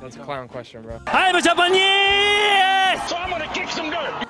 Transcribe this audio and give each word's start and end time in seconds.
That's 0.00 0.16
a 0.16 0.20
clown 0.20 0.48
question, 0.48 0.82
bro. 0.82 1.00
I'm 1.06 1.42
Japanese! 1.42 1.80
So 3.08 3.16
I'm 3.16 3.30
gonna 3.30 3.50
kick 3.54 3.68
some 3.70 3.90
dirt. 3.90 4.26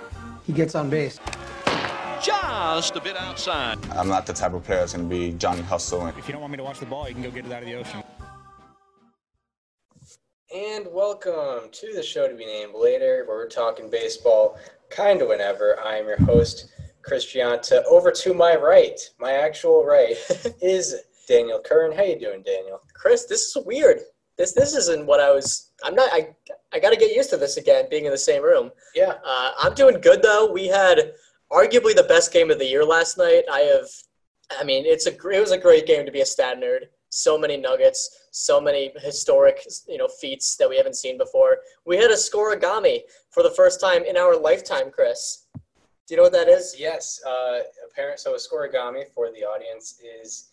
He 0.47 0.53
gets 0.53 0.75
on 0.75 0.89
base. 0.89 1.19
Just 2.23 2.97
a 2.97 3.01
bit 3.01 3.17
outside. 3.17 3.79
I'm 3.91 4.09
not 4.09 4.27
the 4.27 4.33
type 4.33 4.53
of 4.55 4.65
player 4.65 4.81
that's 4.81 4.95
going 4.95 5.09
to 5.09 5.15
be 5.15 5.33
Johnny 5.33 5.63
Hustle. 5.63 6.07
If 6.07 6.27
you 6.27 6.33
don't 6.33 6.41
want 6.41 6.51
me 6.53 6.57
to 6.57 6.65
watch 6.65 6.81
the 6.81 6.87
ball, 6.87 7.07
you 7.07 7.15
can 7.15 7.23
go 7.23 7.31
get 7.31 7.47
it 7.47 7.53
out 7.53 7.63
of 7.63 7.69
the 7.69 7.75
ocean. 7.75 8.03
And 10.55 10.87
welcome 10.91 11.71
to 11.71 11.93
the 11.95 12.03
show 12.03 12.27
to 12.27 12.35
be 12.35 12.47
named 12.47 12.73
later, 12.75 13.25
where 13.27 13.37
we're 13.37 13.49
talking 13.49 13.91
baseball 13.91 14.59
kind 14.89 15.21
of 15.21 15.29
whenever. 15.29 15.79
I 15.81 15.97
am 15.97 16.07
your 16.07 16.21
host, 16.25 16.73
Chris 17.03 17.27
Gianta. 17.27 17.85
Over 17.85 18.11
to 18.13 18.35
my 18.35 18.57
right, 18.57 18.99
my 19.21 19.33
actual 19.33 19.85
right, 19.85 20.17
is 20.63 20.95
Daniel 21.29 21.61
Curran. 21.61 21.95
How 21.95 22.05
you 22.05 22.19
doing, 22.19 22.43
Daniel? 22.43 22.81
Chris, 22.95 23.27
this 23.27 23.43
is 23.43 23.57
weird. 23.67 24.01
This 24.39 24.53
this 24.53 24.75
isn't 24.75 25.07
what 25.07 25.21
I 25.21 25.31
was. 25.33 25.71
I'm 25.85 25.95
not. 25.95 26.11
I 26.13 26.35
I 26.73 26.79
got 26.79 26.91
to 26.91 26.97
get 26.97 27.15
used 27.15 27.31
to 27.31 27.37
this 27.37 27.57
again, 27.57 27.87
being 27.91 28.05
in 28.05 28.11
the 28.13 28.19
same 28.19 28.43
room. 28.43 28.71
Yeah, 28.95 29.15
Uh, 29.25 29.53
I'm 29.59 29.75
doing 29.75 30.01
good 30.01 30.23
though. 30.23 30.51
We 30.53 30.67
had 30.67 31.13
arguably 31.51 31.95
the 31.95 32.07
best 32.09 32.33
game 32.33 32.51
of 32.51 32.59
the 32.59 32.67
year 32.67 32.85
last 32.85 33.17
night. 33.19 33.45
I 33.51 33.61
have. 33.61 33.89
I 34.61 34.63
mean, 34.65 34.85
it's 34.87 35.07
a 35.07 35.11
it 35.29 35.41
was 35.41 35.53
a 35.53 35.59
great 35.59 35.87
game 35.87 36.05
to 36.07 36.13
be 36.13 36.21
a 36.21 36.27
stat 36.27 36.59
nerd. 36.59 36.83
So 37.09 37.39
many 37.39 37.57
nuggets, 37.57 38.29
so 38.31 38.61
many 38.61 38.93
historic 38.99 39.65
you 39.89 39.97
know 39.97 40.09
feats 40.09 40.57
that 40.57 40.69
we 40.69 40.77
haven't 40.77 40.97
seen 40.97 41.17
before. 41.17 41.59
We 41.87 41.97
had 41.97 42.11
a 42.11 42.15
scoregami 42.15 43.01
for 43.31 43.43
the 43.43 43.51
first 43.51 43.81
time 43.81 44.05
in 44.05 44.17
our 44.17 44.37
lifetime, 44.37 44.91
Chris. 44.91 45.47
Do 45.55 46.15
you 46.15 46.17
know 46.19 46.25
what 46.25 46.33
that 46.33 46.49
is? 46.49 46.77
yes. 46.79 47.21
Uh, 47.27 47.61
apparent. 47.91 48.21
So 48.21 48.35
a 48.35 48.37
scoregami 48.37 49.05
for 49.15 49.31
the 49.33 49.45
audience 49.45 49.99
is 50.23 50.51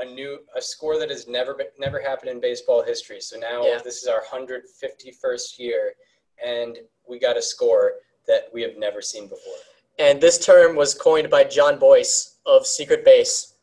a 0.00 0.04
new 0.04 0.38
a 0.56 0.62
score 0.62 0.98
that 0.98 1.10
has 1.10 1.26
never 1.26 1.54
been, 1.54 1.66
never 1.78 2.00
happened 2.00 2.30
in 2.30 2.40
baseball 2.40 2.82
history. 2.82 3.20
So 3.20 3.38
now 3.38 3.64
Yeah. 3.64 3.78
this 3.82 4.02
is 4.02 4.08
our 4.08 4.22
151st 4.22 5.58
year, 5.58 5.94
and 6.42 6.78
we 7.06 7.18
got 7.18 7.36
a 7.36 7.42
score 7.42 7.94
that 8.26 8.52
we 8.52 8.62
have 8.62 8.76
never 8.76 9.00
seen 9.02 9.26
before. 9.28 9.56
And 9.98 10.20
this 10.20 10.38
term 10.44 10.76
was 10.76 10.94
coined 10.94 11.28
by 11.30 11.44
Jon 11.44 11.78
Bois 11.78 12.04
of 12.46 12.66
Secret 12.66 13.04
Base. 13.04 13.54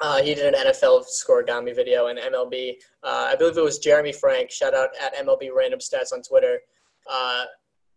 Uh, 0.00 0.22
he 0.22 0.34
did 0.34 0.54
an 0.54 0.66
NFL 0.66 1.04
scoregami 1.06 1.74
video 1.74 2.06
and 2.08 2.18
MLB. 2.18 2.78
Uh, 3.02 3.30
I 3.32 3.36
believe 3.36 3.56
it 3.56 3.62
was 3.62 3.78
Jeremy 3.78 4.12
Frank, 4.12 4.50
shout 4.50 4.74
out 4.74 4.90
at 5.00 5.14
MLB 5.16 5.50
Random 5.54 5.80
Stats 5.80 6.12
on 6.12 6.22
Twitter, 6.22 6.60
uh, 7.10 7.44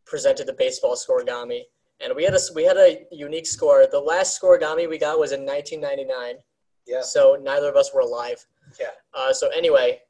presented 0.06 0.48
the 0.48 0.54
baseball 0.54 0.95
scoregami. 0.95 1.64
And 2.02 2.16
we 2.16 2.23
had 2.23 2.34
a 2.34 2.39
we 2.56 2.64
had 2.64 2.78
a 2.78 3.06
unique 3.11 3.45
score. 3.45 3.86
The 3.86 4.00
last 4.00 4.42
scoregami 4.42 4.88
we 4.88 4.98
got 4.98 5.20
was 5.20 5.34
in 5.34 5.45
1999, 5.45 6.38
Yeah. 6.90 7.02
so 7.02 7.38
neither 7.42 7.70
of 7.70 7.76
us 7.76 7.92
were 7.94 8.02
alive. 8.02 8.45
Yeah. 8.80 8.88
Uh, 9.14 9.32
so 9.32 9.50
anyway, 9.50 10.02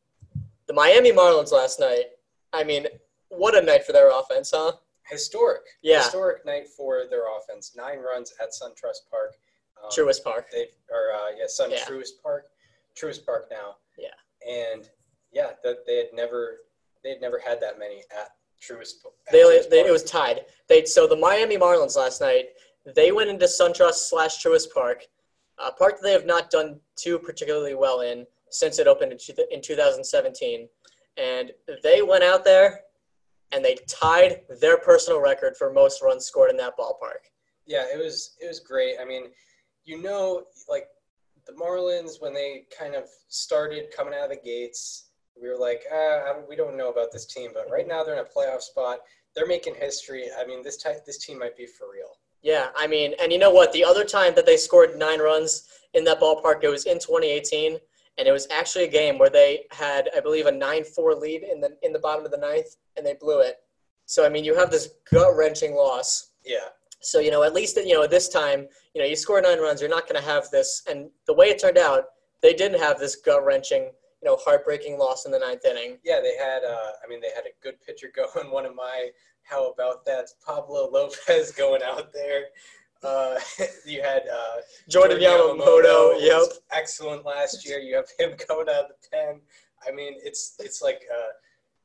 the 0.68 0.74
Miami 0.74 1.12
Marlins 1.12 1.52
last 1.52 1.80
night. 1.80 2.06
I 2.54 2.64
mean, 2.64 2.88
what 3.30 3.56
a 3.56 3.62
night 3.62 3.86
for 3.86 3.92
their 3.94 4.10
offense, 4.18 4.52
huh? 4.54 4.72
historic. 5.10 5.62
Yeah. 5.82 6.04
Historic 6.04 6.46
night 6.46 6.68
for 6.68 7.04
their 7.10 7.24
offense. 7.36 7.74
Nine 7.76 7.98
runs 8.00 8.34
at 8.42 8.50
SunTrust 8.52 9.10
Park. 9.10 9.36
Um, 9.84 9.90
Truist 9.90 10.24
Park. 10.24 10.48
They 10.52 10.68
or 10.92 11.14
uh, 11.16 11.30
yeah, 11.38 11.46
Sun 11.48 11.72
Yeah. 11.72 11.80
Truist 11.86 12.22
Park. 12.22 12.46
Truist 13.00 13.26
Park 13.26 13.48
now. 13.50 13.76
Yeah. 13.98 14.10
And 14.48 14.90
yeah, 15.32 15.52
that 15.64 15.86
they 15.88 15.98
had 15.98 16.08
never 16.14 16.58
they 17.04 17.10
had 17.10 17.22
never 17.22 17.40
had 17.40 17.60
that 17.62 17.80
many 17.80 18.04
at 18.16 18.32
Truist. 18.62 18.96
at 19.28 19.32
They, 19.32 19.40
Truist 19.40 19.70
they 19.70 19.78
Park. 19.80 19.90
it 19.90 19.92
was 19.92 20.04
tied. 20.04 20.46
They 20.68 20.86
so 20.86 21.08
the 21.08 21.16
Miami 21.16 21.58
Marlins 21.58 21.96
last 21.98 22.22
night. 22.22 22.50
They 22.96 23.12
went 23.12 23.30
into 23.30 23.46
SunTrust 23.46 24.10
slash 24.10 24.44
Truist 24.44 24.72
Park, 24.74 25.06
a 25.66 25.72
park 25.72 25.96
that 25.96 26.04
they 26.04 26.12
have 26.12 26.26
not 26.26 26.50
done 26.50 26.80
too 26.96 27.20
particularly 27.20 27.76
well 27.76 28.02
in 28.02 28.26
since 28.50 28.80
it 28.80 28.88
opened 28.88 29.12
in, 29.12 29.18
two- 29.18 29.34
in 29.52 29.62
2017, 29.62 30.68
and 31.18 31.52
they 31.84 32.02
went 32.02 32.24
out 32.24 32.44
there 32.44 32.82
and 33.52 33.64
they 33.64 33.78
tied 33.88 34.42
their 34.62 34.78
personal 34.78 35.20
record 35.20 35.56
for 35.58 35.72
most 35.72 36.02
runs 36.02 36.26
scored 36.26 36.52
in 36.52 36.58
that 36.58 36.78
ballpark. 36.78 37.30
Yeah, 37.66 37.86
it 37.94 37.98
was 37.98 38.36
it 38.42 38.48
was 38.48 38.60
great. 38.60 38.96
I 39.00 39.06
mean, 39.06 39.26
you 39.84 40.02
know, 40.02 40.44
like 40.68 40.88
the 41.46 41.54
Marlins 41.54 42.20
when 42.22 42.34
they 42.34 42.66
kind 42.78 42.96
of 42.96 43.04
started 43.28 43.94
coming 43.96 44.14
out 44.14 44.26
of 44.26 44.30
the 44.30 44.42
gates, 44.44 45.10
we 45.40 45.48
were 45.48 45.58
like, 45.58 45.84
ah, 45.92 46.34
don't, 46.34 46.50
we 46.50 46.56
don't 46.56 46.78
know 46.78 46.90
about 46.92 47.12
this 47.12 47.26
team, 47.26 47.52
but 47.54 47.70
right 47.72 47.88
now 47.88 48.04
they're 48.04 48.16
in 48.16 48.20
a 48.20 48.24
playoff 48.24 48.62
spot. 48.62 49.00
They're 49.36 49.48
making 49.48 49.76
history. 49.76 50.26
I 50.40 50.46
mean, 50.46 50.64
this 50.64 50.78
type 50.78 51.06
this 51.06 51.24
team 51.24 51.40
might 51.40 51.56
be 51.56 51.66
for 51.66 51.88
real. 51.92 52.18
Yeah, 52.42 52.68
I 52.76 52.88
mean, 52.88 53.14
and 53.22 53.32
you 53.32 53.38
know 53.38 53.52
what? 53.52 53.72
The 53.74 53.84
other 53.84 54.06
time 54.06 54.34
that 54.36 54.46
they 54.46 54.58
scored 54.58 54.98
nine 54.98 55.20
runs 55.20 55.68
in 55.94 56.04
that 56.06 56.20
ballpark, 56.22 56.64
it 56.64 56.70
was 56.70 56.86
in 56.86 57.00
2018, 57.00 57.78
and 58.18 58.28
it 58.28 58.32
was 58.32 58.48
actually 58.52 58.86
a 58.86 58.90
game 58.90 59.18
where 59.18 59.30
they 59.30 59.66
had, 59.72 60.10
I 60.16 60.20
believe, 60.20 60.46
a 60.46 60.52
9-4 60.52 61.20
lead 61.20 61.44
in 61.44 61.60
the 61.60 61.78
in 61.82 61.94
the 61.94 62.00
bottom 62.00 62.26
of 62.26 62.32
the 62.32 62.38
ninth, 62.38 62.78
and 62.96 63.06
they 63.06 63.16
blew 63.16 63.42
it. 63.42 63.58
So 64.06 64.26
I 64.26 64.30
mean, 64.30 64.44
you 64.44 64.56
have 64.56 64.72
this 64.72 64.90
gut 65.12 65.36
wrenching 65.36 65.76
loss. 65.76 66.32
Yeah. 66.46 66.70
So 67.02 67.20
you 67.20 67.32
know, 67.32 67.44
at 67.44 67.54
least 67.54 67.78
you 67.78 67.94
know 67.94 68.08
this 68.08 68.30
time, 68.30 68.68
you 68.94 69.02
know, 69.02 69.08
you 69.08 69.16
score 69.16 69.42
nine 69.42 69.60
runs, 69.60 69.82
you're 69.82 69.90
not 69.90 70.08
going 70.08 70.22
to 70.22 70.28
have 70.28 70.50
this. 70.50 70.84
And 70.90 71.10
the 71.28 71.34
way 71.34 71.48
it 71.48 71.60
turned 71.60 71.78
out, 71.78 72.06
they 72.42 72.54
didn't 72.54 72.80
have 72.80 73.00
this 73.00 73.16
gut 73.16 73.46
wrenching, 73.46 73.92
you 74.22 74.30
know, 74.30 74.38
heartbreaking 74.38 74.98
loss 74.98 75.26
in 75.26 75.32
the 75.32 75.40
ninth 75.40 75.66
inning. 75.66 75.98
Yeah, 76.04 76.20
they 76.22 76.36
had. 76.36 76.64
Uh, 76.64 76.92
I 77.04 77.08
mean, 77.08 77.22
they 77.22 77.30
had 77.36 77.46
a 77.46 77.56
good 77.64 77.76
pitcher 77.86 78.12
going. 78.16 78.52
One 78.52 78.66
of 78.66 78.76
my 78.76 79.10
how 79.44 79.70
about 79.70 80.06
that 80.06 80.28
Pablo 80.46 80.90
Lopez 80.92 81.52
going 81.58 81.82
out 81.84 82.14
there. 82.14 82.46
Uh, 83.02 83.40
you 83.86 84.02
had 84.02 84.24
uh, 84.28 84.62
Jordan 84.90 85.20
Yamamoto, 85.20 86.16
who 86.16 86.22
yep. 86.22 86.42
excellent 86.72 87.26
last 87.26 87.66
year. 87.68 87.80
You 87.80 87.96
have 87.96 88.10
him 88.20 88.38
coming 88.38 88.68
out 88.70 88.86
of 88.86 88.90
the 88.90 89.10
pen. 89.12 89.42
I 89.88 89.92
mean, 89.92 90.16
it's 90.18 90.56
it's 90.60 90.82
like 90.82 91.02
uh, 91.12 91.32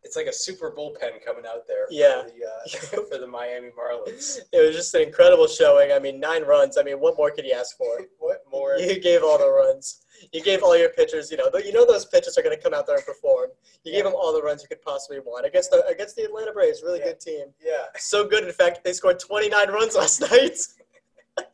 it's 0.04 0.16
like 0.16 0.26
a 0.26 0.32
super 0.32 0.70
bullpen 0.70 1.25
coming 1.25 1.44
out 1.48 1.66
there. 1.66 1.87
For 1.88 1.92
Yeah. 1.94 2.22
The, 2.26 2.44
uh, 2.47 3.03
for 3.10 3.19
the 3.19 3.26
Miami 3.26 3.70
Marlins. 3.70 4.38
It 4.53 4.60
was 4.65 4.76
just 4.76 4.94
an 4.94 5.03
incredible 5.03 5.47
showing. 5.47 5.92
I 5.92 5.98
mean, 5.98 6.20
nine 6.20 6.42
runs. 6.44 6.76
I 6.76 6.82
mean, 6.82 7.00
what 7.00 7.16
more 7.16 7.31
could 7.31 7.44
you 7.47 7.53
ask 7.53 7.76
for? 7.76 8.00
What 8.19 8.43
more? 8.50 8.76
You 8.76 9.00
gave 9.00 9.22
all 9.22 9.38
the 9.38 9.50
runs. 9.50 10.00
You 10.32 10.43
gave 10.43 10.62
all 10.62 10.76
your 10.76 10.88
pitchers. 10.91 11.31
You 11.31 11.37
know, 11.37 11.50
you 11.59 11.72
know 11.72 11.84
those 11.87 12.04
pitchers 12.06 12.37
are 12.38 12.43
going 12.43 12.56
to 12.56 12.62
come 12.62 12.72
out 12.75 12.87
there 12.87 12.97
and 12.97 13.04
perform. 13.04 13.50
You 13.84 13.93
gave 13.93 14.04
them 14.04 14.14
all 14.14 14.32
the 14.32 14.43
runs 14.43 14.62
you 14.62 14.69
could 14.69 14.81
possibly 14.82 15.19
want 15.20 15.44
against 15.47 15.70
the 15.70 15.84
against 15.87 16.16
the 16.16 16.22
Atlanta 16.25 16.53
Braves. 16.53 16.82
Really 16.82 17.00
Yeah. 17.00 17.06
good 17.06 17.20
team. 17.20 17.47
Yeah. 17.62 17.84
So 17.97 18.26
good, 18.26 18.44
in 18.44 18.53
fact, 18.53 18.82
they 18.84 18.93
scored 18.93 19.19
29 19.19 19.69
runs 19.69 19.94
last 19.94 20.20
night. 20.20 20.59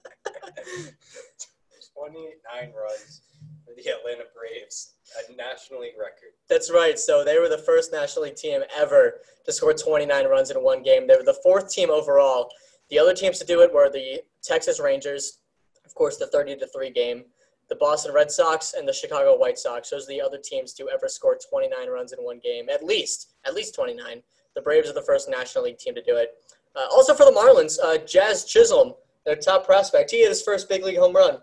29 1.95 2.73
runs 2.75 3.23
for 3.65 3.75
the 3.77 3.89
Atlanta 3.91 4.25
Braves, 4.37 4.95
a 5.29 5.33
National 5.35 5.81
League 5.81 5.99
record. 5.99 6.31
That's 6.49 6.71
right. 6.71 6.99
So 6.99 7.25
they 7.25 7.39
were 7.39 7.49
the 7.49 7.59
first 7.59 7.93
National 7.93 8.25
League 8.25 8.37
team 8.37 8.63
ever 8.77 9.21
to 9.45 9.53
score 9.53 9.73
29 9.73 10.27
runs 10.27 10.51
in 10.51 10.59
one 10.63 10.83
game. 10.83 11.07
They 11.07 11.17
were 11.17 11.23
the 11.25 11.39
fourth 11.43 11.71
team 11.73 11.91
overall. 11.91 12.51
The 12.91 12.99
other 12.99 13.15
teams 13.15 13.39
to 13.39 13.45
do 13.45 13.61
it 13.63 13.73
were 13.73 13.89
the 13.91 14.21
Texas 14.43 14.81
Rangers, 14.81 15.39
of 15.85 15.95
course, 15.95 16.17
the 16.17 16.27
30 16.27 16.57
to 16.57 16.67
3 16.67 16.91
game, 16.91 17.25
the 17.69 17.77
Boston 17.77 18.13
Red 18.13 18.31
Sox, 18.31 18.75
and 18.75 18.87
the 18.89 18.93
Chicago 18.93 19.37
White 19.37 19.59
Sox. 19.59 19.91
Those 19.91 20.05
are 20.07 20.09
the 20.09 20.21
other 20.21 20.39
teams 20.43 20.73
to 20.75 20.89
ever 20.89 21.09
score 21.09 21.37
29 21.51 21.89
runs 21.89 22.13
in 22.13 22.19
one 22.21 22.41
game, 22.43 22.69
at 22.69 22.85
least, 22.85 23.35
at 23.47 23.55
least 23.55 23.75
29. 23.75 24.23
The 24.55 24.61
Braves 24.61 24.91
are 24.91 24.95
the 24.95 25.03
first 25.03 25.29
National 25.31 25.65
League 25.65 25.79
team 25.79 25.95
to 25.95 26.03
do 26.03 26.17
it. 26.17 26.31
Uh, 26.75 26.87
also 26.91 27.15
for 27.15 27.25
the 27.25 27.31
Marlins, 27.33 27.79
uh, 27.83 27.99
Jazz 28.05 28.45
Chisholm, 28.45 28.95
their 29.25 29.37
top 29.37 29.65
prospect, 29.67 30.11
he 30.11 30.19
hit 30.21 30.29
his 30.29 30.43
first 30.43 30.69
big 30.69 30.83
league 30.85 30.99
home 30.99 31.15
run 31.15 31.39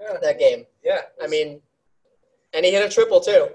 Yeah. 0.00 0.18
that 0.22 0.38
game. 0.38 0.66
Yeah. 0.84 1.02
I 1.20 1.26
mean, 1.26 1.60
and 2.56 2.64
he 2.64 2.72
hit 2.72 2.84
a 2.84 2.88
triple 2.92 3.20
too. 3.20 3.48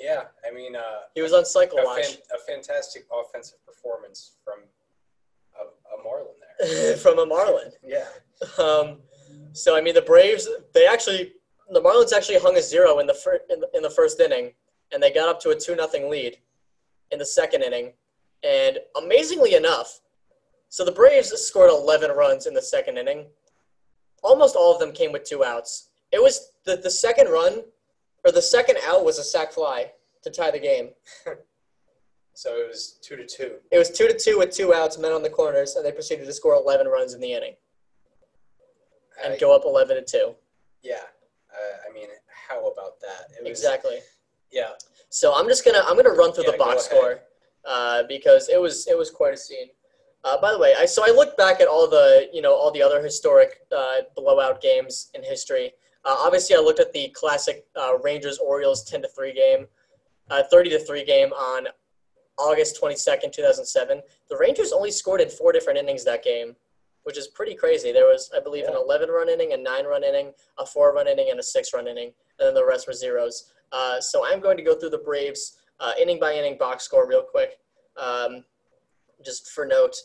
yeah. 0.00 0.24
I 0.48 0.54
mean, 0.54 0.76
uh, 0.76 0.80
He 1.14 1.22
was 1.22 1.32
on 1.32 1.44
cycle 1.44 1.78
a, 1.78 1.84
watch. 1.84 2.06
fan, 2.06 2.16
a 2.34 2.38
fantastic 2.46 3.06
offensive 3.12 3.58
performance 3.66 4.32
from 4.44 4.60
a, 5.60 5.64
a 5.98 6.02
Marlin 6.04 6.34
there. 6.58 6.96
from 7.04 7.18
a 7.18 7.26
Marlin. 7.26 7.72
Yeah. 7.84 8.04
Um, 8.58 8.98
so 9.52 9.76
I 9.76 9.80
mean, 9.80 9.94
the 9.94 10.02
Braves 10.02 10.48
they 10.74 10.86
actually 10.86 11.32
the 11.70 11.80
Marlins 11.80 12.12
actually 12.12 12.38
hung 12.38 12.56
a 12.56 12.62
zero 12.62 12.98
in 13.00 13.06
the 13.06 13.14
fir- 13.14 13.40
in 13.50 13.60
the, 13.60 13.68
in 13.74 13.82
the 13.82 13.90
first 13.90 14.20
inning, 14.20 14.52
and 14.92 15.02
they 15.02 15.10
got 15.12 15.28
up 15.28 15.40
to 15.40 15.50
a 15.50 15.56
two 15.58 15.74
nothing 15.74 16.08
lead 16.10 16.36
in 17.10 17.18
the 17.18 17.24
second 17.26 17.62
inning, 17.62 17.92
and 18.44 18.78
amazingly 19.02 19.54
enough, 19.54 20.00
so 20.68 20.84
the 20.84 20.92
Braves 20.92 21.30
scored 21.40 21.70
eleven 21.70 22.10
runs 22.10 22.46
in 22.46 22.54
the 22.54 22.62
second 22.62 22.98
inning. 22.98 23.26
Almost 24.22 24.54
all 24.56 24.72
of 24.74 24.78
them 24.80 24.92
came 24.92 25.10
with 25.12 25.24
two 25.24 25.42
outs. 25.42 25.88
It 26.12 26.22
was 26.22 26.52
the 26.64 26.76
the 26.76 26.90
second 26.90 27.28
run 27.30 27.62
or 28.26 28.32
the 28.32 28.42
second 28.42 28.78
out 28.86 29.04
was 29.04 29.18
a 29.18 29.24
sac 29.24 29.52
fly 29.52 29.92
to 30.22 30.30
tie 30.30 30.50
the 30.50 30.58
game. 30.58 30.90
So 32.38 32.50
it 32.58 32.68
was 32.68 32.98
two 33.00 33.16
to 33.16 33.24
two. 33.24 33.52
It 33.72 33.78
was 33.78 33.90
two 33.90 34.06
to 34.08 34.18
two 34.18 34.36
with 34.36 34.50
two 34.50 34.74
outs, 34.74 34.98
men 34.98 35.12
on 35.12 35.22
the 35.22 35.30
corners, 35.30 35.74
and 35.76 35.82
they 35.82 35.90
proceeded 35.90 36.26
to 36.26 36.32
score 36.34 36.52
eleven 36.54 36.86
runs 36.86 37.14
in 37.14 37.20
the 37.22 37.32
inning 37.32 37.54
and 39.24 39.32
I- 39.32 39.38
go 39.38 39.56
up 39.56 39.62
eleven 39.64 39.96
to 39.96 40.02
two. 40.02 40.34
Yeah. 40.82 40.96
Uh, 41.50 41.88
I 41.88 41.94
mean, 41.94 42.08
how 42.48 42.60
about 42.70 43.00
that? 43.00 43.30
Was, 43.40 43.48
Exactly. 43.48 44.00
Yeah. 44.52 44.72
So 45.08 45.34
I'm 45.34 45.48
just 45.48 45.64
gonna 45.64 45.80
I'm 45.86 45.96
gonna 45.96 46.10
run 46.10 46.34
through 46.34 46.44
Yeah, 46.44 46.50
the 46.52 46.58
box 46.58 46.84
score 46.84 47.20
uh, 47.64 48.02
because 48.06 48.50
it 48.50 48.60
was 48.60 48.86
it 48.86 48.98
was 48.98 49.10
quite 49.10 49.32
a 49.32 49.36
scene. 49.38 49.68
Uh, 50.22 50.38
by 50.38 50.52
the 50.52 50.58
way, 50.58 50.74
I 50.78 50.84
so 50.84 51.04
I 51.06 51.12
looked 51.12 51.38
back 51.38 51.62
at 51.62 51.68
all 51.68 51.88
the 51.88 52.28
you 52.34 52.42
know 52.42 52.54
all 52.54 52.70
the 52.70 52.82
other 52.82 53.02
historic 53.02 53.60
uh, 53.74 54.02
blowout 54.14 54.60
games 54.60 55.08
in 55.14 55.22
history. 55.22 55.72
Uh, 56.06 56.14
obviously, 56.20 56.54
I 56.54 56.60
looked 56.60 56.80
at 56.80 56.92
the 56.92 57.08
classic 57.08 57.66
uh, 57.74 57.98
Rangers 57.98 58.38
Orioles 58.38 58.84
ten 58.84 59.02
to 59.02 59.08
three 59.08 59.34
game, 59.34 59.66
uh, 60.30 60.44
thirty 60.50 60.70
to 60.70 60.78
three 60.78 61.04
game 61.04 61.32
on 61.32 61.66
August 62.38 62.80
22nd, 62.80 63.32
2007. 63.32 64.02
The 64.28 64.36
Rangers 64.36 64.72
only 64.72 64.90
scored 64.90 65.20
in 65.20 65.28
four 65.28 65.52
different 65.52 65.78
innings 65.78 66.04
that 66.04 66.22
game, 66.22 66.54
which 67.04 67.16
is 67.16 67.28
pretty 67.28 67.54
crazy. 67.54 67.92
There 67.92 68.06
was, 68.06 68.30
I 68.36 68.40
believe, 68.40 68.64
an 68.64 68.74
11 68.74 69.08
run 69.08 69.28
inning, 69.28 69.52
a 69.52 69.56
9 69.56 69.84
run 69.86 70.04
inning, 70.04 70.32
a 70.58 70.66
4 70.66 70.94
run 70.94 71.08
inning, 71.08 71.28
and 71.30 71.40
a 71.40 71.42
6 71.42 71.74
run 71.74 71.88
inning, 71.88 72.12
and 72.38 72.48
then 72.48 72.54
the 72.54 72.64
rest 72.64 72.86
were 72.86 72.92
zeros. 72.92 73.52
Uh, 73.72 74.00
so 74.00 74.26
I'm 74.26 74.40
going 74.40 74.56
to 74.56 74.62
go 74.62 74.74
through 74.74 74.90
the 74.90 74.98
Braves 74.98 75.56
uh, 75.80 75.92
inning 76.00 76.20
by 76.20 76.34
inning 76.34 76.58
box 76.58 76.84
score 76.84 77.08
real 77.08 77.22
quick. 77.22 77.58
Um, 77.96 78.44
just 79.24 79.50
for 79.50 79.64
note, 79.64 79.96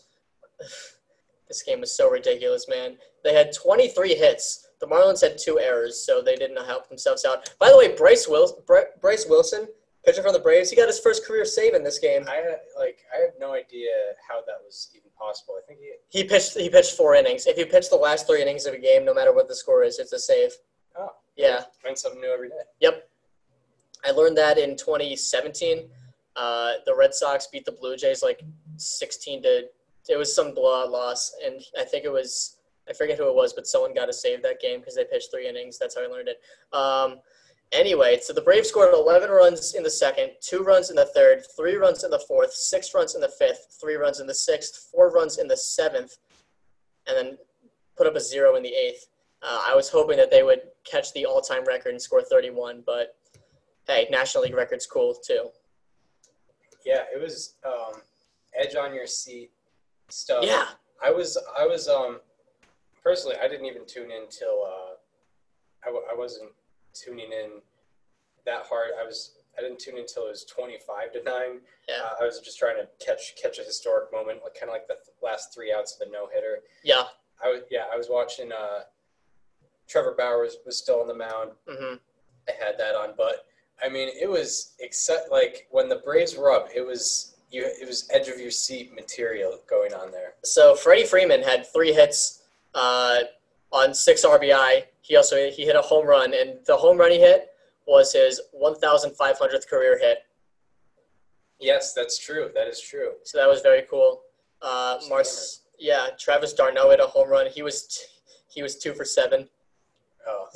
this 1.52 1.64
game 1.64 1.82
was 1.82 1.96
so 1.96 2.10
ridiculous, 2.10 2.68
man. 2.70 2.96
They 3.26 3.34
had 3.34 3.52
23 3.54 4.16
hits. 4.16 4.70
The 4.80 4.88
Marlins 4.88 5.22
had 5.22 5.38
two 5.38 5.60
errors, 5.60 6.00
so 6.06 6.22
they 6.22 6.38
didn't 6.38 6.66
help 6.66 6.88
themselves 6.88 7.26
out. 7.26 7.54
By 7.60 7.70
the 7.70 7.78
way, 7.78 7.94
Bryse 7.94 8.28
Wilson, 8.30 8.64
Bryse 8.66 9.30
Wilson, 9.30 9.68
pitcher 10.06 10.24
from 10.24 10.34
the 10.34 10.40
Braves, 10.40 10.70
he 10.70 10.76
got 10.76 10.88
his 10.88 11.00
first 11.00 11.26
career 11.26 11.46
save 11.46 11.74
in 11.74 11.84
this 11.84 12.00
game. 12.00 12.24
I 12.28 12.56
like 12.80 13.00
I 13.14 13.22
have 13.22 13.34
no 13.38 13.54
idea 13.54 13.92
how 14.28 14.40
that 14.48 14.62
was 14.66 14.90
even 14.96 15.10
possible. 15.20 15.56
I 15.58 15.66
think 15.68 15.80
he, 15.82 16.22
He 16.22 16.28
pitched. 16.28 16.58
He 16.58 16.70
pitched 16.70 16.94
four 16.94 17.16
innings. 17.16 17.46
If 17.46 17.58
you 17.58 17.66
pitch 17.66 17.90
the 17.90 17.96
last 17.98 18.28
three 18.28 18.42
innings 18.42 18.66
of 18.66 18.74
a 18.74 18.80
game, 18.80 19.06
no 19.06 19.14
matter 19.14 19.34
what 19.34 19.48
the 19.48 19.56
score 19.56 19.84
is, 19.84 20.00
it's 20.00 20.14
a 20.14 20.20
save. 20.20 20.52
Oh. 20.98 21.10
Yeah, 21.36 21.64
learned 21.86 21.98
something 21.98 22.22
new 22.22 22.32
every 22.32 22.50
day. 22.50 22.56
Yep. 22.80 23.10
I 24.06 24.12
learned 24.12 24.38
that 24.38 24.58
in 24.58 24.76
2017. 24.76 25.90
Uh, 26.36 26.72
the 26.86 26.96
Red 26.96 27.14
Sox 27.14 27.48
beat 27.48 27.66
the 27.66 27.72
Blue 27.72 27.96
Jays 27.96 28.24
like 28.24 28.42
16 28.78 29.44
to. 29.44 29.64
It 30.10 30.18
was 30.18 30.36
some 30.36 30.54
blowout 30.54 30.92
loss, 30.92 31.34
and 31.46 31.62
I 31.80 31.84
think 31.84 32.06
it 32.06 32.12
was. 32.12 32.58
I 32.90 32.94
forget 32.94 33.18
who 33.18 33.30
it 33.30 33.36
was, 33.36 33.54
but 33.54 33.68
someone 33.68 33.94
got 33.94 34.08
to 34.08 34.14
save 34.14 34.42
that 34.42 34.60
game 34.60 34.80
because 34.80 34.96
they 34.96 35.06
pitched 35.06 35.32
three 35.32 35.48
innings. 35.48 35.78
That's 35.78 35.96
how 35.96 36.04
I 36.04 36.08
learned 36.08 36.30
it. 36.30 36.42
Um, 36.76 37.20
anyway, 37.72 38.20
so 38.22 38.34
the 38.34 38.42
Braves 38.42 38.70
scored 38.70 38.94
11 38.94 39.30
runs 39.30 39.76
in 39.76 39.84
the 39.84 39.90
second, 39.90 40.32
two 40.42 40.64
runs 40.64 40.90
in 40.90 40.96
the 40.96 41.06
third, 41.06 41.44
three 41.56 41.76
runs 41.76 42.04
in 42.04 42.10
the 42.10 42.24
fourth, 42.28 42.54
six 42.54 42.94
runs 42.94 43.14
in 43.14 43.22
the 43.22 43.30
fifth, 43.30 43.78
three 43.80 43.96
runs 43.96 44.20
in 44.20 44.26
the 44.26 44.34
sixth, 44.34 44.90
four 44.92 45.12
runs 45.12 45.38
in 45.38 45.48
the 45.48 45.56
seventh, 45.56 46.18
and 47.08 47.16
then 47.16 47.38
put 47.96 48.08
up 48.08 48.16
a 48.16 48.20
zero 48.20 48.56
in 48.56 48.64
the 48.64 48.74
eighth. 48.74 49.08
Uh, 49.44 49.64
I 49.68 49.76
was 49.76 49.90
hoping 49.90 50.18
that 50.18 50.32
they 50.32 50.44
would 50.44 50.62
catch 50.84 51.14
the 51.14 51.26
all-time 51.26 51.64
record 51.66 51.90
and 51.90 52.02
score 52.02 52.22
31, 52.22 52.84
but 52.86 53.16
hey, 53.88 54.08
National 54.12 54.44
League 54.44 54.56
record's 54.56 54.86
cool 54.86 55.16
too. 55.16 55.50
Yeah, 56.86 57.04
it 57.14 57.22
was 57.22 57.56
um, 57.66 58.02
edge 58.60 58.76
on 58.76 58.94
your 58.94 59.08
seat 59.08 59.52
stuff. 60.12 60.44
Yeah, 60.46 60.66
I 61.04 61.12
was 61.12 61.38
I 61.58 61.66
was 61.66 61.88
um 61.88 62.20
personally 63.04 63.36
I 63.42 63.48
didn't 63.48 63.66
even 63.66 63.86
tune 63.86 64.12
in 64.12 64.28
till 64.30 64.64
uh 64.66 64.96
I, 65.84 65.88
w- 65.88 66.06
I 66.12 66.16
wasn't 66.16 66.52
tuning 66.94 67.32
in 67.32 67.62
that 68.46 68.64
hard. 68.70 68.92
I 69.02 69.06
was 69.06 69.34
I 69.58 69.62
didn't 69.62 69.80
tune 69.80 69.98
in 69.98 70.06
till 70.06 70.26
it 70.28 70.30
was 70.30 70.46
twenty 70.46 70.78
five 70.86 71.12
to 71.14 71.24
nine. 71.24 71.60
Yeah. 71.90 71.96
Uh, 72.04 72.14
I 72.22 72.26
was 72.26 72.40
just 72.40 72.58
trying 72.60 72.78
to 72.78 72.88
catch 73.06 73.36
catch 73.42 73.60
a 73.60 73.64
historic 73.64 74.12
moment, 74.12 74.40
like 74.44 74.54
kind 74.54 74.70
of 74.70 74.74
like 74.74 74.88
the 74.88 74.96
th- 74.96 75.16
last 75.22 75.54
three 75.54 75.74
outs 75.74 75.94
of 75.94 76.00
the 76.00 76.12
no 76.12 76.28
hitter. 76.34 76.60
yeah, 76.84 77.04
I 77.44 77.50
was 77.50 77.62
yeah 77.72 77.86
I 77.94 77.98
was 77.98 78.08
watching. 78.10 78.52
Uh, 78.52 78.82
Trevor 79.88 80.16
Bowers 80.18 80.52
was 80.66 80.66
was 80.66 80.78
still 80.78 81.02
on 81.02 81.08
the 81.08 81.14
mound. 81.16 81.52
hmm 81.68 81.96
I 82.48 82.54
had 82.64 82.78
that 82.80 82.96
on, 82.96 83.14
but 83.18 83.46
I 83.84 83.90
mean 83.90 84.10
it 84.20 84.30
was 84.30 84.74
except 84.80 85.32
like 85.32 85.68
when 85.72 85.90
the 85.90 85.98
Braves 85.98 86.36
were 86.38 86.52
up, 86.52 86.70
it 86.74 86.86
was 86.86 87.31
you 87.52 87.66
it 87.66 87.88
was 87.88 88.08
edge 88.12 88.28
of 88.28 88.40
your 88.40 88.52
seat 88.52 88.94
material 88.96 89.60
going 89.70 89.94
on 89.94 90.12
there. 90.12 90.34
So 90.44 90.76
Freddie 90.76 91.06
Freeman 91.06 91.44
had 91.44 91.68
three 91.72 91.94
hits 91.94 92.44
uh, 92.74 93.20
on 93.72 93.94
six 93.94 94.26
RBI. 94.26 94.84
He 95.02 95.16
also 95.16 95.50
he 95.50 95.66
hit 95.66 95.76
a 95.76 95.82
home 95.82 96.08
run, 96.08 96.34
and 96.34 96.60
the 96.66 96.78
home 96.78 96.98
run 96.98 97.12
he 97.12 97.20
hit 97.20 97.50
was 97.88 98.14
his 98.14 98.40
1,500th 98.60 99.68
career 99.68 100.00
hit. 100.00 100.20
Yes, 101.60 101.94
that's 101.94 102.18
true. 102.18 102.50
That 102.56 102.68
is 102.68 102.80
true. 102.80 103.14
So 103.24 103.38
that 103.38 103.48
was 103.48 103.62
very 103.62 103.84
cool. 103.90 104.22
Uh, 104.62 104.98
Mars, 105.10 105.62
yeah, 105.78 106.08
Travis 106.18 106.54
d'Arnaud 106.54 106.92
hit 106.92 107.00
a 107.00 107.08
home 107.08 107.30
run. 107.30 107.48
He 107.48 107.62
was 107.64 107.88
t- 107.88 108.06
he 108.48 108.62
was 108.64 108.78
two 108.78 108.94
for 108.94 109.06
seven. 109.06 109.50
Oh, 110.28 110.48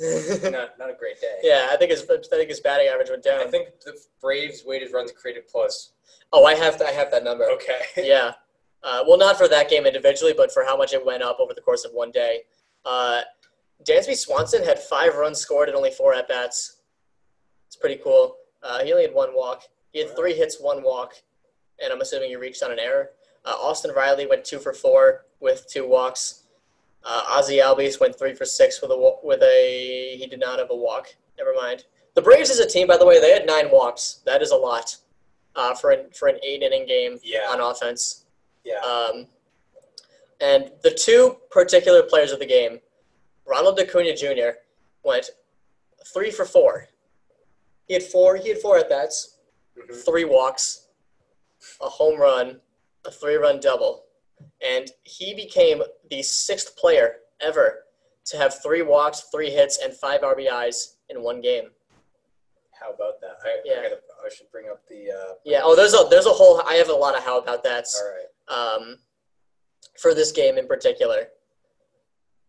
not 0.50 0.78
not 0.78 0.90
a 0.90 0.94
great 0.94 1.20
day. 1.20 1.38
Yeah, 1.42 1.68
I 1.70 1.76
think 1.76 1.90
his 1.90 2.02
I 2.08 2.36
think 2.36 2.48
his 2.48 2.60
batting 2.60 2.88
average 2.88 3.10
went 3.10 3.24
down. 3.24 3.40
I 3.40 3.50
think 3.50 3.80
the 3.84 3.98
Braves 4.20 4.62
weighted 4.64 4.92
runs 4.92 5.12
created 5.12 5.48
plus. 5.48 5.92
oh, 6.32 6.44
I 6.44 6.54
have 6.54 6.80
I 6.82 6.90
have 6.92 7.10
that 7.10 7.24
number. 7.24 7.44
Okay. 7.44 7.80
yeah. 8.06 8.32
Uh, 8.82 9.02
well, 9.06 9.18
not 9.18 9.36
for 9.36 9.48
that 9.48 9.68
game 9.68 9.84
individually, 9.86 10.34
but 10.36 10.52
for 10.52 10.64
how 10.64 10.76
much 10.76 10.92
it 10.92 11.04
went 11.04 11.22
up 11.22 11.38
over 11.40 11.52
the 11.54 11.60
course 11.60 11.84
of 11.84 11.92
one 11.92 12.12
day. 12.12 12.42
Uh, 12.84 13.22
Dansby 13.82 14.14
Swanson 14.14 14.62
had 14.62 14.78
five 14.78 15.16
runs 15.16 15.38
scored 15.38 15.68
and 15.68 15.76
only 15.76 15.90
four 15.90 16.14
at 16.14 16.28
bats. 16.28 16.82
It's 17.66 17.76
pretty 17.76 18.00
cool. 18.02 18.36
Uh, 18.62 18.84
he 18.84 18.92
only 18.92 19.04
had 19.04 19.14
one 19.14 19.34
walk. 19.34 19.62
He 19.92 19.98
had 20.00 20.14
three 20.16 20.34
hits, 20.34 20.58
one 20.60 20.82
walk, 20.82 21.14
and 21.82 21.92
I'm 21.92 22.00
assuming 22.00 22.28
he 22.30 22.36
reached 22.36 22.62
on 22.62 22.70
an 22.70 22.78
error. 22.78 23.10
Uh, 23.44 23.54
Austin 23.60 23.92
Riley 23.94 24.26
went 24.26 24.44
two 24.44 24.58
for 24.58 24.72
four 24.72 25.26
with 25.40 25.66
two 25.70 25.86
walks. 25.88 26.44
Uh, 27.08 27.40
Ozzy 27.40 27.62
Albies 27.62 28.00
went 28.00 28.18
three 28.18 28.34
for 28.34 28.44
six 28.44 28.82
with 28.82 28.90
a 28.90 29.16
with 29.22 29.40
a 29.42 30.16
he 30.18 30.26
did 30.26 30.40
not 30.40 30.58
have 30.58 30.70
a 30.70 30.76
walk. 30.76 31.06
Never 31.38 31.54
mind. 31.54 31.84
The 32.14 32.22
Braves 32.22 32.50
as 32.50 32.58
a 32.58 32.66
team, 32.68 32.86
by 32.88 32.96
the 32.96 33.06
way, 33.06 33.20
they 33.20 33.30
had 33.30 33.46
nine 33.46 33.70
walks. 33.70 34.22
That 34.26 34.42
is 34.42 34.50
a 34.50 34.56
lot 34.56 34.96
uh, 35.54 35.74
for 35.74 35.90
an 35.92 36.10
for 36.10 36.26
an 36.28 36.38
eight 36.44 36.62
inning 36.62 36.84
game 36.86 37.18
Yeah. 37.22 37.46
on 37.50 37.60
offense. 37.60 38.24
Yeah. 38.64 38.80
Um, 38.80 39.28
and 40.40 40.72
the 40.82 40.90
two 40.90 41.36
particular 41.50 42.02
players 42.02 42.32
of 42.32 42.40
the 42.40 42.46
game, 42.46 42.80
Ronald 43.46 43.78
Acuna 43.78 44.14
Jr. 44.16 44.58
went 45.04 45.30
three 46.12 46.30
for 46.32 46.44
four. 46.44 46.88
He 47.86 47.94
had 47.94 48.02
four. 48.02 48.36
He 48.36 48.48
had 48.48 48.58
four 48.58 48.78
at 48.78 48.88
bats, 48.88 49.36
Mhm. 49.78 50.04
three 50.04 50.24
walks, 50.24 50.88
a 51.80 51.88
home 51.88 52.18
run, 52.20 52.60
a 53.04 53.10
three-run 53.12 53.60
double, 53.60 54.05
and 54.64 54.90
he 55.02 55.34
became 55.34 55.82
the 56.10 56.22
sixth 56.22 56.76
player 56.76 57.16
ever 57.40 57.84
to 58.26 58.36
have 58.36 58.62
three 58.62 58.82
walks, 58.82 59.28
three 59.32 59.50
hits, 59.50 59.78
and 59.82 59.94
five 59.94 60.22
RBIs 60.22 60.96
in 61.10 61.22
one 61.22 61.40
game. 61.40 61.70
How 62.78 62.92
about 62.92 63.20
that? 63.20 63.36
I, 63.44 63.60
Yeah. 63.64 63.80
I, 63.80 63.82
gotta, 63.84 64.00
I 64.24 64.34
should 64.34 64.50
bring 64.50 64.66
up 64.70 64.86
the. 64.88 65.10
Uh, 65.10 65.34
Yeah. 65.44 65.60
Oh, 65.62 65.74
there's 65.76 65.94
a 65.94 66.06
there's 66.10 66.26
a 66.26 66.30
whole. 66.30 66.60
I 66.66 66.74
have 66.74 66.88
a 66.88 66.94
lot 66.94 67.16
of 67.16 67.24
how 67.24 67.38
about 67.38 67.62
that. 67.64 67.86
all 68.48 68.56
right. 68.56 68.74
um, 68.76 68.98
for 70.00 70.14
this 70.14 70.32
game 70.32 70.58
in 70.58 70.66
particular. 70.66 71.28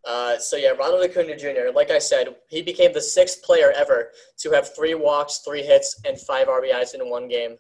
Uh, 0.06 0.38
so 0.38 0.56
yeah, 0.56 0.70
Ronald 0.70 1.04
Acuna 1.04 1.36
Jr. 1.36 1.74
Like 1.74 1.92
I 1.92 2.00
said, 2.00 2.36
he 2.48 2.62
became 2.62 2.94
the 2.94 3.02
sixth 3.02 3.44
player 3.44 3.72
ever 3.76 4.12
to 4.40 4.52
have 4.52 4.74
three 4.74 4.96
walks, 4.96 5.40
three 5.40 5.64
hits, 5.64 6.00
and 6.06 6.20
five 6.20 6.48
RBIs 6.48 6.94
in 6.94 7.10
one 7.10 7.28
game. 7.28 7.58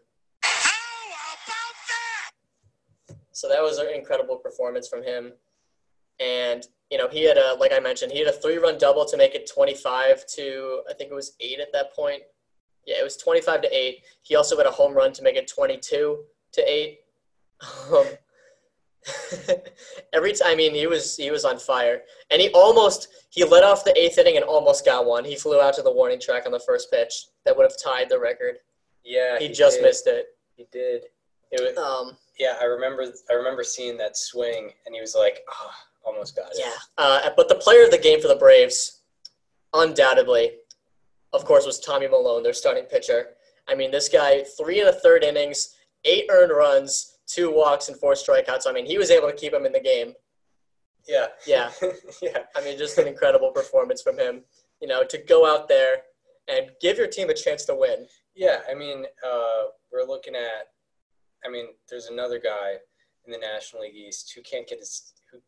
So 3.37 3.47
that 3.49 3.61
was 3.61 3.77
an 3.77 3.89
incredible 3.93 4.37
performance 4.37 4.87
from 4.87 5.03
him. 5.03 5.31
And 6.19 6.65
you 6.89 6.97
know, 6.97 7.07
he 7.07 7.23
had 7.23 7.37
a 7.37 7.55
like 7.59 7.71
I 7.71 7.79
mentioned, 7.79 8.11
he 8.11 8.17
had 8.17 8.27
a 8.27 8.31
three-run 8.31 8.79
double 8.79 9.05
to 9.05 9.15
make 9.15 9.35
it 9.35 9.47
25 9.47 10.25
to 10.25 10.81
I 10.89 10.93
think 10.95 11.11
it 11.11 11.13
was 11.13 11.33
eight 11.39 11.59
at 11.59 11.71
that 11.71 11.93
point. 11.93 12.23
Yeah, 12.87 12.95
it 12.99 13.03
was 13.03 13.15
25 13.17 13.61
to 13.61 13.77
eight. 13.77 14.01
He 14.23 14.35
also 14.35 14.57
had 14.57 14.65
a 14.65 14.71
home 14.71 14.95
run 14.95 15.13
to 15.13 15.21
make 15.21 15.35
it 15.35 15.47
22 15.47 16.17
to 16.53 16.61
eight. 16.67 17.01
Um, 17.93 18.05
every 20.13 20.33
time, 20.33 20.53
I 20.53 20.55
mean, 20.55 20.73
he 20.73 20.87
was 20.87 21.15
he 21.15 21.29
was 21.29 21.45
on 21.45 21.59
fire, 21.59 22.01
and 22.31 22.41
he 22.41 22.49
almost 22.55 23.07
he 23.29 23.43
let 23.43 23.63
off 23.63 23.85
the 23.85 23.95
eighth 23.95 24.17
inning 24.17 24.37
and 24.37 24.45
almost 24.45 24.83
got 24.83 25.05
one. 25.05 25.23
He 25.23 25.35
flew 25.35 25.61
out 25.61 25.75
to 25.75 25.83
the 25.83 25.91
warning 25.91 26.19
track 26.19 26.47
on 26.47 26.51
the 26.51 26.59
first 26.59 26.89
pitch 26.89 27.27
that 27.45 27.55
would 27.55 27.69
have 27.69 27.77
tied 27.79 28.09
the 28.09 28.19
record. 28.19 28.57
Yeah. 29.03 29.37
He, 29.37 29.49
just 29.49 29.77
did. 29.77 29.83
missed 29.83 30.07
it. 30.07 30.25
He 30.55 30.65
did. 30.71 31.03
It 31.51 31.61
was, 31.61 31.77
Um, 31.77 32.17
yeah, 32.39 32.55
I 32.61 32.65
remember. 32.65 33.05
I 33.29 33.33
remember 33.33 33.63
seeing 33.63 33.97
that 33.97 34.17
swing, 34.17 34.71
and 34.85 34.95
he 34.95 35.01
was 35.01 35.15
like, 35.15 35.39
"Ah, 35.49 35.75
almost 36.05 36.35
got 36.35 36.51
it." 36.51 36.59
yeah, 36.59 36.71
uh, 36.97 37.29
but 37.35 37.49
the 37.49 37.55
player 37.55 37.83
of 37.83 37.91
the 37.91 37.97
game 37.97 38.21
for 38.21 38.27
the 38.27 38.35
Braves, 38.35 39.01
undoubtedly, 39.73 40.51
of 41.33 41.45
course, 41.45 41.65
was 41.65 41.79
Tommy 41.79 42.07
Milone, 42.07 42.43
their 42.43 42.53
starting 42.53 42.85
pitcher. 42.85 43.29
I 43.67 43.75
mean, 43.75 43.91
this 43.91 44.09
guy 44.09 44.43
three 44.57 44.79
and 44.79 44.89
a 44.89 44.93
third 44.93 45.23
innings, 45.23 45.75
eight 46.05 46.25
earned 46.29 46.51
runs, 46.51 47.17
two 47.27 47.53
walks, 47.53 47.89
and 47.89 47.97
four 47.97 48.13
strikeouts. 48.13 48.67
I 48.67 48.71
mean, 48.71 48.85
he 48.85 48.97
was 48.97 49.11
able 49.11 49.29
to 49.29 49.35
keep 49.35 49.53
him 49.53 49.65
in 49.65 49.71
the 49.71 49.79
game. 49.79 50.13
Yeah. 51.07 51.27
Yeah. 51.45 51.71
yeah. 52.21 52.39
I 52.55 52.63
mean, 52.63 52.77
just 52.77 52.97
an 52.97 53.07
incredible 53.07 53.51
performance 53.51 54.01
from 54.01 54.17
him. 54.17 54.43
You 54.81 54.87
know, 54.87 55.03
to 55.03 55.17
go 55.17 55.45
out 55.45 55.67
there 55.67 55.97
and 56.47 56.71
give 56.81 56.97
your 56.97 57.07
team 57.07 57.29
a 57.29 57.33
chance 57.33 57.65
to 57.65 57.75
win. 57.75 58.07
Yeah, 58.35 58.59
I 58.69 58.75
mean, 58.75 59.05
uh, 59.25 59.63
we're 59.91 60.07
looking 60.07 60.35
at. 60.35 60.69
I 61.45 61.49
mean, 61.49 61.67
there's 61.89 62.07
another 62.07 62.39
guy 62.39 62.75
in 63.25 63.31
the 63.31 63.37
National 63.37 63.81
League 63.83 63.95
East 63.95 64.33
who 64.35 64.41
can't 64.41 64.67
get 64.67 64.79
his 64.79 65.13
who 65.31 65.39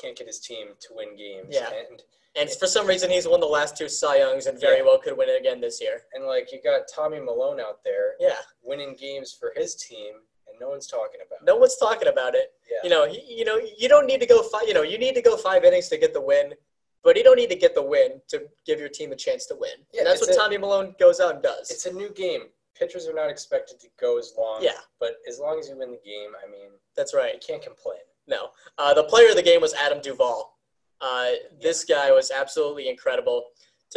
can't 0.00 0.16
get 0.16 0.26
his 0.26 0.40
team 0.40 0.68
to 0.80 0.88
win 0.94 1.16
games. 1.16 1.48
Yeah. 1.50 1.70
and 1.90 2.02
And 2.36 2.48
for 2.50 2.66
some 2.68 2.86
reason, 2.86 3.10
he's 3.10 3.26
won 3.26 3.40
the 3.40 3.46
last 3.46 3.76
two 3.76 3.88
Cy 3.88 4.18
Youngs 4.18 4.46
and 4.46 4.58
very 4.60 4.78
Yeah. 4.78 4.82
well 4.84 4.98
could 4.98 5.16
win 5.16 5.28
it 5.28 5.40
again 5.40 5.60
this 5.60 5.80
year. 5.80 6.04
and 6.14 6.24
like 6.26 6.52
you 6.52 6.60
got 6.62 6.82
Tommy 6.94 7.18
Milone 7.20 7.60
out 7.60 7.82
there 7.84 8.14
Yeah. 8.20 8.40
winning 8.62 8.94
games 8.94 9.32
for 9.32 9.52
his 9.56 9.74
team, 9.74 10.14
and 10.46 10.58
no 10.60 10.68
one's 10.68 10.86
talking 10.86 11.20
about. 11.26 11.40
it. 11.42 11.44
No 11.44 11.56
one's 11.56 11.76
talking 11.76 12.08
about 12.08 12.34
it. 12.34 12.52
Yeah. 12.70 12.78
You 12.84 12.90
know, 12.90 13.04
you, 13.04 13.20
you 13.26 13.44
know, 13.44 13.56
you 13.56 13.88
don't 13.88 14.06
need 14.06 14.20
to 14.20 14.26
go 14.26 14.42
five. 14.44 14.68
You 14.68 14.74
know, 14.74 14.82
you 14.82 14.98
need 14.98 15.14
to 15.16 15.22
go 15.22 15.36
five 15.36 15.64
innings 15.64 15.88
to 15.88 15.98
get 15.98 16.12
the 16.12 16.20
win, 16.20 16.54
but 17.02 17.16
you 17.16 17.24
don't 17.24 17.36
need 17.36 17.50
to 17.50 17.56
get 17.56 17.74
the 17.74 17.82
win 17.82 18.20
to 18.28 18.48
give 18.66 18.78
your 18.78 18.88
team 18.90 19.10
a 19.10 19.16
chance 19.16 19.46
to 19.46 19.56
win. 19.56 19.84
Yeah, 19.92 20.00
and 20.02 20.06
that's 20.06 20.20
what 20.20 20.30
a- 20.30 20.34
Tommy 20.34 20.56
Milone 20.58 20.94
goes 21.00 21.18
out 21.18 21.34
and 21.34 21.42
does. 21.42 21.70
It's 21.70 21.86
a 21.86 21.92
new 21.92 22.10
game. 22.10 22.50
Pitchers 22.80 23.06
are 23.06 23.14
not 23.14 23.28
expected 23.28 23.78
to 23.80 23.88
go 24.00 24.18
as 24.18 24.32
long. 24.38 24.60
Yeah. 24.62 24.70
But 24.98 25.16
as 25.28 25.38
long 25.38 25.58
as 25.60 25.68
you 25.68 25.76
win 25.76 25.90
the 25.90 26.00
game, 26.02 26.30
I 26.42 26.50
mean, 26.50 26.70
That's 26.96 27.12
you 27.12 27.18
right. 27.18 27.44
can't 27.46 27.62
complain. 27.62 27.98
No. 28.26 28.48
Uh, 28.78 28.94
the 28.94 29.04
player 29.04 29.28
of 29.28 29.36
the 29.36 29.42
game 29.42 29.60
was 29.60 29.74
Adam 29.74 30.00
Duvall. 30.00 30.56
Uh, 31.00 31.32
this 31.60 31.84
guy 31.84 32.10
was 32.10 32.30
absolutely 32.30 32.88
incredible. 32.88 33.44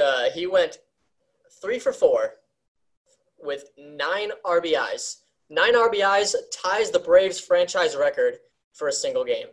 Uh, 0.01 0.29
he 0.33 0.47
went 0.47 0.79
three 1.61 1.79
for 1.79 1.93
four 1.93 2.33
with 3.41 3.69
nine 3.77 4.31
RBIs. 4.45 5.21
Nine 5.49 5.75
RBIs 5.75 6.35
ties 6.53 6.91
the 6.91 6.99
Braves 6.99 7.39
franchise 7.39 7.95
record 7.95 8.35
for 8.73 8.89
a 8.89 8.91
single 8.91 9.23
game. 9.23 9.47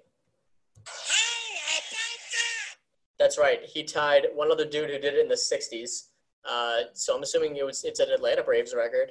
That's 3.19 3.39
right. 3.39 3.61
He 3.65 3.85
tied 3.85 4.29
one 4.35 4.51
other 4.51 4.65
dude 4.65 4.91
who 4.91 4.99
did 4.99 5.15
it 5.15 5.21
in 5.21 5.29
the 5.29 5.35
60s. 5.35 6.07
Uh, 6.49 6.81
so 6.95 7.17
I'm 7.17 7.23
assuming 7.23 7.57
it 7.57 7.65
was 7.67 7.85
it's 7.85 8.01
an 8.01 8.11
Atlanta 8.11 8.43
Braves 8.43 8.75
record 8.75 9.11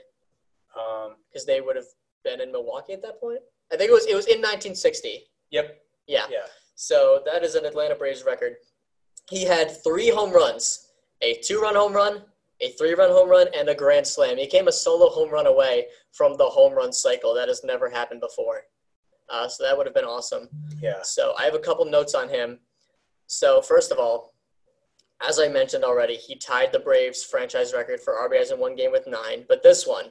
Um, 0.77 1.15
because 1.27 1.45
they 1.45 1.61
would 1.61 1.75
have 1.75 1.85
been 2.23 2.41
in 2.41 2.51
Milwaukee 2.51 2.93
at 2.93 3.01
that 3.03 3.19
point. 3.19 3.39
I 3.71 3.77
think 3.77 3.89
it 3.89 3.93
was 3.93 4.05
it 4.05 4.15
was 4.15 4.25
in 4.27 4.39
1960. 4.39 5.23
yep. 5.51 5.81
Yeah. 6.07 6.25
Yeah. 6.31 6.47
So 6.75 7.21
that 7.25 7.43
is 7.43 7.53
an 7.55 7.65
Atlanta 7.65 7.93
Braves 7.95 8.23
record. 8.25 8.55
He 9.29 9.43
had 9.45 9.83
three 9.83 10.09
home 10.09 10.31
runs, 10.31 10.87
a 11.21 11.35
two-run 11.43 11.75
home 11.75 11.93
run, 11.93 12.23
a 12.61 12.71
three-run 12.71 13.11
home 13.11 13.29
run, 13.29 13.47
and 13.55 13.69
a 13.69 13.75
grand 13.75 14.07
slam. 14.07 14.37
He 14.37 14.47
came 14.47 14.67
a 14.67 14.71
solo 14.71 15.09
home 15.09 15.29
run 15.29 15.45
away 15.45 15.85
from 16.13 16.35
the 16.37 16.45
home 16.45 16.73
run 16.73 16.91
cycle. 16.91 17.35
That 17.35 17.47
has 17.47 17.63
never 17.63 17.89
happened 17.89 18.21
before. 18.21 18.63
Uh, 19.29 19.47
so 19.47 19.63
that 19.63 19.77
would 19.77 19.85
have 19.85 19.93
been 19.93 20.05
awesome. 20.05 20.49
Yeah. 20.81 21.01
So 21.03 21.35
I 21.37 21.43
have 21.43 21.53
a 21.53 21.59
couple 21.59 21.85
notes 21.85 22.15
on 22.15 22.27
him. 22.27 22.59
So 23.27 23.61
first 23.61 23.91
of 23.91 23.99
all, 23.99 24.28
as 25.27 25.39
I 25.39 25.47
mentioned 25.47 25.83
already, 25.83 26.15
he 26.15 26.35
tied 26.35 26.71
the 26.71 26.79
Braves 26.79 27.23
franchise 27.23 27.73
record 27.73 27.99
for 27.99 28.13
RBIs 28.13 28.53
in 28.53 28.59
one 28.59 28.75
game 28.75 28.91
with 28.91 29.07
nine. 29.07 29.45
But 29.47 29.63
this 29.63 29.85
one, 29.85 30.05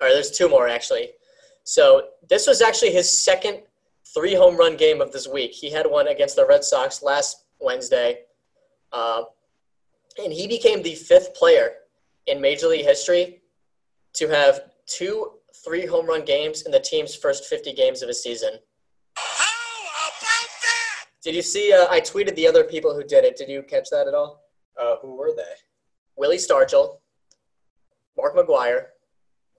or 0.00 0.08
there's 0.08 0.30
two 0.30 0.48
more 0.48 0.68
actually. 0.68 1.10
So 1.64 2.08
this 2.28 2.46
was 2.46 2.60
actually 2.60 2.92
his 2.92 3.10
second 3.10 3.62
three 4.12 4.34
home 4.34 4.56
run 4.56 4.76
game 4.76 5.00
of 5.00 5.12
this 5.12 5.26
week. 5.26 5.52
He 5.52 5.70
had 5.70 5.86
one 5.86 6.08
against 6.08 6.36
the 6.36 6.46
Red 6.46 6.62
Sox 6.62 7.02
last 7.02 7.44
Wednesday, 7.58 8.20
uh, 8.92 9.22
and 10.22 10.32
he 10.32 10.46
became 10.46 10.82
the 10.82 10.94
fifth 10.94 11.34
player 11.34 11.72
in 12.26 12.40
Major 12.40 12.68
League 12.68 12.84
history 12.84 13.40
to 14.14 14.28
have 14.28 14.60
two 14.86 15.30
three 15.64 15.86
home 15.86 16.06
run 16.06 16.24
games 16.24 16.62
in 16.62 16.72
the 16.72 16.80
team's 16.80 17.14
first 17.14 17.46
50 17.46 17.72
games 17.72 18.02
of 18.02 18.08
a 18.08 18.14
season. 18.14 18.58
Did 21.24 21.34
you 21.34 21.42
see? 21.42 21.72
Uh, 21.72 21.86
I 21.90 22.00
tweeted 22.00 22.34
the 22.36 22.46
other 22.46 22.64
people 22.64 22.94
who 22.94 23.02
did 23.02 23.24
it. 23.24 23.36
Did 23.36 23.48
you 23.48 23.62
catch 23.62 23.88
that 23.90 24.06
at 24.06 24.14
all? 24.14 24.44
Uh, 24.80 24.96
who 25.00 25.16
were 25.16 25.32
they? 25.34 25.54
Willie 26.16 26.36
Stargell, 26.36 26.98
Mark 28.16 28.36
McGwire, 28.36 28.86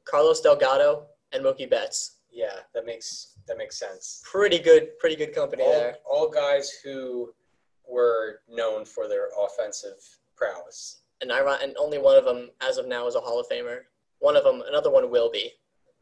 Carlos 0.05 0.41
Delgado, 0.41 1.07
and 1.34 1.43
Mookie 1.43 1.69
Betts. 1.69 2.17
Yeah, 2.31 2.53
that 2.74 2.86
makes 2.86 3.34
that 3.48 3.57
makes 3.57 3.79
sense. 3.79 4.22
Pretty 4.29 4.60
good, 4.60 4.98
pretty 5.00 5.15
good 5.15 5.34
company 5.34 5.63
All, 5.63 5.72
there. 5.72 5.95
all 6.05 6.29
guys 6.29 6.72
who 6.84 7.34
were 7.88 8.41
known 8.50 8.86
for 8.86 9.07
their 9.07 9.29
offensive 9.39 9.98
prowess. 10.36 11.01
And 11.22 11.31
I 11.31 11.39
and 11.63 11.75
only 11.79 11.98
one 11.98 12.17
of 12.17 12.25
them, 12.25 12.50
as 12.62 12.77
of 12.77 12.88
now, 12.88 13.07
is 13.07 13.15
a 13.15 13.19
Hall 13.22 13.39
of 13.39 13.48
Famer. 13.50 13.79
One 14.19 14.36
of 14.36 14.43
them, 14.43 14.62
another 14.67 14.91
one 14.91 15.10
will 15.10 15.31
be. 15.31 15.51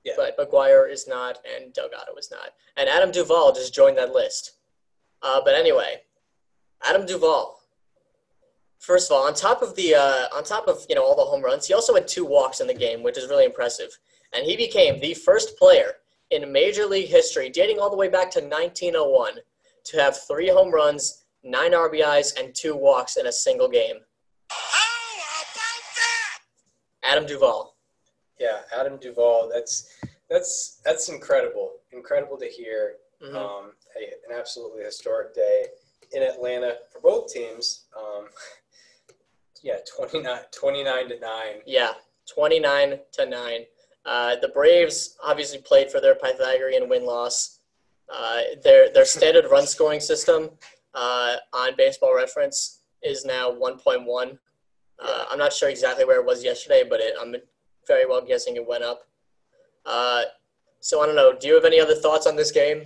Yeah. 0.04 0.14
But 0.18 0.38
McGwire 0.38 0.92
is 0.92 1.08
not, 1.08 1.38
and 1.46 1.74
Delgado 1.74 2.16
is 2.18 2.30
not. 2.32 2.50
And 2.76 2.90
Adam 2.90 3.12
Duvall 3.12 3.54
just 3.54 3.74
joined 3.74 3.98
that 3.98 4.12
list. 4.14 4.54
Uh, 5.24 5.40
but 5.44 5.56
anyway, 5.56 6.02
Adam 6.84 7.06
Duvall. 7.06 7.60
First 8.80 9.10
of 9.10 9.16
all, 9.16 9.26
on 9.26 9.34
top 9.34 9.62
of 9.62 9.76
the 9.78 9.96
uh, 9.96 10.26
on 10.36 10.44
top 10.44 10.68
of 10.68 10.86
you 10.90 10.96
know 10.96 11.04
all 11.04 11.16
the 11.16 11.24
home 11.24 11.42
runs, 11.42 11.66
he 11.66 11.74
also 11.74 11.96
had 11.96 12.08
two 12.08 12.26
walks 12.26 12.60
in 12.60 12.68
the 12.68 12.74
game, 12.74 13.02
which 13.02 13.18
is 13.18 13.30
really 13.30 13.46
impressive. 13.46 13.90
And 14.34 14.46
he 14.46 14.58
became 14.58 15.00
the 15.00 15.14
first 15.14 15.58
player 15.58 15.94
in 16.32 16.52
Major 16.52 16.86
League 16.86 17.08
history, 17.08 17.50
dating 17.50 17.80
all 17.80 17.90
the 17.90 17.96
way 17.96 18.10
back 18.10 18.30
to 18.32 18.40
1901, 18.40 19.36
to 19.86 19.98
have 19.98 20.18
three 20.28 20.50
home 20.50 20.74
runs, 20.74 21.24
nine 21.44 21.72
RBIs, 21.72 22.38
and 22.38 22.54
two 22.54 22.76
walks 22.76 23.16
in 23.16 23.28
a 23.28 23.32
single 23.32 23.70
game. 23.70 23.98
How 24.50 24.80
about 25.44 25.86
that? 25.96 26.40
Adam 27.04 27.26
Duvall. 27.26 27.78
Yeah, 28.40 28.62
Adam 28.78 28.98
Duvall. 28.98 29.50
That's 29.54 29.88
that's 30.30 30.82
that's 30.84 31.08
incredible. 31.08 31.72
Incredible 31.94 32.38
to 32.38 32.48
hear. 32.48 32.96
Mhm. 33.24 33.36
Um, 33.36 33.72
a, 33.96 34.32
an 34.32 34.38
absolutely 34.38 34.84
historic 34.84 35.34
day 35.34 35.66
in 36.12 36.24
Atlanta 36.24 36.78
for 36.92 37.00
both 37.00 37.32
teams. 37.32 37.86
Um, 37.98 38.26
yeah, 39.64 39.78
29, 39.98 40.40
29 40.52 41.10
to 41.10 41.20
nine. 41.20 41.62
Yeah, 41.66 41.92
29 42.34 43.00
to 43.14 43.26
9. 43.26 43.66
Uh, 44.06 44.36
the 44.42 44.50
Braves 44.50 45.18
obviously 45.24 45.60
played 45.60 45.90
for 45.90 46.02
their 46.02 46.16
Pythagorean 46.16 46.90
win 46.90 47.06
loss. 47.06 47.60
Uh, 48.14 48.42
their 48.64 48.92
their 48.92 49.06
standard 49.06 49.50
run 49.50 49.66
scoring 49.66 50.02
system 50.02 50.50
uh, 50.94 51.38
on 51.54 51.70
Baseball 51.78 52.14
Reference 52.14 52.82
is 53.02 53.24
now 53.24 53.50
1.1. 53.50 54.38
Uh, 55.00 55.26
I'm 55.32 55.38
not 55.40 55.54
sure 55.54 55.70
exactly 55.70 56.04
where 56.04 56.20
it 56.20 56.26
was 56.26 56.44
yesterday, 56.44 56.84
but 56.88 57.00
it, 57.00 57.16
I'm 57.20 57.34
very 57.88 58.06
well 58.06 58.22
guessing 58.22 58.58
it 58.58 58.68
went 58.68 58.84
up. 58.84 59.02
Uh, 59.86 60.24
so 60.82 61.02
I 61.02 61.06
don't 61.06 61.16
know. 61.16 61.34
Do 61.34 61.48
you 61.48 61.56
have 61.56 61.66
any 61.66 61.80
other 61.80 61.96
thoughts 61.96 62.28
on 62.28 62.36
this 62.36 62.52
game? 62.52 62.84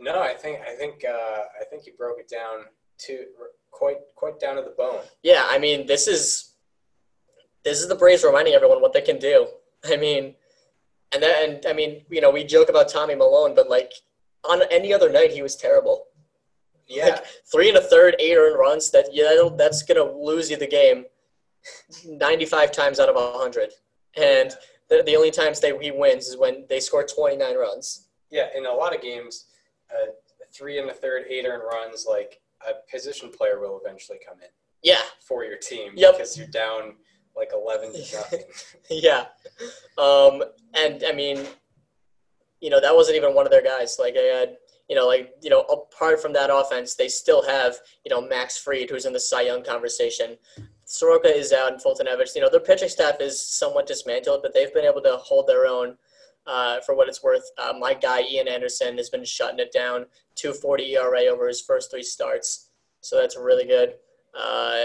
No, 0.00 0.20
I 0.20 0.34
think 0.34 0.60
I 0.66 0.74
think 0.74 1.04
uh, 1.04 1.42
I 1.60 1.64
think 1.68 1.86
you 1.86 1.92
broke 1.96 2.18
it 2.18 2.28
down 2.28 2.64
to 3.06 3.24
quite 3.70 3.98
quite 4.16 4.40
down 4.40 4.56
to 4.56 4.62
the 4.62 4.70
bone. 4.76 5.02
Yeah, 5.22 5.46
I 5.48 5.58
mean, 5.58 5.86
this 5.86 6.08
is 6.08 6.54
this 7.64 7.80
is 7.80 7.88
the 7.88 7.94
Braves 7.94 8.24
reminding 8.24 8.54
everyone 8.54 8.80
what 8.80 8.92
they 8.92 9.02
can 9.02 9.18
do. 9.18 9.46
I 9.84 9.96
mean, 9.96 10.34
and 11.12 11.22
then 11.22 11.50
and 11.56 11.66
I 11.66 11.72
mean, 11.74 12.02
you 12.10 12.20
know, 12.20 12.30
we 12.30 12.44
joke 12.44 12.68
about 12.70 12.88
Tommy 12.88 13.14
Milone, 13.14 13.54
but 13.54 13.68
like 13.68 13.92
on 14.48 14.62
any 14.70 14.92
other 14.94 15.10
night, 15.10 15.32
he 15.32 15.42
was 15.42 15.56
terrible. 15.56 16.06
Yeah, 16.88 17.06
Like 17.06 17.24
three 17.52 17.68
and 17.68 17.78
a 17.78 17.82
third, 17.82 18.16
eight 18.18 18.36
earned 18.36 18.58
runs. 18.58 18.90
That 18.90 19.10
yeah, 19.12 19.48
that's 19.56 19.82
gonna 19.82 20.02
lose 20.02 20.50
you 20.50 20.56
the 20.56 20.66
game 20.66 21.04
ninety-five 22.06 22.72
times 22.72 22.98
out 22.98 23.08
of 23.08 23.16
hundred. 23.38 23.70
And 24.16 24.50
the, 24.88 25.02
the 25.04 25.14
only 25.14 25.30
times 25.30 25.60
they 25.60 25.76
he 25.78 25.90
wins 25.92 26.26
is 26.26 26.36
when 26.36 26.64
they 26.68 26.80
score 26.80 27.04
twenty-nine 27.04 27.56
runs. 27.56 28.08
yeah. 28.30 28.48
In 28.56 28.66
a 28.66 28.72
lot 28.72 28.94
of 28.94 29.02
games, 29.02 29.46
uh, 29.92 30.06
three 30.54 30.78
and 30.78 30.90
a 30.90 30.94
third, 30.94 31.24
eight 31.28 31.44
earned 31.46 31.62
runs, 31.70 32.06
like 32.08 32.40
a 32.68 32.72
position 32.92 33.30
player 33.30 33.60
will 33.60 33.80
eventually 33.84 34.18
come 34.26 34.38
in 34.40 34.48
Yeah, 34.82 35.00
for 35.26 35.44
your 35.44 35.56
team 35.56 35.92
Yep. 35.96 36.14
because 36.14 36.36
you're 36.36 36.46
down 36.48 36.96
like 37.36 37.50
eleven 37.52 37.92
to 37.92 37.98
nothing. 37.98 38.42
yeah. 38.90 39.26
Um, 39.96 40.42
and 40.74 41.04
I 41.06 41.12
mean, 41.12 41.46
you 42.60 42.70
know, 42.70 42.80
that 42.80 42.94
wasn't 42.94 43.16
even 43.16 43.34
one 43.34 43.46
of 43.46 43.52
their 43.52 43.62
guys. 43.62 43.96
Like 43.98 44.14
I 44.18 44.22
had, 44.22 44.56
you 44.88 44.96
know, 44.96 45.06
like 45.06 45.32
you 45.40 45.48
know, 45.50 45.60
apart 45.62 46.20
from 46.20 46.32
that 46.34 46.50
offense, 46.52 46.94
they 46.96 47.08
still 47.08 47.42
have 47.46 47.76
you 48.04 48.10
know 48.10 48.20
Max 48.20 48.58
Fried, 48.58 48.90
who's 48.90 49.06
in 49.06 49.12
the 49.12 49.20
Cy 49.20 49.42
Young 49.42 49.62
conversation. 49.64 50.36
Soroka 50.84 51.28
is 51.34 51.52
out, 51.52 51.72
and 51.72 51.80
Foltynewicz. 51.80 52.34
You 52.34 52.40
know, 52.40 52.50
their 52.50 52.58
pitching 52.60 52.88
staff 52.88 53.14
is 53.20 53.40
somewhat 53.46 53.86
dismantled, 53.86 54.42
but 54.42 54.52
they've 54.52 54.74
been 54.74 54.84
able 54.84 55.02
to 55.02 55.16
hold 55.18 55.46
their 55.46 55.66
own. 55.66 55.96
Uh, 56.46 56.80
for 56.80 56.94
what 56.96 57.06
it's 57.06 57.22
worth, 57.22 57.44
uh, 57.58 57.72
my 57.78 57.94
guy 57.94 58.22
Ian 58.22 58.48
Anderson 58.48 58.96
has 58.96 59.10
been 59.10 59.24
shutting 59.24 59.58
it 59.60 59.72
down. 59.72 60.06
240 60.36 60.96
ERA 60.96 61.26
over 61.26 61.46
his 61.46 61.60
first 61.60 61.90
three 61.90 62.02
starts, 62.02 62.70
so 63.02 63.20
that's 63.20 63.36
really 63.36 63.66
good. 63.66 63.94
Uh, 64.34 64.84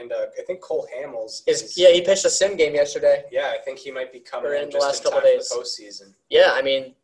and 0.00 0.12
uh, 0.12 0.26
I 0.38 0.42
think 0.42 0.60
Cole 0.60 0.86
Hamels 0.96 1.42
is, 1.46 1.74
yeah, 1.76 1.90
he 1.90 2.02
pitched 2.02 2.24
a 2.24 2.30
sim 2.30 2.56
game 2.56 2.74
yesterday. 2.74 3.24
yeah. 3.32 3.52
I 3.54 3.58
think 3.58 3.78
he 3.78 3.90
might 3.90 4.12
be 4.12 4.20
coming 4.20 4.52
in, 4.52 4.64
in 4.64 4.70
the 4.70 4.78
last 4.78 5.04
in 5.04 5.10
couple 5.10 5.20
days. 5.28 5.48
for 5.48 5.56
the 5.56 5.62
postseason. 5.62 6.14
Yeah, 6.30 6.50
I 6.52 6.62
mean, 6.62 6.94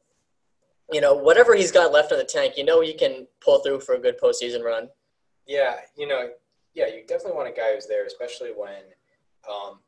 you 0.92 1.00
know, 1.00 1.14
whatever 1.14 1.54
he's 1.54 1.72
got 1.72 1.92
left 1.92 2.12
in 2.12 2.18
the 2.18 2.24
tank, 2.24 2.56
you 2.56 2.64
know, 2.64 2.80
he 2.80 2.94
can 2.94 3.26
pull 3.40 3.60
through 3.60 3.80
for 3.80 3.94
a 3.94 3.98
good 3.98 4.18
postseason 4.20 4.62
run. 4.62 4.88
Yeah, 5.46 5.76
you 5.96 6.06
know, 6.06 6.30
yeah, 6.74 6.86
you 6.86 7.02
definitely 7.06 7.36
want 7.36 7.48
a 7.48 7.52
guy 7.52 7.74
who's 7.74 7.86
there, 7.86 8.06
especially 8.06 8.50
when, 8.50 8.82
um, 9.48 9.78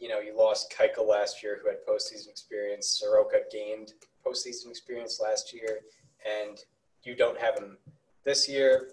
you 0.00 0.08
know, 0.08 0.20
you 0.20 0.36
lost 0.36 0.74
Keuchel 0.76 1.08
last 1.08 1.42
year, 1.42 1.60
who 1.62 1.68
had 1.68 1.78
postseason 1.88 2.28
experience. 2.28 2.88
Soroka 2.88 3.40
gained 3.50 3.92
postseason 4.26 4.68
experience 4.68 5.20
last 5.22 5.52
year, 5.52 5.80
and 6.26 6.58
you 7.02 7.16
don't 7.16 7.38
have 7.38 7.56
him 7.56 7.76
this 8.24 8.48
year. 8.48 8.90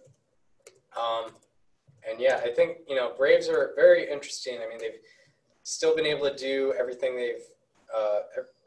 Um, 0.98 1.32
and 2.10 2.20
yeah, 2.20 2.42
I 2.44 2.50
think 2.50 2.78
you 2.88 2.96
know 2.96 3.14
Braves 3.18 3.50
are 3.50 3.74
very 3.76 4.10
interesting. 4.10 4.60
I 4.66 4.70
mean, 4.70 4.80
they've 4.80 5.00
still 5.64 5.96
been 5.96 6.06
able 6.06 6.30
to 6.30 6.36
do 6.36 6.74
everything 6.80 7.16
they've 7.16 7.44
uh, 7.96 8.20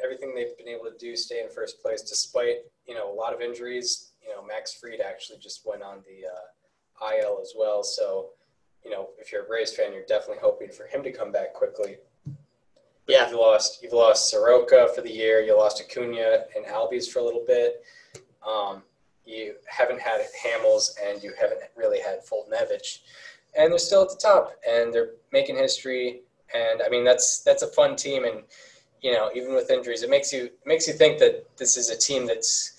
everything 0.02 0.34
they've 0.34 0.56
been 0.56 0.68
able 0.68 0.84
to 0.84 0.96
do, 0.98 1.16
stay 1.16 1.42
in 1.42 1.50
first 1.50 1.82
place 1.82 2.02
despite 2.02 2.56
you 2.86 2.94
know 2.94 3.12
a 3.12 3.14
lot 3.14 3.34
of 3.34 3.40
injuries. 3.40 4.12
You 4.22 4.34
know, 4.34 4.44
Max 4.44 4.74
Fried 4.74 5.00
actually 5.00 5.38
just 5.38 5.66
went 5.66 5.82
on 5.82 6.02
the 6.06 6.26
uh, 6.28 7.14
IL 7.14 7.38
as 7.40 7.54
well. 7.56 7.82
So, 7.82 8.30
you 8.84 8.90
know, 8.90 9.08
if 9.18 9.32
you're 9.32 9.42
a 9.42 9.46
Braves 9.46 9.74
fan, 9.74 9.92
you're 9.92 10.04
definitely 10.06 10.42
hoping 10.42 10.70
for 10.70 10.86
him 10.86 11.02
to 11.02 11.12
come 11.12 11.32
back 11.32 11.54
quickly. 11.54 11.96
But 13.08 13.14
Yeah. 13.14 13.30
You've 13.30 13.40
lost 13.40 13.82
you've 13.82 13.92
lost 13.94 14.30
Soroka 14.30 14.88
for 14.94 15.00
the 15.00 15.10
year. 15.10 15.40
You 15.40 15.56
lost 15.56 15.80
Acuna 15.80 16.44
and 16.54 16.64
Albies 16.66 17.10
for 17.10 17.18
a 17.18 17.24
little 17.24 17.44
bit. 17.46 17.82
Um, 18.46 18.82
you 19.24 19.54
haven't 19.66 20.00
had 20.00 20.20
Hamels, 20.44 20.90
and 21.04 21.22
you 21.22 21.32
haven't 21.40 21.60
really 21.76 22.00
had 22.00 22.20
Foltynewicz, 22.24 22.98
and 23.58 23.72
they're 23.72 23.78
still 23.78 24.02
at 24.02 24.08
the 24.10 24.16
top, 24.16 24.54
and 24.68 24.92
they're 24.94 25.10
making 25.32 25.56
history. 25.56 26.20
And 26.54 26.80
I 26.82 26.88
mean, 26.88 27.02
that's 27.04 27.40
that's 27.40 27.62
a 27.62 27.66
fun 27.68 27.96
team, 27.96 28.24
and 28.24 28.42
you 29.02 29.12
know, 29.12 29.30
even 29.34 29.54
with 29.54 29.70
injuries, 29.70 30.02
it 30.02 30.10
makes 30.10 30.32
you 30.32 30.44
it 30.44 30.66
makes 30.66 30.86
you 30.86 30.94
think 30.94 31.18
that 31.18 31.46
this 31.56 31.76
is 31.76 31.90
a 31.90 31.96
team 31.96 32.26
that's 32.26 32.74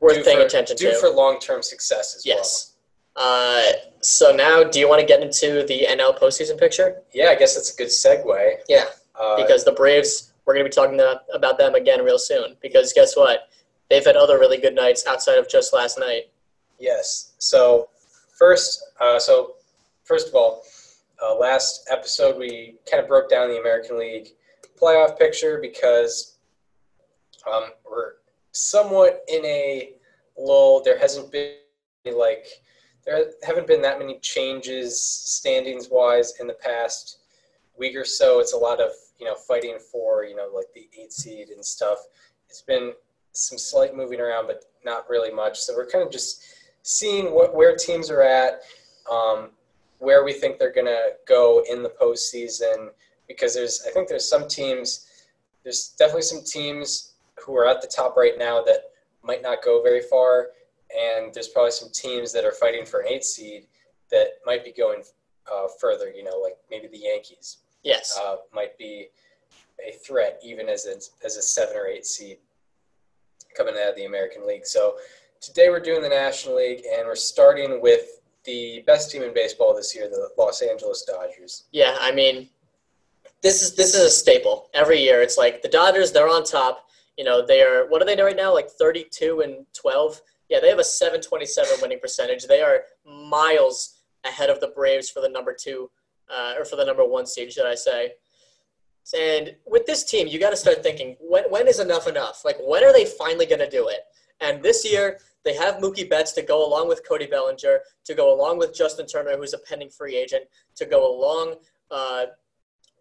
Worth 0.00 0.24
paying 0.24 0.38
for, 0.38 0.44
attention 0.46 0.76
due 0.76 0.90
to. 0.92 0.98
for 0.98 1.08
long 1.10 1.38
term 1.38 1.62
success 1.62 2.16
as 2.16 2.24
well. 2.26 2.36
yes. 2.36 2.68
Uh, 3.14 3.62
so 4.00 4.34
now, 4.34 4.64
do 4.64 4.80
you 4.80 4.88
want 4.88 5.00
to 5.00 5.06
get 5.06 5.20
into 5.22 5.64
the 5.68 5.86
NL 5.88 6.18
postseason 6.18 6.58
picture? 6.58 7.02
Yeah, 7.12 7.26
I 7.28 7.34
guess 7.36 7.54
that's 7.54 7.72
a 7.72 7.76
good 7.76 7.88
segue. 7.88 8.54
Yeah, 8.68 8.84
Uh, 9.22 9.36
because 9.36 9.64
the 9.64 9.72
Braves, 9.72 10.32
we're 10.44 10.54
going 10.54 10.64
to 10.64 10.68
be 10.68 10.74
talking 10.74 11.00
about 11.32 11.56
them 11.56 11.74
again 11.74 12.02
real 12.04 12.18
soon. 12.18 12.56
Because 12.60 12.92
guess 12.92 13.16
what? 13.16 13.48
They've 13.88 14.04
had 14.04 14.16
other 14.16 14.38
really 14.38 14.58
good 14.58 14.74
nights 14.74 15.06
outside 15.06 15.38
of 15.38 15.48
just 15.48 15.72
last 15.72 15.98
night. 15.98 16.30
Yes. 16.80 17.34
So 17.38 17.88
first, 18.36 18.82
uh, 19.00 19.20
so 19.20 19.54
first 20.02 20.28
of 20.28 20.34
all, 20.34 20.64
uh, 21.22 21.36
last 21.36 21.88
episode 21.90 22.36
we 22.36 22.76
kind 22.90 23.00
of 23.00 23.08
broke 23.08 23.30
down 23.30 23.48
the 23.48 23.60
American 23.60 23.96
League 23.96 24.30
playoff 24.80 25.16
picture 25.16 25.60
because 25.62 26.38
um, 27.46 27.64
we're 27.88 28.14
somewhat 28.50 29.22
in 29.28 29.44
a 29.44 29.92
lull. 30.36 30.82
There 30.82 30.98
hasn't 30.98 31.30
been 31.30 31.54
like 32.04 32.46
there 33.04 33.26
haven't 33.44 33.68
been 33.68 33.82
that 33.82 33.98
many 33.98 34.18
changes 34.18 35.00
standings 35.00 35.88
wise 35.90 36.34
in 36.40 36.48
the 36.48 36.54
past 36.54 37.18
week 37.78 37.96
or 37.96 38.04
so. 38.04 38.40
It's 38.40 38.54
a 38.54 38.58
lot 38.58 38.80
of 38.80 38.90
you 39.22 39.28
know 39.28 39.36
fighting 39.36 39.78
for 39.78 40.24
you 40.24 40.34
know 40.34 40.50
like 40.52 40.66
the 40.74 40.88
eight 41.00 41.12
seed 41.12 41.50
and 41.50 41.64
stuff. 41.64 41.98
It's 42.48 42.62
been 42.62 42.92
some 43.30 43.56
slight 43.56 43.96
moving 43.96 44.20
around, 44.20 44.48
but 44.48 44.64
not 44.84 45.08
really 45.08 45.32
much. 45.32 45.60
So 45.60 45.74
we're 45.76 45.86
kind 45.86 46.04
of 46.04 46.10
just 46.10 46.42
seeing 46.82 47.32
what 47.32 47.54
where 47.54 47.76
teams 47.76 48.10
are 48.10 48.22
at, 48.22 48.62
um, 49.10 49.50
where 50.00 50.24
we 50.24 50.32
think 50.32 50.58
they're 50.58 50.72
gonna 50.72 51.10
go 51.28 51.62
in 51.70 51.84
the 51.84 51.90
postseason. 51.90 52.88
Because 53.28 53.54
there's, 53.54 53.84
I 53.86 53.92
think 53.92 54.08
there's 54.08 54.28
some 54.28 54.48
teams, 54.48 55.06
there's 55.62 55.94
definitely 55.96 56.22
some 56.22 56.42
teams 56.44 57.12
who 57.40 57.56
are 57.56 57.66
at 57.66 57.80
the 57.80 57.86
top 57.86 58.16
right 58.16 58.36
now 58.36 58.60
that 58.64 58.90
might 59.22 59.40
not 59.40 59.62
go 59.62 59.82
very 59.82 60.02
far, 60.02 60.48
and 60.98 61.32
there's 61.32 61.48
probably 61.48 61.70
some 61.70 61.90
teams 61.92 62.32
that 62.32 62.44
are 62.44 62.52
fighting 62.52 62.84
for 62.84 63.00
an 63.00 63.06
eight 63.08 63.24
seed 63.24 63.68
that 64.10 64.26
might 64.44 64.64
be 64.64 64.72
going 64.72 65.02
uh, 65.50 65.68
further. 65.80 66.10
You 66.10 66.24
know, 66.24 66.38
like 66.42 66.56
maybe 66.68 66.88
the 66.88 66.98
Yankees 66.98 67.58
Yes. 67.82 68.18
uh, 68.22 68.36
might 68.52 68.76
be 68.78 69.08
a 69.86 69.92
threat 69.92 70.40
even 70.44 70.68
as 70.68 70.86
a, 70.86 70.94
as 71.24 71.36
a 71.36 71.42
seven 71.42 71.76
or 71.76 71.86
eight 71.86 72.06
seed 72.06 72.38
coming 73.56 73.74
out 73.74 73.90
of 73.90 73.96
the 73.96 74.04
American 74.04 74.46
League. 74.46 74.66
So 74.66 74.96
today 75.40 75.68
we're 75.68 75.80
doing 75.80 76.02
the 76.02 76.08
National 76.08 76.56
League 76.56 76.84
and 76.92 77.06
we're 77.06 77.14
starting 77.16 77.80
with 77.80 78.20
the 78.44 78.82
best 78.86 79.10
team 79.10 79.22
in 79.22 79.34
baseball 79.34 79.74
this 79.74 79.94
year, 79.94 80.08
the 80.08 80.30
Los 80.38 80.62
Angeles 80.62 81.02
Dodgers. 81.02 81.64
Yeah, 81.72 81.96
I 82.00 82.12
mean, 82.12 82.48
this 83.40 83.62
is 83.62 83.74
this 83.74 83.94
is 83.94 84.02
a 84.02 84.10
staple 84.10 84.70
every 84.74 85.00
year. 85.00 85.20
It's 85.22 85.36
like 85.36 85.62
the 85.62 85.68
Dodgers, 85.68 86.12
they're 86.12 86.28
on 86.28 86.44
top. 86.44 86.88
You 87.18 87.24
know, 87.24 87.44
they 87.44 87.62
are. 87.62 87.86
What 87.88 88.00
are 88.00 88.04
they 88.04 88.16
doing 88.16 88.26
right 88.26 88.36
now? 88.36 88.54
Like 88.54 88.70
thirty-two 88.70 89.42
and 89.42 89.66
twelve. 89.74 90.20
Yeah, 90.48 90.60
they 90.60 90.68
have 90.68 90.78
a 90.78 90.84
seven 90.84 91.20
twenty-seven 91.20 91.74
winning 91.82 92.00
percentage. 92.00 92.46
They 92.46 92.62
are 92.62 92.82
miles 93.06 93.98
ahead 94.24 94.50
of 94.50 94.60
the 94.60 94.68
Braves 94.68 95.10
for 95.10 95.20
the 95.20 95.28
number 95.28 95.52
two, 95.52 95.90
uh, 96.32 96.54
or 96.58 96.64
for 96.64 96.76
the 96.76 96.84
number 96.84 97.04
one 97.04 97.26
seed, 97.26 97.52
should 97.52 97.66
I 97.66 97.74
say? 97.74 98.12
And 99.16 99.56
with 99.66 99.84
this 99.86 100.04
team, 100.04 100.26
you 100.28 100.38
got 100.38 100.50
to 100.50 100.56
start 100.56 100.82
thinking 100.82 101.16
when 101.20 101.44
when 101.50 101.66
is 101.66 101.80
enough 101.80 102.06
enough? 102.06 102.44
Like 102.44 102.56
when 102.60 102.84
are 102.84 102.92
they 102.92 103.04
finally 103.04 103.46
going 103.46 103.58
to 103.58 103.68
do 103.68 103.88
it? 103.88 104.00
And 104.40 104.62
this 104.62 104.84
year, 104.84 105.18
they 105.44 105.54
have 105.54 105.76
Mookie 105.76 106.08
Betts 106.08 106.32
to 106.32 106.42
go 106.42 106.66
along 106.66 106.88
with 106.88 107.06
Cody 107.06 107.26
Bellinger, 107.26 107.80
to 108.04 108.14
go 108.14 108.34
along 108.34 108.58
with 108.58 108.74
Justin 108.74 109.06
Turner, 109.06 109.36
who's 109.36 109.54
a 109.54 109.58
pending 109.58 109.90
free 109.90 110.16
agent, 110.16 110.44
to 110.76 110.84
go 110.84 111.16
along 111.16 111.56
uh, 111.90 112.26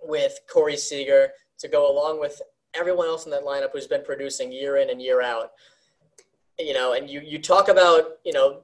with 0.03 0.39
Corey 0.51 0.77
Seager, 0.77 1.29
to 1.59 1.67
go 1.67 1.91
along 1.91 2.19
with 2.19 2.41
everyone 2.73 3.07
else 3.07 3.25
in 3.25 3.31
that 3.31 3.43
lineup 3.43 3.71
who's 3.73 3.87
been 3.87 4.03
producing 4.03 4.51
year 4.51 4.77
in 4.77 4.89
and 4.89 5.01
year 5.01 5.21
out. 5.21 5.51
You 6.59 6.73
know, 6.73 6.93
and 6.93 7.09
you, 7.09 7.21
you 7.21 7.39
talk 7.39 7.69
about, 7.69 8.17
you 8.23 8.33
know, 8.33 8.61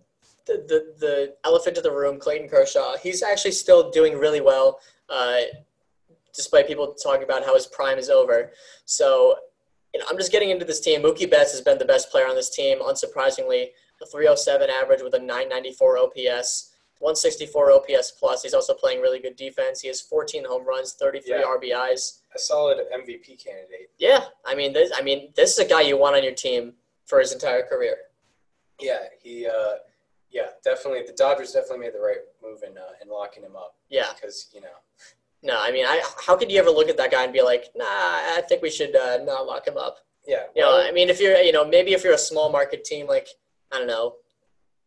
the, 0.47 0.65
the, 0.67 0.93
the 0.99 1.35
elephant 1.45 1.77
in 1.77 1.83
the 1.83 1.91
room, 1.91 2.19
Clayton 2.19 2.49
Kershaw. 2.49 2.97
He's 2.97 3.21
actually 3.21 3.51
still 3.51 3.91
doing 3.91 4.17
really 4.17 4.41
well, 4.41 4.79
uh, 5.09 5.39
despite 6.33 6.67
people 6.67 6.93
talking 6.93 7.23
about 7.23 7.45
how 7.45 7.53
his 7.53 7.67
prime 7.67 7.97
is 7.97 8.09
over. 8.09 8.51
So, 8.85 9.35
you 9.93 9.99
know, 9.99 10.05
I'm 10.09 10.17
just 10.17 10.31
getting 10.31 10.49
into 10.49 10.65
this 10.65 10.79
team. 10.79 11.01
Mookie 11.01 11.29
Betts 11.29 11.51
has 11.51 11.61
been 11.61 11.77
the 11.77 11.85
best 11.85 12.09
player 12.11 12.27
on 12.27 12.35
this 12.35 12.49
team, 12.49 12.79
unsurprisingly. 12.79 13.67
A 14.01 14.05
307 14.05 14.69
average 14.69 15.01
with 15.01 15.15
a 15.15 15.19
994 15.19 15.97
OPS, 15.97 16.73
164 16.99 17.71
OPS 17.71 18.11
plus. 18.11 18.43
He's 18.43 18.53
also 18.53 18.75
playing 18.75 19.01
really 19.01 19.19
good 19.19 19.35
defense. 19.35 19.81
He 19.81 19.87
has 19.87 20.01
14 20.01 20.45
home 20.45 20.67
runs, 20.67 20.93
33 20.93 21.31
Yeah. 21.39 21.41
RBIs. 21.41 22.19
A 22.35 22.39
solid 22.39 22.77
MVP 22.93 23.43
candidate. 23.43 23.89
Yeah, 23.97 24.25
I 24.45 24.53
mean, 24.53 24.71
this, 24.73 24.91
I 24.95 25.01
mean, 25.01 25.29
this 25.35 25.53
is 25.53 25.59
a 25.59 25.67
guy 25.67 25.81
you 25.81 25.97
want 25.97 26.15
on 26.15 26.23
your 26.23 26.33
team 26.35 26.73
for 27.07 27.19
his 27.19 27.33
entire 27.33 27.63
career. 27.63 27.97
Yeah, 28.79 29.05
he, 29.19 29.47
uh, 29.47 29.77
yeah, 30.31 30.47
definitely. 30.63 31.03
The 31.05 31.13
Dodgers 31.13 31.51
definitely 31.53 31.79
made 31.85 31.93
the 31.93 31.99
right 31.99 32.17
move 32.43 32.59
in, 32.63 32.77
uh, 32.77 32.81
in 33.01 33.09
locking 33.09 33.43
him 33.43 33.55
up 33.55 33.75
Yeah, 33.89 34.07
because, 34.13 34.49
you 34.53 34.61
know, 34.61 34.67
no, 35.43 35.57
I 35.59 35.71
mean, 35.71 35.85
I 35.85 36.01
how 36.25 36.35
could 36.35 36.51
you 36.51 36.59
ever 36.59 36.69
look 36.71 36.89
at 36.89 36.97
that 36.97 37.11
guy 37.11 37.23
and 37.23 37.31
be 37.33 37.41
like, 37.41 37.65
nah, 37.75 37.85
I 37.85 38.41
think 38.49 38.61
we 38.61 38.69
should 38.71 38.95
uh, 38.95 39.17
not 39.23 39.45
lock 39.45 39.67
him 39.67 39.77
up. 39.77 39.97
yeah. 40.27 40.43
You 40.55 40.61
know, 40.63 40.81
I 40.81 40.91
mean, 40.91 41.09
if 41.09 41.19
you're, 41.21 41.37
you 41.37 41.51
know, 41.51 41.63
maybe 41.65 41.93
if 41.93 42.03
you're 42.03 42.13
a 42.13 42.17
small 42.17 42.51
market 42.51 42.83
team 42.83 43.07
like 43.07 43.27
I 43.71 43.77
don't 43.77 43.87
know, 43.87 44.15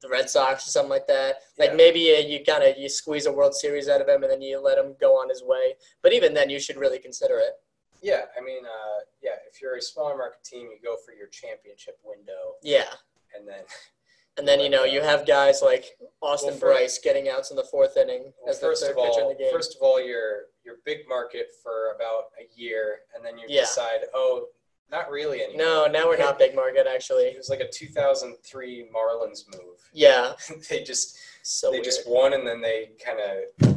the 0.02 0.08
Red 0.08 0.28
Sox 0.30 0.66
or 0.66 0.70
something 0.70 0.90
like 0.90 1.06
that, 1.06 1.36
like 1.58 1.70
Yeah. 1.70 1.76
maybe 1.76 2.14
uh, 2.16 2.20
you 2.20 2.42
kind 2.44 2.64
of 2.64 2.76
you 2.78 2.88
squeeze 2.88 3.26
a 3.26 3.32
World 3.32 3.54
Series 3.54 3.88
out 3.88 4.00
of 4.00 4.08
him 4.08 4.22
and 4.22 4.32
then 4.32 4.40
you 4.42 4.58
let 4.60 4.78
him 4.78 4.96
go 5.00 5.12
on 5.14 5.28
his 5.28 5.42
way. 5.44 5.74
But 6.02 6.12
even 6.12 6.32
then, 6.34 6.48
you 6.50 6.58
should 6.58 6.76
really 6.78 6.98
consider 6.98 7.38
it. 7.38 7.54
yeah, 8.02 8.22
I 8.36 8.40
mean, 8.42 8.64
uh, 8.64 9.00
yeah, 9.22 9.36
if 9.50 9.60
you're 9.60 9.76
a 9.76 9.82
smaller 9.82 10.16
market 10.16 10.42
team, 10.42 10.68
you 10.72 10.78
go 10.82 10.96
for 11.04 11.12
your 11.12 11.26
championship 11.28 11.98
window 12.02 12.54
Yeah, 12.62 12.90
and 13.36 13.46
then 13.46 13.62
and 14.40 14.48
then 14.48 14.58
you 14.58 14.70
know 14.70 14.84
you 14.84 15.02
have 15.02 15.26
guys 15.26 15.60
like 15.62 15.84
Austin 16.22 16.50
Well, 16.52 16.60
Bryce 16.60 16.98
getting 16.98 17.28
outs 17.28 17.50
in 17.50 17.56
the 17.56 17.64
fourth 17.64 17.96
inning 17.98 18.32
Well, 18.40 18.50
as 18.50 18.58
the 18.58 18.66
first 18.68 18.82
third 18.82 18.96
of 18.96 19.04
pitcher 19.04 19.20
in 19.20 19.24
all, 19.26 19.28
the 19.32 19.36
game. 19.38 19.52
first 19.52 19.76
of 19.76 19.82
all, 19.82 20.00
you're 20.02 20.46
you're 20.64 20.76
big 20.86 21.00
market 21.08 21.48
for 21.62 21.92
about 21.94 22.24
a 22.40 22.48
year, 22.58 23.00
and 23.14 23.22
then 23.24 23.36
you 23.38 23.44
Yeah. 23.48 23.60
decide, 23.62 24.00
oh, 24.14 24.46
not 24.90 25.10
really 25.10 25.42
anymore. 25.42 25.62
no, 25.62 25.86
now 25.86 26.06
we're 26.08 26.16
not 26.16 26.38
big 26.38 26.54
market 26.54 26.86
actually. 26.86 27.24
It 27.24 27.36
was 27.36 27.50
like 27.50 27.60
a 27.60 27.68
2003 27.68 28.88
Marlins 28.94 29.44
move. 29.52 29.78
Yeah, 29.92 30.32
they 30.70 30.82
just 30.82 31.16
so 31.42 31.70
they 31.70 31.76
weird. 31.76 31.84
just 31.84 32.08
won, 32.08 32.32
and 32.32 32.46
then 32.46 32.60
they 32.62 32.90
kind 33.04 33.18
of 33.20 33.76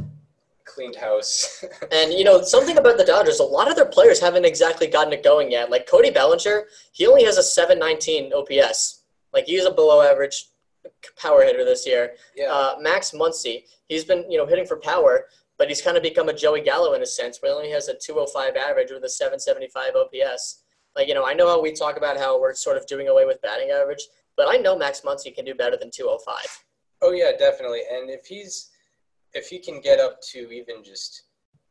cleaned 0.65 0.95
house. 0.95 1.63
And 1.91 2.13
you 2.13 2.23
know 2.23 2.41
something 2.41 2.77
about 2.77 2.97
the 2.97 3.03
Dodgers, 3.05 3.39
a 3.39 3.43
lot 3.43 3.69
of 3.69 3.75
their 3.75 3.85
players 3.85 4.19
haven't 4.19 4.45
exactly 4.45 4.87
gotten 4.87 5.11
it 5.13 5.23
going 5.23 5.51
yet. 5.51 5.69
Like 5.69 5.85
Cody 5.87 6.09
Bellinger, 6.09 6.63
he 6.93 7.05
only 7.05 7.23
has 7.25 7.37
a 7.37 7.43
719 7.43 8.31
OPS. 8.33 9.01
Like 9.33 9.45
he's 9.45 9.65
a 9.65 9.71
below 9.71 10.01
average 10.01 10.45
power 11.17 11.43
hitter 11.43 11.63
this 11.65 11.85
year. 11.85 12.15
yeah, 12.35 12.51
Uh, 12.51 12.75
Max 12.79 13.11
Muncy, 13.11 13.65
he's 13.87 14.03
been 14.05 14.29
you 14.31 14.37
know 14.37 14.45
hitting 14.45 14.65
for 14.65 14.77
power, 14.77 15.27
but 15.57 15.67
he's 15.69 15.81
kind 15.81 15.97
of 15.97 16.03
become 16.03 16.29
a 16.29 16.33
Joey 16.33 16.61
Gallo 16.61 16.93
in 16.93 17.01
a 17.01 17.05
sense, 17.05 17.41
where 17.41 17.51
he 17.51 17.55
only 17.57 17.69
has 17.71 17.87
a 17.87 17.93
205 17.95 18.55
average 18.55 18.91
with 18.91 19.03
a 19.03 19.09
775 19.09 19.95
OPS. 19.95 20.63
Like 20.95 21.07
you 21.07 21.13
know, 21.13 21.25
I 21.25 21.33
know 21.33 21.47
how 21.47 21.61
we 21.61 21.71
talk 21.73 21.97
about 21.97 22.17
how 22.17 22.39
we're 22.39 22.53
sort 22.55 22.77
of 22.77 22.85
doing 22.87 23.07
away 23.07 23.25
with 23.25 23.41
batting 23.41 23.69
average, 23.71 24.07
but 24.37 24.47
I 24.47 24.57
know 24.57 24.77
Max 24.77 25.01
Muncy 25.01 25.33
can 25.33 25.45
do 25.45 25.55
better 25.55 25.77
than 25.77 25.89
205. 25.91 26.35
oh 27.01 27.11
yeah, 27.11 27.31
definitely. 27.37 27.81
And 27.91 28.09
if 28.09 28.25
he's 28.25 28.69
if 29.33 29.47
he 29.47 29.57
can 29.59 29.81
get 29.81 29.99
up 29.99 30.21
to 30.31 30.51
even 30.51 30.83
just 30.83 31.23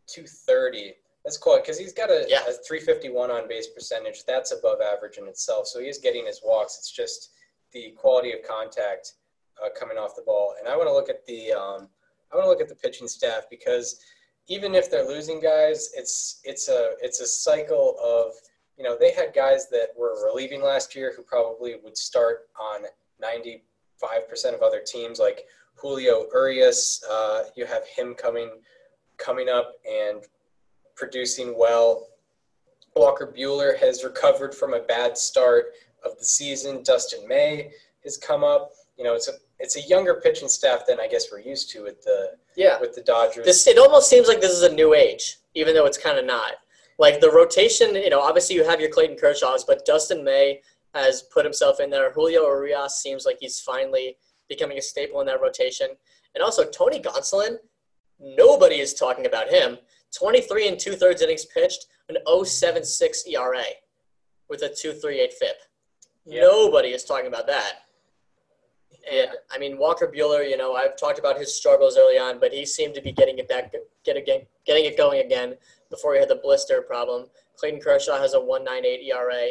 230, 0.09 0.95
that's 1.25 1.39
cool 1.39 1.57
because 1.59 1.79
he's 1.79 1.93
got 1.93 2.11
a, 2.11 2.25
Yeah. 2.29 2.41
a 2.49 2.53
351 2.67 3.31
on 3.31 3.49
base 3.49 3.69
percentage. 3.69 4.25
That's 4.27 4.51
above 4.53 4.81
average 4.81 5.19
in 5.19 5.29
itself. 5.29 5.69
So 5.69 5.79
he 5.81 5.87
is 5.89 5.99
getting 5.99 6.27
his 6.27 6.41
walks. 6.45 6.77
It's 6.79 6.91
just 6.91 7.31
the 7.73 7.95
quality 7.99 8.33
of 8.33 8.43
contact 8.43 9.15
uh, 9.63 9.69
coming 9.79 9.97
off 9.97 10.17
the 10.17 10.23
ball. 10.23 10.55
And 10.59 10.69
I 10.69 10.77
want 10.77 10.89
to 10.89 10.93
look 10.93 11.09
at 11.09 11.27
the 11.27 11.53
um, 11.53 11.89
I 12.33 12.37
want 12.37 12.47
to 12.47 12.49
look 12.49 12.61
at 12.61 12.69
the 12.69 12.75
pitching 12.75 13.09
staff 13.09 13.45
because 13.51 14.01
even 14.49 14.75
if 14.75 14.91
they're 14.91 15.07
losing 15.07 15.41
guys, 15.41 15.91
it's 15.95 16.41
it's 16.45 16.69
a 16.69 16.93
it's 17.01 17.21
a 17.21 17.27
cycle 17.27 17.97
of 18.03 18.33
you 18.77 18.85
know 18.85 18.97
they 18.99 19.13
had 19.13 19.35
guys 19.35 19.69
that 19.71 19.89
were 19.97 20.25
relieving 20.25 20.63
last 20.63 20.95
year 20.95 21.13
who 21.17 21.23
probably 21.23 21.77
would 21.83 21.97
start 21.97 22.49
on 22.59 22.83
95% 23.23 23.61
of 24.55 24.63
other 24.63 24.81
teams 24.85 25.19
like 25.19 25.45
Julio 25.75 26.27
Urias. 26.33 27.05
Uh, 27.11 27.45
you 27.57 27.67
have 27.67 27.87
him 27.87 28.15
coming 28.15 28.51
coming 29.19 29.49
up 29.49 29.75
and 29.89 30.25
producing 30.97 31.57
well. 31.59 32.09
Walker 32.95 33.33
Buehler 33.35 33.79
has 33.79 34.05
recovered 34.05 34.55
from 34.55 34.75
a 34.75 34.81
bad 34.81 35.17
start 35.17 35.73
of 36.05 36.19
the 36.19 36.25
season. 36.25 36.83
Dustin 36.83 37.27
May 37.29 37.73
has 38.05 38.17
come 38.17 38.45
up. 38.45 38.71
You 38.97 39.05
know, 39.05 39.15
it's 39.15 39.29
a 39.29 39.33
it's 39.59 39.77
a 39.77 39.81
younger 39.83 40.21
pitching 40.23 40.49
staff 40.49 40.83
than 40.87 41.01
I 41.01 41.07
guess 41.09 41.31
we're 41.31 41.41
used 41.41 41.71
to 41.71 41.83
with 41.85 42.03
the 42.03 42.33
Yeah. 42.57 42.79
with 42.81 42.95
the 42.95 43.03
Dodgers. 43.03 43.45
This 43.45 43.67
it 43.67 43.79
almost 43.79 44.09
seems 44.11 44.29
like 44.29 44.41
this 44.41 44.53
is 44.53 44.63
a 44.63 44.73
new 44.73 44.95
age, 44.95 45.39
even 45.55 45.75
though 45.75 45.87
it's 45.87 45.99
kind 45.99 46.19
of 46.19 46.25
not. 46.25 46.55
Like 46.99 47.21
the 47.21 47.31
rotation, 47.31 47.95
you 47.95 48.11
know, 48.11 48.21
obviously 48.21 48.55
you 48.57 48.65
have 48.65 48.81
your 48.81 48.91
Clayton 48.91 49.17
Kershaws, 49.17 49.65
but 49.67 49.85
Dustin 49.87 50.23
May 50.23 50.61
has 50.95 51.23
put 51.23 51.45
himself 51.45 51.81
in 51.81 51.89
there. 51.91 52.13
Julio 52.13 52.43
Urias 52.47 52.97
seems 53.01 53.25
like 53.25 53.39
he's 53.41 53.61
finally 53.61 54.17
becoming 54.49 54.77
a 54.79 54.83
staple 54.83 55.21
in 55.21 55.27
that 55.27 55.41
rotation, 55.41 55.89
and 56.35 56.45
also 56.45 56.65
Tony 56.65 57.01
Gonsolin. 57.01 57.57
Nobody 58.21 58.79
is 58.81 58.95
talking 58.95 59.27
about 59.27 59.49
him. 59.49 59.79
23 60.17 60.69
and 60.69 60.79
two 60.79 60.93
thirds 60.95 61.23
innings 61.23 61.47
pitched, 61.47 61.87
an 62.09 62.19
0.76 62.27 63.27
ERA 63.29 63.65
with 64.49 64.63
a 64.63 64.69
2.38 64.69 65.33
FIP. 65.33 65.57
Yeah. 66.25 66.43
Nobody 66.43 66.89
is 66.89 67.05
talking 67.05 67.27
about 67.27 67.47
that. 67.47 67.85
And 69.11 69.31
I 69.51 69.59
mean 69.59 69.79
Walker 69.79 70.07
Buehler, 70.07 70.49
you 70.49 70.57
know, 70.57 70.75
I've 70.75 70.97
talked 70.97 71.19
about 71.19 71.39
his 71.39 71.55
struggles 71.55 71.97
early 71.99 72.19
on, 72.19 72.39
but 72.39 72.53
he 72.53 72.65
seemed 72.65 72.95
to 72.95 73.03
be 73.03 73.13
getting 73.13 73.39
it 73.39 73.49
back, 73.49 73.75
get 74.05 74.17
again, 74.17 74.43
getting 74.65 74.85
it 74.85 74.97
going 74.97 75.25
again 75.25 75.57
before 75.91 76.15
he 76.15 76.21
had 76.21 76.29
the 76.29 76.37
blister 76.37 76.83
problem. 76.83 77.27
Clayton 77.57 77.81
Kershaw 77.81 78.19
has 78.19 78.35
a 78.35 78.39
1.98 78.39 79.09
ERA 79.09 79.51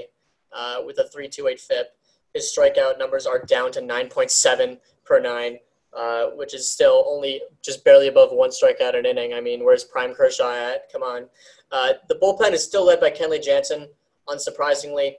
uh, 0.54 0.82
with 0.86 1.00
a 1.00 1.04
3.28 1.04 1.60
FIP. 1.60 1.88
His 2.34 2.56
strikeout 2.56 2.98
numbers 2.98 3.26
are 3.26 3.40
down 3.40 3.72
to 3.74 3.82
9.7 3.82 4.80
per 5.04 5.20
nine, 5.20 5.58
uh, 5.94 6.28
which 6.36 6.54
is 6.54 6.70
still 6.70 7.06
only 7.08 7.42
just 7.62 7.84
barely 7.84 8.08
above 8.08 8.32
one 8.32 8.50
strikeout 8.50 8.98
an 8.98 9.06
inning. 9.06 9.34
I 9.34 9.42
mean, 9.42 9.66
where's 9.66 9.84
Prime 9.84 10.14
Kershaw 10.14 10.52
at? 10.54 10.92
Come 10.92 11.04
on. 11.04 11.26
Uh, 11.72 11.94
the 12.08 12.16
bullpen 12.16 12.54
is 12.54 12.64
still 12.64 12.86
led 12.86 13.02
by 13.02 13.12
Kenley 13.12 13.44
Jansen, 13.44 13.90
unsurprisingly. 14.28 15.16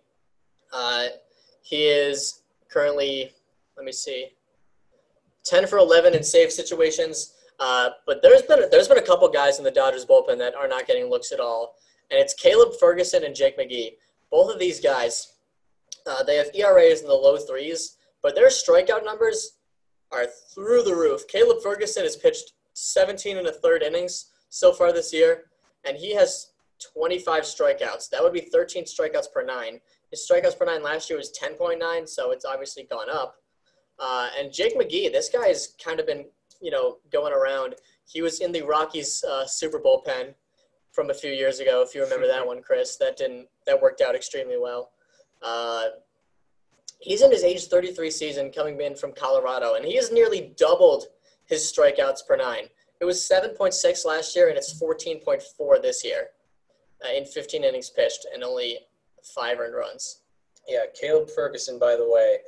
He 1.62 1.86
is 1.86 2.42
currently, 2.68 3.32
let 3.76 3.86
me 3.86 3.92
see, 3.92 4.28
10 5.44 5.66
for 5.66 5.78
11 5.78 6.14
in 6.14 6.22
save 6.22 6.52
situations. 6.52 7.34
Uh, 7.58 7.90
but 8.06 8.22
there's 8.22 8.42
been 8.42 8.68
there's 8.70 8.88
been 8.88 8.98
a 8.98 9.02
couple 9.06 9.28
guys 9.28 9.58
in 9.58 9.64
the 9.64 9.70
Dodgers 9.70 10.04
bullpen 10.04 10.38
that 10.38 10.54
are 10.54 10.66
not 10.66 10.86
getting 10.86 11.08
looks 11.08 11.30
at 11.30 11.38
all, 11.38 11.76
and 12.10 12.18
it's 12.18 12.34
Caleb 12.34 12.72
Ferguson 12.80 13.24
and 13.24 13.36
Jake 13.36 13.56
McGee. 13.56 13.92
Both 14.30 14.52
of 14.52 14.58
these 14.58 14.80
guys, 14.80 15.34
uh, 16.06 16.24
they 16.24 16.36
have 16.36 16.50
ERAs 16.54 17.02
in 17.02 17.06
the 17.06 17.14
low 17.14 17.36
threes, 17.36 17.98
but 18.20 18.34
their 18.34 18.48
strikeout 18.48 19.04
numbers 19.04 19.58
are 20.10 20.26
through 20.26 20.82
the 20.82 20.94
roof. 20.94 21.28
Caleb 21.28 21.62
Ferguson 21.62 22.02
has 22.02 22.16
pitched 22.16 22.52
17 22.74 23.38
and 23.38 23.46
a 23.46 23.52
third 23.52 23.82
innings 23.82 24.30
so 24.48 24.72
far 24.72 24.92
this 24.92 25.12
year, 25.12 25.44
and 25.84 25.96
he 25.96 26.14
has 26.14 26.52
25 26.94 27.44
strikeouts. 27.44 28.10
That 28.10 28.22
would 28.22 28.32
be 28.32 28.40
13 28.40 28.84
strikeouts 28.84 29.32
per 29.32 29.44
nine. 29.44 29.80
His 30.12 30.28
strikeouts 30.30 30.58
per 30.58 30.66
nine 30.66 30.82
last 30.82 31.10
year 31.10 31.18
was 31.18 31.32
10.9, 31.32 32.08
so 32.08 32.30
it's 32.30 32.44
obviously 32.44 32.84
gone 32.84 33.10
up. 33.10 33.36
Uh, 33.98 34.28
and 34.38 34.52
Jake 34.52 34.78
McGee, 34.78 35.10
this 35.10 35.30
guy 35.30 35.48
has 35.48 35.74
kind 35.82 35.98
of 35.98 36.06
been, 36.06 36.26
you 36.60 36.70
know, 36.70 36.98
going 37.10 37.32
around. 37.32 37.76
He 38.04 38.20
was 38.20 38.40
in 38.40 38.52
the 38.52 38.62
Rockies 38.62 39.24
uh, 39.24 39.46
Super 39.46 39.78
Bowl 39.78 40.02
pen 40.04 40.34
from 40.92 41.08
a 41.08 41.14
few 41.14 41.32
years 41.32 41.60
ago, 41.60 41.82
if 41.82 41.94
you 41.94 42.02
remember 42.02 42.26
that 42.26 42.46
one, 42.46 42.62
Chris. 42.62 42.96
That 42.96 43.16
didn't 43.16 43.48
that 43.66 43.80
worked 43.80 44.02
out 44.02 44.14
extremely 44.14 44.58
well. 44.60 44.90
Uh, 45.40 45.84
he's 47.00 47.22
in 47.22 47.30
his 47.30 47.42
age 47.42 47.64
33 47.64 48.10
season, 48.10 48.52
coming 48.52 48.78
in 48.80 48.94
from 48.94 49.12
Colorado, 49.12 49.74
and 49.74 49.84
he 49.84 49.96
has 49.96 50.12
nearly 50.12 50.52
doubled 50.58 51.06
his 51.46 51.60
strikeouts 51.60 52.26
per 52.28 52.36
nine. 52.36 52.64
It 53.00 53.06
was 53.06 53.18
7.6 53.18 54.04
last 54.04 54.36
year, 54.36 54.48
and 54.48 54.58
it's 54.58 54.78
14.4 54.78 55.82
this 55.82 56.04
year 56.04 56.28
uh, 57.04 57.12
in 57.12 57.24
15 57.24 57.64
innings 57.64 57.90
pitched 57.90 58.26
and 58.32 58.44
only 58.44 58.78
five 59.22 59.58
earned 59.60 59.74
runs. 59.74 60.20
Yeah, 60.68 60.84
Caleb 60.98 61.30
Ferguson, 61.30 61.78
by 61.78 61.96
the 61.96 62.08
way, 62.08 62.38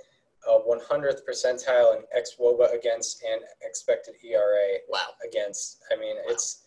uh, 0.48 0.58
100th 0.60 1.24
percentile 1.28 1.96
in 1.96 2.02
xWOBA 2.16 2.74
against 2.74 3.24
and 3.24 3.42
expected 3.62 4.14
ERA 4.22 4.78
Wow. 4.88 5.08
against. 5.24 5.82
I 5.90 5.96
mean, 5.96 6.16
it's 6.26 6.60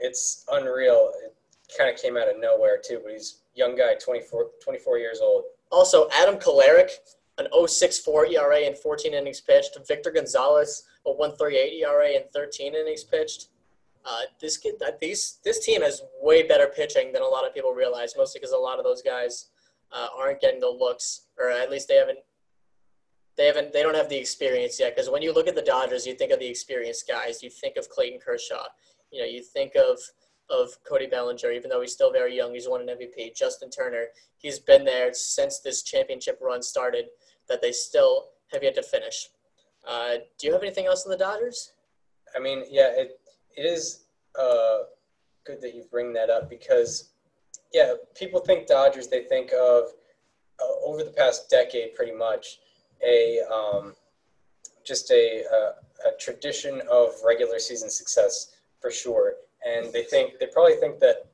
it's 0.00 0.44
unreal. 0.50 1.12
It 1.22 1.34
kind 1.76 1.88
of 1.94 2.00
came 2.00 2.16
out 2.16 2.28
of 2.28 2.38
nowhere 2.38 2.78
too, 2.78 3.00
but 3.02 3.12
he's 3.12 3.42
a 3.54 3.58
young 3.58 3.76
guy, 3.76 3.94
24, 3.94 4.50
24 4.62 4.98
years 4.98 5.20
old. 5.20 5.44
Also, 5.70 6.08
Adam 6.10 6.36
Kolarek, 6.36 6.90
an 7.38 7.46
0.64 7.52 8.30
ERA 8.32 8.60
in 8.60 8.74
14 8.74 9.14
innings 9.14 9.40
pitched. 9.40 9.76
Victor 9.86 10.10
Gonzalez, 10.10 10.84
a 11.06 11.10
1.38 11.10 11.80
ERA 11.80 12.08
in 12.10 12.22
13 12.32 12.74
innings 12.74 13.04
pitched. 13.04 13.48
Uh, 14.04 14.20
this 14.40 14.58
kid, 14.58 14.74
these 15.00 15.38
this 15.44 15.64
team 15.64 15.80
has 15.80 16.02
way 16.20 16.42
better 16.42 16.66
pitching 16.66 17.12
than 17.12 17.22
a 17.22 17.26
lot 17.26 17.46
of 17.46 17.54
people 17.54 17.72
realize. 17.72 18.14
Mostly 18.16 18.40
because 18.40 18.52
a 18.52 18.58
lot 18.58 18.78
of 18.78 18.84
those 18.84 19.00
guys 19.00 19.46
uh, 19.94 20.08
aren't 20.16 20.40
getting 20.40 20.60
the 20.60 20.68
looks, 20.68 21.26
or 21.38 21.50
at 21.50 21.70
least 21.70 21.88
they 21.88 21.94
haven't. 21.96 22.18
They 23.36 23.46
haven't. 23.46 23.72
They 23.72 23.82
don't 23.82 23.94
have 23.94 24.08
the 24.08 24.16
experience 24.16 24.78
yet. 24.78 24.94
Because 24.94 25.10
when 25.10 25.22
you 25.22 25.32
look 25.32 25.48
at 25.48 25.54
the 25.54 25.62
Dodgers, 25.62 26.06
you 26.06 26.14
think 26.14 26.32
of 26.32 26.38
the 26.38 26.46
experienced 26.46 27.08
guys. 27.08 27.42
You 27.42 27.50
think 27.50 27.76
of 27.76 27.88
Clayton 27.88 28.20
Kershaw. 28.24 28.64
You 29.10 29.20
know, 29.20 29.26
you 29.26 29.42
think 29.42 29.72
of 29.76 29.98
of 30.50 30.76
Cody 30.86 31.06
Bellinger, 31.06 31.50
even 31.50 31.70
though 31.70 31.80
he's 31.80 31.92
still 31.92 32.12
very 32.12 32.36
young. 32.36 32.52
He's 32.54 32.68
won 32.68 32.86
an 32.86 32.88
MVP. 32.88 33.34
Justin 33.34 33.70
Turner, 33.70 34.06
he's 34.36 34.58
been 34.58 34.84
there 34.84 35.14
since 35.14 35.60
this 35.60 35.82
championship 35.82 36.38
run 36.42 36.62
started. 36.62 37.06
That 37.48 37.60
they 37.62 37.72
still 37.72 38.28
have 38.52 38.62
yet 38.62 38.74
to 38.76 38.82
finish. 38.82 39.28
Uh, 39.86 40.14
do 40.38 40.46
you 40.46 40.52
have 40.52 40.62
anything 40.62 40.86
else 40.86 41.04
on 41.04 41.10
the 41.10 41.18
Dodgers? 41.18 41.72
I 42.34 42.40
mean, 42.40 42.64
yeah, 42.70 42.90
it 42.94 43.20
it 43.56 43.62
is 43.62 44.04
uh, 44.38 44.78
good 45.44 45.60
that 45.60 45.74
you 45.74 45.84
bring 45.90 46.12
that 46.14 46.30
up 46.30 46.48
because, 46.50 47.10
yeah, 47.74 47.94
people 48.14 48.40
think 48.40 48.66
Dodgers. 48.66 49.08
They 49.08 49.24
think 49.24 49.52
of 49.52 49.84
uh, 50.60 50.86
over 50.86 51.02
the 51.02 51.10
past 51.10 51.50
decade, 51.50 51.94
pretty 51.94 52.12
much 52.12 52.60
a 53.04 53.40
um, 53.52 53.94
just 54.86 55.10
a, 55.10 55.42
a 55.52 56.08
a 56.08 56.16
tradition 56.18 56.80
of 56.90 57.10
regular 57.26 57.58
season 57.58 57.90
success 57.90 58.56
for 58.80 58.90
sure, 58.90 59.34
and 59.66 59.92
they 59.92 60.04
think 60.04 60.38
they 60.38 60.46
probably 60.46 60.76
think 60.76 61.00
that 61.00 61.26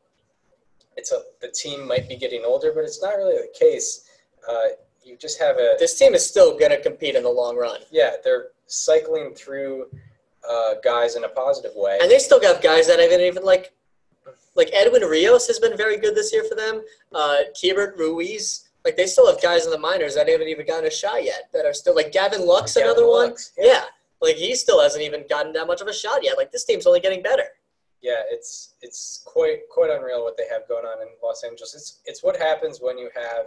it's 0.96 1.12
a 1.12 1.20
the 1.40 1.48
team 1.48 1.86
might 1.86 2.08
be 2.08 2.16
getting 2.16 2.42
older, 2.44 2.72
but 2.74 2.84
it's 2.84 3.02
not 3.02 3.16
really 3.16 3.36
the 3.36 3.52
case. 3.58 4.08
Uh, 4.48 4.68
you 5.04 5.16
just 5.16 5.38
have 5.38 5.56
a 5.56 5.74
This 5.78 5.98
team 5.98 6.14
is 6.14 6.26
still 6.26 6.58
going 6.58 6.70
to 6.70 6.80
compete 6.80 7.14
in 7.16 7.22
the 7.22 7.30
long 7.30 7.56
run, 7.56 7.80
yeah, 7.90 8.12
they're 8.24 8.48
cycling 8.66 9.34
through 9.34 9.86
uh, 10.48 10.74
guys 10.82 11.16
in 11.16 11.24
a 11.24 11.28
positive 11.28 11.72
way. 11.74 11.98
and 12.00 12.10
they 12.10 12.18
still 12.18 12.40
got 12.40 12.62
guys 12.62 12.86
that 12.86 12.98
haven't 12.98 13.20
even 13.20 13.42
like, 13.42 13.72
like 14.54 14.70
Edwin 14.72 15.02
Rios 15.02 15.46
has 15.46 15.58
been 15.58 15.76
very 15.76 15.96
good 15.98 16.14
this 16.14 16.32
year 16.32 16.44
for 16.44 16.54
them. 16.54 16.82
Uh, 17.12 17.38
Keibert 17.54 17.96
Ruiz, 17.96 18.68
like 18.84 18.96
they 18.96 19.06
still 19.06 19.30
have 19.30 19.42
guys 19.42 19.64
in 19.64 19.70
the 19.70 19.78
minors 19.78 20.14
that 20.14 20.28
haven't 20.28 20.48
even 20.48 20.66
gotten 20.66 20.86
a 20.86 20.90
shot 20.90 21.24
yet. 21.24 21.48
That 21.52 21.66
are 21.66 21.74
still 21.74 21.94
like 21.94 22.12
Gavin 22.12 22.46
Lux, 22.46 22.74
Gavin 22.74 22.90
another 22.90 23.08
one. 23.08 23.34
Yeah. 23.56 23.64
yeah. 23.66 23.84
like 24.20 24.36
he 24.36 24.54
still 24.54 24.80
hasn't 24.80 25.02
even 25.02 25.24
gotten 25.28 25.52
that 25.54 25.66
much 25.66 25.80
of 25.80 25.88
a 25.88 25.92
shot 25.92 26.22
yet. 26.22 26.36
Like 26.36 26.52
this 26.52 26.64
team's 26.64 26.86
only 26.86 27.00
getting 27.00 27.22
better. 27.22 27.44
yeah, 28.02 28.22
it's 28.30 28.74
it's 28.82 29.22
quite 29.26 29.60
quite 29.70 29.90
unreal 29.90 30.24
what 30.24 30.36
they 30.36 30.48
have 30.50 30.66
going 30.68 30.84
on 30.84 31.02
in 31.02 31.08
Los 31.22 31.44
Angeles. 31.44 31.74
It's 31.74 32.00
it's 32.06 32.22
what 32.22 32.36
happens 32.36 32.80
when 32.80 32.98
you 32.98 33.10
have 33.14 33.46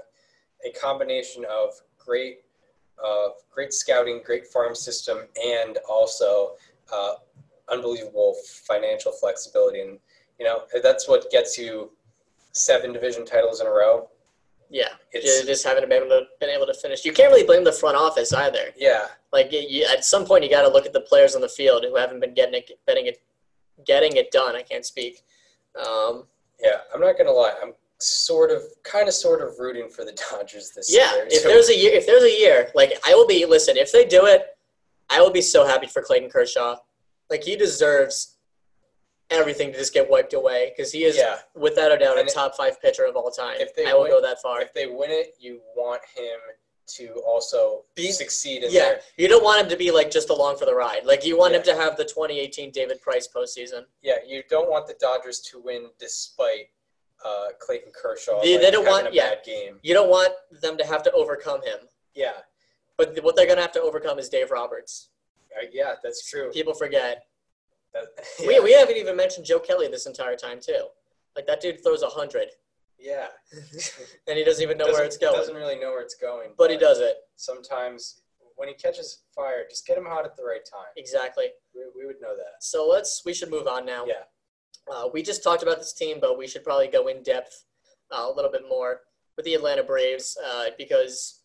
a 0.65 0.71
combination 0.77 1.45
of 1.45 1.71
great 1.97 2.39
uh, 3.03 3.29
great 3.51 3.73
scouting, 3.73 4.21
great 4.23 4.47
farm 4.47 4.75
system, 4.75 5.19
and 5.43 5.77
also 5.89 6.51
uh, 6.93 7.15
unbelievable 7.69 8.35
financial 8.67 9.11
flexibility. 9.11 9.81
And 9.81 9.99
you 10.39 10.45
know 10.45 10.63
that's 10.81 11.07
what 11.07 11.29
gets 11.31 11.57
you 11.57 11.91
seven 12.51 12.93
division 12.93 13.25
titles 13.25 13.61
in 13.61 13.67
a 13.67 13.69
row. 13.71 14.09
Yeah, 14.69 14.89
It's- 15.11 15.45
just 15.45 15.63
haven't 15.63 15.87
been 15.87 16.03
able 16.03 16.09
to 16.09 16.23
been 16.39 16.49
able 16.49 16.65
to 16.65 16.73
finish. 16.73 17.05
You 17.05 17.13
can't 17.13 17.31
really 17.31 17.45
blame 17.45 17.63
the 17.63 17.71
front 17.71 17.95
office 17.95 18.33
either. 18.33 18.73
Yeah, 18.75 19.07
Like 19.31 19.51
you, 19.51 19.85
at 19.85 20.03
some 20.03 20.25
point, 20.25 20.43
you 20.43 20.49
got 20.49 20.63
to 20.63 20.69
look 20.69 20.85
at 20.87 20.93
the 20.93 21.01
players 21.01 21.35
on 21.35 21.41
the 21.41 21.49
field 21.49 21.83
who 21.83 21.95
haven't 21.95 22.19
been 22.19 22.33
getting 22.33 22.55
it, 22.55 22.71
getting 22.87 23.05
it, 23.05 23.21
getting 23.85 24.15
it 24.15 24.31
done. 24.31 24.55
I 24.55 24.63
can't 24.63 24.85
speak. 24.85 25.21
Um, 25.75 26.25
yeah. 26.59 26.81
I'm 26.93 27.01
not 27.01 27.17
gonna 27.17 27.31
lie. 27.31 27.53
I'm 27.61 27.73
sort 27.99 28.49
of, 28.51 28.63
kind 28.83 29.07
of, 29.07 29.13
sort 29.13 29.41
of 29.41 29.59
rooting 29.59 29.89
for 29.89 30.03
the 30.05 30.11
Dodgers 30.31 30.71
this 30.71 30.91
yeah, 30.95 31.13
year. 31.15 31.25
if 31.27 31.41
So- 31.43 31.49
there's 31.49 31.69
a 31.69 31.77
year, 31.77 31.93
if 31.93 32.05
there's 32.07 32.23
a 32.23 32.39
year, 32.39 32.71
like 32.73 32.93
I 33.07 33.13
will 33.13 33.27
be. 33.27 33.45
Listen, 33.45 33.77
if 33.77 33.91
they 33.91 34.05
do 34.05 34.25
it, 34.25 34.57
I 35.09 35.21
will 35.21 35.31
be 35.31 35.41
so 35.41 35.65
happy 35.67 35.85
for 35.87 36.01
Clayton 36.01 36.29
Kershaw. 36.31 36.77
Like 37.29 37.43
he 37.43 37.55
deserves 37.55 38.32
everything 39.29 39.71
to 39.71 39.77
just 39.77 39.93
get 39.93 40.09
wiped 40.09 40.33
away 40.33 40.71
because 40.75 40.91
he 40.91 41.03
is, 41.05 41.15
yeah. 41.17 41.39
without 41.55 41.91
a 41.91 41.97
doubt, 41.97 42.17
a 42.17 42.21
And 42.21 42.29
it- 42.29 42.33
top 42.33 42.55
five 42.55 42.79
pitcher 42.81 43.05
of 43.05 43.15
all 43.15 43.31
time. 43.31 43.57
if 43.59 43.75
they 43.75 43.85
I 43.87 43.93
will 43.93 44.01
win- 44.03 44.11
go 44.11 44.21
that 44.21 44.41
far. 44.41 44.61
if 44.61 44.73
they 44.73 44.87
win 44.87 45.11
it, 45.11 45.35
you 45.39 45.61
want 45.75 46.01
him 46.15 46.39
to 46.85 47.13
also 47.25 47.85
Be- 47.95 48.11
succeed 48.11 48.63
in 48.63 48.71
Yeah, 48.71 48.79
there. 48.81 49.01
you 49.17 49.27
don't 49.29 49.43
want 49.43 49.61
him 49.61 49.69
to 49.69 49.77
be 49.77 49.89
like 49.89 50.11
just 50.11 50.29
along 50.29 50.57
for 50.57 50.65
the 50.65 50.75
ride. 50.75 51.05
Like 51.05 51.25
you 51.25 51.37
want 51.37 51.55
him 51.55 51.63
to 51.63 51.75
have 51.75 51.95
the 51.95 52.03
2018 52.03 52.71
David 52.71 53.01
Price 53.01 53.27
postseason. 53.27 53.85
Yeah, 54.01 54.17
you 54.25 54.43
don't 54.49 54.69
want 54.69 54.87
the 54.87 54.93
Dodgers 54.95 55.39
to 55.51 55.59
win 55.59 55.89
despite 55.97 56.69
uh, 57.23 57.51
Clayton 57.59 57.93
Kershaw. 57.93 58.41
They- 58.41 58.53
like, 58.55 58.61
they 58.63 58.71
don't 58.71 58.85
want- 58.85 59.07
a 59.07 59.13
yeah. 59.13 59.29
bad 59.35 59.45
game. 59.45 59.79
You 59.81 59.93
don't 59.93 60.09
want 60.09 60.33
them 60.51 60.77
to 60.77 60.85
have 60.85 61.03
to 61.03 61.11
overcome 61.13 61.61
him. 61.61 61.87
Yeah, 62.13 62.33
But 62.97 63.17
what 63.23 63.35
they're 63.37 63.47
gonna 63.47 63.61
have 63.61 63.71
to 63.71 63.81
overcome 63.81 64.19
is 64.19 64.27
Dave 64.27 64.51
Roberts. 64.51 65.07
Uh, 65.55 65.65
yeah, 65.71 65.95
that's 66.03 66.29
true. 66.29 66.51
People 66.51 66.73
forget. 66.73 67.25
That- 68.05 68.07
We, 68.47 68.55
yeah. 68.55 68.59
we 68.63 68.73
haven't 68.73 68.97
even 68.97 69.15
mentioned 69.15 69.45
Joe 69.45 69.59
Kelly 69.59 69.87
this 69.87 70.05
entire 70.05 70.35
time 70.35 70.59
too. 70.61 70.87
Like 71.35 71.47
that 71.47 71.61
dude 71.61 71.83
throws 71.83 72.01
a 72.03 72.07
hundred, 72.09 72.47
yeah. 72.99 73.27
and 74.27 74.37
he 74.37 74.43
doesn't 74.43 74.61
even 74.63 74.77
know 74.77 74.85
where 74.85 74.93
Doesn't- 74.93 75.07
it's 75.07 75.17
going. 75.17 75.33
Doesn't 75.35 75.55
really 75.55 75.79
know 75.79 75.89
where 75.91 76.01
it's 76.01 76.15
going. 76.15 76.49
But 76.57 76.71
he 76.71 76.77
does 76.77 76.99
it 76.99 77.15
Sometimes 77.35 78.21
when 78.55 78.67
he 78.69 78.75
catches 78.75 79.23
fire, 79.35 79.65
just 79.69 79.85
get 79.87 79.97
him 79.97 80.05
hot 80.05 80.25
at 80.25 80.35
the 80.37 80.43
right 80.43 80.61
time. 80.71 80.91
exactly. 80.95 81.45
We, 81.73 81.81
we 81.97 82.05
would 82.05 82.21
know 82.21 82.35
that. 82.35 82.61
So 82.61 82.87
let's. 82.87 83.23
We 83.25 83.33
should 83.33 83.49
move 83.49 83.67
on 83.67 83.85
now. 83.85 84.05
Yeah. 84.05 84.23
Uh, 84.91 85.07
we 85.13 85.23
just 85.23 85.43
talked 85.43 85.63
about 85.63 85.77
this 85.79 85.93
team, 85.93 86.17
but 86.21 86.37
we 86.37 86.45
should 86.47 86.63
probably 86.63 86.87
go 86.87 87.07
in 87.07 87.23
depth 87.23 87.65
uh, 88.11 88.25
a 88.27 88.33
little 88.33 88.51
bit 88.51 88.63
more 88.69 89.01
with 89.37 89.45
the 89.45 89.55
Atlanta 89.55 89.81
Braves 89.83 90.37
uh, 90.45 90.65
because, 90.77 91.41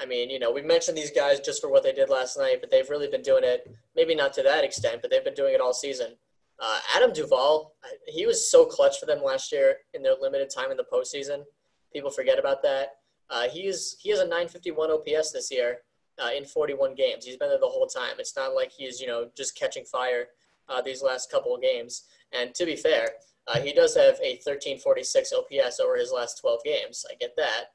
I 0.00 0.06
mean, 0.06 0.28
you 0.28 0.38
know, 0.38 0.50
we 0.50 0.62
mentioned 0.62 0.96
these 0.96 1.10
guys 1.10 1.40
just 1.40 1.60
for 1.60 1.70
what 1.70 1.82
they 1.82 1.92
did 1.92 2.10
last 2.10 2.36
night, 2.36 2.58
but 2.60 2.70
they've 2.70 2.88
really 2.90 3.08
been 3.08 3.22
doing 3.22 3.44
it. 3.44 3.74
Maybe 3.94 4.14
not 4.14 4.32
to 4.34 4.42
that 4.42 4.64
extent, 4.64 5.02
but 5.02 5.10
they've 5.10 5.24
been 5.24 5.34
doing 5.34 5.54
it 5.54 5.60
all 5.60 5.72
season. 5.72 6.14
Uh, 6.58 6.78
Adam 6.96 7.12
Duvall, 7.12 7.74
he 8.06 8.26
was 8.26 8.50
so 8.50 8.64
clutch 8.64 8.98
for 8.98 9.06
them 9.06 9.22
last 9.22 9.52
year 9.52 9.76
in 9.92 10.02
their 10.02 10.14
limited 10.20 10.50
time 10.50 10.70
in 10.70 10.76
the 10.76 10.84
postseason. 10.92 11.44
People 11.92 12.10
forget 12.10 12.38
about 12.38 12.62
that. 12.62 12.96
Uh, 13.30 13.48
he 13.48 13.66
is 13.66 13.96
he 14.00 14.10
has 14.10 14.18
a 14.18 14.24
951 14.24 14.90
OPS 14.90 15.32
this 15.32 15.50
year 15.50 15.78
uh, 16.22 16.30
in 16.36 16.44
41 16.44 16.94
games. 16.94 17.24
He's 17.24 17.36
been 17.36 17.48
there 17.48 17.58
the 17.58 17.66
whole 17.66 17.86
time. 17.86 18.16
It's 18.18 18.36
not 18.36 18.54
like 18.54 18.70
he's 18.70 19.00
you 19.00 19.06
know 19.06 19.30
just 19.36 19.56
catching 19.56 19.84
fire 19.84 20.26
uh, 20.68 20.82
these 20.82 21.02
last 21.02 21.30
couple 21.30 21.54
of 21.54 21.62
games. 21.62 22.04
And 22.32 22.54
to 22.54 22.66
be 22.66 22.76
fair, 22.76 23.10
uh, 23.46 23.60
he 23.60 23.72
does 23.72 23.94
have 23.94 24.16
a 24.22 24.38
1346 24.44 25.32
OPS 25.32 25.80
over 25.80 25.96
his 25.96 26.12
last 26.12 26.40
12 26.40 26.60
games. 26.64 27.04
I 27.10 27.14
get 27.14 27.34
that. 27.36 27.72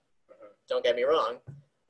Don't 0.67 0.83
get 0.83 0.95
me 0.95 1.03
wrong. 1.03 1.37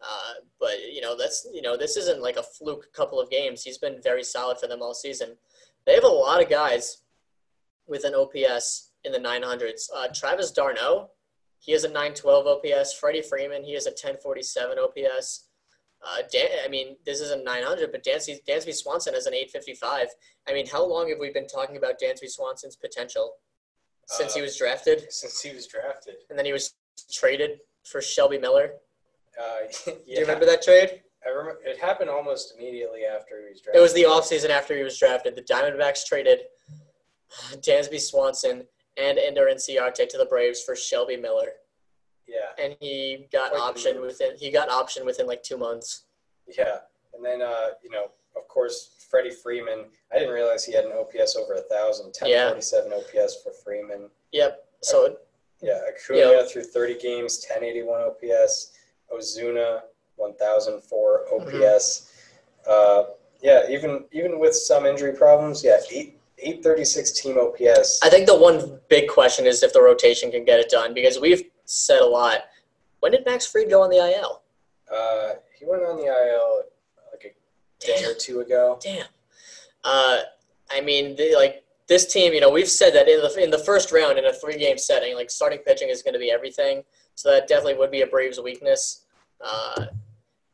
Uh, 0.01 0.33
but 0.59 0.79
you 0.91 1.01
know 1.01 1.15
that's 1.17 1.45
you 1.53 1.61
know 1.61 1.75
this 1.75 1.97
isn't 1.97 2.21
like 2.21 2.37
a 2.37 2.43
fluke 2.43 2.91
couple 2.93 3.19
of 3.19 3.29
games. 3.29 3.63
He's 3.63 3.77
been 3.77 4.01
very 4.01 4.23
solid 4.23 4.57
for 4.59 4.67
them 4.67 4.81
all 4.81 4.93
season. 4.93 5.35
They 5.85 5.93
have 5.93 6.03
a 6.05 6.07
lot 6.07 6.41
of 6.41 6.49
guys 6.49 7.01
with 7.87 8.03
an 8.05 8.13
OPS 8.15 8.91
in 9.03 9.11
the 9.11 9.17
900s. 9.19 9.89
Uh, 9.95 10.07
Travis 10.13 10.51
d'Arnaud, 10.51 11.09
he 11.59 11.71
has 11.71 11.83
a 11.83 11.87
912 11.87 12.45
OPS. 12.47 12.93
Freddie 12.93 13.21
Freeman, 13.21 13.63
he 13.63 13.73
has 13.73 13.87
a 13.87 13.91
1047 13.91 14.77
OPS. 14.77 15.45
Uh, 16.05 16.21
Dan, 16.31 16.47
I 16.63 16.67
mean, 16.69 16.95
this 17.05 17.19
is 17.19 17.31
a 17.31 17.43
900, 17.43 17.91
but 17.91 18.03
Dansby, 18.03 18.39
Dansby 18.47 18.73
Swanson 18.73 19.13
has 19.15 19.25
an 19.25 19.33
855. 19.33 20.07
I 20.47 20.53
mean, 20.53 20.67
how 20.67 20.85
long 20.85 21.09
have 21.09 21.17
we 21.19 21.29
been 21.31 21.47
talking 21.47 21.75
about 21.77 21.99
Dansby 21.99 22.29
Swanson's 22.29 22.75
potential 22.77 23.33
since 24.05 24.33
he 24.33 24.39
Uh, 24.39 24.43
was 24.43 24.55
drafted, 24.55 25.11
Since 25.11 25.41
he 25.41 25.53
was 25.53 25.67
drafted. 25.67 26.15
and 26.29 26.37
then 26.39 26.45
he 26.45 26.53
was 26.53 26.73
traded 27.11 27.59
for 27.83 28.01
Shelby 28.01 28.37
Miller? 28.37 28.75
Uh, 29.39 29.43
yeah. 29.87 29.93
Do 29.93 29.99
you 30.07 30.21
remember 30.21 30.45
that 30.45 30.61
trade? 30.61 31.01
I 31.25 31.29
remember 31.29 31.59
it 31.65 31.77
happened 31.79 32.09
almost 32.09 32.53
immediately 32.57 33.01
after 33.03 33.41
he 33.41 33.49
was 33.49 33.61
drafted. 33.61 33.79
It 33.79 33.81
was 33.81 33.93
the 33.93 34.03
offseason 34.03 34.49
after 34.49 34.75
he 34.75 34.83
was 34.83 34.97
drafted. 34.97 35.35
The 35.35 35.41
Diamondbacks 35.41 36.05
traded 36.05 36.39
Dansby 37.55 37.99
Swanson 37.99 38.63
and 38.97 39.17
Ender 39.17 39.49
Inciarte 39.53 40.07
to 40.09 40.17
the 40.17 40.25
Braves 40.25 40.61
for 40.63 40.75
Shelby 40.75 41.15
Miller, 41.17 41.49
Yeah, 42.27 42.63
and 42.63 42.75
he 42.79 43.27
got 43.31 43.51
Quite 43.51 43.61
option 43.61 44.01
within 44.01 44.31
he 44.37 44.51
got 44.51 44.69
option 44.69 45.05
within 45.05 45.27
like 45.27 45.43
two 45.43 45.57
months. 45.57 46.05
yeah. 46.57 46.79
And 47.13 47.25
then, 47.25 47.41
uh, 47.41 47.71
you 47.83 47.89
know, 47.89 48.11
of 48.37 48.47
course, 48.47 48.91
Freddie 49.09 49.31
Freeman. 49.31 49.85
I 50.13 50.19
didn't 50.19 50.33
realize 50.33 50.63
he 50.63 50.71
had 50.73 50.85
an 50.85 50.93
OPS 50.93 51.35
over 51.35 51.55
a 51.55 51.61
thousand. 51.61 52.13
Yeah. 52.23 52.51
1047 52.51 52.93
OPS 52.93 53.43
for 53.43 53.51
Freeman. 53.51 54.09
Yep. 54.31 54.65
So 54.81 55.17
Yeah, 55.61 55.81
Acuna 55.89 56.45
through 56.47 56.63
30 56.63 56.97
games, 56.99 57.45
1081 57.49 58.01
OPS. 58.01 58.71
Ozuna, 59.13 59.81
1004 60.15 61.25
OPS. 61.33 62.11
Uh, 62.69 63.03
yeah, 63.41 63.63
even 63.69 64.05
even 64.11 64.39
with 64.39 64.53
some 64.53 64.85
injury 64.85 65.13
problems, 65.13 65.63
yeah, 65.63 65.77
eight 65.91 66.19
836 66.41 67.11
team 67.11 67.37
OPS. 67.37 67.99
I 68.03 68.09
think 68.09 68.27
the 68.27 68.37
one 68.37 68.79
big 68.89 69.09
question 69.09 69.45
is 69.45 69.63
if 69.63 69.73
the 69.73 69.81
rotation 69.81 70.31
can 70.31 70.45
get 70.45 70.59
it 70.59 70.69
done 70.69 70.93
because 70.93 71.19
we've 71.19 71.43
said 71.65 72.01
a 72.01 72.05
lot. 72.05 72.45
When 73.01 73.11
did 73.11 73.25
Max 73.25 73.45
Fried 73.45 73.69
go 73.69 73.81
on 73.81 73.89
the 73.89 73.97
IL? 73.97 74.41
Uh, 74.91 75.33
he 75.57 75.65
went 75.65 75.83
on 75.83 75.97
the 75.97 76.05
IL 76.05 76.63
like 77.11 77.35
a 77.35 77.85
day 77.85 78.05
or 78.05 78.13
two 78.13 78.41
ago. 78.41 78.79
Damn. 78.81 79.05
Uh, 79.83 80.19
I 80.71 80.81
mean, 80.81 81.15
the, 81.15 81.35
like 81.35 81.63
this 81.87 82.11
team, 82.11 82.33
you 82.33 82.41
know, 82.41 82.49
we've 82.49 82.69
said 82.69 82.93
that 82.93 83.07
in 83.07 83.21
the 83.21 83.43
in 83.43 83.51
the 83.51 83.59
first 83.59 83.91
round 83.91 84.17
in 84.17 84.25
a 84.25 84.33
three 84.33 84.57
game 84.57 84.77
setting, 84.77 85.15
like 85.15 85.29
starting 85.29 85.59
pitching 85.59 85.89
is 85.89 86.01
going 86.03 86.13
to 86.13 86.19
be 86.19 86.31
everything. 86.31 86.83
So 87.19 87.29
that 87.31 87.49
definitely 87.49 87.75
would 87.75 87.91
be 87.91 88.03
a 88.03 88.07
Braves 88.07 88.39
weakness. 88.39 89.01
Uh, 89.45 89.87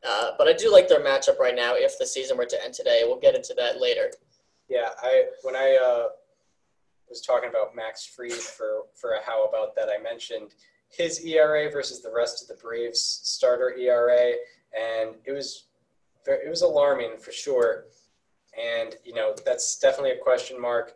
uh, 0.04 0.32
but 0.36 0.48
I 0.48 0.54
do 0.54 0.72
like 0.72 0.88
their 0.88 1.00
matchup 1.00 1.38
right 1.38 1.56
now. 1.56 1.76
If 1.76 2.00
the 2.00 2.08
season 2.08 2.38
were 2.38 2.46
to 2.48 2.64
end 2.64 2.74
today, 2.74 3.04
we'll 3.06 3.20
get 3.20 3.36
into 3.36 3.54
that 3.54 3.80
later. 3.80 4.10
Yeah, 4.68 4.90
I 5.04 5.26
when 5.44 5.56
I 5.56 5.76
uh, 5.76 6.08
was 7.08 7.22
talking 7.22 7.52
about 7.52 7.76
Max 7.76 8.08
Fried 8.08 8.32
for 8.32 8.86
for 8.96 9.12
a 9.12 9.24
how 9.24 9.46
about 9.46 9.76
that, 9.76 9.90
I 9.90 10.02
mentioned 10.02 10.56
his 10.90 11.24
ERA 11.24 11.70
versus 11.70 12.02
the 12.02 12.12
rest 12.12 12.42
of 12.42 12.48
the 12.48 12.60
Braves 12.60 13.00
starter 13.00 13.76
ERA, 13.78 14.32
and 14.76 15.14
it 15.24 15.34
was 15.34 15.66
it 16.26 16.50
was 16.50 16.64
alarming 16.64 17.20
for 17.20 17.32
sure. 17.32 17.86
And 18.60 18.96
you 19.04 19.14
know 19.14 19.36
that's 19.46 19.78
definitely 19.78 20.18
a 20.18 20.18
question 20.18 20.60
mark. 20.60 20.96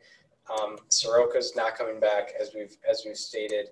Um, 0.50 0.80
Soroka's 0.90 1.56
not 1.56 1.78
coming 1.78 2.00
back 2.00 2.34
as 2.42 2.56
we've 2.56 2.76
as 2.90 3.04
we've 3.06 3.16
stated. 3.16 3.70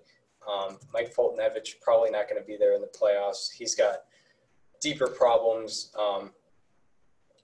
Um, 0.48 0.78
Mike 0.94 1.14
Foltynewicz 1.14 1.80
probably 1.82 2.10
not 2.10 2.30
going 2.30 2.42
to 2.42 2.46
be 2.46 2.58
there 2.58 2.76
in 2.76 2.82
the 2.82 2.88
playoffs. 2.88 3.52
He's 3.52 3.76
got 3.76 4.04
deeper 4.82 5.08
problems 5.08 5.92
um, 6.00 6.32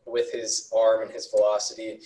with 0.05 0.31
his 0.31 0.71
arm 0.75 1.03
and 1.03 1.11
his 1.11 1.27
velocity. 1.27 1.99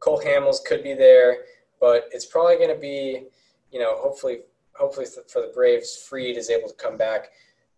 Cole 0.00 0.20
Hamels 0.20 0.64
could 0.64 0.82
be 0.82 0.94
there, 0.94 1.38
but 1.80 2.08
it's 2.12 2.26
probably 2.26 2.56
going 2.56 2.74
to 2.74 2.80
be, 2.80 3.24
you 3.70 3.78
know, 3.78 3.96
hopefully, 3.96 4.40
hopefully 4.74 5.06
for 5.28 5.40
the 5.40 5.52
Braves, 5.54 5.96
Fried 6.08 6.36
is 6.36 6.50
able 6.50 6.68
to 6.68 6.74
come 6.74 6.96
back, 6.96 7.30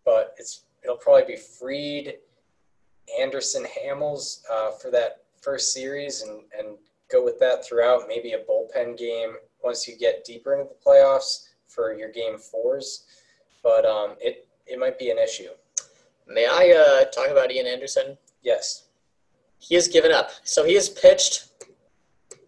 but 0.03 0.35
it's 0.37 0.65
it'll 0.83 0.97
probably 0.97 1.35
be 1.35 1.39
Fried, 1.39 2.15
Anderson, 3.19 3.65
Hamels 3.65 4.41
uh, 4.51 4.71
for 4.71 4.91
that 4.91 5.23
first 5.41 5.73
series, 5.73 6.23
and 6.23 6.41
and 6.57 6.77
go 7.11 7.23
with 7.23 7.39
that 7.39 7.65
throughout. 7.65 8.07
Maybe 8.07 8.33
a 8.33 8.39
bullpen 8.39 8.97
game 8.97 9.35
once 9.63 9.87
you 9.87 9.95
get 9.95 10.25
deeper 10.25 10.53
into 10.53 10.69
the 10.69 10.75
playoffs 10.83 11.49
for 11.75 11.93
your 11.93 12.11
game 12.11 12.37
fours, 12.37 13.05
but 13.61 13.85
um, 13.85 14.15
it 14.21 14.47
it 14.65 14.79
might 14.79 14.97
be 14.97 15.11
an 15.11 15.19
issue. 15.19 15.49
May 16.27 16.47
I 16.47 16.71
uh, 16.71 17.05
talk 17.05 17.29
about 17.29 17.51
Ian 17.51 17.67
Anderson? 17.67 18.17
Yes. 18.41 18.85
He 19.59 19.75
has 19.75 19.87
given 19.87 20.11
up. 20.11 20.31
So 20.43 20.65
he 20.65 20.73
has 20.73 20.89
pitched 20.89 21.49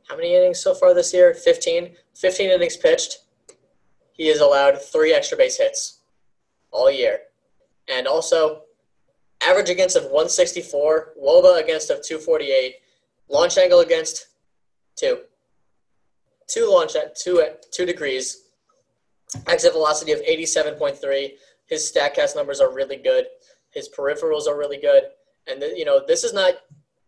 how 0.08 0.16
many 0.16 0.36
innings 0.36 0.60
so 0.60 0.74
far 0.74 0.94
this 0.94 1.14
year? 1.14 1.34
15. 1.34 1.96
15 2.16 2.50
innings 2.50 2.78
pitched. 2.78 3.20
He 4.14 4.28
has 4.30 4.40
allowed 4.40 4.82
three 4.82 5.14
extra 5.14 5.38
base 5.38 5.58
hits 5.58 6.00
all 6.72 6.90
year. 6.90 7.20
And 7.88 8.08
also, 8.08 8.64
average 9.42 9.70
against 9.70 9.96
of 9.96 10.04
164, 10.04 11.14
Woba 11.22 11.62
against 11.62 11.90
of 11.90 12.04
248, 12.04 12.76
launch 13.30 13.58
angle 13.58 13.82
against 13.82 14.28
two. 14.96 15.20
Two 16.48 16.72
launch 16.72 16.96
at 16.96 17.16
two 17.16 17.42
at 17.42 17.72
two 17.72 17.86
degrees. 17.86 18.47
Exit 19.48 19.74
velocity 19.74 20.12
of 20.12 20.22
87.3. 20.22 21.32
His 21.66 21.92
StatCast 21.92 22.36
numbers 22.36 22.60
are 22.60 22.74
really 22.74 22.98
good. 22.98 23.26
His 23.72 23.90
peripherals 23.90 24.48
are 24.48 24.58
really 24.58 24.80
good. 24.80 25.04
And, 25.48 25.62
you 25.76 25.86
know, 25.86 26.02
this 26.06 26.24
is 26.24 26.34
not 26.34 26.56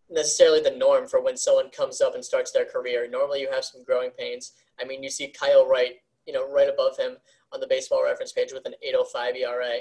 necessarily 0.09 0.61
the 0.61 0.71
norm 0.71 1.07
for 1.07 1.21
when 1.21 1.37
someone 1.37 1.69
comes 1.69 2.01
up 2.01 2.15
and 2.15 2.23
starts 2.23 2.51
their 2.51 2.65
career. 2.65 3.07
Normally, 3.09 3.41
you 3.41 3.49
have 3.51 3.63
some 3.63 3.83
growing 3.83 4.11
pains. 4.11 4.53
I 4.79 4.85
mean, 4.85 5.03
you 5.03 5.09
see 5.09 5.27
Kyle 5.27 5.67
Wright, 5.67 5.95
you 6.25 6.33
know, 6.33 6.51
right 6.51 6.69
above 6.69 6.97
him 6.97 7.17
on 7.51 7.59
the 7.59 7.67
baseball 7.67 8.03
reference 8.03 8.31
page 8.31 8.53
with 8.53 8.65
an 8.65 8.75
805 8.81 9.35
ERA. 9.35 9.79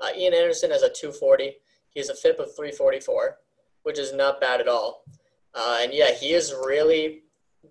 Uh, 0.00 0.08
Ian 0.16 0.34
Anderson 0.34 0.70
has 0.70 0.82
a 0.82 0.88
240. 0.88 1.56
He 1.90 2.00
has 2.00 2.08
a 2.08 2.14
FIP 2.14 2.40
of 2.40 2.54
344, 2.56 3.38
which 3.84 3.98
is 3.98 4.12
not 4.12 4.40
bad 4.40 4.60
at 4.60 4.68
all. 4.68 5.04
Uh, 5.54 5.78
and 5.82 5.92
yeah, 5.92 6.12
he 6.12 6.32
has 6.32 6.52
really 6.52 7.22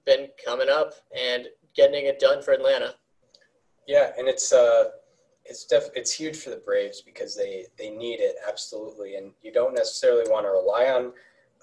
been 0.06 0.28
coming 0.46 0.70
up 0.70 0.94
and 1.18 1.48
getting 1.76 2.06
it 2.06 2.20
done 2.20 2.42
for 2.42 2.54
Atlanta. 2.54 2.96
Yeah, 3.88 4.12
and 4.18 4.28
it's 4.28 4.52
uh, 4.54 4.86
it's 5.46 5.66
def- 5.66 5.90
it's 5.96 6.14
huge 6.14 6.38
for 6.38 6.50
the 6.52 6.58
Braves 6.58 7.02
because 7.02 7.36
they 7.36 7.66
they 7.78 7.90
need 7.90 8.20
it 8.20 8.36
absolutely, 8.48 9.16
and 9.16 9.32
you 9.42 9.52
don't 9.52 9.74
necessarily 9.74 10.30
want 10.30 10.46
to 10.46 10.50
rely 10.52 10.86
on 10.92 11.12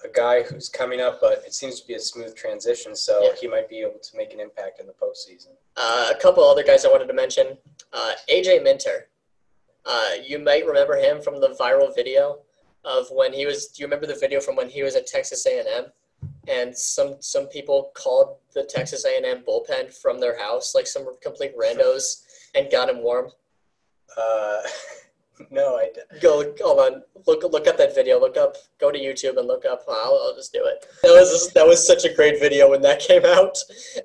a 0.03 0.09
guy 0.13 0.41
who's 0.41 0.67
coming 0.69 0.99
up, 0.99 1.19
but 1.21 1.43
it 1.45 1.53
seems 1.53 1.79
to 1.79 1.87
be 1.87 1.93
a 1.93 1.99
smooth 1.99 2.35
transition, 2.35 2.95
so 2.95 3.21
Yeah. 3.23 3.29
he 3.39 3.47
might 3.47 3.69
be 3.69 3.81
able 3.81 3.99
to 3.99 4.17
make 4.17 4.33
an 4.33 4.39
impact 4.39 4.79
in 4.79 4.87
the 4.87 4.93
postseason. 4.93 5.49
Uh, 5.77 6.11
a 6.11 6.19
couple 6.19 6.43
other 6.43 6.63
guys 6.63 6.85
I 6.85 6.89
wanted 6.89 7.05
to 7.07 7.13
mention. 7.13 7.57
Uh, 7.93 8.13
AJ 8.27 8.63
Minter. 8.63 9.09
Uh, 9.85 10.09
you 10.23 10.37
might 10.39 10.65
remember 10.65 10.95
him 10.95 11.21
from 11.21 11.39
the 11.39 11.49
viral 11.59 11.93
video 11.93 12.39
of 12.83 13.07
when 13.11 13.31
he 13.33 13.45
was. 13.45 13.67
Do 13.67 13.81
you 13.81 13.87
remember 13.87 14.07
the 14.07 14.15
video 14.19 14.39
from 14.39 14.55
when 14.55 14.69
he 14.69 14.81
was 14.83 14.95
at 14.95 15.05
Texas 15.07 15.45
A&M? 15.45 15.85
And 16.47 16.75
some 16.75 17.17
some 17.19 17.47
people 17.47 17.91
called 17.95 18.37
the 18.53 18.63
Texas 18.63 19.05
A&M 19.05 19.43
bullpen 19.47 19.93
from 19.93 20.19
their 20.19 20.37
house, 20.39 20.73
like 20.73 20.87
some 20.87 21.05
complete 21.21 21.55
randos, 21.57 22.23
and 22.55 22.71
got 22.71 22.89
him 22.89 23.03
warm. 23.03 23.29
Uh, 24.17 24.61
no, 25.51 25.77
I 25.77 25.89
d- 25.93 26.19
Go 26.19 26.53
hold 26.61 26.79
on, 26.79 27.03
look 27.27 27.43
look 27.43 27.67
up 27.67 27.77
that 27.77 27.95
video. 27.95 28.19
Look 28.19 28.37
up, 28.37 28.55
go 28.79 28.91
to 28.91 28.99
YouTube 28.99 29.37
and 29.37 29.47
look 29.47 29.65
up. 29.65 29.83
I'll, 29.87 30.19
I'll 30.23 30.35
just 30.35 30.51
do 30.51 30.65
it. 30.65 30.85
That 31.03 31.11
was 31.11 31.51
that 31.53 31.65
was 31.65 31.85
such 31.85 32.05
a 32.05 32.13
great 32.13 32.39
video 32.39 32.69
when 32.69 32.81
that 32.81 32.99
came 33.07 33.25
out. 33.25 33.57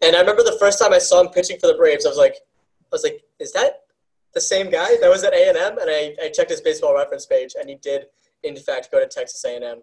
And 0.03 0.14
I 0.14 0.20
remember 0.20 0.42
the 0.42 0.57
first 0.61 0.79
time 0.79 0.92
I 0.92 0.99
saw 0.99 1.20
him 1.20 1.29
pitching 1.29 1.59
for 1.59 1.66
the 1.66 1.75
Braves, 1.75 2.07
I 2.07 2.09
was 2.09 2.18
like, 2.18 2.35
I 2.35 2.92
was 2.92 3.03
like, 3.03 3.22
is 3.38 3.53
that 3.53 3.83
the 4.35 4.40
same 4.40 4.70
guy 4.70 4.96
that 5.01 5.09
was 5.09 5.25
at 5.25 5.33
A 5.33 5.49
and 5.49 5.57
M? 5.57 5.79
And 5.79 5.90
I, 5.90 6.14
I 6.22 6.29
checked 6.29 6.51
his 6.51 6.61
baseball 6.61 6.94
reference 6.94 7.27
page, 7.27 7.55
and 7.59 7.68
he 7.68 7.77
did 7.77 8.07
in 8.42 8.57
fact 8.57 8.90
go 8.92 9.01
to 9.01 9.07
Texas 9.07 9.44
A 9.44 9.57
and 9.57 9.64
M. 9.64 9.83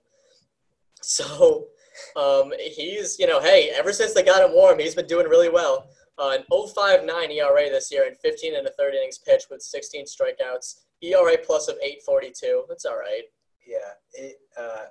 So 1.02 1.68
um, 2.16 2.52
he's 2.60 3.18
you 3.20 3.28
know, 3.28 3.40
hey, 3.40 3.72
ever 3.76 3.92
since 3.94 4.14
they 4.14 4.24
got 4.24 4.44
him 4.48 4.56
warm, 4.56 4.80
he's 4.80 4.96
been 4.96 5.08
doing 5.08 5.28
really 5.28 5.50
well. 5.50 5.88
Uh, 6.20 6.38
an 6.38 6.44
0.59 6.52 7.32
ERA 7.32 7.70
this 7.72 7.92
year 7.92 8.06
and 8.06 8.16
15 8.18 8.56
and 8.56 8.68
a 8.68 8.72
third 8.72 8.94
innings 8.94 9.18
pitched 9.18 9.48
with 9.50 9.62
16 9.64 10.06
strikeouts. 10.06 10.82
ERA 11.02 11.36
plus 11.44 11.68
of 11.68 11.76
842. 11.82 12.66
That's 12.70 12.86
all 12.86 12.98
right. 12.98 13.24
yeah, 13.68 13.78
it, 14.14 14.38
uh, 14.58 14.86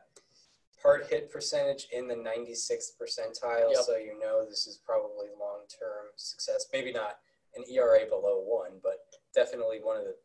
hard 0.83 1.07
hit 1.09 1.31
percentage 1.31 1.87
in 1.93 2.09
the 2.09 2.15
96th 2.15 2.97
percentile, 3.01 3.71
Yep. 3.73 3.85
so 3.85 3.97
you 3.97 4.19
know 4.19 4.45
this 4.45 4.67
is 4.67 4.79
probably 4.85 5.29
long 5.39 5.61
term 5.69 6.07
success. 6.17 6.67
Maybe 6.73 6.93
not 6.93 7.19
an 7.55 7.63
ERA 7.71 8.01
below 8.09 8.41
one, 8.45 8.81
but 8.83 8.97
definitely 9.35 9.79
one 9.81 9.97
of 9.99 10.05
the 10.05 10.17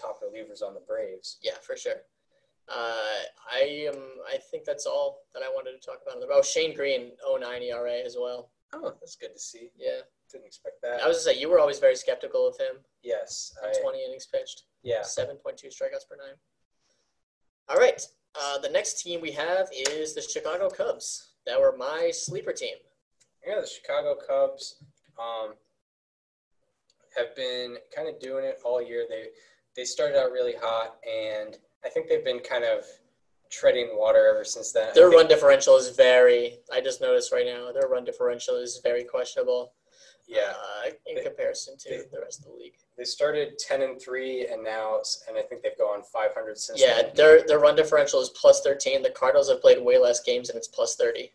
top 0.00 0.20
relievers 0.22 0.62
on 0.66 0.72
the 0.74 0.80
Braves. 0.80 1.36
Yeah, 1.42 1.58
for 1.62 1.76
sure. 1.76 2.02
Uh, 2.68 3.22
I 3.52 3.88
am. 3.92 3.94
I 4.32 4.38
think 4.50 4.64
that's 4.64 4.86
all 4.86 5.20
that 5.34 5.42
I 5.42 5.48
wanted 5.48 5.80
to 5.80 5.86
talk 5.86 6.00
about. 6.02 6.22
Oh, 6.32 6.42
Shane 6.42 6.74
Greene, 6.74 7.12
09 7.40 7.62
ERA 7.62 8.00
as 8.04 8.16
well. 8.18 8.50
Oh, 8.72 8.92
that's 9.00 9.16
good 9.16 9.32
to 9.32 9.38
see. 9.38 9.70
Yeah, 9.76 10.00
Didn't 10.32 10.46
expect 10.46 10.82
that. 10.82 11.00
I 11.02 11.06
was 11.06 11.18
gonna 11.24 11.34
say 11.34 11.40
you 11.40 11.48
were 11.48 11.60
always 11.60 11.78
very 11.78 11.94
skeptical 11.94 12.46
of 12.46 12.56
him. 12.58 12.76
yes, 13.02 13.54
I, 13.62 13.72
20 13.80 14.04
innings 14.04 14.26
pitched, 14.26 14.64
yeah. 14.82 15.02
7.2 15.02 15.38
strikeouts 15.66 16.08
per 16.08 16.16
nine. 16.16 16.34
All 17.68 17.76
right. 17.76 18.04
Uh, 18.38 18.58
the 18.58 18.68
next 18.68 19.00
team 19.02 19.20
we 19.20 19.30
have 19.32 19.68
is 19.72 20.14
the 20.14 20.20
Chicago 20.20 20.68
Cubs. 20.68 21.28
That 21.46 21.60
were 21.60 21.76
my 21.78 22.10
sleeper 22.12 22.52
team. 22.52 22.74
Yeah, 23.46 23.60
the 23.60 23.66
Chicago 23.68 24.16
Cubs 24.16 24.82
um, 25.18 25.54
have 27.16 27.34
been 27.36 27.76
kind 27.94 28.08
of 28.08 28.18
doing 28.18 28.44
it 28.44 28.58
all 28.64 28.82
year. 28.82 29.06
They 29.08 29.26
they 29.76 29.84
started 29.84 30.18
out 30.18 30.32
really 30.32 30.54
hot, 30.60 30.96
and 31.08 31.56
I 31.84 31.88
think 31.88 32.08
they've 32.08 32.24
been 32.24 32.40
kind 32.40 32.64
of 32.64 32.84
treading 33.50 33.90
water 33.96 34.26
ever 34.28 34.44
since 34.44 34.72
then. 34.72 34.92
Their 34.94 35.08
run 35.10 35.28
differential 35.28 35.76
is 35.76 35.90
very. 35.90 36.58
I 36.72 36.80
just 36.80 37.00
noticed 37.00 37.32
right 37.32 37.46
now 37.46 37.70
their 37.72 37.88
run 37.88 38.04
differential 38.04 38.56
is 38.56 38.80
very 38.82 39.04
questionable. 39.04 39.72
yeah, 40.28 40.54
Uh, 40.58 40.90
in 41.06 41.14
They- 41.14 41.22
comparison 41.22 41.76
to 41.78 41.88
they- 41.88 41.96
the 42.10 42.20
rest 42.20 42.40
of 42.40 42.46
the 42.46 42.50
league. 42.50 42.74
they 42.96 43.04
started 43.04 43.60
ten 43.60 43.82
and 43.82 44.02
three, 44.02 44.44
and 44.48 44.60
now 44.64 45.00
and 45.28 45.38
I 45.38 45.42
think 45.42 45.62
they've 45.62 45.78
gone 45.78 46.02
five 46.02 46.34
hundred 46.34 46.58
since. 46.58 46.80
Yeah, 46.80 47.00
then. 47.02 47.14
their 47.14 47.42
their 47.42 47.58
run 47.60 47.76
differential 47.76 48.20
is 48.20 48.30
plus 48.30 48.60
13. 48.62 49.02
The 49.02 49.10
Cardinals 49.10 49.48
have 49.48 49.60
played 49.60 49.78
way 49.80 49.98
less 49.98 50.18
games 50.20 50.48
and 50.50 50.56
it's 50.58 50.66
plus 50.66 50.96
30. 50.96 51.32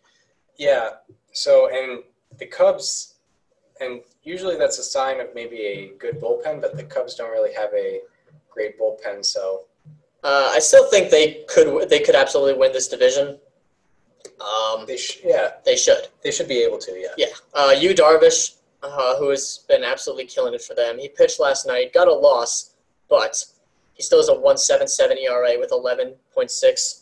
Yeah. 0.58 0.98
So 1.32 1.68
and 1.70 2.04
the 2.38 2.46
Cubs, 2.48 3.16
and 3.80 4.04
usually 4.24 4.58
that's 4.58 4.78
a 4.78 4.84
sign 4.84 5.22
of 5.22 5.34
maybe 5.34 5.66
a 5.68 5.88
good 5.98 6.20
bullpen, 6.20 6.60
but 6.60 6.76
the 6.76 6.84
Cubs 6.84 7.16
don't 7.16 7.32
really 7.32 7.54
have 7.54 7.74
a 7.74 8.02
great 8.50 8.78
bullpen. 8.78 9.24
So 9.24 9.68
Uh, 10.24 10.52
I 10.54 10.60
still 10.60 10.88
think 10.90 11.10
they 11.10 11.44
could 11.50 11.90
they 11.90 12.00
could 12.00 12.16
absolutely 12.16 12.54
win 12.60 12.72
this 12.74 12.88
division. 12.88 13.40
Um, 14.40 14.86
they 14.86 14.98
sh- 14.98 15.20
yeah 15.24 15.52
they 15.66 15.76
should. 15.76 16.08
they 16.24 16.32
should 16.32 16.48
be 16.48 16.60
able 16.60 16.78
to. 16.80 16.92
Yeah. 16.92 17.14
Yeah. 17.18 17.34
Uh, 17.54 17.74
Yu 17.78 17.94
Darvish, 17.94 18.56
uh, 18.84 19.18
who 19.18 19.30
has 19.30 19.66
been 19.68 19.84
absolutely 19.84 20.26
killing 20.26 20.54
it 20.54 20.62
for 20.62 20.76
them. 20.76 21.00
He 21.00 21.10
pitched 21.10 21.40
last 21.40 21.66
night, 21.66 21.94
got 21.94 22.08
a 22.08 22.14
loss, 22.14 22.72
but 23.10 23.44
he 23.94 24.04
still 24.04 24.20
has 24.20 24.30
a 24.30 24.34
1.77 24.34 25.18
ERA 25.24 25.60
with 25.60 25.72
11.6 25.72 27.02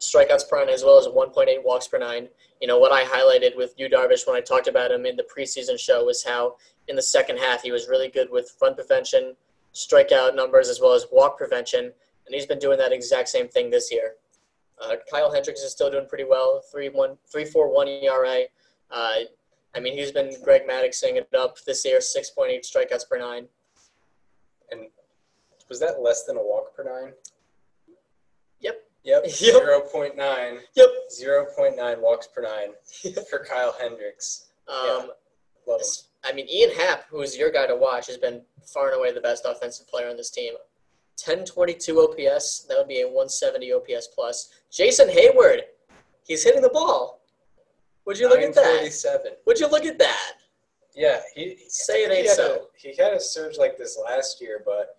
strikeouts 0.00 0.48
per 0.48 0.64
nine, 0.64 0.72
as 0.74 0.82
well 0.82 0.98
as 0.98 1.06
1.8 1.06 1.46
walks 1.64 1.86
per 1.88 1.98
nine. 1.98 2.28
You 2.60 2.66
know 2.66 2.78
what 2.78 2.92
I 2.92 3.04
highlighted 3.04 3.56
with 3.56 3.74
Yu 3.76 3.88
Darvish 3.88 4.26
when 4.26 4.36
I 4.36 4.40
talked 4.40 4.66
about 4.68 4.90
him 4.90 5.06
in 5.06 5.16
the 5.16 5.24
preseason 5.24 5.78
show 5.78 6.04
was 6.04 6.24
how 6.24 6.56
in 6.88 6.96
the 6.96 7.02
second 7.02 7.38
half 7.38 7.62
he 7.62 7.72
was 7.72 7.88
really 7.88 8.08
good 8.08 8.28
with 8.30 8.54
run 8.60 8.74
prevention, 8.74 9.36
strikeout 9.74 10.34
numbers, 10.34 10.68
as 10.68 10.80
well 10.80 10.92
as 10.92 11.06
walk 11.12 11.38
prevention, 11.38 11.92
and 12.30 12.36
he's 12.36 12.46
been 12.46 12.60
doing 12.60 12.78
that 12.78 12.92
exact 12.92 13.28
same 13.28 13.48
thing 13.48 13.70
this 13.70 13.90
year. 13.90 14.14
Uh, 14.80 14.94
Kyle 15.10 15.32
Hendricks 15.32 15.62
is 15.62 15.72
still 15.72 15.90
doing 15.90 16.06
pretty 16.06 16.24
well, 16.24 16.62
3.1 16.72 17.18
3.41 17.34 18.04
ERA. 18.04 18.42
Uh, 18.88 19.14
I 19.74 19.80
mean, 19.80 19.94
he's 19.94 20.12
been 20.12 20.32
Greg 20.44 20.62
Maddoxing 20.64 21.16
it 21.16 21.28
up 21.36 21.56
this 21.66 21.84
year, 21.84 21.98
6.8 21.98 22.60
strikeouts 22.60 23.08
per 23.08 23.18
nine. 23.18 23.48
And 24.70 24.82
Was 25.68 25.80
that 25.80 26.00
less 26.00 26.24
than 26.24 26.36
a 26.36 26.40
walk 26.40 26.74
per 26.76 26.84
nine? 26.84 27.12
Yep. 28.60 28.76
Yep. 29.04 29.24
Yep. 29.24 29.30
Zero 29.32 29.80
point 29.80 30.16
nine. 30.16 30.58
Yep. 30.74 30.88
Zero 31.10 31.46
point 31.56 31.76
nine 31.76 32.00
walks 32.00 32.28
per 32.28 32.42
nine 32.42 32.74
for 33.30 33.44
Kyle 33.44 33.74
Hendricks. 33.80 34.50
Um, 34.68 35.10
Love 35.66 35.80
him. 35.80 35.86
I 36.22 36.32
mean, 36.32 36.46
Ian 36.48 36.70
Happ, 36.76 37.06
who's 37.10 37.36
your 37.36 37.50
guy 37.50 37.66
to 37.66 37.74
watch, 37.76 38.06
has 38.06 38.18
been 38.18 38.42
far 38.72 38.90
and 38.90 38.98
away 38.98 39.12
the 39.12 39.20
best 39.20 39.46
offensive 39.48 39.88
player 39.88 40.08
on 40.08 40.16
this 40.16 40.30
team. 40.30 40.54
1022 41.26 42.00
OPS, 42.00 42.66
that 42.68 42.78
would 42.78 42.88
be 42.88 43.02
a 43.02 43.06
170 43.06 43.72
OPS 43.72 44.08
plus. 44.08 44.50
Jason 44.70 45.08
Heyward, 45.08 45.60
he's 46.26 46.42
hitting 46.44 46.62
the 46.62 46.68
ball. 46.70 47.20
Would 48.06 48.18
you 48.18 48.28
look 48.28 48.40
at 48.40 48.54
that? 48.54 48.62
947. 48.62 49.32
Would 49.46 49.58
you 49.60 49.68
look 49.68 49.84
at 49.84 49.98
that? 49.98 50.32
Yeah, 50.94 51.20
he 51.34 51.56
Say 51.68 52.02
it 52.04 52.10
ain't 52.10 52.28
so. 52.28 52.54
A, 52.54 52.58
he 52.74 52.96
had 52.96 53.12
a 53.12 53.20
surge 53.20 53.56
like 53.58 53.78
this 53.78 53.98
last 54.02 54.40
year, 54.40 54.62
but 54.64 54.96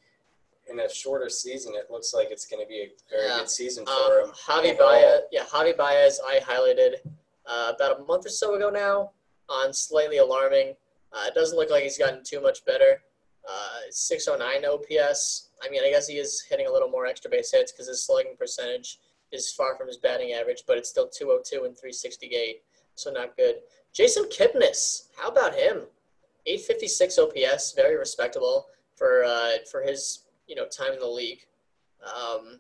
in 0.70 0.80
a 0.80 0.90
shorter 0.90 1.28
season, 1.28 1.74
it 1.76 1.92
looks 1.92 2.14
like 2.14 2.30
it's 2.32 2.46
going 2.46 2.64
to 2.64 2.68
be 2.70 2.82
a 2.82 2.92
very 3.10 3.28
Yeah. 3.28 3.40
good 3.40 3.50
season 3.50 3.86
for 3.86 4.22
Um, 4.22 4.30
him. 4.30 4.36
Javi. 4.48 4.78
Baez, 4.78 5.22
yeah, 5.32 5.44
Javi 5.46 5.76
Baez, 5.76 6.20
I 6.26 6.40
highlighted 6.40 6.96
uh, 7.46 7.74
about 7.76 8.00
a 8.00 8.04
month 8.04 8.26
or 8.26 8.30
so 8.30 8.56
ago 8.56 8.70
now 8.70 9.12
on 9.50 9.74
slightly 9.74 10.18
alarming. 10.18 10.76
Uh, 11.12 11.26
it 11.28 11.34
doesn't 11.34 11.58
look 11.58 11.70
like 11.70 11.84
he's 11.84 11.98
gotten 11.98 12.24
too 12.24 12.40
much 12.40 12.64
better. 12.64 13.02
Uh, 13.46 13.80
609 13.90 14.64
OPS. 14.66 15.50
I 15.64 15.70
mean, 15.70 15.84
I 15.84 15.90
guess 15.90 16.08
he 16.08 16.18
is 16.18 16.42
hitting 16.50 16.68
a 16.68 16.72
little 16.72 16.90
more 16.90 17.06
extra 17.06 17.30
base 17.30 17.52
hits 17.52 17.72
because 17.72 17.88
his 17.88 18.04
slugging 18.04 18.36
percentage 18.38 19.00
is 19.32 19.52
far 19.52 19.76
from 19.78 19.88
his 19.88 19.98
batting 19.98 20.34
average, 20.34 20.64
but 20.68 20.78
it's 20.78 20.90
still 20.90 21.08
202 21.08 21.66
and 21.66 21.78
368, 21.78 22.62
so 22.96 23.12
not 23.12 23.38
good. 23.38 23.56
Jason 23.94 24.26
Kipnis, 24.26 25.08
how 25.18 25.30
about 25.30 25.54
him? 25.56 25.84
856 26.46 27.20
OPS, 27.20 27.74
very 27.74 27.98
respectable 27.98 28.68
for 28.96 29.24
uh, 29.24 29.52
for 29.70 29.82
his 29.82 30.24
you 30.48 30.56
know 30.56 30.66
time 30.66 30.94
in 30.94 31.00
the 31.00 31.08
league. 31.08 31.46
Um, 32.04 32.60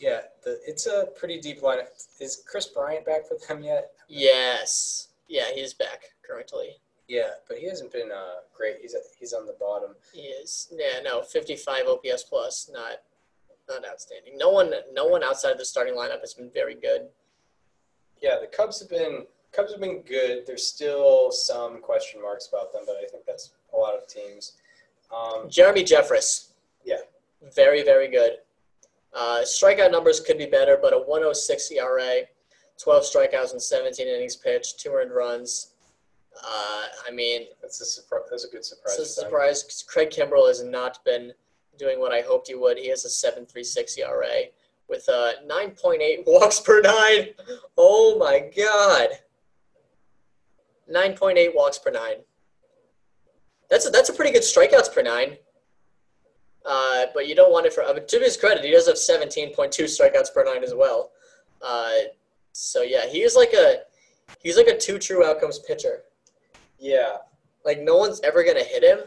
Yeah, 0.00 0.20
the, 0.44 0.60
it's 0.66 0.86
a 0.86 1.08
pretty 1.18 1.40
deep 1.40 1.62
lineup. 1.62 1.88
Is 2.20 2.42
Kris 2.46 2.66
Bryant 2.66 3.06
back 3.06 3.26
for 3.26 3.36
them 3.46 3.64
yet? 3.64 3.92
Yes. 4.08 5.08
Yeah, 5.28 5.50
he's 5.54 5.74
back 5.74 6.02
currently. 6.26 6.76
Yeah, 7.08 7.30
but 7.48 7.58
he 7.58 7.68
hasn't 7.68 7.92
been 7.92 8.10
uh, 8.10 8.40
great. 8.54 8.76
He's 8.82 8.94
he's 9.18 9.32
on 9.32 9.46
the 9.46 9.56
bottom. 9.60 9.94
He 10.12 10.22
is. 10.22 10.68
Yeah, 10.72 11.00
no, 11.04 11.22
55 11.22 11.86
OPS 11.86 12.24
plus, 12.24 12.70
not 12.72 13.02
not 13.68 13.88
outstanding. 13.88 14.36
No 14.36 14.50
one 14.50 14.72
no 14.92 15.06
one 15.06 15.22
outside 15.22 15.52
of 15.52 15.58
the 15.58 15.64
starting 15.64 15.94
lineup 15.94 16.20
has 16.20 16.34
been 16.34 16.50
very 16.52 16.74
good. 16.74 17.08
Yeah, 18.20 18.38
the 18.40 18.46
Cubs 18.46 18.80
have 18.80 18.90
been 18.90 19.26
Cubs 19.52 19.72
have 19.72 19.80
been 19.80 20.02
good. 20.02 20.46
There's 20.46 20.66
still 20.66 21.30
some 21.30 21.80
question 21.80 22.20
marks 22.20 22.48
about 22.48 22.72
them, 22.72 22.82
but 22.86 22.96
I 22.96 23.06
think 23.06 23.24
that's 23.24 23.52
a 23.72 23.76
lot 23.76 23.94
of 23.94 24.06
teams. 24.08 24.52
Um, 25.14 25.48
Jeremy 25.48 25.84
Jeffress. 25.84 26.48
Yeah. 26.84 26.98
Very, 27.54 27.82
very 27.82 28.08
good. 28.08 28.38
Uh, 29.14 29.40
strikeout 29.42 29.90
numbers 29.90 30.20
could 30.20 30.38
be 30.38 30.46
better, 30.46 30.78
but 30.80 30.92
a 30.92 30.98
106 30.98 31.70
ERA, 31.72 32.22
12 32.78 33.02
strikeouts 33.02 33.54
in 33.54 33.60
17 33.60 34.06
innings 34.06 34.36
pitched, 34.36 34.80
two 34.80 34.90
earned 34.90 35.12
runs. 35.12 35.72
Uh, 36.42 36.84
I 37.06 37.10
mean, 37.12 37.46
that's 37.60 37.80
a 37.80 37.84
surprise. 37.84 38.22
That's 38.30 38.44
a 38.44 38.50
good 38.50 38.64
surprise. 38.64 38.98
It's 38.98 39.18
a 39.18 39.22
them. 39.22 39.30
Craig 39.86 40.10
Kimbrel 40.10 40.48
has 40.48 40.62
not 40.62 41.04
been 41.04 41.32
doing 41.78 42.00
what 42.00 42.12
I 42.12 42.22
hoped 42.22 42.48
he 42.48 42.54
would. 42.54 42.78
He 42.78 42.88
has 42.88 43.04
a 43.04 43.08
7.36 43.08 43.98
ERA 43.98 44.50
with 44.88 45.08
uh, 45.08 45.32
9.8 45.48 46.22
walks 46.26 46.60
per 46.60 46.80
nine. 46.80 47.28
Oh 47.76 48.16
my 48.18 48.50
God. 48.56 49.08
9.8 50.92 51.54
walks 51.54 51.78
per 51.78 51.90
nine. 51.90 52.16
That's 53.68 53.86
a, 53.86 53.90
that's 53.90 54.08
a 54.08 54.12
pretty 54.12 54.32
good 54.32 54.42
strikeouts 54.42 54.92
per 54.94 55.02
nine. 55.02 55.36
Uh, 56.64 57.06
but 57.14 57.28
you 57.28 57.34
don't 57.34 57.52
want 57.52 57.66
it 57.66 57.72
for. 57.72 57.84
I 57.84 57.92
mean, 57.92 58.06
to 58.06 58.18
his 58.18 58.36
credit, 58.36 58.64
he 58.64 58.72
does 58.72 58.86
have 58.86 58.96
17.2 58.96 59.54
strikeouts 59.54 60.32
per 60.34 60.44
nine 60.44 60.64
as 60.64 60.74
well. 60.74 61.10
Uh, 61.62 61.90
so 62.52 62.82
yeah, 62.82 63.06
he 63.06 63.22
is 63.22 63.36
like 63.36 63.52
a 63.52 63.80
he's 64.42 64.56
like 64.56 64.66
a 64.66 64.76
two 64.76 64.98
true 64.98 65.24
outcomes 65.24 65.58
pitcher. 65.60 66.02
Yeah, 66.78 67.16
Like 67.64 67.80
no 67.80 67.96
one's 67.96 68.20
ever 68.22 68.44
gonna 68.44 68.62
hit 68.64 68.82
him, 68.82 69.00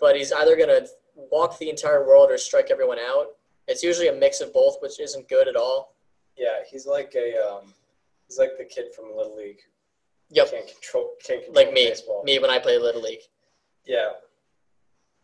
but 0.00 0.16
he's 0.16 0.32
either 0.32 0.56
gonna 0.56 0.86
walk 1.14 1.58
the 1.58 1.68
entire 1.70 2.06
world 2.06 2.30
or 2.30 2.38
strike 2.38 2.70
everyone 2.70 2.98
out. 2.98 3.26
It's 3.66 3.82
usually 3.82 4.08
a 4.08 4.12
mix 4.14 4.40
of 4.40 4.52
both, 4.52 4.76
which 4.80 4.98
isn't 5.00 5.28
good 5.28 5.48
at 5.48 5.56
all. 5.56 5.94
yeah. 6.36 6.58
He's 6.70 6.86
like 6.86 7.14
a 7.16 7.36
um, 7.44 7.74
he's 8.26 8.38
like 8.38 8.52
the 8.58 8.64
kid 8.64 8.94
from 8.94 9.14
Little 9.16 9.36
League. 9.36 9.60
Yep, 10.30 10.50
Can't 10.50 10.68
control. 10.68 11.10
Can't 11.24 11.44
control 11.44 11.64
like 11.64 11.74
me, 11.74 11.88
Baseball. 11.88 12.22
me 12.24 12.38
when 12.38 12.50
I 12.50 12.58
played 12.58 12.80
little 12.82 13.02
league. 13.02 13.20
Yeah. 13.86 14.10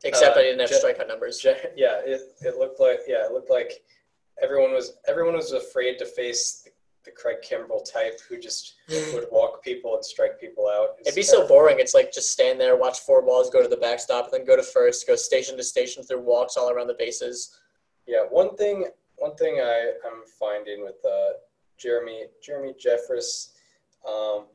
Except 0.02 0.36
Uh, 0.36 0.40
I 0.40 0.42
didn't 0.42 0.61
have 0.61 0.70
Je- 0.70 0.76
strikeout 0.76 1.09
numbers. 1.09 1.38
Je- 1.38 1.57
Yeah. 1.76 2.00
It, 2.05 2.20
it 2.42 2.57
looked 2.59 2.80
like 2.80 3.00
yeah. 3.07 3.26
It 3.26 3.32
looked 3.32 3.50
like 3.50 3.84
everyone 4.42 4.72
was 4.72 4.96
everyone 5.07 5.34
was 5.34 5.52
afraid 5.52 5.98
to 5.98 6.07
face 6.07 6.62
the, 6.62 6.70
the 7.05 7.11
Craig 7.11 7.38
Kimbrel 7.48 7.84
type 7.90 8.20
who 8.28 8.38
just 8.38 8.74
would 8.88 9.26
walk 9.30 9.62
people 9.62 9.94
and 9.94 10.05
strike 10.05 10.40
people 10.40 10.68
out. 10.68 10.96
It's 10.98 11.09
It'd 11.09 11.16
be 11.16 11.22
so 11.22 11.46
boring. 11.46 11.78
It's 11.78 11.94
like 11.94 12.12
just 12.12 12.30
stand 12.30 12.61
there, 12.61 12.76
watch 12.76 13.00
four 13.00 13.22
balls, 13.22 13.50
go 13.50 13.62
to 13.62 13.68
the 13.68 13.76
backstop, 13.76 14.26
and 14.26 14.34
then 14.34 14.46
go 14.46 14.57
to 14.57 14.62
first, 14.62 15.07
go 15.07 15.16
station 15.16 15.57
to 15.57 15.62
station 15.62 16.02
through 16.02 16.20
walks 16.20 16.57
all 16.57 16.70
around 16.70 16.88
the 16.88 16.94
bases. 16.94 17.59
Yeah, 18.07 18.24
one 18.30 18.57
thing 18.57 18.86
one 19.16 19.36
thing 19.36 19.61
I 19.61 19.92
am 20.07 20.22
finding 20.38 20.82
with 20.82 20.96
uh, 21.05 21.38
Jeremy 21.78 22.24
Jeremy 22.42 22.74
Jeffress, 22.74 23.52
um, 24.09 24.46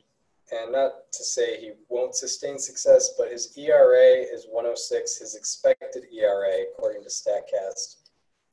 and 0.52 0.72
not 0.72 1.12
to 1.12 1.24
say 1.24 1.60
he 1.60 1.72
won't 1.88 2.14
sustain 2.14 2.58
success, 2.58 3.14
but 3.16 3.30
his 3.30 3.56
ERA 3.56 4.24
is 4.32 4.46
106. 4.50 5.18
His 5.18 5.34
expected 5.34 6.04
ERA, 6.12 6.64
according 6.72 7.02
to 7.02 7.08
Statcast, 7.08 7.96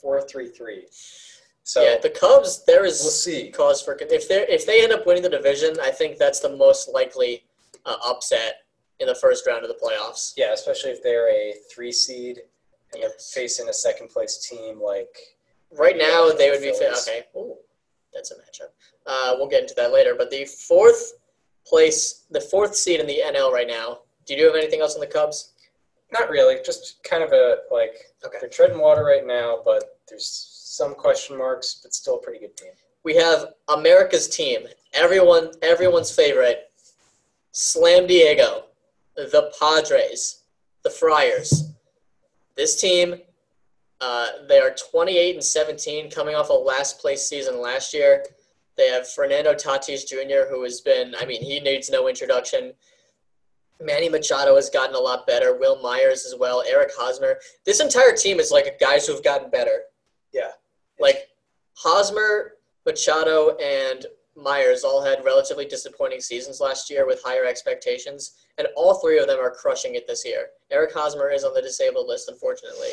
4.33. 0.04 1.37
So 1.68 1.84
yeah, 1.84 1.97
the 2.01 2.09
Cubs. 2.09 2.63
There 2.63 2.86
is 2.86 3.01
we'll 3.01 3.11
see. 3.11 3.51
cause 3.51 3.82
for 3.82 3.97
if 3.99 4.30
they 4.30 4.45
if 4.47 4.65
they 4.65 4.82
end 4.84 4.93
up 4.93 5.05
winning 5.05 5.22
the 5.22 5.30
division, 5.30 5.76
I 5.82 5.91
think 5.91 6.18
that's 6.18 6.39
the 6.39 6.55
most 6.55 6.88
likely 6.93 7.43
uh, 7.86 7.97
upset 8.05 8.61
in 9.01 9.07
the 9.07 9.15
first 9.15 9.45
round 9.45 9.63
of 9.65 9.68
the 9.70 9.76
playoffs. 9.76 10.32
Yeah, 10.38 10.53
especially 10.53 10.91
if 10.91 11.03
they're 11.03 11.30
a 11.30 11.55
three 11.70 11.91
seed 11.91 12.38
and 12.93 13.01
Yes. 13.01 13.11
they're 13.34 13.43
facing 13.43 13.68
a 13.68 13.74
second 13.74 14.09
place 14.09 14.38
team 14.38 14.82
like 14.82 15.13
Right 15.78 15.97
now, 15.97 16.32
they 16.32 16.49
would 16.51 16.61
be 16.61 16.72
fit. 16.72 16.93
Okay, 17.01 17.24
Ooh, 17.36 17.57
that's 18.13 18.32
a 18.32 18.36
matchup. 18.36 18.70
Uh, 19.05 19.34
we'll 19.38 19.49
get 19.49 19.63
into 19.63 19.74
that 19.76 19.91
later. 19.91 20.15
But 20.18 20.32
the 20.32 20.45
fourth 20.45 21.15
place, 21.65 22.24
the 22.32 22.39
fourth 22.39 22.76
seed 22.78 23.01
in 23.01 23.07
the 23.07 23.20
NL 23.26 23.51
right 23.51 23.68
now. 23.68 23.99
Do 24.26 24.36
you 24.36 24.45
have 24.45 24.55
anything 24.55 24.80
else 24.80 24.95
on 24.95 25.01
the 25.01 25.07
Cubs? 25.07 25.51
not 26.13 26.30
really, 26.30 26.55
just 26.65 27.03
kind 27.03 27.22
of 27.22 27.34
a 27.34 27.57
like 27.70 27.95
Okay. 28.26 28.38
they're 28.39 28.49
treading 28.49 28.80
water 28.80 29.03
right 29.03 29.28
now, 29.28 29.59
but 29.65 29.99
there's 30.07 30.24
some 30.78 30.94
question 30.94 31.38
marks, 31.38 31.80
but 31.82 31.94
still 31.94 32.18
a 32.18 32.22
pretty 32.22 32.40
good 32.40 32.56
team. 32.56 32.72
We 33.04 33.16
have 33.16 33.54
America's 33.68 34.28
team, 34.28 34.62
everyone, 34.94 35.52
everyone's 35.64 36.12
favorite, 36.12 36.72
Slam 37.52 38.06
Diego, 38.06 38.66
the 39.16 39.52
Padres, 39.60 40.44
the 40.84 40.90
Friars. 40.92 41.72
This 42.56 42.80
team, 42.80 43.16
uh, 44.02 44.28
they 44.48 44.60
are 44.60 44.76
28 44.92 45.36
and 45.36 45.44
17, 45.44 46.12
coming 46.12 46.36
off 46.36 46.50
a 46.50 46.54
last 46.54 47.00
place 47.00 47.28
season 47.28 47.60
last 47.60 47.94
year. 47.94 48.24
They 48.78 48.90
have 48.90 49.10
Fernando 49.10 49.56
Tatis 49.56 50.08
Jr., 50.08 50.48
who 50.48 50.62
has 50.64 50.82
been, 50.82 51.16
I 51.20 51.26
mean, 51.26 51.42
he 51.42 51.60
needs 51.60 51.90
no 51.90 52.08
introduction. 52.08 52.74
Manny 53.82 54.10
Machado 54.10 54.56
has 54.56 54.70
gotten 54.70 54.96
a 54.96 55.00
lot 55.00 55.26
better. 55.26 55.58
Wil 55.58 55.82
Myers 55.82 56.26
as 56.26 56.36
well. 56.40 56.64
Eric 56.68 56.92
Hosmer. 56.96 57.38
This 57.66 57.80
entire 57.80 58.16
team 58.16 58.40
is 58.40 58.52
like 58.52 58.80
guys 58.80 59.08
who 59.08 59.14
have 59.14 59.24
gotten 59.24 59.50
better. 59.50 59.82
Yeah. 60.32 60.52
Like 61.00 61.28
Hosmer, 61.76 62.54
Machado, 62.86 63.56
and 63.58 64.06
Myers 64.36 64.84
all 64.84 65.04
had 65.04 65.26
relatively 65.26 65.66
disappointing 65.66 66.22
seasons 66.22 66.60
last 66.62 66.89
year 66.89 67.08
with 67.08 67.22
higher 67.24 67.45
expectations, 67.45 68.34
and 68.58 68.68
all 68.76 68.95
three 68.95 69.18
of 69.20 69.28
them 69.28 69.39
are 69.39 69.50
crushing 69.52 69.95
it 69.95 70.08
this 70.08 70.24
year. 70.26 70.48
Eric 70.72 70.93
Hosmer 70.93 71.30
is 71.32 71.43
on 71.43 71.54
the 71.54 71.62
disabled 71.62 72.08
list, 72.08 72.30
unfortunately. 72.30 72.89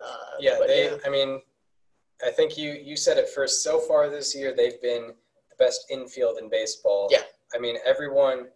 Uh, 0.00 0.16
Yeah, 0.38 0.58
they. 0.66 0.84
yeah. 0.90 0.96
I 1.04 1.08
mean, 1.08 1.40
I 2.24 2.30
think 2.30 2.56
you 2.56 2.72
you 2.72 2.96
said 2.96 3.18
it 3.18 3.28
first. 3.28 3.62
So 3.62 3.80
far 3.80 4.08
this 4.08 4.34
year, 4.34 4.54
they've 4.56 4.80
been 4.80 5.08
the 5.50 5.56
best 5.58 5.86
infield 5.90 6.38
in 6.38 6.48
baseball. 6.48 7.08
Yeah. 7.10 7.22
I 7.54 7.58
mean, 7.58 7.76
everyone, 7.84 8.48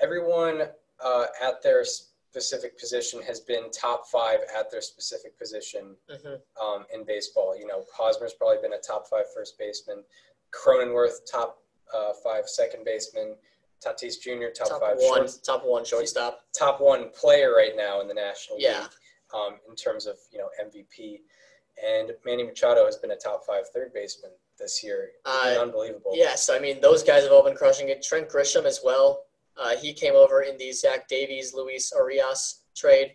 everyone 0.00 0.62
uh, 1.04 1.26
at 1.42 1.62
their 1.62 1.84
specific 2.38 2.78
position 2.78 3.22
has 3.22 3.40
been 3.40 3.70
top 3.70 4.06
five 4.06 4.40
at 4.56 4.70
their 4.70 4.82
specific 4.82 5.38
position 5.38 5.96
Mhm. 6.10 6.40
um, 6.60 6.86
in 6.92 7.04
baseball. 7.04 7.56
You 7.56 7.66
know, 7.66 7.86
Hosmer's 7.92 8.34
probably 8.34 8.58
been 8.60 8.74
a 8.74 8.78
top 8.78 9.08
five 9.08 9.32
first 9.32 9.56
baseman. 9.58 10.04
Cronenworth, 10.52 11.24
top 11.30 11.62
uh, 11.92 12.12
five 12.22 12.48
second 12.48 12.84
baseman. 12.84 13.36
Tatis 13.84 14.20
Jr., 14.20 14.48
top, 14.54 14.68
top 14.68 14.80
five 14.80 14.96
one, 14.98 15.26
short, 15.28 15.38
top 15.44 15.64
one 15.64 15.84
shortstop. 15.84 16.40
top 16.52 16.80
one 16.80 17.10
player 17.12 17.54
right 17.54 17.76
now 17.76 18.00
in 18.00 18.08
the 18.08 18.14
National 18.14 18.58
Yeah. 18.58 18.80
League 18.82 18.90
um, 19.32 19.60
in 19.68 19.74
terms 19.76 20.06
of 20.06 20.18
you 20.30 20.38
know 20.38 20.50
MVP. 20.60 21.22
And 21.82 22.12
Manny 22.24 22.42
Machado 22.42 22.84
has 22.86 22.96
been 22.96 23.12
a 23.12 23.16
top 23.16 23.46
five 23.46 23.68
third 23.70 23.92
baseman 23.94 24.32
this 24.58 24.82
year. 24.82 25.12
Uh, 25.24 25.58
unbelievable. 25.60 26.10
Yes, 26.14 26.50
I 26.50 26.58
mean 26.58 26.80
those 26.80 27.02
guys 27.04 27.22
have 27.22 27.32
all 27.32 27.44
been 27.44 27.56
crushing 27.56 27.88
it. 27.88 28.02
Trent 28.02 28.28
Grisham 28.28 28.64
as 28.64 28.80
well. 28.84 29.24
Uh, 29.58 29.76
he 29.76 29.92
came 29.92 30.14
over 30.14 30.42
in 30.42 30.56
the 30.56 30.72
Zach 30.72 31.08
Davies 31.08 31.52
Luis 31.54 31.92
Urias 31.96 32.62
trade. 32.76 33.12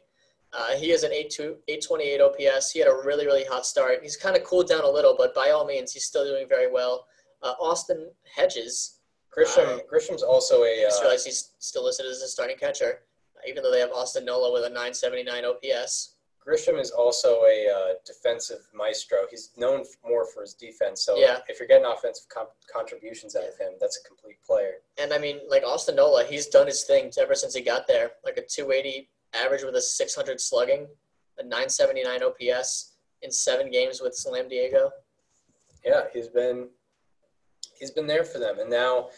Uh, 0.51 0.75
he 0.75 0.91
is 0.91 1.03
an 1.03 1.11
8-2 1.11 1.55
828 1.67 2.21
OPS. 2.21 2.71
He 2.71 2.79
had 2.79 2.87
a 2.87 2.95
really 3.05 3.25
really 3.25 3.45
hot 3.45 3.65
start. 3.65 3.99
He's 4.03 4.17
kind 4.17 4.35
of 4.35 4.43
cooled 4.43 4.67
down 4.67 4.83
a 4.83 4.89
little, 4.89 5.15
but 5.17 5.33
by 5.33 5.49
all 5.49 5.65
means, 5.65 5.91
he's 5.93 6.05
still 6.05 6.25
doing 6.25 6.47
very 6.47 6.71
well. 6.71 7.07
Uh, 7.41 7.53
Austin 7.59 8.09
Hedges. 8.35 8.99
Grisham, 9.35 9.79
uh, 9.79 9.79
Grisham's 9.89 10.21
also 10.21 10.63
a 10.63 10.81
I 10.81 10.83
just 10.83 11.01
uh, 11.01 11.05
realized 11.05 11.25
he's 11.25 11.53
still 11.57 11.85
listed 11.85 12.05
as 12.05 12.21
a 12.21 12.27
starting 12.27 12.57
catcher, 12.57 12.99
even 13.47 13.63
though 13.63 13.71
they 13.71 13.79
have 13.79 13.91
Austin 13.91 14.25
Nola 14.25 14.53
with 14.53 14.63
a 14.63 14.69
979 14.69 15.43
OPS. 15.45 16.12
Grisham 16.45 16.79
is 16.79 16.91
also 16.91 17.41
a 17.43 17.67
uh, 17.69 17.93
defensive 18.05 18.59
maestro. 18.73 19.19
He's 19.29 19.51
known 19.57 19.83
more 20.05 20.25
for 20.25 20.41
his 20.41 20.53
defense. 20.53 21.01
So 21.03 21.17
Yeah. 21.17 21.39
if 21.47 21.59
you're 21.59 21.67
getting 21.67 21.85
offensive 21.85 22.27
com- 22.29 22.47
contributions 22.71 23.35
out 23.35 23.43
of 23.47 23.57
him, 23.57 23.73
that's 23.79 23.97
a 24.03 24.07
complete 24.07 24.37
player. 24.45 24.75
And 24.97 25.13
I 25.13 25.17
mean, 25.17 25.39
like 25.49 25.63
Austin 25.63 25.95
Nola, 25.95 26.25
he's 26.25 26.47
done 26.47 26.67
his 26.67 26.83
thing 26.83 27.11
ever 27.19 27.35
since 27.35 27.53
he 27.53 27.61
got 27.61 27.87
there. 27.87 28.11
Like 28.25 28.37
a 28.37 28.41
280 28.45 29.09
average 29.33 29.63
with 29.63 29.75
a 29.75 29.81
600 29.81 30.39
slugging, 30.41 30.87
a 31.39 31.43
979 31.43 32.21
OPS 32.23 32.91
in 33.21 33.31
seven 33.31 33.71
games 33.71 34.01
with 34.01 34.13
Slam 34.15 34.47
Diego. 34.49 34.91
Yeah, 35.85 36.03
he's 36.13 36.27
been 36.27 36.69
he's 37.79 37.91
been 37.91 38.07
there 38.07 38.23
for 38.23 38.39
them, 38.39 38.59
and 38.59 38.69
now 38.69 39.09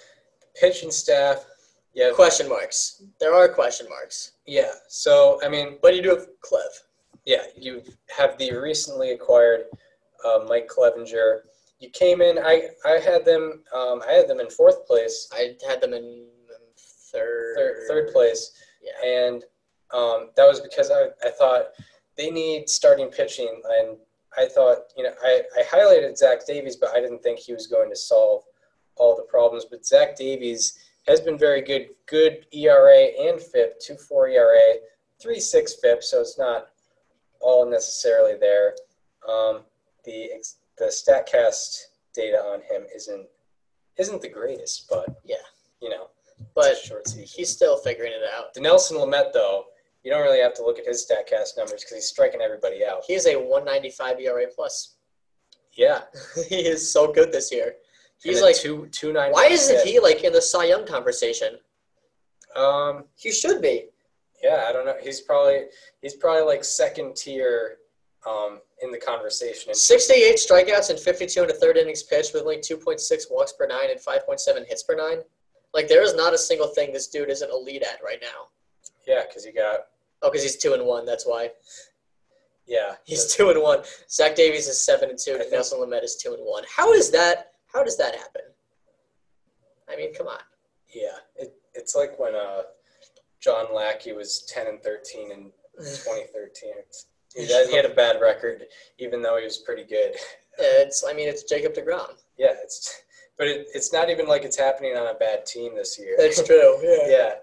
the 0.42 0.48
pitching 0.60 0.92
staff. 0.92 1.46
Yeah, 1.94 2.12
Question 2.12 2.50
marks. 2.50 3.04
There 3.22 3.34
are 3.34 3.48
question 3.48 3.88
marks. 3.90 4.34
yeah. 4.46 4.72
So 4.90 5.40
I 5.44 5.48
mean, 5.50 5.78
But 5.82 5.96
you 5.96 6.02
do 6.02 6.10
have 6.10 6.28
Clev. 6.42 6.68
Yeah, 7.26 7.44
you 7.58 7.82
have 8.16 8.38
the 8.38 8.54
recently 8.56 9.12
acquired 9.12 9.66
uh, 10.24 10.46
Mike 10.48 10.68
Clevinger. 10.68 11.40
You 11.80 11.90
came 11.90 12.22
in. 12.22 12.38
I 12.40 12.70
I 12.86 13.00
had 13.00 13.26
them. 13.26 13.64
Um, 13.76 14.02
I 14.08 14.14
had 14.14 14.28
them 14.28 14.40
in 14.40 14.50
fourth 14.50 14.86
place, 14.86 15.28
I 15.34 15.56
had 15.68 15.82
them 15.82 15.94
in 15.94 16.28
third. 17.12 17.56
third, 17.56 17.76
third 17.88 18.14
place, 18.14 18.52
Yeah. 18.82 19.10
and 19.28 19.44
um, 19.92 20.30
that 20.36 20.48
was 20.48 20.62
because 20.62 20.92
I, 20.92 21.08
I 21.26 21.32
thought 21.32 21.68
they 22.18 22.30
need 22.32 22.70
starting 22.70 23.10
pitching, 23.10 23.62
and 23.80 23.98
I 24.38 24.46
thought 24.48 24.78
you 24.96 25.04
know 25.04 25.14
I, 25.24 25.42
I 25.58 25.64
highlighted 25.64 26.18
Zach 26.18 26.46
Davies, 26.46 26.76
but 26.76 26.90
I 26.96 27.02
didn't 27.02 27.24
think 27.24 27.40
he 27.40 27.54
was 27.54 27.68
going 27.68 27.90
to 27.90 27.96
solve 27.96 28.44
all 28.98 29.16
the 29.16 29.24
problems. 29.24 29.66
But 29.70 29.86
Zach 29.86 30.16
Davies 30.16 30.78
has 31.08 31.22
been 31.22 31.38
very 31.38 31.62
good. 31.62 31.90
Good 32.06 32.46
ERA 32.54 33.08
and 33.20 33.42
FIP, 33.42 33.80
two 33.80 33.96
four 33.96 34.28
ERA, 34.30 34.76
three 35.22 35.40
six 35.40 35.76
FIP. 35.82 36.04
So 36.04 36.22
it's 36.22 36.38
not 36.38 36.68
all 37.46 37.66
necessarily 37.70 38.36
there. 38.40 38.76
Um, 39.30 39.62
the 40.04 40.30
the 40.78 40.86
Statcast 40.86 41.80
data 42.14 42.38
on 42.38 42.60
him 42.62 42.86
isn't 42.94 43.28
isn't 43.98 44.22
the 44.22 44.30
greatest, 44.30 44.88
but 44.90 45.06
Yeah. 45.24 45.38
you 45.82 45.90
know, 45.90 46.10
But 46.54 46.72
it's 46.72 46.84
a 46.84 46.88
short 46.88 47.08
he's 47.10 47.50
still 47.50 47.78
figuring 47.78 48.12
it 48.12 48.24
out. 48.36 48.54
Dinelson 48.56 48.94
Lamet, 49.00 49.32
though, 49.32 49.66
you 50.04 50.12
don't 50.12 50.22
really 50.24 50.42
have 50.42 50.54
to 50.56 50.64
look 50.64 50.80
at 50.80 50.86
his 50.86 51.06
Statcast 51.06 51.56
numbers 51.58 51.82
because 51.82 51.96
he's 51.96 52.10
striking 52.10 52.42
everybody 52.42 52.84
out. 52.84 53.04
He's 53.08 53.26
a 53.28 53.36
195 53.36 54.20
ERA 54.20 54.46
plus. 54.54 54.96
Yeah, 55.74 56.02
he 56.50 56.60
is 56.68 56.92
so 56.92 57.12
good 57.12 57.32
this 57.32 57.52
year. 57.52 57.76
He's 58.24 58.42
like, 58.42 58.56
two 58.56 58.88
two 58.92 59.14
nine. 59.14 59.32
why 59.32 59.46
isn't 59.48 59.86
he 59.88 60.00
like 60.00 60.24
in 60.24 60.34
the 60.34 60.42
Cy 60.42 60.66
Young 60.66 60.86
conversation? 60.88 61.60
Um, 62.56 63.06
He 63.16 63.32
should 63.32 63.62
be. 63.62 63.90
Yeah, 64.44 64.66
I 64.68 64.72
don't 64.74 64.86
know. 64.86 64.96
He's 65.02 65.22
probably 65.22 65.64
he's 66.02 66.16
probably 66.16 66.44
like 66.44 66.64
second 66.64 67.16
tier, 67.16 67.78
um, 68.28 68.60
in 68.82 68.92
the 68.92 68.98
conversation. 68.98 69.74
68 69.74 70.36
strikeouts 70.36 70.90
and 70.90 71.00
52 71.00 71.42
and 71.44 71.52
a 71.52 71.54
third 71.54 71.78
innings 71.78 72.04
pitched 72.04 72.34
with 72.34 72.44
only 72.44 72.58
2.6 72.58 73.00
walks 73.32 73.54
per 73.54 73.66
nine 73.68 73.90
and 73.92 74.00
5.7 74.00 74.66
hits 74.68 74.84
per 74.84 74.96
nine. 74.96 75.20
Like 75.74 75.88
there 75.88 76.02
is 76.04 76.16
not 76.16 76.34
a 76.34 76.38
single 76.38 76.68
thing 76.68 76.92
this 76.94 77.08
dude 77.08 77.30
isn't 77.30 77.50
elite 77.52 77.84
at 77.84 78.00
right 78.04 78.20
now. 78.22 78.48
yeah, 79.08 79.22
because 79.28 79.46
you 79.46 79.54
got 79.54 79.80
Oh, 80.22 80.30
because 80.32 80.44
he's 80.44 80.56
two 80.58 80.74
and 80.74 80.86
one. 80.86 81.06
That's 81.06 81.26
why 81.26 81.52
yeah 82.68 82.96
he's 83.04 83.26
two 83.36 83.50
and 83.50 83.62
one. 83.62 83.80
Zach 84.10 84.36
Davies 84.36 84.68
is 84.68 84.84
seven 84.84 85.10
and 85.10 85.20
two. 85.20 85.36
I 85.36 85.40
think- 85.40 85.52
Nelson 85.52 85.80
Lamet 85.80 86.04
is 86.04 86.16
two 86.16 86.34
and 86.34 86.42
one. 86.44 86.64
How 86.76 86.92
does 86.94 87.12
that? 87.12 87.52
How 87.74 87.84
does 87.84 87.98
that 87.98 88.16
happen? 88.16 88.42
I 89.90 89.96
mean, 89.96 90.14
come 90.14 90.28
on. 90.28 90.40
yeah. 90.94 91.18
It, 91.36 91.54
it's 91.74 91.94
like 91.96 92.18
when 92.18 92.34
uh, 92.36 92.62
John 93.46 93.68
Lackey 93.76 94.12
was 94.12 94.42
ten 94.48 94.66
and 94.66 94.82
thirteen 94.82 95.32
in 95.32 95.52
2013. 95.78 96.72
He 97.36 97.54
had, 97.54 97.68
he 97.68 97.76
had 97.76 97.86
a 97.86 97.94
bad 97.94 98.20
record, 98.20 98.64
even 98.98 99.22
though 99.22 99.38
he 99.38 99.44
was 99.44 99.58
pretty 99.60 99.84
good. 99.84 100.16
It's. 100.58 101.04
I 101.08 101.14
mean, 101.14 101.28
it's 101.28 101.44
Jacob 101.44 101.74
deGrom. 101.74 102.14
Yeah, 102.40 102.54
it's 102.64 103.04
but 103.38 103.48
it, 103.48 103.68
it's 103.76 103.94
not 103.94 104.10
even 104.10 104.26
like 104.26 104.44
it's 104.44 104.58
happening 104.58 104.96
on 104.98 105.08
a 105.08 105.14
bad 105.14 105.46
team 105.46 105.76
this 105.76 106.00
year. 106.00 106.16
That's 106.18 106.42
true. 106.42 106.80
Yeah. 106.82 107.08
yeah. 107.08 107.34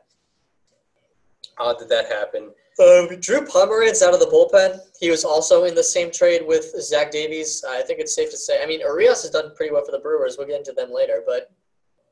Odd 1.59 1.79
that 1.79 1.89
that 1.91 2.07
happened. 2.07 2.53
Um, 2.81 3.21
Drew 3.21 3.43
Pomeranz 3.43 4.03
out 4.03 4.15
of 4.15 4.21
the 4.21 4.27
bullpen. 4.27 4.81
He 4.99 5.11
was 5.11 5.25
also 5.25 5.65
in 5.65 5.75
the 5.75 5.85
same 5.85 6.11
trade 6.11 6.41
with 6.47 6.73
Zach 6.81 7.11
Davies. 7.11 7.63
I 7.69 7.83
think 7.83 8.01
it's 8.01 8.15
safe 8.15 8.31
to 8.31 8.37
say. 8.37 8.63
I 8.63 8.67
mean, 8.67 8.81
Urias 8.81 9.23
has 9.23 9.31
done 9.31 9.55
pretty 9.55 9.73
well 9.73 9.85
for 9.85 9.93
the 9.93 9.99
Brewers. 9.99 10.37
We'll 10.39 10.47
get 10.47 10.59
into 10.59 10.73
them 10.73 10.91
later, 10.91 11.23
but 11.27 11.53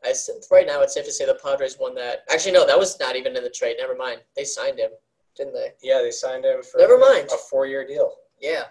I 0.05 0.15
right 0.51 0.67
now 0.67 0.81
it's 0.81 0.95
safe 0.95 1.05
to 1.05 1.13
say 1.13 1.27
the 1.27 1.39
Padres 1.43 1.77
won 1.79 1.95
that. 1.97 2.21
Actually, 2.31 2.53
no, 2.53 2.67
that 2.67 2.79
was 2.79 2.99
not 2.99 3.17
even 3.17 3.37
in 3.37 3.43
the 3.45 3.51
trade. 3.51 3.77
Never 3.79 3.95
mind. 3.95 4.21
They 4.35 4.45
signed 4.45 4.79
him, 4.79 4.91
didn't 5.37 5.53
they? 5.55 5.73
Yeah, 5.83 6.01
they 6.03 6.11
signed 6.11 6.45
him 6.45 6.63
for 6.63 6.79
Never 6.79 6.99
mind. 6.99 7.29
a 7.33 7.37
four-year 7.51 7.87
deal. 7.87 8.15
Yeah. 8.41 8.65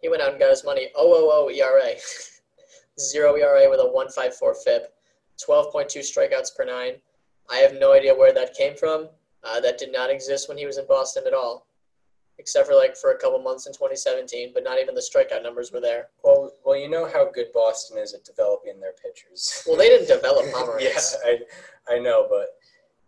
He 0.00 0.08
went 0.08 0.22
out 0.22 0.30
and 0.30 0.38
got 0.38 0.50
his 0.50 0.64
money. 0.64 0.88
OOO 0.98 1.50
ERA. 1.50 1.94
Zero 3.00 3.34
ERA 3.36 3.68
with 3.68 3.80
a 3.80 3.84
154 3.86 4.54
FIP. 4.64 4.94
12.2 5.44 5.98
strikeouts 5.98 6.54
per 6.56 6.64
nine. 6.64 6.94
I 7.50 7.56
have 7.56 7.74
no 7.74 7.92
idea 7.92 8.14
where 8.14 8.32
that 8.32 8.54
came 8.54 8.76
from. 8.76 9.08
Uh, 9.42 9.58
that 9.60 9.78
did 9.78 9.90
not 9.92 10.10
exist 10.10 10.48
when 10.48 10.58
he 10.58 10.66
was 10.66 10.78
in 10.78 10.86
Boston 10.86 11.24
at 11.26 11.34
all. 11.34 11.66
Except 12.40 12.66
for 12.66 12.74
like 12.74 12.96
for 12.96 13.10
a 13.12 13.18
couple 13.18 13.38
months 13.38 13.66
in 13.66 13.72
2017. 13.74 14.52
But 14.54 14.64
not 14.64 14.78
even 14.80 14.94
the 14.94 15.02
strikeout 15.02 15.42
numbers 15.42 15.70
were 15.72 15.80
there. 15.80 16.08
Well, 16.24 16.50
well, 16.64 16.76
you 16.76 16.88
know 16.88 17.06
how 17.06 17.30
good 17.30 17.52
Boston 17.52 17.98
is 17.98 18.14
at 18.14 18.24
developing 18.24 18.80
their 18.80 18.94
pitchers. 18.94 19.62
Well, 19.66 19.76
they 19.76 19.88
didn't 19.88 20.08
develop 20.08 20.46
Pomeranz. 20.46 20.80
yeah, 21.24 21.38
I, 21.88 21.94
I 21.96 21.98
know, 21.98 22.26
but 22.30 22.56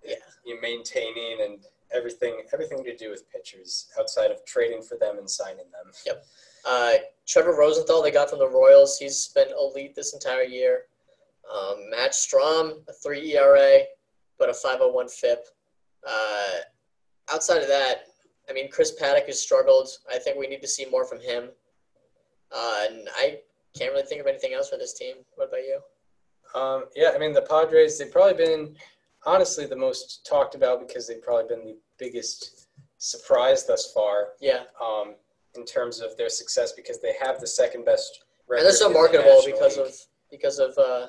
Yeah. 0.05 0.17
you 0.45 0.61
maintaining 0.61 1.39
and 1.43 1.61
everything, 1.95 2.43
everything 2.53 2.85
to 2.85 2.95
do 2.95 3.09
with 3.11 3.25
pitchers 3.33 3.89
outside 3.99 4.31
of 4.31 4.45
trading 4.45 4.83
for 4.83 4.99
them 4.99 5.17
and 5.19 5.29
signing 5.29 5.71
them. 5.73 5.93
Yep. 6.05 6.25
Uh, 6.67 6.93
Trevor 7.27 7.57
Rosenthal, 7.57 8.03
they 8.03 8.11
got 8.11 8.29
from 8.29 8.39
the 8.39 8.49
Royals. 8.49 8.99
He's 8.99 9.29
been 9.29 9.49
elite 9.59 9.95
this 9.95 10.13
entire 10.13 10.43
year. 10.43 10.83
Um, 11.53 11.89
Matt 11.91 12.13
Strahm, 12.13 12.87
a 12.89 12.93
3 12.93 13.35
ERA, 13.37 13.79
but 14.39 14.51
a 14.51 14.55
501 14.55 15.09
FIP. 15.09 15.45
Uh, 16.07 16.59
outside 17.33 17.63
of 17.63 17.69
that, 17.69 18.07
I 18.53 18.55
mean, 18.55 18.71
Chris 18.71 18.93
Paddack 19.01 19.27
has 19.29 19.41
struggled. 19.41 19.89
I 20.13 20.19
think 20.19 20.37
we 20.39 20.47
need 20.47 20.61
to 20.61 20.69
see 20.69 20.85
more 20.91 21.07
from 21.07 21.21
him. 21.21 21.49
Uh, 22.55 22.85
and 22.91 23.09
I 23.17 23.39
can't 23.75 23.93
really 23.93 24.05
think 24.05 24.21
of 24.21 24.27
anything 24.27 24.53
else 24.53 24.69
for 24.69 24.77
this 24.77 24.93
team. 24.93 25.17
What 25.37 25.49
about 25.49 25.61
you? 25.61 25.81
Um, 26.55 26.85
yeah, 26.95 27.13
I 27.15 27.19
mean 27.19 27.33
the 27.33 27.41
Padres. 27.43 27.99
They've 27.99 28.13
probably 28.13 28.35
been, 28.45 28.77
honestly, 29.25 29.65
the 29.65 29.77
most 29.77 30.27
talked 30.29 30.55
about 30.55 30.87
because 30.87 31.09
they've 31.09 31.23
probably 31.23 31.49
been 31.49 31.65
the 31.65 31.79
biggest 31.99 32.67
surprise 32.99 33.65
thus 33.67 33.91
far 33.93 34.29
Yeah, 34.39 34.65
um, 34.81 35.15
in 35.57 35.65
terms 35.65 36.01
of 36.01 36.15
their 36.19 36.29
success 36.29 36.73
because 36.73 37.01
they 37.01 37.15
have 37.23 37.41
the 37.41 37.47
second 37.47 37.87
best. 37.87 38.25
and 38.51 38.61
they're 38.67 38.73
so 38.73 38.89
record 38.89 39.15
in 39.17 39.23
the 39.23 39.27
marketable 39.27 39.43
because 39.47 39.77
League. 39.79 39.87
of 39.87 39.95
because 40.31 40.59
of 40.59 40.77
uh, 40.77 41.07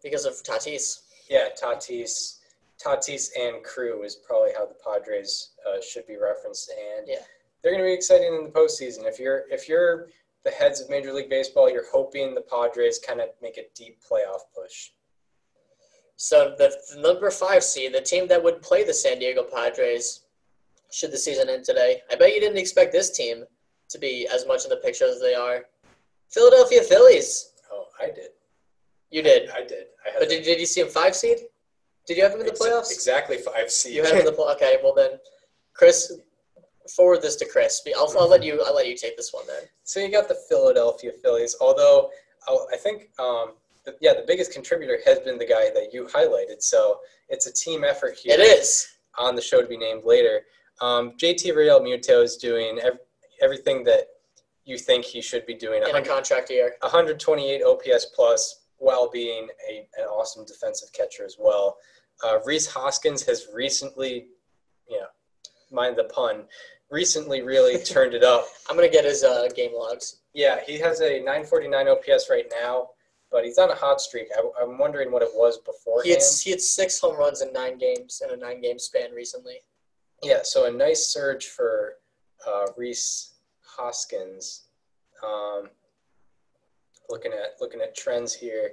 because 0.00 0.24
of 0.26 0.34
Tatis. 0.44 1.00
Yeah, 1.28 1.48
Tatis, 1.60 2.38
Tatis 2.82 3.30
and 3.38 3.62
Crew 3.62 4.02
is 4.02 4.16
probably 4.16 4.50
how 4.56 4.66
the 4.66 4.76
Padres 4.84 5.52
uh, 5.68 5.80
should 5.80 6.06
be 6.06 6.16
referenced, 6.16 6.70
and 6.70 7.06
Yeah. 7.08 7.22
they're 7.62 7.72
going 7.72 7.82
to 7.84 7.88
be 7.88 7.92
exciting 7.94 8.34
in 8.34 8.44
the 8.44 8.50
postseason. 8.50 9.06
If 9.06 9.18
you're 9.18 9.44
if 9.50 9.68
you're 9.68 10.08
the 10.44 10.50
heads 10.50 10.80
of 10.80 10.90
Major 10.90 11.12
League 11.12 11.30
Baseball, 11.30 11.70
you're 11.70 11.90
hoping 11.92 12.34
the 12.34 12.40
Padres 12.42 12.98
kind 12.98 13.20
of 13.20 13.28
make 13.40 13.58
a 13.58 13.64
deep 13.74 13.98
playoff 14.02 14.40
push. 14.54 14.90
So 16.16 16.54
the, 16.58 16.76
the 16.94 17.00
number 17.00 17.30
five 17.30 17.62
seed, 17.62 17.94
the 17.94 18.00
team 18.00 18.26
that 18.28 18.42
would 18.42 18.62
play 18.62 18.84
the 18.84 18.94
San 18.94 19.18
Diego 19.18 19.44
Padres, 19.44 20.20
should 20.90 21.10
the 21.12 21.18
season 21.18 21.48
end 21.48 21.64
today. 21.64 22.02
I 22.10 22.16
bet 22.16 22.34
you 22.34 22.40
didn't 22.40 22.58
expect 22.58 22.92
this 22.92 23.10
team 23.10 23.44
to 23.88 23.98
be 23.98 24.28
as 24.32 24.46
much 24.46 24.64
in 24.64 24.70
the 24.70 24.76
picture 24.76 25.04
as 25.06 25.20
they 25.20 25.34
are. 25.34 25.64
Philadelphia 26.30 26.82
Phillies. 26.82 27.52
Oh, 27.72 27.86
I 28.00 28.06
did. 28.06 28.30
You 29.10 29.22
did, 29.22 29.50
I 29.50 29.64
did. 29.64 29.86
I 30.06 30.10
had 30.10 30.18
but 30.20 30.28
did, 30.28 30.44
did 30.44 30.58
you 30.60 30.66
see 30.66 30.80
him 30.80 30.88
five 30.88 31.14
seed? 31.14 31.38
Did 32.06 32.16
you 32.16 32.22
have 32.24 32.32
him 32.32 32.40
in 32.40 32.46
the 32.46 32.52
playoffs? 32.52 32.90
Exactly 32.92 33.36
five 33.38 33.70
seed. 33.70 33.94
You 33.94 34.02
had 34.02 34.12
him 34.14 34.18
in 34.20 34.24
the 34.26 34.32
play. 34.32 34.52
Okay, 34.54 34.76
well 34.82 34.94
then, 34.94 35.12
Chris, 35.74 36.12
forward 36.94 37.22
this 37.22 37.36
to 37.36 37.44
Chris. 37.46 37.80
I'll, 37.96 38.12
I'll 38.18 38.28
let 38.28 38.42
you. 38.42 38.62
I'll 38.66 38.74
let 38.74 38.88
you 38.88 38.96
take 38.96 39.16
this 39.16 39.32
one 39.32 39.46
then. 39.46 39.62
So 39.84 40.00
you 40.00 40.10
got 40.10 40.28
the 40.28 40.34
Philadelphia 40.48 41.12
Phillies, 41.22 41.56
although 41.60 42.10
I'll- 42.48 42.66
think, 42.82 43.10
um, 43.18 43.52
the, 43.84 43.96
yeah, 44.00 44.14
the 44.14 44.24
biggest 44.26 44.52
contributor 44.52 44.98
has 45.04 45.20
been 45.20 45.38
the 45.38 45.46
guy 45.46 45.70
that 45.70 45.90
you 45.92 46.04
highlighted. 46.06 46.62
So 46.62 46.98
it's 47.28 47.46
a 47.46 47.52
team 47.52 47.84
effort 47.84 48.16
here. 48.16 48.34
It 48.34 48.40
is. 48.40 48.88
on 49.18 49.34
the 49.36 49.42
show 49.42 49.60
to 49.60 49.66
be 49.68 49.76
named 49.76 50.02
later. 50.04 50.42
Um, 50.80 51.12
JT 51.18 51.52
Realmuto 51.54 52.22
is 52.22 52.36
doing 52.36 52.78
ev- 52.82 52.98
everything 53.42 53.84
that 53.84 54.08
you 54.64 54.78
think 54.78 55.04
he 55.04 55.20
should 55.20 55.44
be 55.46 55.54
doing. 55.54 55.82
In 55.82 55.94
a 55.96 56.02
contract 56.02 56.50
year. 56.50 56.74
128 56.80 57.62
OPS 57.62 58.06
plus, 58.06 58.61
while 58.82 59.08
being 59.08 59.46
a, 59.70 59.86
an 59.96 60.06
awesome 60.06 60.44
defensive 60.44 60.92
catcher 60.92 61.24
as 61.24 61.36
well. 61.38 61.76
Uh, 62.24 62.40
Rhys 62.44 62.66
Hoskins 62.66 63.24
has 63.26 63.46
recently, 63.54 64.26
yeah, 64.88 65.06
mind 65.70 65.96
the 65.96 66.04
pun, 66.04 66.44
recently 66.90 67.42
really 67.42 67.78
turned 67.84 68.12
it 68.12 68.24
up. 68.24 68.44
I'm 68.68 68.74
gonna 68.74 68.88
get 68.88 69.04
his 69.04 69.22
uh, 69.22 69.46
game 69.54 69.70
logs. 69.72 70.22
Yeah, 70.34 70.60
he 70.66 70.78
has 70.80 71.00
a 71.00 71.18
949 71.18 71.88
OPS 71.88 72.28
right 72.28 72.46
now, 72.60 72.88
but 73.30 73.44
he's 73.44 73.58
on 73.58 73.70
a 73.70 73.74
hot 73.74 74.00
streak. 74.00 74.26
I, 74.36 74.62
am 74.62 74.78
wondering 74.78 75.12
what 75.12 75.22
it 75.22 75.30
was 75.32 75.58
before. 75.58 76.02
He 76.02 76.10
had 76.10 76.22
he 76.42 76.50
had 76.50 76.60
six 76.60 76.98
home 76.98 77.16
runs 77.16 77.40
in 77.40 77.52
nine 77.52 77.78
games 77.78 78.20
in 78.24 78.34
a 78.34 78.36
nine 78.36 78.60
game 78.60 78.80
span 78.80 79.12
recently. 79.12 79.58
Yeah, 80.24 80.40
so 80.42 80.66
a 80.66 80.72
nice 80.72 81.06
surge 81.06 81.46
for 81.46 81.94
uh, 82.46 82.66
Rhys 82.76 83.34
Hoskins. 83.64 84.68
Um, 85.24 85.70
looking 87.12 87.32
at 87.32 87.60
looking 87.60 87.80
at 87.80 87.94
trends 87.94 88.34
here. 88.34 88.72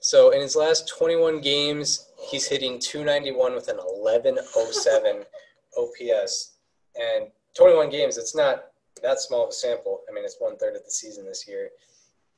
So 0.00 0.30
in 0.30 0.40
his 0.40 0.56
last 0.56 0.88
21 0.88 1.42
games, 1.42 2.08
he's 2.18 2.48
hitting 2.48 2.78
291 2.78 3.54
with 3.54 3.68
an 3.68 3.76
1107 3.76 5.24
OPS. 5.78 6.56
And 7.00 7.28
21 7.56 7.88
games, 7.88 8.18
it's 8.18 8.34
not 8.34 8.64
that 9.00 9.20
small 9.20 9.44
of 9.44 9.50
a 9.50 9.52
sample. 9.52 10.00
I 10.10 10.12
mean, 10.12 10.24
it's 10.24 10.36
one 10.40 10.56
third 10.56 10.74
of 10.74 10.84
the 10.84 10.90
season 10.90 11.24
this 11.24 11.46
year. 11.46 11.70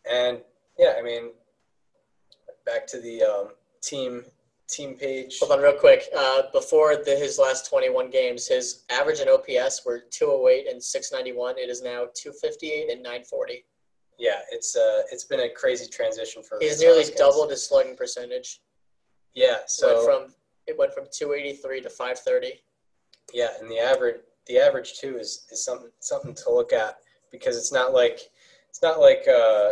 And 0.09 0.43
yeah, 0.79 0.93
I 0.99 1.03
mean, 1.03 1.31
back 2.67 2.87
to 2.89 3.01
the 3.01 3.23
um, 3.23 3.49
team 3.81 4.25
team 4.69 4.95
page. 4.95 5.39
Hold 5.41 5.53
on, 5.53 5.61
real 5.61 5.73
quick. 5.73 6.05
Uh, 6.17 6.43
before 6.53 6.97
the, 6.97 7.17
his 7.17 7.39
last 7.39 7.69
21 7.69 8.11
games, 8.11 8.47
his 8.47 8.85
average 8.91 9.21
and 9.21 9.31
OPS 9.31 9.85
were 9.87 10.05
208 10.11 10.67
and 10.71 10.83
691. 10.83 11.59
It 11.59 11.71
is 11.71 11.83
now 11.83 12.07
258 12.15 12.91
and 12.91 13.03
940. 13.03 13.65
Yeah, 14.23 14.39
it's 14.53 14.77
uh, 14.77 15.03
it's 15.11 15.25
been 15.25 15.41
a 15.41 15.49
crazy 15.51 15.89
transition 15.89 16.45
for. 16.45 16.57
He's 16.61 16.81
nearly 16.81 16.99
Hoskins. 16.99 17.19
doubled 17.19 17.51
his 17.51 17.67
slugging 17.67 17.97
percentage. 17.97 18.61
Yeah, 19.35 19.57
So 19.67 19.89
so 19.89 19.95
went 19.95 20.05
from 20.29 20.35
it 20.69 20.79
went 20.79 20.95
from 20.95 21.07
283 21.13 21.81
to 21.81 21.91
530. 21.91 22.63
yeah, 23.35 23.49
and 23.61 23.69
the 23.69 23.81
average 23.81 24.21
the 24.47 24.59
average 24.61 25.01
too 25.01 25.19
is, 25.19 25.45
is 25.51 25.65
something 25.65 25.91
something 25.99 26.35
to 26.35 26.53
look 26.53 26.73
at 26.73 26.99
because 27.33 27.57
it's 27.57 27.73
not 27.73 27.93
like 27.93 28.21
it's 28.69 28.81
not 28.81 29.01
like 29.01 29.27
uh, 29.27 29.71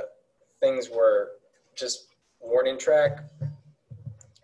things 0.59 0.91
were 0.91 1.31
just 1.77 2.09
warning 2.41 2.77
track. 2.77 3.21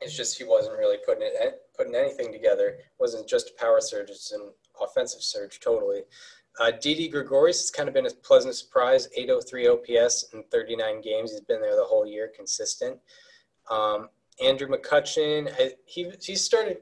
It's 0.00 0.16
just 0.16 0.38
he 0.38 0.44
wasn't 0.44 0.78
really 0.78 0.98
putting 1.04 1.24
it 1.24 1.62
putting 1.76 1.96
anything 1.96 2.30
together. 2.30 2.68
It 2.68 2.84
wasn't 3.00 3.26
just 3.28 3.50
a 3.50 3.54
power 3.60 3.80
surge; 3.80 4.10
it's 4.10 4.30
an 4.30 4.52
offensive 4.80 5.22
surge 5.22 5.58
totally. 5.58 6.02
Uh, 6.58 6.70
Didi 6.70 7.08
Gregorius 7.08 7.60
has 7.60 7.70
kind 7.70 7.88
of 7.88 7.94
been 7.94 8.06
a 8.06 8.10
pleasant 8.10 8.54
surprise. 8.54 9.08
803 9.16 9.68
OPS 9.68 10.26
in 10.32 10.42
39 10.50 11.00
games. 11.02 11.30
He's 11.32 11.40
been 11.40 11.60
there 11.60 11.76
the 11.76 11.84
whole 11.84 12.06
year, 12.06 12.30
consistent. 12.34 12.98
Um, 13.70 14.08
Andrew 14.42 14.68
McCutchen, 14.68 15.50
I, 15.58 15.72
he 15.86 16.10
he 16.20 16.34
started 16.36 16.78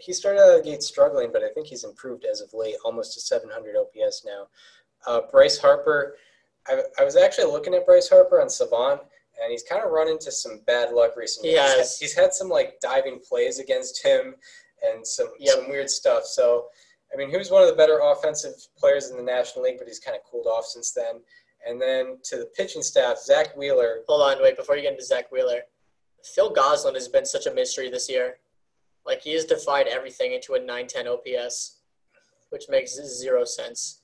he 0.00 0.12
started 0.14 0.40
out 0.40 0.58
of 0.58 0.64
the 0.64 0.70
gate 0.70 0.82
struggling, 0.82 1.30
but 1.32 1.42
I 1.42 1.48
think 1.50 1.66
he's 1.66 1.84
improved 1.84 2.24
as 2.24 2.40
of 2.40 2.52
late, 2.54 2.76
almost 2.84 3.12
to 3.14 3.20
700 3.20 3.76
OPS 3.76 4.24
now. 4.24 4.46
Uh, 5.06 5.20
Bryce 5.30 5.58
Harper, 5.58 6.16
I, 6.66 6.82
I 6.98 7.04
was 7.04 7.16
actually 7.16 7.52
looking 7.52 7.74
at 7.74 7.84
Bryce 7.84 8.08
Harper 8.08 8.40
on 8.40 8.48
Savant, 8.48 9.02
and 9.42 9.50
he's 9.50 9.62
kind 9.62 9.84
of 9.84 9.90
run 9.90 10.08
into 10.08 10.32
some 10.32 10.60
bad 10.66 10.92
luck 10.94 11.14
recently. 11.16 11.50
He 11.50 11.56
He's 11.56 11.62
had- 11.68 11.78
has. 11.78 11.98
He's 11.98 12.14
had 12.14 12.32
some 12.32 12.48
like 12.48 12.80
diving 12.80 13.20
plays 13.20 13.58
against 13.58 14.02
him, 14.02 14.34
and 14.82 15.06
some 15.06 15.28
Yep. 15.38 15.54
some 15.54 15.68
weird 15.68 15.90
stuff. 15.90 16.24
So, 16.24 16.68
I 17.14 17.16
mean, 17.16 17.30
he 17.30 17.36
was 17.36 17.50
one 17.50 17.62
of 17.62 17.68
the 17.68 17.76
better 17.76 18.00
offensive 18.02 18.54
players 18.76 19.10
in 19.10 19.16
the 19.16 19.22
National 19.22 19.64
League, 19.64 19.78
but 19.78 19.86
he's 19.86 20.00
kind 20.00 20.16
of 20.16 20.24
cooled 20.28 20.46
off 20.46 20.66
since 20.66 20.90
then. 20.92 21.20
And 21.66 21.80
then 21.80 22.18
to 22.24 22.36
the 22.36 22.50
pitching 22.56 22.82
staff, 22.82 23.18
Zack 23.18 23.56
Wheeler, 23.56 24.00
Hold 24.08 24.22
on, 24.22 24.42
wait. 24.42 24.56
Before 24.56 24.76
you 24.76 24.82
get 24.82 24.92
into 24.92 25.04
Zack 25.04 25.30
Wheeler, 25.30 25.60
Phil 26.34 26.50
Gosselin 26.50 26.94
has 26.94 27.08
been 27.08 27.24
such 27.24 27.46
a 27.46 27.54
mystery 27.54 27.88
this 27.88 28.10
year. 28.10 28.38
Like 29.06 29.22
he 29.22 29.32
has 29.34 29.44
defied 29.44 29.86
everything 29.86 30.32
into 30.32 30.54
a 30.54 30.58
910 30.58 31.08
OPS, 31.08 31.80
which 32.50 32.64
makes 32.68 32.94
zero 32.94 33.44
sense. 33.44 34.02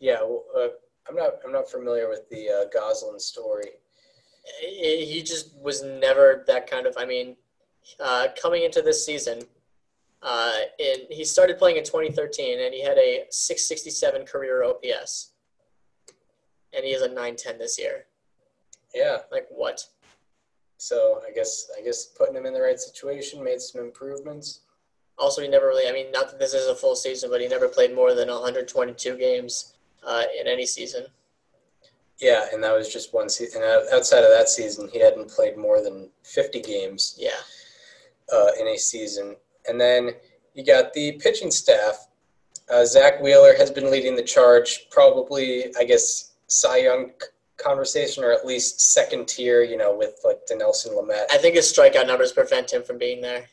Yeah, 0.00 0.20
well, 0.20 0.44
uh, 0.56 0.68
I'm 1.08 1.16
not. 1.16 1.34
I'm 1.44 1.52
not 1.52 1.70
familiar 1.70 2.08
with 2.08 2.28
the 2.30 2.48
uh, 2.48 2.64
Gosselin 2.72 3.18
story. 3.18 3.70
He 4.60 5.22
just 5.24 5.56
was 5.58 5.82
never 5.82 6.44
that 6.46 6.70
kind 6.70 6.86
of. 6.86 6.94
I 6.98 7.06
mean, 7.06 7.36
uh, 8.00 8.28
coming 8.40 8.64
into 8.64 8.82
this 8.82 9.04
season, 9.04 9.42
uh, 10.24 10.56
in 10.78 10.96
he 11.10 11.24
started 11.24 11.58
playing 11.58 11.76
in 11.76 11.84
2013, 11.84 12.58
and 12.60 12.74
he 12.74 12.82
had 12.82 12.98
a 12.98 13.24
667 13.30 14.24
career 14.26 14.64
OPS, 14.64 15.32
and 16.72 16.84
he 16.84 16.92
has 16.92 17.02
a 17.02 17.08
910 17.08 17.58
this 17.58 17.78
year. 17.78 18.06
Yeah, 18.94 19.18
Like 19.30 19.46
what? 19.50 19.84
so 20.78 21.20
I 21.26 21.32
guess 21.32 21.68
I 21.78 21.82
guess 21.82 22.04
putting 22.06 22.34
him 22.36 22.46
in 22.46 22.52
the 22.52 22.60
right 22.60 22.78
situation 22.80 23.42
made 23.44 23.60
some 23.60 23.80
improvements. 23.80 24.60
Also, 25.18 25.40
he 25.42 25.48
never 25.48 25.66
really. 25.68 25.88
I 25.88 25.92
mean, 25.92 26.10
not 26.10 26.28
that 26.30 26.40
this 26.40 26.54
is 26.54 26.66
a 26.66 26.74
full 26.74 26.96
season, 26.96 27.30
but 27.30 27.40
he 27.40 27.46
never 27.46 27.68
played 27.68 27.94
more 27.94 28.14
than 28.14 28.28
122 28.28 29.16
games 29.16 29.74
uh, 30.04 30.24
in 30.40 30.48
any 30.48 30.66
season. 30.66 31.06
Yeah, 32.18 32.46
and 32.52 32.62
that 32.64 32.76
was 32.76 32.92
just 32.92 33.14
one 33.14 33.28
season. 33.28 33.62
And 33.62 33.88
outside 33.92 34.24
of 34.24 34.30
that 34.30 34.48
season, 34.48 34.88
he 34.92 34.98
hadn't 35.00 35.30
played 35.30 35.56
more 35.56 35.80
than 35.82 36.10
50 36.24 36.60
games 36.62 37.14
Yeah. 37.18 37.30
uh, 38.32 38.50
in 38.60 38.66
a 38.68 38.76
season. 38.76 39.36
And 39.68 39.80
then 39.80 40.10
you 40.54 40.64
got 40.64 40.92
the 40.92 41.12
pitching 41.12 41.50
staff. 41.50 42.08
Uh, 42.70 42.84
Zack 42.84 43.20
Wheeler 43.22 43.54
has 43.56 43.70
been 43.70 43.90
leading 43.90 44.16
the 44.16 44.22
charge, 44.22 44.86
probably, 44.90 45.74
I 45.78 45.84
guess, 45.84 46.32
Cy 46.46 46.78
Young 46.78 47.10
conversation, 47.56 48.24
or 48.24 48.32
at 48.32 48.46
least 48.46 48.80
second 48.92 49.28
tier. 49.28 49.62
You 49.62 49.76
know, 49.76 49.94
with 49.96 50.20
like 50.24 50.40
Dinelson 50.50 50.96
Lamet. 50.96 51.26
I 51.30 51.38
think 51.38 51.56
his 51.56 51.70
strikeout 51.72 52.06
numbers 52.06 52.32
prevent 52.32 52.72
him 52.72 52.82
from 52.82 52.98
being 52.98 53.20
there. 53.20 53.46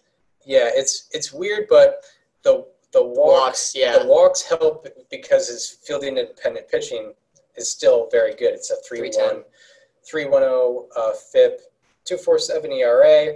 Yeah, 0.45 0.69
it's 0.73 1.09
it's 1.11 1.33
weird, 1.33 1.67
but 1.69 2.03
the 2.43 2.65
the 2.93 3.03
walk, 3.03 3.41
Walks, 3.41 3.73
yeah. 3.75 3.99
the 3.99 4.05
walks 4.05 4.41
help 4.41 4.87
because 5.09 5.47
his 5.47 5.77
fielding 5.83 6.17
independent 6.17 6.67
pitching 6.67 7.13
is 7.55 7.71
still 7.71 8.07
very 8.11 8.35
good. 8.35 8.53
It's 8.53 8.69
a 8.71 8.75
3 8.87 9.01
1 9.01 9.11
310. 9.11 9.43
310 10.03 10.89
uh, 10.97 11.13
FIP, 11.31 11.61
247 12.05 12.71
ERA. 12.71 13.33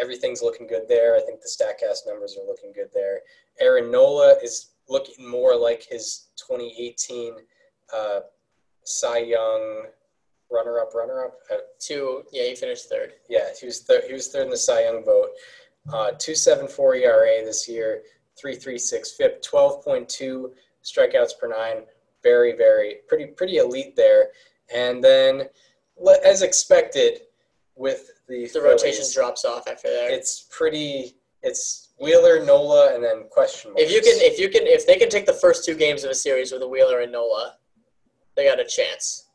Everything's 0.00 0.42
looking 0.42 0.66
good 0.66 0.82
there. 0.88 1.16
I 1.16 1.20
think 1.20 1.40
the 1.40 1.48
StatCast 1.48 2.06
numbers 2.06 2.36
are 2.36 2.46
looking 2.46 2.72
good 2.72 2.88
there. 2.94 3.20
Aaron 3.60 3.90
Nola 3.90 4.36
is 4.42 4.70
looking 4.88 5.28
more 5.28 5.56
like 5.56 5.84
his 5.88 6.26
2018 6.36 7.34
uh, 7.94 8.20
Cy 8.84 9.18
Young 9.18 9.84
runner 10.50 10.78
up, 10.80 10.94
runner 10.94 11.24
up. 11.24 11.34
Uh, 11.52 11.56
Two, 11.78 12.22
yeah, 12.32 12.44
he 12.44 12.54
finished 12.54 12.88
third. 12.88 13.12
yeah, 13.28 13.48
he 13.58 13.66
was 13.66 13.80
third. 13.80 14.02
He 14.06 14.12
was 14.12 14.28
third 14.28 14.44
in 14.44 14.50
the 14.50 14.56
Cy 14.56 14.84
Young 14.84 15.04
vote. 15.04 15.30
Uh, 15.92 16.10
two 16.18 16.34
seven 16.34 16.68
four 16.68 16.94
ERA 16.94 17.44
this 17.44 17.68
year. 17.68 18.02
Three 18.38 18.54
three 18.56 18.78
six 18.78 19.12
FIP. 19.12 19.42
Twelve 19.42 19.82
point 19.84 20.08
two 20.08 20.52
strikeouts 20.84 21.38
per 21.40 21.48
nine. 21.48 21.84
Very 22.22 22.56
very 22.56 22.96
pretty 23.08 23.26
pretty 23.26 23.56
elite 23.56 23.96
there. 23.96 24.28
And 24.74 25.02
then, 25.02 25.48
as 26.24 26.42
expected, 26.42 27.20
with 27.78 28.10
the 28.28 28.48
The 28.52 28.60
rotation 28.60 29.04
drops 29.14 29.44
off 29.44 29.68
after 29.68 29.88
there. 29.88 30.10
it's 30.10 30.46
pretty. 30.50 31.14
It's 31.42 31.90
Wheeler, 32.00 32.44
Nola, 32.44 32.94
and 32.94 33.02
then 33.02 33.28
question 33.30 33.70
marks. 33.72 33.84
If 33.84 33.92
you 33.92 34.00
can, 34.02 34.20
if 34.20 34.38
you 34.40 34.48
can, 34.48 34.66
if 34.66 34.86
they 34.86 34.96
can 34.96 35.08
take 35.08 35.24
the 35.24 35.32
first 35.32 35.64
two 35.64 35.74
games 35.74 36.02
of 36.02 36.10
a 36.10 36.14
series 36.14 36.50
with 36.52 36.62
a 36.62 36.68
Wheeler 36.68 37.00
and 37.00 37.12
Nola, 37.12 37.54
they 38.36 38.44
got 38.44 38.58
a 38.60 38.64
chance. 38.64 39.26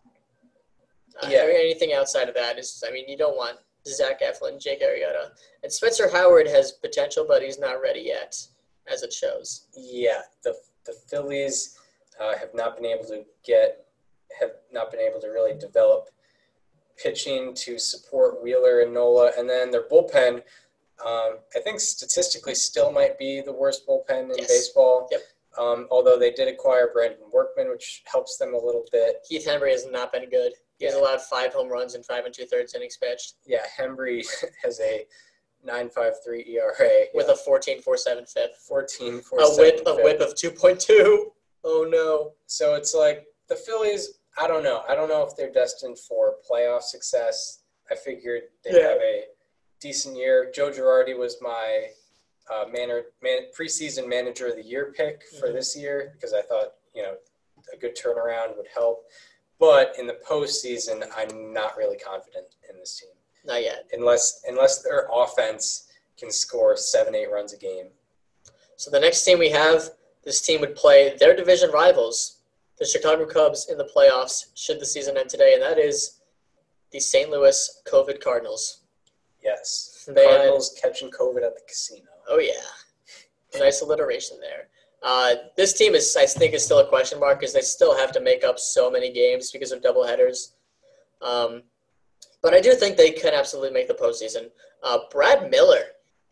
Uh, 1.21 1.27
Yeah. 1.29 1.45
Anything 1.47 1.93
outside 1.93 2.27
of 2.27 2.35
that 2.35 2.59
is, 2.59 2.83
I 2.85 2.91
mean, 2.91 3.07
you 3.07 3.15
don't 3.17 3.37
want 3.37 3.57
Zach 3.87 4.21
Eflin, 4.21 4.59
Jake 4.61 4.81
Arrieta, 4.81 5.31
and 5.63 5.71
Spencer 5.71 6.09
Howard 6.09 6.47
has 6.47 6.73
potential, 6.73 7.25
but 7.27 7.41
he's 7.41 7.59
not 7.59 7.81
ready 7.81 8.01
yet, 8.01 8.35
as 8.91 9.03
it 9.03 9.13
shows. 9.13 9.67
Yeah, 9.75 10.21
the 10.43 10.53
the 10.85 10.93
Phillies 11.09 11.77
uh, 12.19 12.35
have 12.37 12.53
not 12.53 12.75
been 12.75 12.85
able 12.85 13.05
to 13.05 13.23
get 13.45 13.85
have 14.41 14.51
not 14.73 14.91
been 14.91 14.99
able 14.99 15.21
to 15.21 15.27
really 15.27 15.57
develop 15.57 16.09
pitching 16.97 17.53
to 17.55 17.77
support 17.79 18.41
Wheeler 18.43 18.81
and 18.81 18.93
Nola, 18.93 19.31
and 19.37 19.49
then 19.49 19.71
their 19.71 19.83
bullpen. 19.87 20.41
Um, 21.05 21.39
I 21.55 21.59
think 21.63 21.79
statistically 21.79 22.55
still 22.55 22.91
might 22.91 23.17
be 23.17 23.41
the 23.41 23.51
worst 23.51 23.85
bullpen 23.87 24.31
in 24.31 24.37
Yes. 24.37 24.47
baseball. 24.47 25.07
Yep. 25.11 25.21
Um, 25.57 25.87
although 25.91 26.17
they 26.17 26.31
did 26.31 26.47
acquire 26.47 26.89
Brandon 26.93 27.19
Workman, 27.31 27.69
which 27.69 28.03
helps 28.05 28.37
them 28.37 28.53
a 28.53 28.57
little 28.57 28.85
bit. 28.91 29.17
Heath 29.27 29.45
Hembree 29.45 29.71
has 29.71 29.85
not 29.85 30.11
been 30.11 30.29
good. 30.29 30.53
He 30.79 30.85
has 30.85 30.95
Yeah. 30.95 31.01
allowed 31.01 31.21
five 31.21 31.53
home 31.53 31.67
runs 31.69 31.93
and 31.95 32.05
five 32.05 32.25
and 32.25 32.33
two 32.33 32.45
thirds 32.45 32.73
innings 32.73 32.97
pitched 32.97 33.35
Yeah, 33.45 33.65
Henry 33.77 34.23
has 34.63 34.79
a 34.79 35.05
9.53 35.65 36.47
ERA 36.49 37.05
with 37.13 37.27
a 37.29 37.33
14.47 37.35 38.25
FIP. 38.33 38.55
14 38.57 39.21
A 39.39 39.55
whip, 39.55 39.81
a 39.85 39.95
whip 39.95 40.19
of 40.21 40.33
2.2. 40.35 41.31
Oh 41.63 41.87
no. 41.89 42.33
So 42.47 42.75
it's 42.75 42.93
like 42.93 43.25
the 43.47 43.55
Phillies. 43.55 44.19
I 44.37 44.47
don't 44.47 44.63
know. 44.63 44.83
I 44.87 44.95
don't 44.95 45.09
know 45.09 45.23
if 45.23 45.35
they're 45.35 45.51
destined 45.51 45.99
for 45.99 46.35
playoff 46.49 46.81
success. 46.83 47.59
I 47.91 47.95
figured 47.95 48.43
they'd 48.63 48.75
Yeah. 48.75 48.89
have 48.89 49.01
a 49.01 49.27
decent 49.79 50.15
year. 50.17 50.49
Joe 50.51 50.71
Girardi 50.71 51.17
was 51.17 51.39
my 51.41 51.91
uh, 52.49 52.65
manner, 52.69 53.05
man, 53.21 53.47
preseason 53.57 54.05
manager 54.05 54.47
of 54.47 54.55
the 54.57 54.61
year 54.63 54.91
pick 54.91 55.23
for 55.39 55.47
Mhm. 55.47 55.53
this 55.53 55.77
year 55.77 56.11
because 56.13 56.33
I 56.33 56.41
thought 56.41 56.75
you 56.93 57.01
know 57.01 57.17
a 57.71 57.77
good 57.77 57.95
turnaround 57.95 58.57
would 58.57 58.67
help. 58.67 59.09
But 59.59 59.97
in 59.97 60.07
the 60.07 60.15
postseason, 60.15 61.09
I'm 61.15 61.53
not 61.53 61.77
really 61.77 61.95
confident 61.97 62.47
in 62.69 62.77
this 62.77 62.99
team 62.99 63.11
Not 63.45 63.63
yet. 63.63 63.85
unless 63.93 64.43
unless 64.45 64.79
their 64.81 65.07
offense 65.09 65.87
can 66.17 66.31
score 66.31 66.75
seven, 66.75 67.15
eight 67.15 67.31
runs 67.31 67.53
a 67.53 67.57
game. 67.57 67.93
So 68.75 68.91
the 68.91 68.99
next 68.99 69.23
team 69.23 69.39
we 69.39 69.49
have, 69.51 69.95
this 70.23 70.41
team 70.41 70.59
would 70.59 70.75
play 70.75 71.15
their 71.15 71.33
division 71.33 71.71
rivals, 71.71 72.39
the 72.83 72.89
Chicago 72.89 73.25
Cubs, 73.25 73.69
in 73.69 73.77
the 73.77 73.89
playoffs 73.95 74.47
should 74.55 74.77
the 74.77 74.85
season 74.85 75.17
end 75.17 75.29
today, 75.29 75.53
and 75.53 75.63
that 75.63 75.77
is 75.77 76.19
the 76.91 76.99
St. 76.99 77.29
Louis 77.29 77.81
COVID 77.89 78.21
Cardinals. 78.21 78.81
Yes, 79.41 80.03
They 80.13 80.25
had- 80.27 80.35
Cardinals 80.35 80.77
catching 80.81 81.09
COVID 81.09 81.45
at 81.45 81.55
the 81.55 81.61
casino. 81.65 82.09
Oh 82.27 82.39
yeah, 82.39 82.51
nice 83.57 83.79
alliteration 83.81 84.37
there. 84.41 84.67
Uh, 85.01 85.35
this 85.55 85.71
team 85.73 85.95
is, 85.95 86.15
I 86.17 86.25
think, 86.25 86.53
is 86.53 86.65
still 86.65 86.79
a 86.79 86.87
question 86.87 87.21
mark 87.21 87.39
because 87.39 87.53
they 87.53 87.61
still 87.61 87.97
have 87.97 88.11
to 88.13 88.21
make 88.21 88.43
up 88.43 88.59
so 88.59 88.91
many 88.91 89.11
games 89.13 89.49
because 89.51 89.71
of 89.71 89.81
doubleheaders. 89.81 90.53
Um, 91.21 91.63
but 92.41 92.53
I 92.53 92.59
do 92.59 92.73
think 92.73 92.97
they 92.97 93.11
can 93.11 93.33
absolutely 93.33 93.71
make 93.71 93.87
the 93.87 93.93
postseason. 93.93 94.49
Uh, 94.81 94.99
Brad 95.09 95.49
Miller 95.49 95.83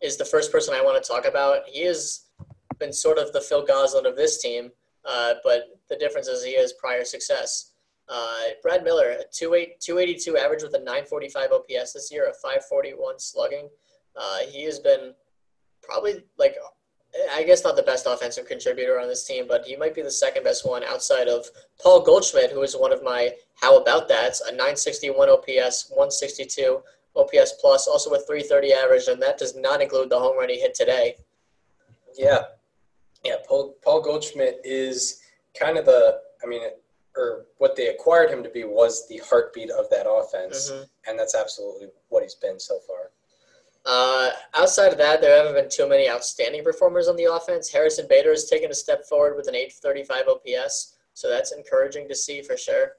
is 0.02 0.18
the 0.18 0.24
first 0.24 0.52
person 0.52 0.74
I 0.74 0.82
want 0.82 1.02
to 1.02 1.06
talk 1.06 1.26
about. 1.26 1.66
He 1.66 1.84
has 1.84 2.26
been 2.78 2.92
sort 2.92 3.18
of 3.18 3.32
the 3.32 3.40
Phil 3.40 3.64
Gosselin 3.64 4.06
of 4.06 4.16
this 4.16 4.40
team, 4.40 4.70
uh, 5.08 5.34
but 5.44 5.80
the 5.88 5.96
difference 5.96 6.28
is 6.28 6.44
he 6.44 6.56
has 6.56 6.72
prior 6.74 7.04
success. 7.04 7.72
Uh, 8.08 8.42
Brad 8.62 8.84
Miller, 8.84 9.10
a 9.10 9.24
282 9.32 10.36
average 10.36 10.62
with 10.62 10.74
a 10.74 10.78
945 10.78 11.52
OPS 11.52 11.92
this 11.92 12.10
year, 12.12 12.28
a 12.28 12.34
541 12.34 13.18
slugging. 13.18 13.68
Uh, 14.16 14.38
he 14.48 14.64
has 14.64 14.78
been 14.78 15.14
probably 15.82 16.22
like 16.38 16.56
I 17.34 17.42
guess 17.42 17.62
not 17.62 17.76
the 17.76 17.82
best 17.82 18.06
offensive 18.06 18.46
contributor 18.46 18.98
on 18.98 19.06
this 19.06 19.26
team, 19.26 19.44
but 19.46 19.64
he 19.66 19.76
might 19.76 19.94
be 19.94 20.02
the 20.02 20.10
second 20.10 20.44
best 20.44 20.66
one 20.66 20.82
outside 20.82 21.28
of 21.28 21.46
Paul 21.82 22.00
Goldschmidt, 22.00 22.50
who 22.50 22.62
is 22.62 22.74
one 22.74 22.92
of 22.92 23.02
my 23.02 23.32
how 23.60 23.78
about 23.78 24.08
that's 24.08 24.40
a 24.40 24.50
961 24.50 25.28
OPS, 25.28 25.90
162 25.90 26.80
OPS 27.14 27.52
plus, 27.60 27.86
also 27.86 28.14
a 28.14 28.18
330 28.18 28.72
average, 28.72 29.08
and 29.08 29.20
that 29.20 29.36
does 29.36 29.54
not 29.54 29.82
include 29.82 30.08
the 30.08 30.18
home 30.18 30.38
run 30.38 30.48
he 30.48 30.58
hit 30.58 30.74
today. 30.74 31.16
Yeah, 32.16 32.44
yeah. 33.24 33.36
Paul 33.46 33.74
Paul 33.82 34.00
Goldschmidt 34.02 34.60
is 34.64 35.20
kind 35.58 35.78
of 35.78 35.86
the. 35.86 36.20
I 36.42 36.46
mean, 36.46 36.62
or 37.16 37.44
what 37.58 37.76
they 37.76 37.88
acquired 37.88 38.30
him 38.30 38.42
to 38.42 38.48
be 38.50 38.64
was 38.64 39.06
the 39.08 39.18
heartbeat 39.18 39.70
of 39.70 39.88
that 39.90 40.08
offense, 40.10 40.70
Mhm. 40.70 40.88
and 41.06 41.18
that's 41.18 41.34
absolutely 41.34 41.88
what 42.08 42.22
he's 42.22 42.34
been 42.34 42.58
so 42.58 42.78
far. 42.80 43.10
Uh, 43.84 44.30
outside 44.54 44.92
of 44.92 44.98
that, 44.98 45.20
there 45.20 45.36
haven't 45.36 45.54
been 45.54 45.68
too 45.68 45.86
many 45.88 46.08
outstanding 46.08 46.62
performers 46.64 47.08
on 47.08 47.16
the 47.16 47.24
offense. 47.24 47.68
Harrison 47.70 48.06
Bader 48.08 48.30
has 48.30 48.48
taken 48.48 48.70
a 48.70 48.74
step 48.74 49.04
forward 49.04 49.36
with 49.36 49.46
an 49.48 49.54
835 49.54 50.28
OPS, 50.28 50.94
so 51.14 51.28
that's 51.28 51.52
encouraging 51.52 52.08
to 52.08 52.14
see 52.14 52.42
for 52.42 52.56
sure. 52.56 52.96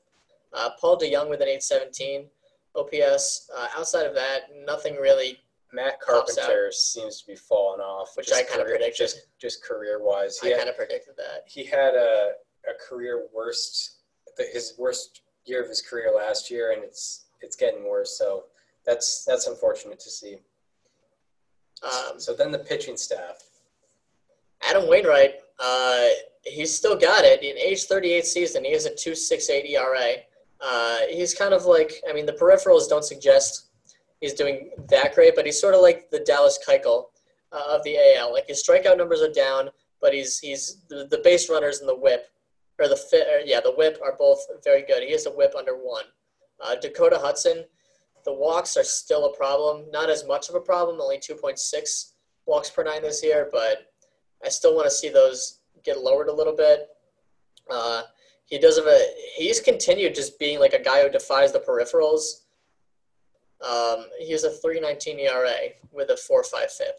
Uh, 0.51 0.69
Paul 0.79 0.97
DeJong 0.99 1.29
with 1.29 1.41
an 1.41 1.47
817 1.47 2.29
OPS. 2.75 3.49
Uh, 3.53 3.69
outside 3.75 4.05
of 4.05 4.13
that, 4.15 4.53
nothing 4.55 4.95
really. 4.97 5.42
Matt 5.73 5.99
Carpenter 5.99 6.71
seems 6.71 7.19
to 7.21 7.27
be 7.27 7.35
falling 7.35 7.81
off, 7.81 8.15
Which 8.15 8.31
I 8.31 8.43
kinda 8.43 8.63
career- 8.63 8.75
predicted. 8.77 8.95
Just 8.97 9.17
just 9.39 9.63
career 9.63 9.99
wise, 10.01 10.37
he 10.39 10.53
I 10.53 10.57
kind 10.57 10.69
of 10.69 10.77
predicted 10.77 11.15
that. 11.17 11.43
he 11.47 11.63
had 11.65 11.95
a 11.95 12.35
a 12.67 12.73
career 12.75 13.27
worst 13.33 13.97
the- 14.37 14.45
his 14.45 14.77
worst 14.77 15.21
year 15.45 15.61
of 15.61 15.67
his 15.67 15.81
career 15.81 16.11
last 16.15 16.49
year, 16.51 16.71
and 16.71 16.83
it's 16.83 17.25
it's 17.41 17.55
getting 17.55 17.83
worse. 17.83 18.17
So 18.17 18.45
that's 18.85 19.25
that's 19.25 19.47
unfortunate 19.47 19.99
to 20.01 20.09
see. 20.09 20.39
Um, 21.81 22.19
So 22.19 22.33
then 22.33 22.51
the 22.51 22.59
pitching 22.59 22.95
staff. 22.97 23.43
Adam 24.61 24.87
Wainwright, 24.87 25.41
uh, 25.59 26.07
he's 26.43 26.73
still 26.73 26.95
got 26.95 27.25
it. 27.25 27.43
In 27.43 27.57
age 27.57 27.83
38 27.85 28.25
season, 28.25 28.63
he 28.63 28.71
has 28.71 28.85
a 28.85 28.91
2.68 28.91 29.65
ERA. 29.69 30.23
Uh, 30.61 30.99
he's 31.09 31.33
kind 31.33 31.53
of 31.53 31.65
like, 31.65 32.01
I 32.09 32.13
mean, 32.13 32.25
the 32.25 32.31
peripherals 32.33 32.87
don't 32.87 33.03
suggest 33.03 33.65
he's 34.23 34.33
doing 34.33 34.69
that 34.87 35.13
great, 35.13 35.35
but 35.35 35.45
he's 35.45 35.59
sort 35.59 35.75
of 35.75 35.81
like 35.81 36.09
the 36.09 36.21
Dallas 36.21 36.57
Keuchel 36.65 37.07
uh, 37.51 37.75
of 37.75 37.83
the 37.83 37.97
AL. 38.15 38.31
Like 38.31 38.47
his 38.47 38.63
strikeout 38.63 38.97
numbers 38.97 39.21
are 39.21 39.31
down, 39.31 39.69
but 40.01 40.13
he's 40.13 40.39
he's 40.39 40.85
the, 40.89 41.07
the 41.11 41.19
base 41.25 41.49
runners 41.49 41.81
and 41.81 41.89
the 41.89 41.95
whip, 41.95 42.27
or 42.79 42.87
the 42.87 42.95
fit, 42.95 43.27
or, 43.27 43.41
yeah, 43.45 43.59
the 43.59 43.73
whip 43.73 43.99
are 44.01 44.15
both 44.17 44.39
very 44.63 44.83
good. 44.83 45.03
He 45.03 45.11
has 45.11 45.25
a 45.25 45.31
whip 45.31 45.53
under 45.57 45.73
one. 45.73 46.05
Uh, 46.63 46.75
Dakota 46.75 47.19
Hudson, 47.19 47.65
the 48.23 48.33
walks 48.33 48.77
are 48.77 48.83
still 48.85 49.25
a 49.25 49.35
problem. 49.35 49.91
Not 49.91 50.09
as 50.09 50.25
much 50.25 50.47
of 50.47 50.55
a 50.55 50.61
problem, 50.61 51.01
only 51.01 51.17
2.6 51.17 52.11
walks 52.45 52.69
per 52.69 52.83
nine 52.83 53.01
this 53.01 53.21
year, 53.21 53.49
but 53.51 53.91
I 54.43 54.47
still 54.47 54.73
want 54.73 54.85
to 54.85 54.91
see 54.91 55.09
those 55.09 55.59
get 55.83 55.99
lowered 55.99 56.29
a 56.29 56.33
little 56.33 56.55
bit. 56.55 56.87
Uh, 57.69 58.03
he 58.45 58.57
does 58.57 58.77
have 58.77 58.87
a 58.87 59.05
he's 59.35 59.59
continued 59.59 60.15
just 60.15 60.39
being 60.39 60.61
like 60.61 60.73
a 60.73 60.81
guy 60.81 61.03
who 61.03 61.09
defies 61.09 61.51
the 61.51 61.59
peripherals. 61.59 62.42
Um, 63.63 64.05
he 64.19 64.31
has 64.33 64.43
a 64.43 64.49
3.19 64.49 65.19
ERA 65.19 65.55
with 65.91 66.09
a 66.09 66.13
4.5 66.15 66.69
FIP, 66.71 66.95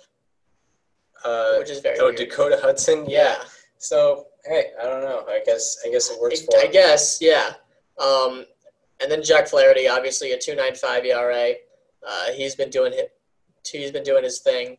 Uh, 1.24 1.56
which 1.58 1.70
is 1.70 1.80
very 1.80 1.98
oh, 2.00 2.04
weird. 2.06 2.16
Dakota 2.16 2.58
Hudson. 2.60 3.04
yeah. 3.08 3.36
So 3.78 4.26
hey, 4.46 4.70
I 4.80 4.84
don't 4.84 5.02
know. 5.02 5.24
I 5.28 5.40
guess 5.44 5.78
I 5.86 5.90
guess 5.90 6.10
it 6.10 6.18
works 6.20 6.40
I, 6.42 6.44
for 6.46 6.58
I 6.58 6.64
him. 6.66 6.72
guess, 6.72 7.18
yeah. 7.20 7.54
Um, 7.98 8.44
and 9.00 9.10
then 9.10 9.22
Jack 9.22 9.48
Flaherty, 9.48 9.88
obviously 9.88 10.32
a 10.32 10.38
2.95 10.38 11.04
ERA. 11.06 11.52
Uh, 12.06 12.32
he's 12.32 12.54
been 12.54 12.70
doing 12.70 12.92
it. 12.94 13.10
He's 13.70 13.90
been 13.90 14.02
doing 14.04 14.24
his 14.24 14.40
thing, 14.40 14.76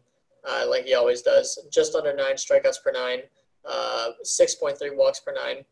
uh, 0.47 0.65
like 0.69 0.85
he 0.85 0.93
always 0.95 1.21
does. 1.21 1.59
Just 1.71 1.93
under 1.95 2.15
nine 2.15 2.35
strikeouts 2.35 2.81
per 2.83 2.91
nine, 2.91 3.19
uh, 3.67 4.09
6.3 4.23 4.95
walks 4.95 5.19
per 5.19 5.33
nine, 5.33 5.65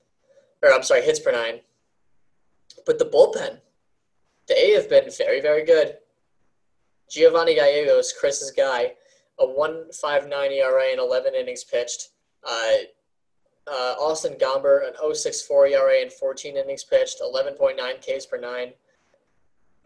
or 0.61 0.73
I'm 0.73 0.83
sorry, 0.83 1.01
hits 1.03 1.19
per 1.19 1.31
nine. 1.31 1.61
But 2.85 2.97
the 2.99 3.05
bullpen, 3.05 3.59
they 4.47 4.71
have 4.71 4.89
been 4.89 5.09
very, 5.17 5.41
very 5.41 5.63
good. 5.63 5.97
Giovanny 7.13 7.55
Gallegos, 7.55 8.11
Chris's 8.11 8.49
guy, 8.49 8.93
a 9.39 9.45
1.59 9.45 10.51
ERA 10.51 10.87
in 10.91 10.99
11 10.99 11.35
innings 11.35 11.63
pitched. 11.63 12.09
Uh, 12.43 12.71
uh, 13.67 13.95
Austin 13.99 14.33
Gomber, 14.33 14.87
an 14.87 14.93
0.64 15.01 15.71
ERA 15.71 16.01
in 16.01 16.09
14 16.09 16.57
innings 16.57 16.83
pitched, 16.83 17.21
11.9 17.21 17.77
Ks 18.01 18.25
per 18.25 18.39
nine. 18.39 18.73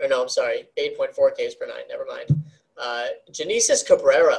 Or 0.01 0.07
no, 0.07 0.21
I'm 0.21 0.29
sorry, 0.29 0.69
8.4 0.79 1.31
Ks 1.33 1.55
per 1.55 1.67
nine. 1.67 1.83
Never 1.89 2.05
mind. 2.05 2.43
Uh, 2.81 3.07
Genesis 3.31 3.83
Cabrera. 3.83 4.37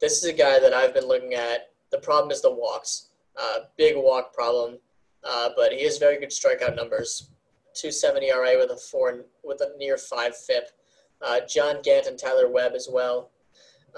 This 0.00 0.22
is 0.22 0.24
a 0.24 0.32
guy 0.32 0.60
that 0.60 0.72
I've 0.72 0.94
been 0.94 1.08
looking 1.08 1.34
at. 1.34 1.70
The 1.90 1.98
problem 1.98 2.30
is 2.30 2.42
the 2.42 2.52
walks. 2.52 3.08
Uh, 3.36 3.60
big 3.76 3.96
walk 3.96 4.32
problem, 4.32 4.78
uh, 5.24 5.50
but 5.56 5.72
he 5.72 5.82
has 5.84 5.98
very 5.98 6.18
good 6.20 6.30
strikeout 6.30 6.76
numbers. 6.76 7.30
270 7.74 8.28
ERA 8.28 8.58
with 8.58 8.70
a 8.70 8.76
four 8.76 9.24
with 9.42 9.60
a 9.62 9.76
near 9.78 9.96
five 9.96 10.36
FIP. 10.36 10.70
Uh, 11.22 11.40
John 11.48 11.82
Gant 11.82 12.06
and 12.06 12.18
Tyler 12.18 12.48
Webb 12.48 12.72
as 12.74 12.88
well. 12.90 13.30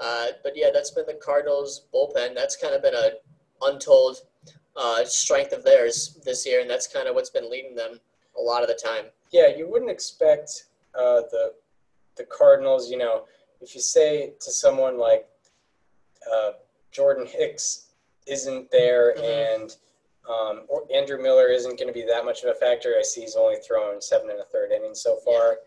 Uh, 0.01 0.27
but 0.43 0.53
yeah, 0.55 0.69
that's 0.73 0.91
been 0.91 1.05
the 1.05 1.13
Cardinals' 1.13 1.85
bullpen. 1.93 2.33
That's 2.35 2.55
kind 2.55 2.73
of 2.73 2.81
been 2.81 2.95
a 2.95 3.11
untold 3.61 4.17
uh, 4.75 5.05
strength 5.05 5.53
of 5.53 5.63
theirs 5.63 6.19
this 6.25 6.45
year, 6.45 6.61
and 6.61 6.69
that's 6.69 6.87
kind 6.87 7.07
of 7.07 7.15
what's 7.15 7.29
been 7.29 7.49
leading 7.49 7.75
them 7.75 7.99
a 8.37 8.41
lot 8.41 8.61
of 8.63 8.67
the 8.67 8.73
time. 8.73 9.05
Yeah, 9.31 9.47
you 9.55 9.69
wouldn't 9.69 9.91
expect 9.91 10.65
uh, 10.95 11.21
the 11.31 11.53
the 12.17 12.23
Cardinals. 12.25 12.89
You 12.91 12.97
know, 12.97 13.25
if 13.61 13.75
you 13.75 13.81
say 13.81 14.33
to 14.41 14.51
someone 14.51 14.97
like 14.99 15.27
uh, 16.31 16.51
Jordan 16.91 17.25
Hicks 17.27 17.89
isn't 18.27 18.71
there 18.71 19.13
Mhm. 19.17 19.55
and 19.55 19.75
um, 20.29 20.63
or 20.69 20.85
Andrew 20.93 21.21
Miller 21.21 21.47
isn't 21.49 21.77
going 21.77 21.87
to 21.87 21.93
be 21.93 22.05
that 22.05 22.23
much 22.23 22.43
of 22.43 22.49
a 22.49 22.53
factor. 22.55 22.95
I 22.97 23.03
see 23.03 23.21
he's 23.21 23.35
only 23.35 23.57
thrown 23.57 24.01
seven 24.01 24.29
and 24.29 24.39
a 24.39 24.45
third 24.45 24.71
innings 24.71 25.01
so 25.01 25.17
far. 25.17 25.59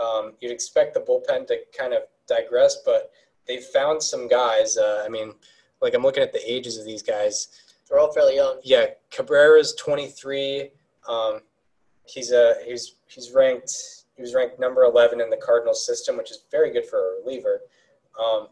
Um, 0.00 0.32
you'd 0.40 0.52
expect 0.52 0.94
the 0.94 1.00
bullpen 1.00 1.46
to 1.48 1.58
kind 1.76 1.92
of 1.92 2.02
digress, 2.26 2.78
but 2.84 3.10
they've 3.46 3.64
found 3.64 4.02
some 4.02 4.28
guys. 4.28 4.76
Uh, 4.76 5.02
I 5.04 5.08
mean, 5.08 5.32
like 5.80 5.94
I'm 5.94 6.02
looking 6.02 6.22
at 6.22 6.32
the 6.32 6.52
ages 6.52 6.78
of 6.78 6.84
these 6.84 7.02
guys. 7.02 7.48
They're 7.88 7.98
all 7.98 8.12
fairly 8.12 8.36
young. 8.36 8.60
Yeah, 8.64 8.86
Cabrera's 9.12 9.74
23. 9.74 10.70
Um, 11.08 11.40
he's 12.06 12.32
a 12.32 12.54
he's 12.64 12.96
he's 13.06 13.32
ranked 13.32 13.72
he 14.16 14.22
was 14.22 14.34
ranked 14.34 14.60
number 14.60 14.84
11 14.84 15.20
in 15.20 15.28
the 15.28 15.36
Cardinals 15.36 15.84
system, 15.84 16.16
which 16.16 16.30
is 16.30 16.44
very 16.50 16.72
good 16.72 16.86
for 16.86 16.98
a 16.98 17.22
reliever. 17.22 17.62
Um, 18.22 18.48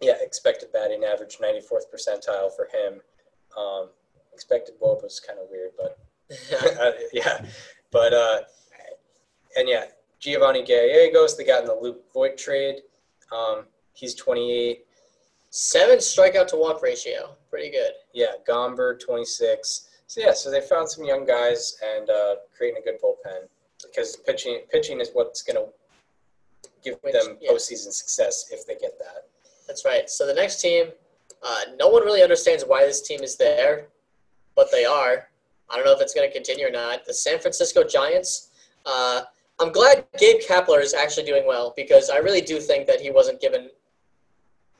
yeah, 0.00 0.14
expected 0.20 0.72
batting 0.72 1.04
average 1.04 1.38
94th 1.38 1.84
percentile 1.94 2.54
for 2.56 2.68
him. 2.72 3.00
Um, 3.56 3.90
expected 4.32 4.76
WOBA 4.80 5.02
was 5.02 5.20
kind 5.20 5.38
of 5.38 5.48
weird, 5.50 5.72
but 5.76 5.98
uh, 6.80 6.92
yeah, 7.12 7.44
but 7.90 8.14
uh, 8.14 8.40
and 9.56 9.68
yeah, 9.68 9.86
Giovanny 10.20 10.66
Gallegos 10.66 11.36
they 11.36 11.44
got 11.44 11.62
in 11.62 11.66
the 11.66 11.74
Luke 11.74 12.02
Voit 12.12 12.36
trade. 12.36 12.82
Um, 13.32 13.64
he's 13.94 14.14
28. 14.14 14.84
Seven 15.50 15.98
strikeout 15.98 16.46
to 16.48 16.56
walk 16.56 16.82
ratio. 16.82 17.36
Pretty 17.50 17.70
good. 17.70 17.92
Yeah, 18.12 18.32
Gomber 18.48 18.98
26. 19.00 19.88
So 20.06 20.20
yeah, 20.20 20.32
so 20.32 20.50
they 20.50 20.60
found 20.60 20.88
some 20.88 21.04
young 21.04 21.24
guys 21.24 21.76
and 21.84 22.08
uh, 22.10 22.34
creating 22.56 22.82
a 22.82 22.84
good 22.84 23.00
bullpen 23.02 23.48
because 23.82 24.16
pitching 24.16 24.60
pitching 24.70 25.00
is 25.00 25.10
what's 25.12 25.42
going 25.42 25.56
to 25.56 25.72
give 26.84 26.98
Which- 27.02 27.12
them 27.14 27.36
yeah. 27.40 27.50
postseason 27.52 27.92
success 27.92 28.46
if 28.50 28.66
they 28.66 28.74
get 28.74 28.98
that. 28.98 29.26
That's 29.66 29.84
right. 29.84 30.10
So 30.10 30.26
the 30.26 30.34
next 30.34 30.60
team, 30.60 30.86
uh, 31.42 31.60
no 31.78 31.88
one 31.88 32.04
really 32.04 32.22
understands 32.22 32.64
why 32.66 32.84
this 32.84 33.02
team 33.02 33.22
is 33.22 33.36
there, 33.36 33.86
but 34.56 34.70
they 34.72 34.84
are. 34.84 35.28
I 35.70 35.76
don't 35.76 35.84
know 35.84 35.92
if 35.92 36.00
it's 36.00 36.12
going 36.12 36.28
to 36.28 36.34
continue 36.34 36.66
or 36.66 36.70
not. 36.72 37.04
The 37.06 37.14
San 37.14 37.38
Francisco 37.38 37.84
Giants. 37.84 38.50
Uh, 38.84 39.22
I'm 39.60 39.72
glad 39.72 40.06
Gabe 40.18 40.40
Kapler 40.40 40.82
is 40.82 40.94
actually 40.94 41.26
doing 41.26 41.46
well 41.46 41.74
because 41.76 42.08
I 42.08 42.16
really 42.16 42.40
do 42.40 42.60
think 42.60 42.86
that 42.86 43.00
he 43.00 43.10
wasn't 43.10 43.42
given, 43.42 43.68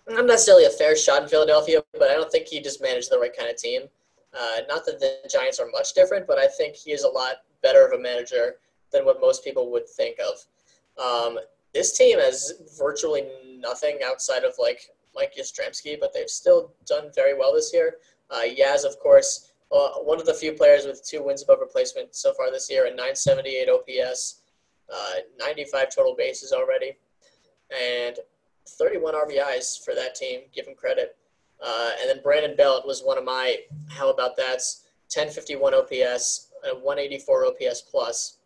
not 0.09 0.27
necessarily 0.27 0.65
a 0.65 0.71
fair 0.71 0.97
shot 0.97 1.23
in 1.23 1.29
Philadelphia, 1.29 1.83
but 1.93 2.11
I 2.11 2.15
don't 2.15 2.33
think 2.33 2.47
he 2.47 2.61
just 2.63 2.81
managed 2.81 3.11
the 3.11 3.19
right 3.19 3.37
kind 3.37 3.51
of 3.51 3.57
team. 3.57 3.83
Uh, 4.33 4.61
not 4.69 4.87
that 4.87 4.99
the 4.99 5.29
Giants 5.31 5.61
are 5.61 5.69
much 5.71 5.93
different, 5.93 6.27
but 6.27 6.39
I 6.39 6.47
think 6.47 6.77
he 6.77 6.93
is 6.93 7.03
a 7.03 7.09
lot 7.09 7.43
better 7.63 7.87
of 7.87 7.93
a 7.93 8.03
manager 8.03 8.55
than 8.91 9.05
what 9.05 9.21
most 9.21 9.45
people 9.45 9.71
would 9.71 9.87
think 9.87 10.17
of. 10.19 10.47
Um, 11.03 11.39
this 11.75 11.97
team 11.97 12.19
has 12.19 12.55
virtually 12.79 13.29
nothing 13.59 13.99
outside 14.05 14.45
of 14.45 14.55
like 14.59 14.81
Mike 15.15 15.35
Yastrzemski, 15.39 16.01
but 16.01 16.15
they've 16.15 16.31
still 16.31 16.73
done 16.87 17.11
very 17.15 17.37
well 17.37 17.53
this 17.53 17.71
year. 17.73 17.97
Uh, 18.31 18.43
Yaz, 18.45 18.87
of 18.87 18.99
course, 18.99 19.53
uh, 19.73 19.91
one 19.99 20.19
of 20.19 20.27
the 20.27 20.35
few 20.35 20.53
players 20.53 20.87
with 20.87 21.05
two 21.07 21.23
wins 21.23 21.43
above 21.43 21.61
replacement 21.61 22.15
so 22.15 22.33
far 22.33 22.51
this 22.51 22.71
year, 22.71 22.87
and 22.87 22.97
978 22.97 23.69
OPS, 23.69 24.40
uh, 24.93 25.15
95 25.39 25.95
total 25.95 26.15
bases 26.17 26.53
already, 26.53 26.97
and 27.71 28.17
31 28.69 29.15
RBIs 29.15 29.85
for 29.85 29.95
that 29.95 30.15
team. 30.15 30.41
Give 30.55 30.67
him 30.67 30.75
credit. 30.75 31.17
Uh, 31.63 31.91
and 32.01 32.09
then 32.09 32.23
Brandon 32.23 32.57
Belt 32.57 32.87
was 32.87 33.03
one 33.03 33.19
of 33.19 33.25
my 33.25 33.57
how 33.89 34.11
about 34.11 34.37
that's 34.37 34.85
1051 35.15 35.75
OPS, 35.75 36.51
a 36.65 36.75
184 36.75 37.47
OPS 37.47 37.83
plus. 37.83 38.39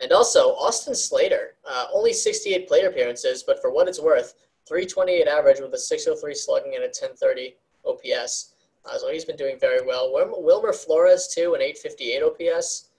And 0.00 0.12
also, 0.12 0.50
Austin 0.56 0.94
Slater, 0.94 1.54
uh, 1.68 1.86
only 1.92 2.12
68 2.12 2.68
plate 2.68 2.84
appearances, 2.84 3.42
but 3.42 3.60
for 3.62 3.70
what 3.72 3.88
it's 3.88 4.00
worth, 4.00 4.34
328 4.68 5.26
average 5.26 5.60
with 5.60 5.72
a 5.72 5.78
603 5.78 6.34
slugging 6.34 6.74
and 6.74 6.84
a 6.84 6.88
1030 6.88 7.56
OPS. 7.86 8.54
Uh, 8.84 8.98
so 8.98 9.10
he's 9.10 9.24
been 9.24 9.36
doing 9.36 9.58
very 9.58 9.84
well. 9.84 10.12
Wilmer, 10.12 10.34
Wilmer 10.36 10.72
Flores, 10.72 11.28
too, 11.28 11.54
an 11.54 11.62
858 11.62 12.22
OPS. 12.22 12.90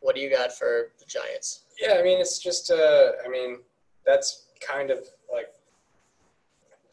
What 0.00 0.14
do 0.14 0.20
you 0.20 0.30
got 0.30 0.52
for 0.52 0.92
the 0.98 1.04
Giants? 1.06 1.64
Yeah, 1.80 1.94
I 1.98 2.02
mean 2.02 2.20
it's 2.20 2.38
just 2.38 2.70
uh, 2.70 3.12
I 3.24 3.28
mean 3.28 3.58
that's 4.06 4.46
kind 4.66 4.90
of 4.90 4.98
like 5.32 5.48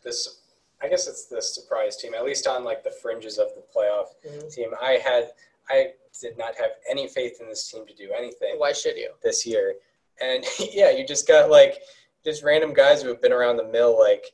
this. 0.03 0.41
I 0.81 0.87
guess 0.89 1.07
it's 1.07 1.25
the 1.25 1.41
surprise 1.41 1.97
team, 1.97 2.13
at 2.13 2.25
least 2.25 2.47
on 2.47 2.63
like 2.63 2.83
the 2.83 2.91
fringes 2.91 3.37
of 3.37 3.47
the 3.55 3.63
playoff 3.75 4.07
Mhm. 4.25 4.53
team. 4.53 4.69
I 4.81 4.93
had 5.03 5.31
I 5.69 5.93
did 6.21 6.37
not 6.37 6.55
have 6.57 6.71
any 6.89 7.07
faith 7.07 7.39
in 7.41 7.47
this 7.49 7.69
team 7.71 7.85
to 7.87 7.93
do 7.93 8.11
anything. 8.11 8.55
Why 8.57 8.71
should 8.73 8.97
you? 8.97 9.11
this 9.23 9.45
year. 9.45 9.75
And 10.21 10.45
yeah, 10.59 10.91
you 10.91 11.05
just 11.05 11.27
got 11.27 11.49
like 11.49 11.81
just 12.23 12.43
random 12.43 12.73
guys 12.73 13.01
who 13.01 13.09
have 13.09 13.21
been 13.21 13.33
around 13.33 13.57
the 13.57 13.65
mill, 13.67 13.97
like 13.99 14.25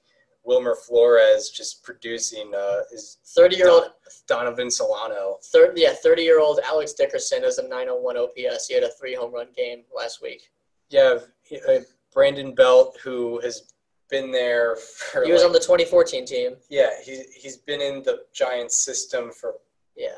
Wilmer 0.43 0.75
Flores, 0.75 1.49
just 1.49 1.83
producing 1.83 2.53
uh, 2.55 2.81
is 2.91 3.17
30 3.25 3.55
year 3.57 3.69
old, 3.69 3.83
Donovan 4.27 4.69
Solano. 4.71 5.37
third, 5.51 5.77
yeah, 5.77 5.93
30 5.93 6.21
year 6.23 6.39
old 6.39 6.59
Alex 6.65 6.93
Dickerson 6.93 7.43
has 7.43 7.57
a 7.57 7.63
901 7.67 8.17
OPS. 8.17 8.67
He 8.67 8.73
had 8.73 8.83
a 8.83 8.89
three 8.91 9.15
home 9.15 9.33
run 9.33 9.47
game 9.55 9.83
last 9.95 10.21
week. 10.21 10.41
Yeah, 10.89 11.19
uh, 11.67 11.79
Brandon 12.13 12.53
Belt, 12.53 12.97
who 13.03 13.39
has 13.41 13.71
been 14.09 14.31
there 14.31 14.75
for. 14.75 15.23
He 15.23 15.31
was 15.31 15.41
like- 15.41 15.47
on 15.47 15.53
the 15.53 15.59
2014 15.59 16.25
team. 16.25 16.57
Yeah, 16.69 16.89
he 17.01 17.23
he's 17.35 17.57
been 17.57 17.81
in 17.81 18.03
the 18.03 18.25
Giants 18.33 18.77
system 18.83 19.31
for 19.31 19.55
Yeah. 19.95 20.17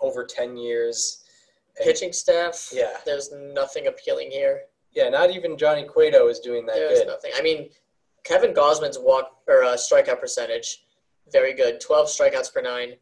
over 0.00 0.24
ten 0.24 0.56
years. 0.56 1.24
And- 1.76 1.84
Pitching 1.86 2.12
staff. 2.12 2.68
Yeah. 2.72 3.00
There's 3.06 3.30
nothing 3.32 3.86
appealing 3.86 4.30
here. 4.30 4.64
Yeah, 4.92 5.08
not 5.08 5.30
even 5.30 5.56
Johnny 5.56 5.84
Cueto 5.84 6.26
is 6.28 6.40
doing 6.40 6.66
that 6.66 6.74
There's 6.74 6.98
good. 7.00 7.06
nothing. 7.08 7.32
I 7.36 7.42
mean, 7.42 7.70
Kevin 8.24 8.52
Gausman's 8.52 8.98
walk 8.98 9.38
or 9.46 9.62
uh, 9.62 9.76
strikeout 9.76 10.20
percentage, 10.20 10.84
very 11.28 11.54
good. 11.54 11.80
12 11.80 12.08
strikeouts 12.08 12.52
per 12.52 12.60
nine, 12.60 12.96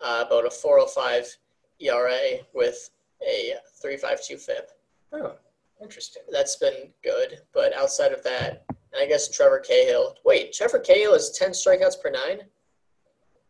uh, 0.00 0.24
about 0.26 0.46
a 0.46 0.50
405 0.50 1.36
ERA 1.80 2.40
with 2.54 2.90
a 3.22 3.54
352 3.80 4.36
FIP. 4.38 4.70
Oh, 5.12 5.34
interesting. 5.82 6.22
That's 6.30 6.56
been 6.56 6.92
good. 7.02 7.40
But 7.52 7.74
outside 7.76 8.12
of 8.12 8.22
that, 8.24 8.64
and 8.68 9.02
I 9.02 9.06
guess 9.06 9.30
Trevor 9.30 9.58
Cahill. 9.58 10.14
Wait, 10.24 10.52
Trevor 10.52 10.78
Cahill 10.78 11.14
is 11.14 11.30
10 11.30 11.50
strikeouts 11.50 12.00
per 12.00 12.10
nine? 12.10 12.42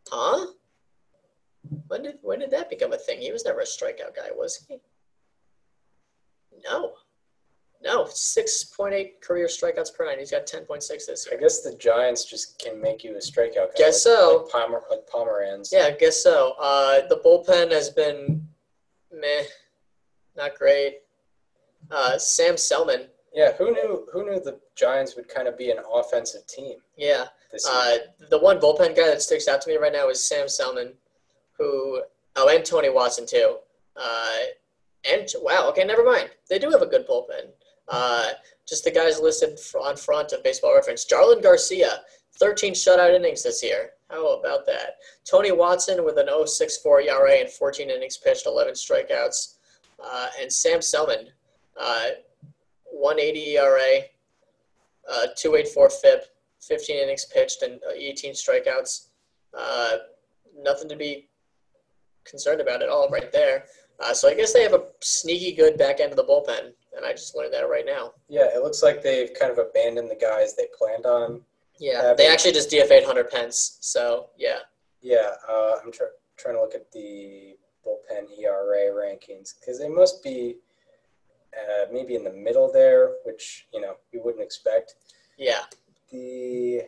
Huh? 0.09 0.47
When 1.89 2.03
did 2.03 2.19
when 2.23 2.41
did 2.41 2.51
that 2.51 2.71
become 2.71 2.93
a 2.93 2.99
thing? 2.99 3.21
He 3.21 3.33
was 3.33 3.45
never 3.45 3.61
a 3.61 3.65
strikeout 3.65 4.15
guy, 4.15 4.29
was 4.35 4.65
he? 4.69 4.79
No. 6.65 6.93
No, 7.85 8.05
6.8 8.05 9.21
career 9.21 9.47
strikeouts 9.47 9.95
per 9.95 10.07
nine. 10.07 10.19
He's 10.19 10.31
got 10.31 10.47
10.6 10.47 10.89
this 10.89 11.27
year. 11.27 11.39
I 11.39 11.41
guess 11.41 11.61
the 11.61 11.77
Giants 11.77 12.25
just 12.25 12.59
can 12.59 12.81
make 12.81 13.05
you 13.05 13.15
a 13.15 13.19
strikeout 13.19 13.55
guy. 13.55 13.77
Guess 13.77 14.03
so. 14.03 14.45
Like, 14.45 14.53
Palmer, 14.53 14.83
like 14.91 15.07
Pomeranz. 15.07 15.69
Yeah, 15.71 15.89
I 15.89 15.91
guess 15.91 16.23
so. 16.23 16.55
Uh, 16.59 17.07
the 17.09 17.21
bullpen 17.25 17.71
has 17.73 17.91
been 17.91 18.49
meh, 19.13 19.43
not 20.35 20.55
great. 20.57 21.01
Uh, 21.91 22.17
Sam 22.17 22.57
Selman, 22.57 23.09
Yeah, 23.35 23.53
who 23.53 23.71
knew? 23.73 24.09
Who 24.13 24.25
knew 24.25 24.41
the 24.41 24.59
Giants 24.75 25.15
would 25.17 25.29
kind 25.29 25.47
of 25.47 25.59
be 25.59 25.71
an 25.71 25.79
offensive 25.93 26.47
team 26.47 26.77
yeah. 26.97 27.25
Uh, 27.69 27.97
the 28.31 28.39
one 28.39 28.59
bullpen 28.59 28.97
guy 28.97 29.07
that 29.07 29.23
sticks 29.23 29.47
out 29.47 29.61
to 29.63 29.71
me 29.71 29.77
right 29.77 29.93
now 29.93 30.09
is 30.09 30.25
Sam 30.27 30.49
Selman, 30.49 30.93
who 31.59 32.03
oh, 32.37 32.49
and 32.49 32.65
Tony 32.65 32.89
Watson 32.89 33.27
too. 33.27 33.59
Uh, 33.97 34.39
and 35.09 35.29
wow, 35.41 35.69
okay, 35.69 35.85
never 35.85 36.05
mind. 36.05 36.31
They 36.49 36.59
do 36.59 36.71
have 36.71 36.83
a 36.83 36.87
good 36.87 37.07
bullpen. 37.07 37.51
Uh, 37.89 38.31
just 38.67 38.85
the 38.85 38.91
guys 38.91 39.21
listed 39.21 39.59
on 39.81 39.97
front 39.97 40.33
of 40.33 40.43
Baseball 40.43 40.75
Reference: 40.75 41.05
Jarlin 41.05 41.43
Garcia, 41.43 42.01
13 42.39 42.73
shutout 42.73 43.15
innings 43.15 43.43
this 43.43 43.63
year. 43.63 43.91
How 44.11 44.39
about 44.39 44.67
that? 44.67 44.97
Tony 45.25 45.53
Watson 45.53 46.05
with 46.05 46.19
an 46.19 46.27
0.64 46.27 47.07
ERA 47.07 47.33
and 47.41 47.49
14 47.49 47.91
innings 47.91 48.17
pitched, 48.17 48.47
11 48.47 48.75
strikeouts, 48.75 49.55
uh, 50.05 50.29
and 50.41 50.53
Sam 50.53 50.81
Selman, 50.81 51.29
uh, 51.81 52.09
180 52.85 53.57
ERA, 53.57 54.01
uh, 55.11 55.27
284 55.37 55.91
FIP, 55.91 56.25
15 56.61 56.97
innings 56.97 57.25
pitched 57.27 57.63
and 57.63 57.81
uh, 57.89 57.93
18 57.95 58.33
strikeouts. 58.33 59.09
Uh, 59.57 59.97
nothing 60.57 60.89
to 60.89 60.97
be 60.97 61.29
concerned 62.25 62.61
about 62.61 62.83
at 62.83 62.89
all 62.89 63.09
right 63.11 63.33
there. 63.33 63.65
So 64.13 64.29
I 64.29 64.35
guess 64.35 64.53
they 64.53 64.63
have 64.63 64.75
a 64.75 64.85
sneaky 65.01 65.53
good 65.53 65.79
back 65.79 66.01
end 66.01 66.11
of 66.11 66.17
the 66.17 66.25
bullpen, 66.25 66.73
and 66.97 67.05
I 67.05 67.13
just 67.13 67.35
learned 67.37 67.53
that 67.55 67.69
right 67.69 67.85
now. 67.87 68.13
Yeah, 68.29 68.47
it 68.55 68.63
looks 68.63 68.83
like 68.83 69.03
they've 69.03 69.33
kind 69.39 69.51
of 69.53 69.59
abandoned 69.59 70.11
the 70.11 70.17
guys 70.17 70.55
they 70.57 70.67
planned 70.79 71.07
on. 71.07 71.43
Yeah, 71.81 72.03
Have 72.03 72.17
they 72.17 72.29
actually 72.29 72.53
just 72.53 72.71
DFA'd 72.71 73.05
Hunter 73.05 73.25
Pence. 73.25 73.79
So 73.81 74.31
yeah, 74.37 74.59
Yeah, 75.03 75.33
uh, 75.49 75.77
I'm 75.85 75.91
try- 75.91 76.07
trying 76.37 76.55
to 76.55 76.61
look 76.61 76.75
at 76.75 76.91
the 76.93 77.57
bullpen 77.85 78.27
ERA 78.39 78.91
rankings 78.95 79.55
because 79.59 79.79
they 79.79 79.89
must 79.89 80.23
be 80.23 80.57
uh, 81.57 81.87
maybe 81.93 82.15
in 82.15 82.25
the 82.25 82.33
middle 82.33 82.71
there, 82.73 83.13
which 83.25 83.67
you 83.73 83.81
know 83.81 83.97
you 84.13 84.23
wouldn't 84.25 84.43
expect. 84.43 84.95
yeah, 85.37 85.61
The 86.11 86.83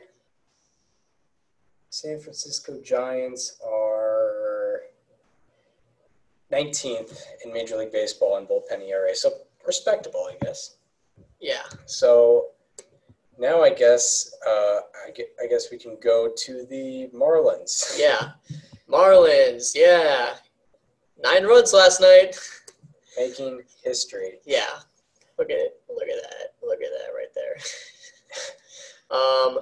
San 1.91 2.19
Francisco 2.21 2.81
Giants 2.83 3.59
are 3.67 4.83
19th 6.53 7.23
in 7.45 7.53
Major 7.53 7.77
League 7.77 7.93
Baseball 7.93 8.37
in 8.39 8.47
bullpen 8.47 8.87
ERA, 8.89 9.15
so 9.15 9.31
respectable, 9.67 10.29
I 10.31 10.37
guess. 10.45 10.77
yeah. 11.41 11.62
So 11.87 12.49
now 13.39 13.62
I 13.62 13.71
guess 13.71 14.35
uh, 14.47 14.81
I, 15.07 15.11
gue- 15.14 15.35
I 15.43 15.47
guess 15.49 15.71
we 15.71 15.79
can 15.79 15.97
go 16.03 16.31
to 16.37 16.67
the 16.71 17.09
Marlins. 17.14 17.99
Yeah. 17.99 18.33
Marlins, 18.89 19.73
yeah. 19.75 20.35
Nine 21.23 21.45
runs 21.45 21.73
last 21.73 22.01
night. 22.01 22.39
making 23.19 23.62
history. 23.83 24.39
Yeah. 24.47 24.69
Look 25.39 25.51
at 25.51 25.57
it. 25.59 25.81
Look 25.89 26.09
at 26.09 26.23
that. 26.23 26.55
Look 26.67 26.81
at 26.81 26.91
that 26.91 27.12
right 27.14 27.33
there. 27.35 27.57
um 29.11 29.59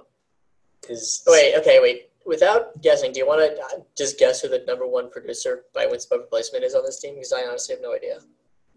Is 0.88 1.22
wait, 1.26 1.54
okay, 1.58 1.80
wait. 1.80 2.10
Without 2.26 2.80
guessing, 2.80 3.12
do 3.12 3.18
you 3.20 3.26
want 3.26 3.40
to 3.42 3.84
just 3.96 4.18
guess 4.18 4.40
who 4.40 4.48
the 4.48 4.64
number 4.66 4.86
one 4.86 5.10
producer 5.10 5.64
by 5.74 5.84
wins 5.86 6.06
above 6.06 6.20
replacement 6.20 6.64
is 6.64 6.74
on 6.74 6.82
this 6.84 6.98
team? 6.98 7.14
Because 7.14 7.32
I 7.34 7.42
honestly 7.42 7.74
have 7.74 7.82
no 7.82 7.94
idea. 7.94 8.18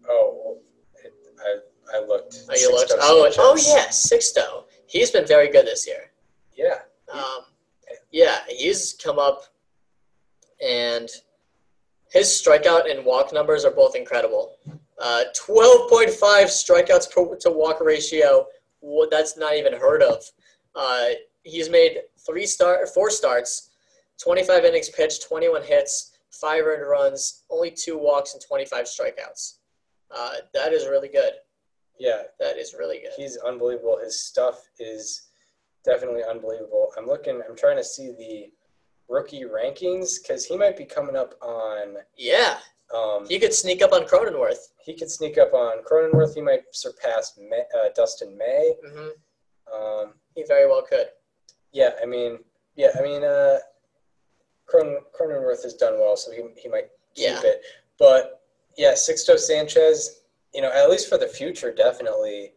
Oh, 0.08 0.37
I 1.94 2.00
looked. 2.00 2.44
Oh, 2.48 2.54
you 2.54 2.72
looked. 2.72 2.92
Oh, 2.98 3.30
oh 3.38 3.56
yeah, 3.56 3.86
Sixto. 3.88 4.64
He's 4.86 5.10
been 5.10 5.26
very 5.26 5.50
good 5.50 5.66
this 5.66 5.86
year. 5.86 6.10
yeah. 6.56 6.80
Um, 7.12 7.44
yeah, 8.10 8.40
he's 8.48 8.94
come 9.02 9.18
up, 9.18 9.44
and 10.66 11.08
his 12.10 12.26
strikeout 12.28 12.90
and 12.90 13.04
walk 13.04 13.32
numbers 13.32 13.64
are 13.64 13.70
both 13.70 13.94
incredible. 13.94 14.56
Uh, 15.00 15.24
Twelve 15.34 15.88
point 15.88 16.10
five 16.10 16.48
strikeouts 16.48 17.10
per, 17.12 17.36
to 17.36 17.50
walk 17.50 17.80
ratio. 17.80 18.46
What 18.80 19.10
that's 19.10 19.36
not 19.36 19.54
even 19.56 19.72
heard 19.74 20.02
of. 20.02 20.22
Uh, 20.74 21.08
he's 21.42 21.68
made 21.70 21.98
three 22.26 22.46
start, 22.46 22.88
four 22.90 23.10
starts, 23.10 23.70
twenty 24.22 24.42
five 24.42 24.64
innings 24.64 24.88
pitched, 24.90 25.26
twenty 25.26 25.48
one 25.48 25.62
hits, 25.62 26.18
five 26.30 26.64
earned 26.64 26.88
runs, 26.88 27.44
only 27.50 27.70
two 27.70 27.96
walks, 27.98 28.34
and 28.34 28.42
twenty 28.42 28.64
five 28.66 28.84
strikeouts. 28.84 29.58
Uh, 30.10 30.34
that 30.54 30.72
is 30.72 30.86
really 30.86 31.08
good. 31.08 31.32
Yeah, 31.98 32.22
That 32.38 32.56
is 32.58 32.74
really 32.78 32.98
good. 33.00 33.12
he's 33.16 33.36
unbelievable. 33.38 33.98
His 34.02 34.20
stuff 34.20 34.68
is 34.78 35.28
definitely 35.84 36.22
unbelievable. 36.28 36.92
I'm 36.96 37.06
looking. 37.06 37.40
I'm 37.48 37.56
trying 37.56 37.76
to 37.76 37.84
see 37.84 38.12
the 38.12 38.52
rookie 39.08 39.44
rankings 39.44 40.20
because 40.22 40.44
he 40.44 40.56
might 40.56 40.76
be 40.76 40.84
coming 40.84 41.16
up 41.16 41.34
on. 41.42 41.96
Yeah, 42.16 42.58
Um, 42.94 43.26
he 43.26 43.38
could 43.38 43.54
sneak 43.54 43.82
up 43.82 43.92
on 43.92 44.04
Cronenworth. 44.04 44.68
he 44.84 44.94
could 44.94 45.10
sneak 45.10 45.38
up 45.38 45.52
on 45.54 45.82
Cronenworth. 45.84 46.34
He 46.34 46.40
might 46.40 46.64
surpass 46.72 47.36
May, 47.38 47.62
uh, 47.78 47.88
Dustin 47.94 48.36
May. 48.36 48.74
Mm-hmm. 48.86 49.74
Um, 49.74 50.14
He 50.34 50.44
very 50.44 50.66
well 50.66 50.82
could. 50.82 51.08
yeah, 51.72 51.90
I 52.02 52.06
mean, 52.06 52.38
yeah, 52.76 52.90
I 52.98 53.02
mean, 53.02 53.24
uh, 53.24 53.58
Cronin, 54.66 55.00
Cronenworth 55.18 55.62
has 55.64 55.74
done 55.74 55.98
well, 55.98 56.16
so 56.16 56.30
he, 56.30 56.42
he 56.56 56.68
might 56.68 56.88
keep 57.14 57.26
Yeah. 57.30 57.40
it. 57.44 57.62
But 57.98 58.42
yeah, 58.76 58.92
Sixto 58.92 59.38
Sanchez, 59.38 60.20
you 60.54 60.62
know, 60.62 60.70
at 60.72 60.90
least 60.90 61.08
for 61.08 61.18
the 61.18 61.26
future, 61.26 61.72
definitely. 61.72 62.52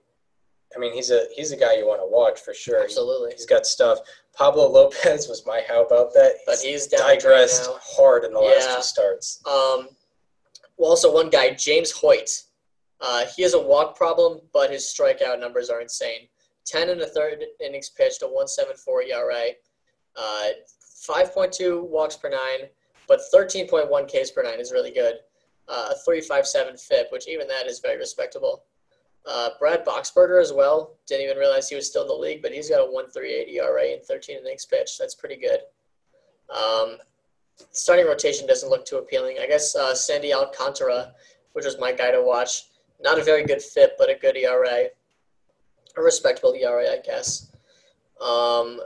I 0.75 0.79
mean, 0.79 0.93
he's 0.93 1.11
a 1.11 1.25
he's 1.35 1.51
a 1.51 1.57
guy 1.57 1.75
you 1.75 1.85
want 1.85 1.99
to 1.99 2.07
watch 2.07 2.39
for 2.39 2.53
sure. 2.53 2.81
Absolutely. 2.81 3.31
He's 3.33 3.45
got 3.45 3.65
stuff. 3.65 3.99
Pablo 4.33 4.67
Lopez 4.69 5.27
was 5.29 5.45
my 5.45 5.61
how 5.67 5.83
about 5.83 6.13
that. 6.13 6.35
But 6.45 6.59
he's 6.59 6.87
digressed 6.87 7.67
right 7.67 7.79
hard 7.81 8.23
in 8.23 8.33
the 8.33 8.39
last 8.39 8.75
two 8.75 8.81
starts. 8.81 9.41
Um, 9.45 9.89
well, 10.77 10.91
also 10.91 11.13
one 11.13 11.29
guy, 11.29 11.51
James 11.53 11.91
Hoyt. 11.91 12.43
Uh, 13.01 13.25
he 13.35 13.41
has 13.41 13.55
a 13.55 13.59
walk 13.59 13.97
problem, 13.97 14.39
but 14.53 14.71
his 14.71 14.83
strikeout 14.83 15.39
numbers 15.39 15.69
are 15.69 15.81
insane. 15.81 16.27
Ten 16.65 16.89
and 16.89 17.01
a 17.01 17.07
third 17.07 17.43
innings 17.59 17.89
pitched, 17.89 18.21
a 18.21 18.27
one 18.27 18.47
seven 18.47 18.75
four 18.75 19.01
ERA, 19.01 19.47
uh, 20.15 20.47
five 21.01 21.33
point 21.33 21.51
two 21.51 21.83
walks 21.83 22.15
per 22.15 22.29
nine, 22.29 22.69
but 23.07 23.19
thirteen 23.31 23.67
point 23.67 23.89
one 23.89 24.05
Ks 24.05 24.31
per 24.31 24.43
nine 24.43 24.59
is 24.59 24.71
really 24.71 24.91
good. 24.91 25.15
Uh, 25.71 25.93
a 25.93 26.21
five 26.21 26.45
seven 26.45 26.75
FIP, 26.75 27.07
which 27.11 27.29
even 27.29 27.47
that 27.47 27.65
is 27.65 27.79
very 27.79 27.97
respectable. 27.97 28.63
Uh, 29.25 29.49
Brad 29.57 29.85
Boxberger 29.85 30.41
as 30.41 30.51
well. 30.51 30.97
Didn't 31.07 31.23
even 31.23 31.37
realize 31.37 31.69
he 31.69 31.75
was 31.75 31.87
still 31.87 32.01
in 32.01 32.09
the 32.09 32.13
league, 32.13 32.41
but 32.41 32.51
he's 32.51 32.69
got 32.69 32.81
a 32.81 32.91
one 32.91 33.09
three 33.09 33.33
eight 33.33 33.47
ERA 33.55 33.93
and 33.93 34.03
thirteen 34.03 34.39
innings 34.39 34.65
pitched. 34.65 34.99
That's 34.99 35.15
pretty 35.15 35.37
good. 35.37 35.59
Um, 36.53 36.97
starting 37.71 38.05
rotation 38.05 38.47
doesn't 38.47 38.69
look 38.69 38.85
too 38.85 38.97
appealing. 38.97 39.37
I 39.39 39.47
guess 39.47 39.73
uh, 39.73 39.95
Sandy 39.95 40.33
Alcantara, 40.33 41.13
which 41.53 41.63
was 41.63 41.79
my 41.79 41.93
guy 41.93 42.11
to 42.11 42.21
watch, 42.21 42.63
not 42.99 43.17
a 43.17 43.23
very 43.23 43.45
good 43.45 43.61
fit, 43.61 43.93
but 43.97 44.09
a 44.09 44.15
good 44.15 44.35
ERA, 44.35 44.87
a 45.95 46.01
respectable 46.01 46.53
ERA, 46.53 46.91
I 46.91 46.99
guess. 47.05 47.51
Um, 48.19 48.81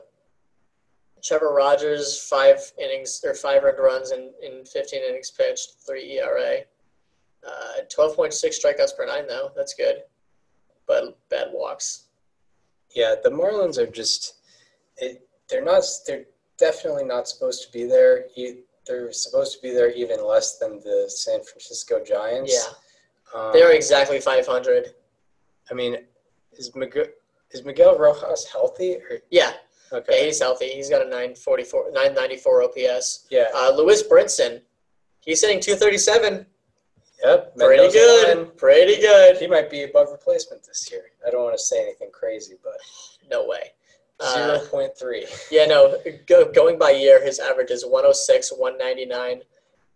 Trevor 1.24 1.54
Rogers, 1.54 2.22
five 2.22 2.60
innings 2.78 3.22
or 3.26 3.34
five 3.34 3.64
earned 3.64 3.80
runs 3.80 4.12
in, 4.12 4.32
in 4.44 4.64
15 4.64 5.02
innings 5.02 5.32
pitched, 5.32 5.78
three 5.86 6.20
ERA. 6.20 6.60
Uh, 7.46 7.82
12.6 7.96 8.34
strikeouts 8.34 8.96
per 8.98 9.06
nine, 9.06 9.28
though. 9.28 9.52
That's 9.56 9.74
good, 9.76 9.98
but 10.88 11.18
bad 11.30 11.48
walks. 11.54 12.06
Yeah, 12.96 13.16
the 13.24 13.30
Marlins 13.30 13.78
are 13.78 13.86
just 13.88 14.36
it, 14.98 15.28
they're 15.50 15.64
not 15.64 15.84
they're 16.08 16.26
definitely 16.58 17.04
not 17.04 17.28
supposed 17.28 17.64
to 17.66 17.72
be 17.72 17.84
there. 17.86 18.26
You, 18.36 18.64
they're 18.88 19.12
supposed 19.12 19.54
to 19.56 19.62
be 19.62 19.72
there 19.74 19.92
even 19.92 20.26
less 20.26 20.58
than 20.58 20.80
the 20.80 21.06
San 21.08 21.44
Francisco 21.44 22.04
Giants. 22.04 22.54
Yeah, 23.36 23.40
um, 23.40 23.52
they're 23.54 23.74
exactly 23.76 24.20
500. 24.20 24.94
I 25.70 25.74
mean, 25.74 25.98
is 26.54 26.74
Miguel 26.76 27.06
is 27.52 27.64
Miguel 27.64 27.98
Rojas 27.98 28.46
healthy? 28.52 28.96
Or, 28.96 29.20
Yeah, 29.30 29.52
yeah, 29.92 29.98
okay, 30.00 30.26
he's 30.26 30.40
healthy. 30.40 30.70
He's 30.70 30.90
got 30.90 31.02
a 31.02 31.10
944, 31.10 31.92
994 31.92 32.64
OPS. 32.64 33.28
yeah, 33.30 33.48
Uh, 33.54 33.72
Lewis 33.76 34.02
Brinson, 34.04 34.62
he's 35.22 35.42
hitting 35.42 35.60
237. 35.60 36.46
Yep, 37.28 37.56
Pretty 37.56 37.82
Mendoza 37.84 37.98
good. 37.98 38.38
line. 38.38 38.52
Pretty 38.58 39.02
good. 39.02 39.38
He 39.38 39.48
might 39.48 39.70
be 39.70 39.84
above 39.84 40.10
replacement 40.12 40.64
this 40.66 40.90
year. 40.92 41.04
I 41.26 41.30
don't 41.32 41.44
want 41.44 41.58
to 41.58 41.64
say 41.64 41.82
anything 41.82 42.10
crazy, 42.12 42.56
but 42.64 42.74
No 43.30 43.46
way. 43.46 43.72
zero 44.22 44.56
Uh, 44.56 44.66
point 44.68 44.98
three. 44.98 45.26
yeah, 45.52 45.66
no. 45.66 45.98
Go, 46.28 46.52
going 46.52 46.78
by 46.78 46.92
year, 46.92 47.24
his 47.24 47.40
average 47.40 47.72
is 47.72 47.84
106, 47.86 48.52
199, 48.58 49.42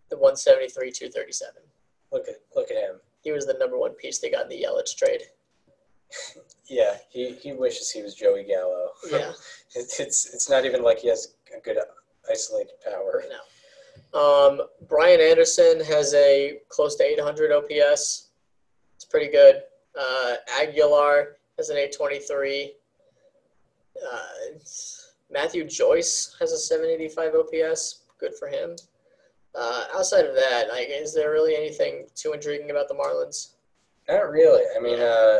the 0.10 0.18
173, 0.18 0.92
237. 0.92 1.54
Look 2.12 2.28
at 2.28 2.36
look 2.56 2.72
at 2.72 2.78
him. 2.78 2.96
He 3.22 3.32
was 3.32 3.46
the 3.46 3.54
number 3.54 3.78
one 3.78 3.92
piece 3.92 4.20
they 4.20 4.30
got 4.32 4.44
in 4.44 4.50
the 4.50 4.64
Yelich 4.64 4.96
trade. 4.98 5.22
Yeah, 6.68 6.98
he, 7.10 7.32
he 7.34 7.52
wishes 7.54 7.90
he 7.90 8.04
was 8.04 8.14
Joey 8.14 8.44
Gallo. 8.44 8.90
Yeah. 9.12 9.32
it's 9.76 10.00
it's 10.00 10.32
it's 10.34 10.50
not 10.50 10.66
even 10.66 10.84
like 10.84 11.00
he 11.00 11.08
has 11.08 11.34
a 11.56 11.60
good 11.62 11.78
isolated 12.30 12.74
power. 12.86 13.24
Um, 14.14 14.62
Brian 14.88 15.22
Anderson 15.22 15.80
has 15.86 16.14
a 16.14 16.60
close 16.70 16.95
to 16.95 17.03
800 17.03 17.51
OPS. 17.51 18.30
It's 18.95 19.05
pretty 19.05 19.32
good. 19.32 19.62
Uh, 19.99 20.36
Aguilar 20.60 21.38
has 21.57 21.70
an 21.70 21.78
823. 21.78 22.74
Uh, 23.97 24.18
Matthew 25.32 25.66
Joyce 25.66 26.36
has 26.39 26.51
a 26.51 26.57
785 26.57 27.34
OPS. 27.36 28.03
Good 28.20 28.34
for 28.36 28.47
him. 28.47 28.76
Uh, 29.55 29.86
outside 29.95 30.26
of 30.26 30.36
that, 30.36 30.70
like, 30.72 30.88
is 30.89 31.14
there 31.14 31.32
really 31.32 31.55
anything 31.55 32.05
too 32.16 32.34
intriguing 32.34 32.72
about 32.72 32.88
the 32.88 32.95
Marlins? 32.95 33.53
Not 34.07 34.30
really. 34.32 34.64
I 34.76 34.80
mean, 34.80 34.99
uh, 34.99 35.39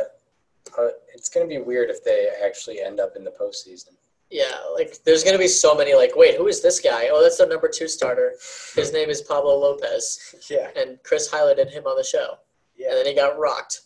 uh, 0.78 0.88
it's 1.14 1.28
going 1.28 1.48
to 1.48 1.54
be 1.54 1.60
weird 1.60 1.90
if 1.90 2.04
they 2.04 2.28
actually 2.44 2.80
end 2.80 3.00
up 3.00 3.16
in 3.16 3.24
the 3.24 3.30
postseason. 3.30 3.94
Yeah, 4.30 4.54
like 4.74 5.02
there's 5.04 5.24
gonna 5.24 5.38
be 5.38 5.48
so 5.48 5.74
many. 5.74 5.94
Like, 5.94 6.12
wait, 6.14 6.36
who 6.36 6.46
is 6.46 6.62
this 6.62 6.78
guy? 6.78 7.08
Oh, 7.10 7.20
that's 7.22 7.38
their 7.38 7.48
number 7.48 7.68
two 7.68 7.88
starter. 7.88 8.34
His 8.76 8.92
name 8.96 9.10
is 9.10 9.22
Pablo 9.22 9.56
Lopez, 9.58 10.34
Yeah, 10.48 10.70
and 10.76 10.98
Chris 11.02 11.28
highlighted 11.30 11.70
him 11.70 11.84
on 11.86 11.96
the 11.96 12.04
show, 12.04 12.38
Yeah. 12.76 12.90
and 12.90 12.98
then 12.98 13.06
he 13.06 13.14
got 13.14 13.38
rocked. 13.38 13.80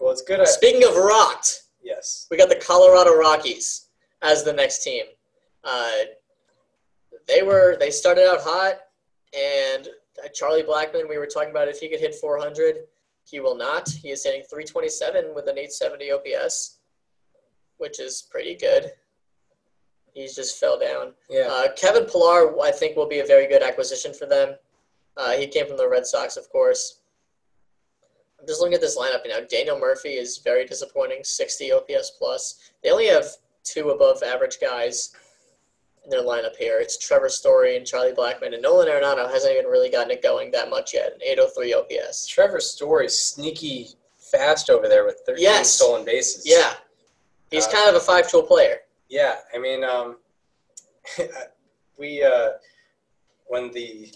Well, 0.00 0.12
it's 0.12 0.20
good. 0.22 0.46
Speaking 0.46 0.84
of 0.86 0.94
rocked, 0.96 1.62
yes. 1.82 2.26
we 2.30 2.36
got 2.36 2.50
the 2.50 2.56
Colorado 2.56 3.16
Rockies 3.16 3.86
as 4.20 4.44
the 4.44 4.52
next 4.52 4.82
team. 4.84 5.04
Uh, 5.64 5.90
they 7.26 7.42
were 7.42 7.76
they 7.80 7.90
started 7.90 8.28
out 8.28 8.40
hot, 8.42 8.74
and 9.34 9.88
uh, 10.22 10.28
Charlie 10.34 10.62
Blackmon. 10.64 11.08
We 11.08 11.16
were 11.16 11.26
talking 11.26 11.50
about 11.50 11.68
if 11.68 11.78
he 11.78 11.88
could 11.88 11.98
hit 12.00 12.14
400, 12.14 12.76
he 13.24 13.40
will 13.40 13.56
not. 13.56 13.88
He 13.88 14.10
is 14.10 14.22
hitting 14.22 14.42
327 14.42 15.34
with 15.34 15.44
an 15.48 15.56
870 15.58 16.12
OPS, 16.12 16.76
which 17.78 17.98
is 18.00 18.28
pretty 18.30 18.54
good. 18.54 18.92
He's 20.16 20.34
just 20.34 20.58
fell 20.58 20.78
down. 20.78 21.12
Yeah. 21.28 21.48
Uh, 21.50 21.68
Kevin 21.76 22.06
Pillar, 22.06 22.58
I 22.62 22.70
think, 22.72 22.96
will 22.96 23.06
be 23.06 23.18
a 23.18 23.26
very 23.26 23.46
good 23.46 23.62
acquisition 23.62 24.14
for 24.14 24.24
them. 24.24 24.56
Uh, 25.14 25.32
he 25.32 25.46
came 25.46 25.66
from 25.66 25.76
the 25.76 25.86
Red 25.88 26.06
Sox, 26.06 26.38
of 26.38 26.48
course. 26.48 27.00
I'm 28.40 28.46
just 28.46 28.60
looking 28.62 28.74
at 28.74 28.80
this 28.80 28.96
lineup 28.96 29.28
now. 29.28 29.40
Daniel 29.46 29.78
Murphy 29.78 30.14
is 30.14 30.38
very 30.38 30.64
disappointing, 30.64 31.18
60 31.22 31.70
OPS 31.72 32.12
plus. 32.18 32.70
They 32.82 32.90
only 32.90 33.08
have 33.08 33.26
two 33.62 33.90
above 33.90 34.22
average 34.22 34.56
guys 34.58 35.12
in 36.04 36.08
their 36.08 36.22
lineup 36.22 36.56
here. 36.56 36.78
It's 36.80 36.96
Trevor 36.96 37.28
Story 37.28 37.76
and 37.76 37.86
Charlie 37.86 38.12
Blackmon, 38.12 38.54
and 38.54 38.62
Nolan 38.62 38.88
Arenado 38.88 39.30
hasn't 39.30 39.52
even 39.52 39.66
really 39.66 39.90
gotten 39.90 40.12
it 40.12 40.22
going 40.22 40.50
that 40.52 40.70
much 40.70 40.94
yet. 40.94 41.12
An 41.12 41.20
803 41.22 41.74
OPS. 41.74 42.26
Trevor 42.26 42.60
Story's 42.60 43.18
sneaky 43.18 43.88
fast 44.18 44.70
over 44.70 44.88
there 44.88 45.04
with 45.04 45.20
13 45.26 45.42
Yes. 45.42 45.72
stolen 45.74 46.06
bases. 46.06 46.46
Yeah, 46.46 46.72
he's 47.50 47.66
Uh, 47.66 47.70
kind 47.72 47.90
of 47.90 47.96
a 47.96 48.00
five-tool 48.00 48.44
player. 48.44 48.80
Yeah, 49.08 49.36
I 49.54 49.58
mean, 49.58 49.84
um, 49.84 50.16
we 51.98 52.22
uh, 52.22 52.50
when 53.46 53.70
the 53.72 54.12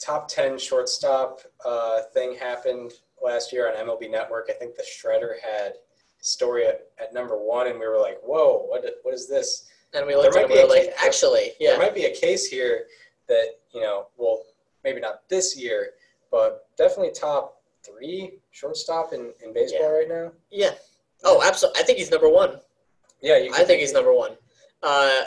top 0.00 0.28
ten 0.28 0.58
shortstop 0.58 1.40
uh, 1.64 2.02
thing 2.12 2.36
happened 2.36 2.92
last 3.22 3.52
year 3.52 3.68
on 3.68 3.86
MLB 3.86 4.10
Network, 4.10 4.48
I 4.50 4.54
think 4.54 4.76
the 4.76 4.82
Shredder 4.84 5.34
had 5.42 5.74
Story 6.20 6.66
at, 6.66 6.86
at 6.98 7.12
number 7.12 7.36
one, 7.36 7.66
and 7.66 7.78
we 7.78 7.86
were 7.86 7.98
like, 8.00 8.18
"Whoa, 8.22 8.64
what? 8.66 8.82
What 9.02 9.14
is 9.14 9.28
this?" 9.28 9.68
And 9.92 10.06
we 10.06 10.16
looked 10.16 10.34
at 10.36 10.48
we 10.48 10.60
were 10.62 10.68
like, 10.68 10.84
case- 10.84 10.94
actually, 11.04 11.52
yeah, 11.60 11.70
There 11.70 11.78
might 11.78 11.94
be 11.94 12.06
a 12.06 12.14
case 12.14 12.46
here 12.46 12.86
that 13.28 13.46
you 13.72 13.80
know, 13.82 14.06
well, 14.16 14.42
maybe 14.82 15.00
not 15.00 15.28
this 15.28 15.56
year, 15.56 15.90
but 16.30 16.66
definitely 16.76 17.12
top 17.12 17.62
three 17.84 18.38
shortstop 18.50 19.12
in, 19.12 19.32
in 19.44 19.52
baseball 19.52 19.92
right 19.92 20.08
now. 20.08 20.32
Yeah. 20.50 20.70
Oh, 21.24 21.42
absolutely. 21.44 21.80
I 21.80 21.84
think 21.84 21.98
he's 21.98 22.10
number 22.10 22.28
one. 22.28 22.60
Yeah, 23.24 23.38
you 23.38 23.52
I 23.54 23.64
think 23.64 23.80
he's 23.80 23.94
number 23.94 24.14
one. 24.14 24.32
Uh, 24.82 25.22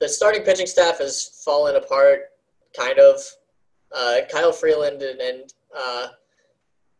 the 0.00 0.08
starting 0.08 0.42
pitching 0.42 0.66
staff 0.66 0.98
has 0.98 1.40
fallen 1.44 1.76
apart, 1.76 2.22
kind 2.76 2.98
of. 2.98 3.20
Uh, 3.96 4.16
Kyle 4.30 4.52
Freeland 4.52 5.00
and, 5.02 5.20
and 5.20 5.52
uh, 5.74 6.08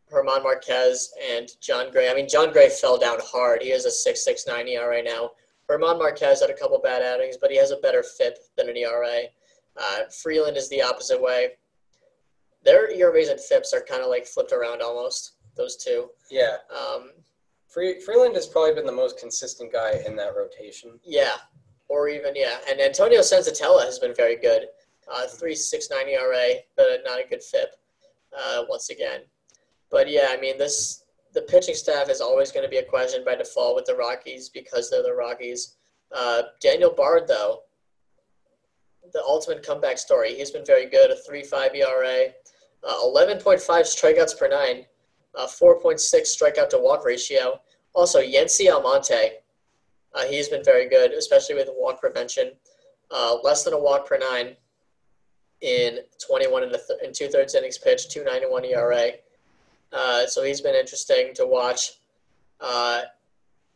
German 0.08 0.42
Marquez 0.44 1.12
and 1.32 1.50
Jon 1.60 1.90
Gray. 1.90 2.08
I 2.08 2.14
mean, 2.14 2.28
Jon 2.28 2.52
Gray 2.52 2.68
fell 2.68 2.96
down 2.96 3.18
hard. 3.20 3.62
He 3.62 3.70
has 3.70 3.84
a 3.84 4.10
6.69 4.10 4.68
ERA 4.68 4.88
right 4.88 5.04
now. 5.04 5.32
German 5.68 5.98
Marquez 5.98 6.40
had 6.40 6.50
a 6.50 6.56
couple 6.56 6.78
bad 6.78 7.02
outings, 7.02 7.36
but 7.36 7.50
he 7.50 7.56
has 7.56 7.72
a 7.72 7.76
better 7.78 8.04
FIP 8.04 8.38
than 8.56 8.68
an 8.68 8.76
ERA. 8.76 9.22
Uh, 9.76 9.98
Freeland 10.22 10.56
is 10.56 10.68
the 10.70 10.82
opposite 10.82 11.20
way. 11.20 11.48
Their 12.64 12.90
ERAs 12.92 13.28
and 13.28 13.40
FIPS 13.40 13.72
are 13.74 13.82
kind 13.82 14.02
of 14.02 14.08
like 14.08 14.26
flipped 14.26 14.52
around 14.52 14.82
almost. 14.82 15.32
Those 15.56 15.76
two. 15.76 16.10
Yeah, 16.30 16.58
Um, 16.70 17.10
Free, 17.68 18.00
Freeland 18.00 18.34
has 18.34 18.46
probably 18.46 18.74
been 18.74 18.86
the 18.86 18.92
most 18.92 19.18
consistent 19.18 19.72
guy 19.72 20.00
in 20.06 20.16
that 20.16 20.34
rotation. 20.34 20.98
Yeah, 21.04 21.36
or 21.88 22.08
even 22.08 22.34
yeah, 22.34 22.58
and 22.68 22.80
Antonio 22.80 23.20
Senzatela 23.20 23.84
has 23.84 23.98
been 23.98 24.14
very 24.14 24.36
good. 24.36 24.68
Uh, 25.12 25.26
three 25.26 25.54
six 25.54 25.88
nine 25.90 26.08
ERA, 26.08 26.48
but 26.76 27.00
not 27.04 27.20
a 27.20 27.28
good 27.28 27.42
FIP. 27.42 27.70
Uh, 28.36 28.64
once 28.68 28.90
again, 28.90 29.20
but 29.90 30.08
yeah, 30.08 30.28
I 30.30 30.38
mean 30.38 30.58
this 30.58 31.04
the 31.34 31.42
pitching 31.42 31.74
staff 31.74 32.08
is 32.08 32.20
always 32.20 32.50
going 32.50 32.64
to 32.64 32.70
be 32.70 32.78
a 32.78 32.84
question 32.84 33.24
by 33.24 33.34
default 33.34 33.76
with 33.76 33.84
the 33.84 33.94
Rockies 33.94 34.48
because 34.48 34.90
they're 34.90 35.02
the 35.02 35.14
Rockies. 35.14 35.76
Uh, 36.14 36.42
Daniel 36.60 36.90
Bard 36.90 37.28
though, 37.28 37.60
the 39.12 39.22
ultimate 39.22 39.62
comeback 39.62 39.98
story. 39.98 40.34
He's 40.34 40.50
been 40.50 40.64
very 40.64 40.86
good. 40.88 41.10
A 41.10 41.16
three 41.16 41.42
five 41.42 41.74
ERA, 41.74 42.28
uh, 42.86 42.96
eleven 43.02 43.38
point 43.38 43.60
five 43.60 43.84
strikeouts 43.84 44.38
per 44.38 44.48
nine, 44.48 44.86
point 45.80 46.00
six 46.00 46.36
strikeout 46.36 46.68
to 46.70 46.78
walk 46.78 47.04
ratio. 47.04 47.60
Also, 47.94 48.20
Yency 48.20 48.70
Almonte. 48.70 49.38
Uh, 50.14 50.24
he's 50.24 50.48
been 50.48 50.64
very 50.64 50.88
good, 50.88 51.12
especially 51.12 51.54
with 51.54 51.68
walk 51.72 52.00
prevention. 52.00 52.52
Uh, 53.10 53.36
less 53.42 53.64
than 53.64 53.74
a 53.74 53.78
walk 53.78 54.06
per 54.06 54.18
nine 54.18 54.56
in 55.60 55.98
21 56.26 56.64
and, 56.64 56.72
th- 56.72 57.16
two 57.16 57.28
thirds 57.28 57.54
innings 57.54 57.78
pitched, 57.78 58.10
291 58.10 58.64
ERA. 58.66 59.10
Uh, 59.92 60.26
so 60.26 60.42
he's 60.42 60.60
been 60.60 60.74
interesting 60.74 61.32
to 61.34 61.46
watch. 61.46 61.92
Uh, 62.60 63.02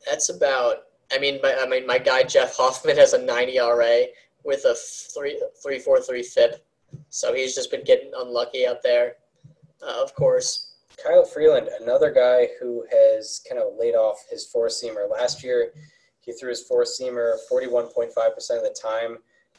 that's 0.09 0.29
about. 0.29 0.85
I 1.13 1.19
mean, 1.19 1.41
my, 1.43 1.55
I 1.55 1.67
mean, 1.67 1.87
my 1.87 1.99
guy 1.99 2.23
Jeff 2.23 2.57
Hoffman 2.57 2.97
has 2.97 3.13
a 3.13 3.23
9 3.23 3.49
ERA 3.51 4.05
with 4.45 4.65
a 4.65 4.75
three 4.75 5.41
three 5.63 5.79
four 5.79 6.01
three 6.01 6.23
FIP. 6.23 6.65
So 7.09 7.35
he's 7.35 7.55
just 7.55 7.71
been 7.71 7.85
getting 7.85 8.11
unlucky 8.17 8.67
out 8.67 8.83
there. 8.83 9.17
Uh, 9.83 10.03
of 10.03 10.15
course, 10.15 10.72
Kyle 11.03 11.25
Freeland, 11.25 11.69
another 11.81 12.11
guy 12.11 12.49
who 12.61 12.85
has 12.91 13.41
kind 13.49 13.61
of 13.61 13.75
laid 13.79 13.95
off 13.95 14.25
his 14.31 14.47
four 14.47 14.69
seamer. 14.69 15.11
Last 15.11 15.43
year, 15.43 15.73
he 16.21 16.33
threw 16.33 16.51
his 16.51 16.63
four 16.63 16.85
seamer 16.85 17.35
41.5% 17.51 18.09
of 18.09 18.63
the 18.63 18.77
time. 18.81 19.19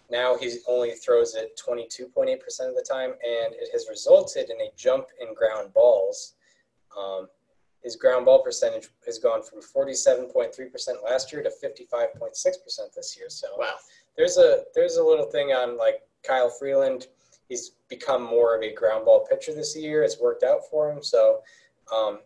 Now 0.10 0.38
he 0.38 0.58
only 0.68 0.92
throws 0.92 1.36
it 1.36 1.60
22.8% 1.66 2.34
of 2.70 2.76
the 2.76 2.86
time, 2.88 3.12
and 3.12 3.54
it 3.54 3.70
has 3.72 3.88
resulted 3.90 4.50
in 4.50 4.62
a 4.62 4.72
jump 4.78 5.08
in 5.20 5.34
ground 5.34 5.74
balls. 5.74 6.36
Um, 6.98 7.28
his 7.84 7.96
ground 7.96 8.26
ball 8.26 8.42
percentage 8.42 8.90
has 9.06 9.18
gone 9.18 9.42
from 9.44 9.60
47.3% 9.60 11.04
last 11.04 11.34
year 11.34 11.44
to 11.44 11.50
55.6% 11.50 12.94
this 12.96 13.18
year. 13.18 13.30
So 13.30 13.48
wow. 13.58 13.74
there's 14.16 14.38
a 14.38 14.64
there's 14.74 14.96
a 14.96 15.04
little 15.04 15.26
thing 15.26 15.50
on 15.50 15.78
like 15.78 16.02
Kyle 16.24 16.50
Freeland. 16.50 17.08
He's 17.50 17.72
become 17.96 18.24
more 18.24 18.56
of 18.56 18.64
a 18.64 18.74
ground 18.74 19.06
ball 19.06 19.28
pitcher 19.30 19.54
this 19.54 19.76
year. 19.78 20.04
It's 20.04 20.20
worked 20.20 20.44
out 20.44 20.62
for 20.70 20.92
him. 20.92 21.04
So, 21.04 21.42
um, 21.94 22.20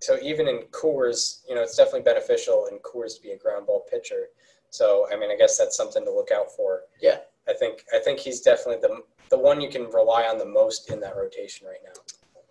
so 0.00 0.18
even 0.22 0.48
in 0.48 0.62
Coors, 0.70 1.42
you 1.48 1.54
know, 1.54 1.62
it's 1.62 1.76
definitely 1.76 2.02
beneficial 2.02 2.68
in 2.70 2.78
Coors 2.78 3.16
to 3.16 3.22
be 3.22 3.30
a 3.30 3.38
ground 3.38 3.66
ball 3.66 3.84
pitcher. 3.90 4.28
So, 4.70 5.06
I 5.12 5.16
mean, 5.16 5.30
I 5.30 5.36
guess 5.36 5.58
that's 5.58 5.76
something 5.76 6.04
to 6.04 6.10
look 6.10 6.30
out 6.32 6.50
for. 6.56 6.82
Yeah. 7.00 7.18
I 7.48 7.52
think 7.54 7.84
I 7.92 7.98
think 7.98 8.20
he's 8.20 8.40
definitely 8.40 8.80
the 8.80 9.02
the 9.30 9.38
one 9.38 9.60
you 9.60 9.68
can 9.68 9.90
rely 9.90 10.24
on 10.24 10.38
the 10.38 10.46
most 10.46 10.90
in 10.90 11.00
that 11.00 11.16
rotation 11.16 11.66
right 11.66 11.82
now. 11.84 12.00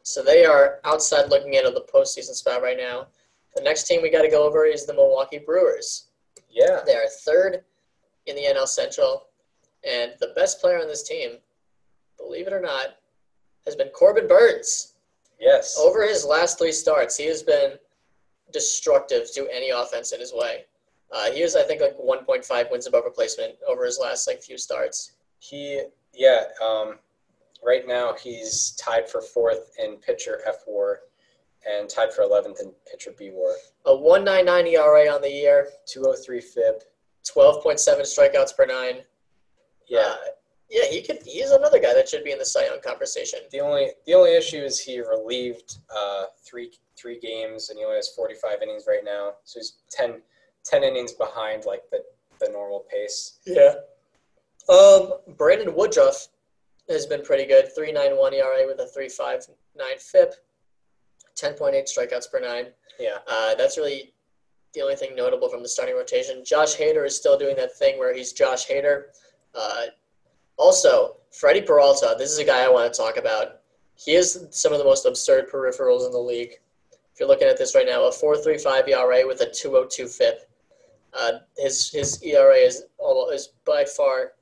So 0.03 0.23
they 0.23 0.45
are 0.45 0.79
outside 0.83 1.29
looking 1.29 1.53
in 1.53 1.65
at 1.65 1.73
the 1.73 1.85
postseason 1.93 2.33
spot 2.33 2.61
right 2.61 2.77
now. 2.77 3.07
The 3.55 3.61
next 3.61 3.83
team 3.83 4.01
we 4.01 4.09
got 4.09 4.23
to 4.23 4.29
go 4.29 4.45
over 4.45 4.65
is 4.65 4.85
the 4.85 4.93
Milwaukee 4.93 5.39
Brewers. 5.39 6.07
Yeah. 6.49 6.81
They 6.85 6.95
are 6.95 7.07
third 7.07 7.63
in 8.25 8.35
the 8.35 8.43
NL 8.43 8.67
Central, 8.67 9.27
and 9.87 10.13
the 10.19 10.33
best 10.35 10.59
player 10.59 10.79
on 10.79 10.87
this 10.87 11.03
team, 11.03 11.37
believe 12.31 12.47
it 12.47 12.53
or 12.53 12.61
not, 12.61 12.95
has 13.65 13.75
been 13.75 13.89
Corbin 13.89 14.27
Burnes. 14.27 14.93
Yes. 15.39 15.77
Over 15.77 16.07
his 16.07 16.23
last 16.23 16.57
three 16.57 16.71
starts, 16.71 17.17
he 17.17 17.25
has 17.25 17.43
been 17.43 17.73
destructive 18.53 19.31
to 19.33 19.49
any 19.53 19.69
offense 19.69 20.13
in 20.13 20.19
his 20.19 20.33
way. 20.33 20.65
Uh, 21.11 21.29
he 21.31 21.43
was, 21.43 21.57
I 21.57 21.63
think, 21.63 21.81
like 21.81 21.97
1.5 21.97 22.71
wins 22.71 22.87
above 22.87 23.03
replacement 23.03 23.55
over 23.67 23.83
his 23.85 23.99
last 24.01 24.27
like 24.27 24.41
few 24.41 24.57
starts. 24.57 25.11
He, 25.39 25.83
yeah, 26.13 26.43
um, 26.63 26.99
right 27.65 27.85
now 27.85 28.13
he's 28.13 28.71
tied 28.71 29.09
for 29.09 29.21
fourth 29.21 29.71
in 29.77 29.97
pitcher 29.97 30.39
F 30.47 30.63
WAR 30.65 31.01
and 31.69 31.89
tied 31.89 32.13
for 32.13 32.23
11th 32.23 32.61
in 32.61 32.71
pitcher 32.89 33.11
B 33.17 33.31
WAR. 33.33 33.55
A 33.85 33.89
1.99 33.89 34.71
ERA 34.71 35.13
on 35.13 35.21
the 35.21 35.29
year, 35.29 35.67
203 35.85 36.39
FIP. 36.39 36.83
12.7 37.23 38.01
strikeouts 38.01 38.55
per 38.55 38.65
nine. 38.65 39.01
Yeah. 39.87 39.99
Uh, 39.99 40.15
yeah, 40.71 40.85
he 40.89 41.01
could. 41.01 41.19
He's 41.25 41.51
another 41.51 41.79
guy 41.79 41.93
that 41.93 42.09
should 42.09 42.23
be 42.23 42.31
in 42.31 42.39
the 42.39 42.45
Cy 42.45 42.65
Young 42.65 42.81
conversation. 42.81 43.41
The 43.51 43.59
only 43.59 43.91
the 44.07 44.13
only 44.13 44.35
issue 44.35 44.57
is 44.57 44.79
he 44.79 45.01
relieved 45.01 45.79
uh, 45.95 46.25
three 46.43 46.71
three 47.01 47.19
games 47.19 47.69
and 47.69 47.79
he 47.79 47.85
only 47.85 47.97
has 47.97 48.09
45 48.09 48.61
innings 48.61 48.83
right 48.87 49.03
now. 49.03 49.33
So 49.43 49.59
he's 49.59 49.77
10, 49.89 50.21
10 50.65 50.83
innings 50.83 51.13
behind 51.13 51.65
like 51.65 51.81
the, 51.91 52.03
the 52.39 52.51
normal 52.51 52.85
pace. 52.91 53.39
Yeah. 53.45 53.73
Um, 54.69 55.13
Brandon 55.37 55.73
Woodruff 55.75 56.27
has 56.89 57.05
been 57.05 57.23
pretty 57.23 57.45
good. 57.45 57.69
3.91 57.77 58.33
ERA 58.33 58.67
with 58.67 58.79
a 58.79 58.89
3.59 58.97 59.47
FIP. 59.99 60.33
10.8 61.39 61.83
strikeouts 61.85 62.31
per 62.31 62.39
nine. 62.39 62.67
Yeah. 62.99 63.17
Uh, 63.27 63.55
that's 63.55 63.77
really 63.77 64.13
the 64.73 64.81
only 64.81 64.95
thing 64.95 65.15
notable 65.15 65.49
from 65.49 65.63
the 65.63 65.69
starting 65.69 65.95
rotation. 65.95 66.43
Josh 66.45 66.77
Hader 66.77 67.05
is 67.05 67.17
still 67.17 67.37
doing 67.37 67.55
that 67.55 67.75
thing 67.77 67.97
where 67.97 68.13
he's 68.13 68.31
Josh 68.31 68.67
Hader. 68.67 69.05
Uh, 69.55 69.85
also, 70.57 71.17
Freddie 71.31 71.61
Peralta. 71.61 72.15
This 72.17 72.31
is 72.31 72.37
a 72.39 72.43
guy 72.45 72.63
I 72.63 72.69
want 72.69 72.91
to 72.91 72.97
talk 72.97 73.17
about. 73.17 73.61
He 73.95 74.13
has 74.15 74.47
some 74.51 74.73
of 74.73 74.79
the 74.79 74.85
most 74.85 75.05
absurd 75.05 75.49
peripherals 75.49 76.05
in 76.05 76.11
the 76.11 76.17
league. 76.19 76.53
If 77.13 77.19
you're 77.19 77.27
looking 77.29 77.47
at 77.47 77.57
this 77.57 77.75
right 77.75 77.85
now, 77.85 78.03
a 78.05 78.11
4.35 78.11 78.87
ERA 78.89 79.27
with 79.27 79.41
a 79.41 79.45
2.02 79.47 80.07
FIP. 80.09 80.49
Uh, 81.13 81.31
his 81.57 81.89
his 81.91 82.23
ERA 82.23 82.55
is 82.55 82.83
almost 82.97 83.33
is 83.33 83.47
by 83.65 83.83
far. 83.83 84.33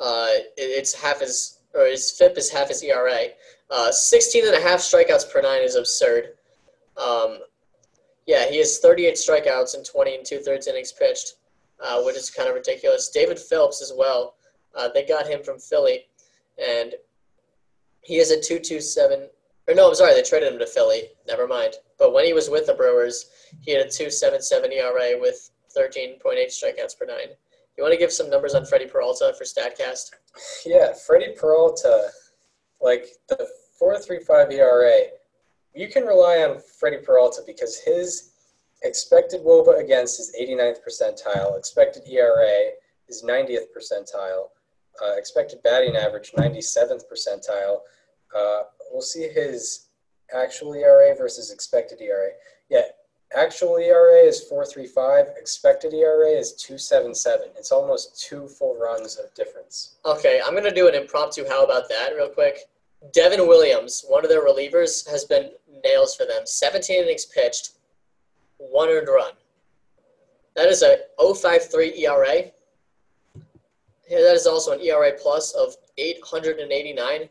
Uh, 0.00 0.28
it- 0.30 0.50
it's 0.56 0.94
half 0.94 1.20
his 1.20 1.58
or 1.74 1.84
his 1.86 2.10
FIP 2.10 2.38
is 2.38 2.48
half 2.50 2.68
his 2.68 2.82
ERA. 2.82 3.26
Uh, 3.70 3.92
16 3.92 4.46
and 4.46 4.54
a 4.54 4.60
half 4.60 4.80
strikeouts 4.80 5.30
per 5.30 5.42
nine 5.42 5.62
is 5.62 5.74
absurd. 5.74 6.38
Um, 6.96 7.40
yeah, 8.26 8.46
he 8.48 8.56
has 8.58 8.78
38 8.78 9.14
strikeouts 9.14 9.74
in 9.76 9.84
20 9.84 10.16
and 10.16 10.24
two 10.24 10.38
thirds 10.38 10.66
innings 10.66 10.92
pitched, 10.92 11.34
uh, 11.80 12.00
which 12.02 12.16
is 12.16 12.30
kind 12.30 12.48
of 12.48 12.54
ridiculous. 12.54 13.10
David 13.10 13.38
Phelps 13.38 13.82
as 13.82 13.92
well. 13.94 14.36
Uh, 14.76 14.88
they 14.92 15.04
got 15.04 15.26
him 15.26 15.42
from 15.42 15.58
Philly, 15.58 16.06
and 16.58 16.94
he 18.02 18.18
has 18.18 18.30
a 18.30 18.36
2.27. 18.36 19.28
Or 19.68 19.74
no, 19.74 19.88
I'm 19.88 19.94
sorry, 19.94 20.14
they 20.14 20.22
traded 20.22 20.52
him 20.52 20.58
to 20.58 20.66
Philly. 20.66 21.02
Never 21.26 21.46
mind. 21.46 21.74
But 21.98 22.12
when 22.12 22.24
he 22.24 22.32
was 22.32 22.48
with 22.48 22.66
the 22.66 22.74
Brewers, 22.74 23.26
he 23.60 23.72
had 23.72 23.84
a 23.84 23.88
2.77 23.88 24.72
ERA 24.72 25.20
with 25.20 25.50
13.8 25.76 26.22
strikeouts 26.24 26.98
per 26.98 27.06
nine. 27.06 27.28
You 27.76 27.84
want 27.84 27.92
to 27.92 27.98
give 27.98 28.12
some 28.12 28.30
numbers 28.30 28.54
on 28.54 28.64
Freddie 28.64 28.86
Peralta 28.86 29.32
for 29.36 29.44
Statcast? 29.44 30.10
Yeah, 30.66 30.92
Freddie 31.06 31.34
Peralta, 31.38 32.08
like 32.80 33.06
the 33.28 33.48
4.35 33.80 34.52
ERA, 34.52 35.00
you 35.74 35.88
can 35.88 36.04
rely 36.04 36.38
on 36.38 36.60
Freddie 36.80 37.04
Peralta 37.04 37.42
because 37.46 37.78
his 37.78 38.32
expected 38.82 39.42
WOBA 39.44 39.80
against 39.80 40.18
is 40.18 40.34
89th 40.40 40.78
percentile, 40.86 41.56
expected 41.56 42.02
ERA 42.08 42.70
is 43.08 43.22
90th 43.22 43.66
percentile, 43.76 44.48
uh, 45.04 45.14
expected 45.16 45.62
batting 45.62 45.96
average 45.96 46.32
97th 46.32 47.02
percentile. 47.10 47.80
Uh, 48.36 48.62
we'll 48.90 49.02
see 49.02 49.28
his 49.28 49.88
actual 50.34 50.74
ERA 50.74 51.14
versus 51.16 51.50
expected 51.50 52.00
ERA. 52.00 52.30
Yeah, 52.68 52.82
actual 53.34 53.76
ERA 53.76 54.18
is 54.18 54.44
4.35, 54.50 55.36
expected 55.38 55.94
ERA 55.94 56.28
is 56.28 56.52
2.77. 56.54 57.56
It's 57.56 57.72
almost 57.72 58.20
two 58.20 58.46
full 58.48 58.78
runs 58.78 59.16
of 59.16 59.32
difference. 59.34 59.96
Okay, 60.04 60.40
I'm 60.44 60.54
gonna 60.54 60.74
do 60.74 60.88
an 60.88 60.94
impromptu. 60.94 61.46
How 61.48 61.64
about 61.64 61.88
that, 61.88 62.14
real 62.14 62.28
quick? 62.28 62.68
Devin 63.12 63.46
Williams, 63.46 64.04
one 64.08 64.24
of 64.24 64.30
their 64.30 64.44
relievers, 64.44 65.08
has 65.08 65.24
been 65.24 65.50
nails 65.84 66.14
for 66.16 66.24
them. 66.24 66.42
17 66.44 67.02
innings 67.02 67.26
pitched, 67.26 67.72
one 68.58 68.88
earned 68.88 69.08
run. 69.08 69.32
That 70.56 70.68
is 70.68 70.82
a 70.82 70.98
0.53 71.20 71.98
ERA. 71.98 72.50
That 74.08 74.34
is 74.34 74.46
also 74.46 74.72
an 74.72 74.80
ERA 74.80 75.12
plus 75.20 75.52
of 75.52 75.74
889, 75.98 77.28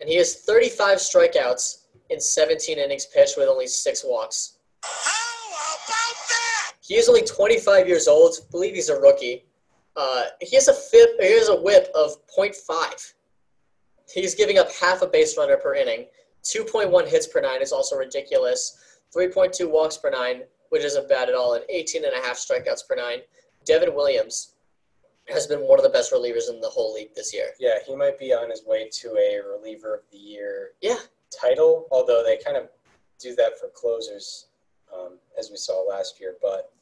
and 0.00 0.08
he 0.08 0.16
has 0.16 0.42
35 0.42 0.98
strikeouts 0.98 1.86
in 2.10 2.20
17 2.20 2.78
innings 2.78 3.06
pitched 3.06 3.36
with 3.36 3.48
only 3.48 3.66
six 3.66 4.04
walks. 4.04 4.58
How 4.82 5.74
about 5.84 6.28
that? 6.28 6.72
He 6.80 6.94
is 6.94 7.08
only 7.08 7.22
25 7.22 7.88
years 7.88 8.06
old. 8.06 8.34
I 8.38 8.50
believe 8.50 8.74
he's 8.74 8.90
a 8.90 9.00
rookie. 9.00 9.46
Uh, 9.96 10.24
he 10.40 10.54
has 10.54 10.68
a 10.68 10.74
FIP. 10.74 11.20
He 11.20 11.32
has 11.32 11.48
a 11.48 11.60
WHIP 11.60 11.90
of 11.94 12.12
0.5. 12.28 13.14
He's 14.14 14.36
giving 14.36 14.58
up 14.58 14.68
half 14.80 15.02
a 15.02 15.06
base 15.06 15.36
runner 15.36 15.56
per 15.56 15.74
inning. 15.74 16.06
2.1 16.44 17.08
hits 17.08 17.26
per 17.26 17.40
nine 17.40 17.60
is 17.60 17.72
also 17.72 17.96
ridiculous. 17.96 19.02
3.2 19.14 19.68
walks 19.68 19.96
per 19.96 20.10
nine, 20.10 20.42
which 20.70 20.84
isn't 20.84 21.08
bad 21.08 21.28
at 21.28 21.34
all, 21.34 21.54
and 21.54 21.64
18 21.68 22.04
and 22.04 22.14
a 22.14 22.24
half 22.24 22.36
strikeouts 22.36 22.86
per 22.88 22.94
nine. 22.94 23.18
Devin 23.64 23.94
Williams 23.94 24.54
has 25.28 25.46
been 25.46 25.60
one 25.60 25.78
of 25.78 25.82
the 25.82 25.90
best 25.90 26.12
relievers 26.12 26.48
in 26.48 26.60
the 26.60 26.68
whole 26.68 26.94
league 26.94 27.14
this 27.14 27.32
year. 27.34 27.50
Yeah, 27.58 27.78
he 27.86 27.94
might 27.94 28.18
be 28.18 28.32
on 28.32 28.50
his 28.50 28.64
way 28.64 28.88
to 28.94 29.16
a 29.16 29.40
reliever 29.46 29.94
of 29.96 30.00
the 30.10 30.16
year 30.18 30.72
Yeah. 30.80 30.98
title, 31.30 31.86
although 31.90 32.22
they 32.22 32.36
kind 32.38 32.56
of 32.56 32.68
do 33.18 33.34
that 33.36 33.58
for 33.58 33.68
closers, 33.68 34.46
um, 34.92 35.18
as 35.38 35.50
we 35.50 35.56
saw 35.56 35.80
last 35.82 36.18
year. 36.20 36.36
But 36.40 36.72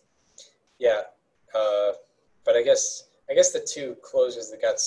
yeah, 0.78 1.02
uh, 1.54 1.92
but 2.44 2.56
I 2.56 2.62
guess 2.62 3.04
I 3.28 3.34
guess 3.34 3.50
the 3.50 3.60
two 3.60 3.96
closers 4.02 4.50
that 4.50 4.62
got 4.62 4.78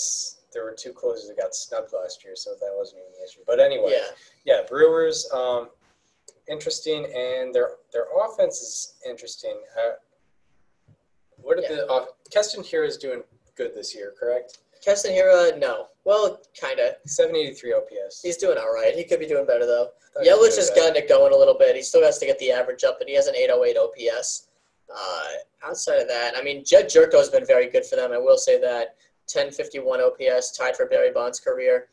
there 0.53 0.63
were 0.63 0.71
two 0.73 0.93
closers 0.93 1.27
that 1.27 1.37
got 1.37 1.53
snubbed 1.53 1.91
last 1.93 2.23
year, 2.23 2.35
so 2.35 2.51
that 2.55 2.71
wasn't 2.73 3.01
even 3.01 3.11
the 3.19 3.23
issue. 3.25 3.41
But 3.45 3.59
anyway, 3.59 3.91
Yeah. 3.91 4.11
yeah, 4.45 4.61
Brewers, 4.67 5.29
um, 5.31 5.69
interesting, 6.47 7.05
and 7.13 7.53
their 7.53 7.77
their 7.91 8.07
offense 8.17 8.61
is 8.61 8.93
interesting. 9.05 9.61
Uh, 9.77 9.95
what 11.41 11.55
did 11.55 11.63
Yeah. 11.69 11.75
the 11.75 11.87
off- 11.89 12.09
Keston 12.31 12.63
Hiura 12.63 12.87
is 12.87 12.97
doing 12.97 13.23
good 13.59 13.75
this 13.75 13.93
year, 13.93 14.13
correct? 14.17 14.59
Keston 14.83 15.11
Hiura, 15.11 15.59
no. 15.59 15.87
Well, 16.05 16.39
kind 16.59 16.79
of. 16.79 16.95
783 17.05 17.73
OPS. 17.73 18.21
He's 18.23 18.37
doing 18.37 18.57
all 18.57 18.73
right. 18.73 18.95
He 18.95 19.03
could 19.03 19.19
be 19.19 19.27
doing 19.27 19.45
better, 19.45 19.65
though. 19.65 19.89
Thought 20.13 20.23
he 20.23 20.31
was 20.31 20.53
Yelich 20.53 20.55
has 20.55 20.69
gotten 20.71 20.95
it 20.95 21.09
going 21.09 21.33
a 21.33 21.35
little 21.35 21.57
bit. 21.57 21.75
He 21.75 21.81
still 21.81 22.03
has 22.03 22.17
to 22.19 22.25
get 22.25 22.39
the 22.39 22.51
average 22.51 22.85
up, 22.85 22.97
but 22.97 23.09
he 23.09 23.15
has 23.15 23.27
an 23.27 23.35
808 23.35 23.77
OPS. 23.77 24.47
Uh, 24.89 25.67
outside 25.67 25.99
of 25.99 26.07
that, 26.07 26.33
I 26.37 26.41
mean, 26.41 26.63
Jedd 26.65 26.85
Gyorko 26.85 27.17
has 27.17 27.29
been 27.29 27.45
very 27.45 27.69
good 27.69 27.85
for 27.85 27.97
them. 27.97 28.13
I 28.13 28.17
will 28.17 28.37
say 28.37 28.59
that 28.61 28.95
1051 29.31 30.01
OPS, 30.01 30.57
tied 30.57 30.75
for 30.75 30.87
Barry 30.87 31.11
Bonds' 31.11 31.39
career 31.39 31.89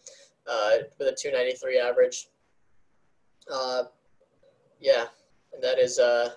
uh, 0.48 0.78
with 0.98 1.08
a 1.08 1.16
293 1.20 1.78
average. 1.78 2.28
Uh, 3.52 3.84
yeah, 4.80 5.06
and 5.52 5.62
that 5.62 5.78
is 5.78 5.98
uh, 5.98 6.30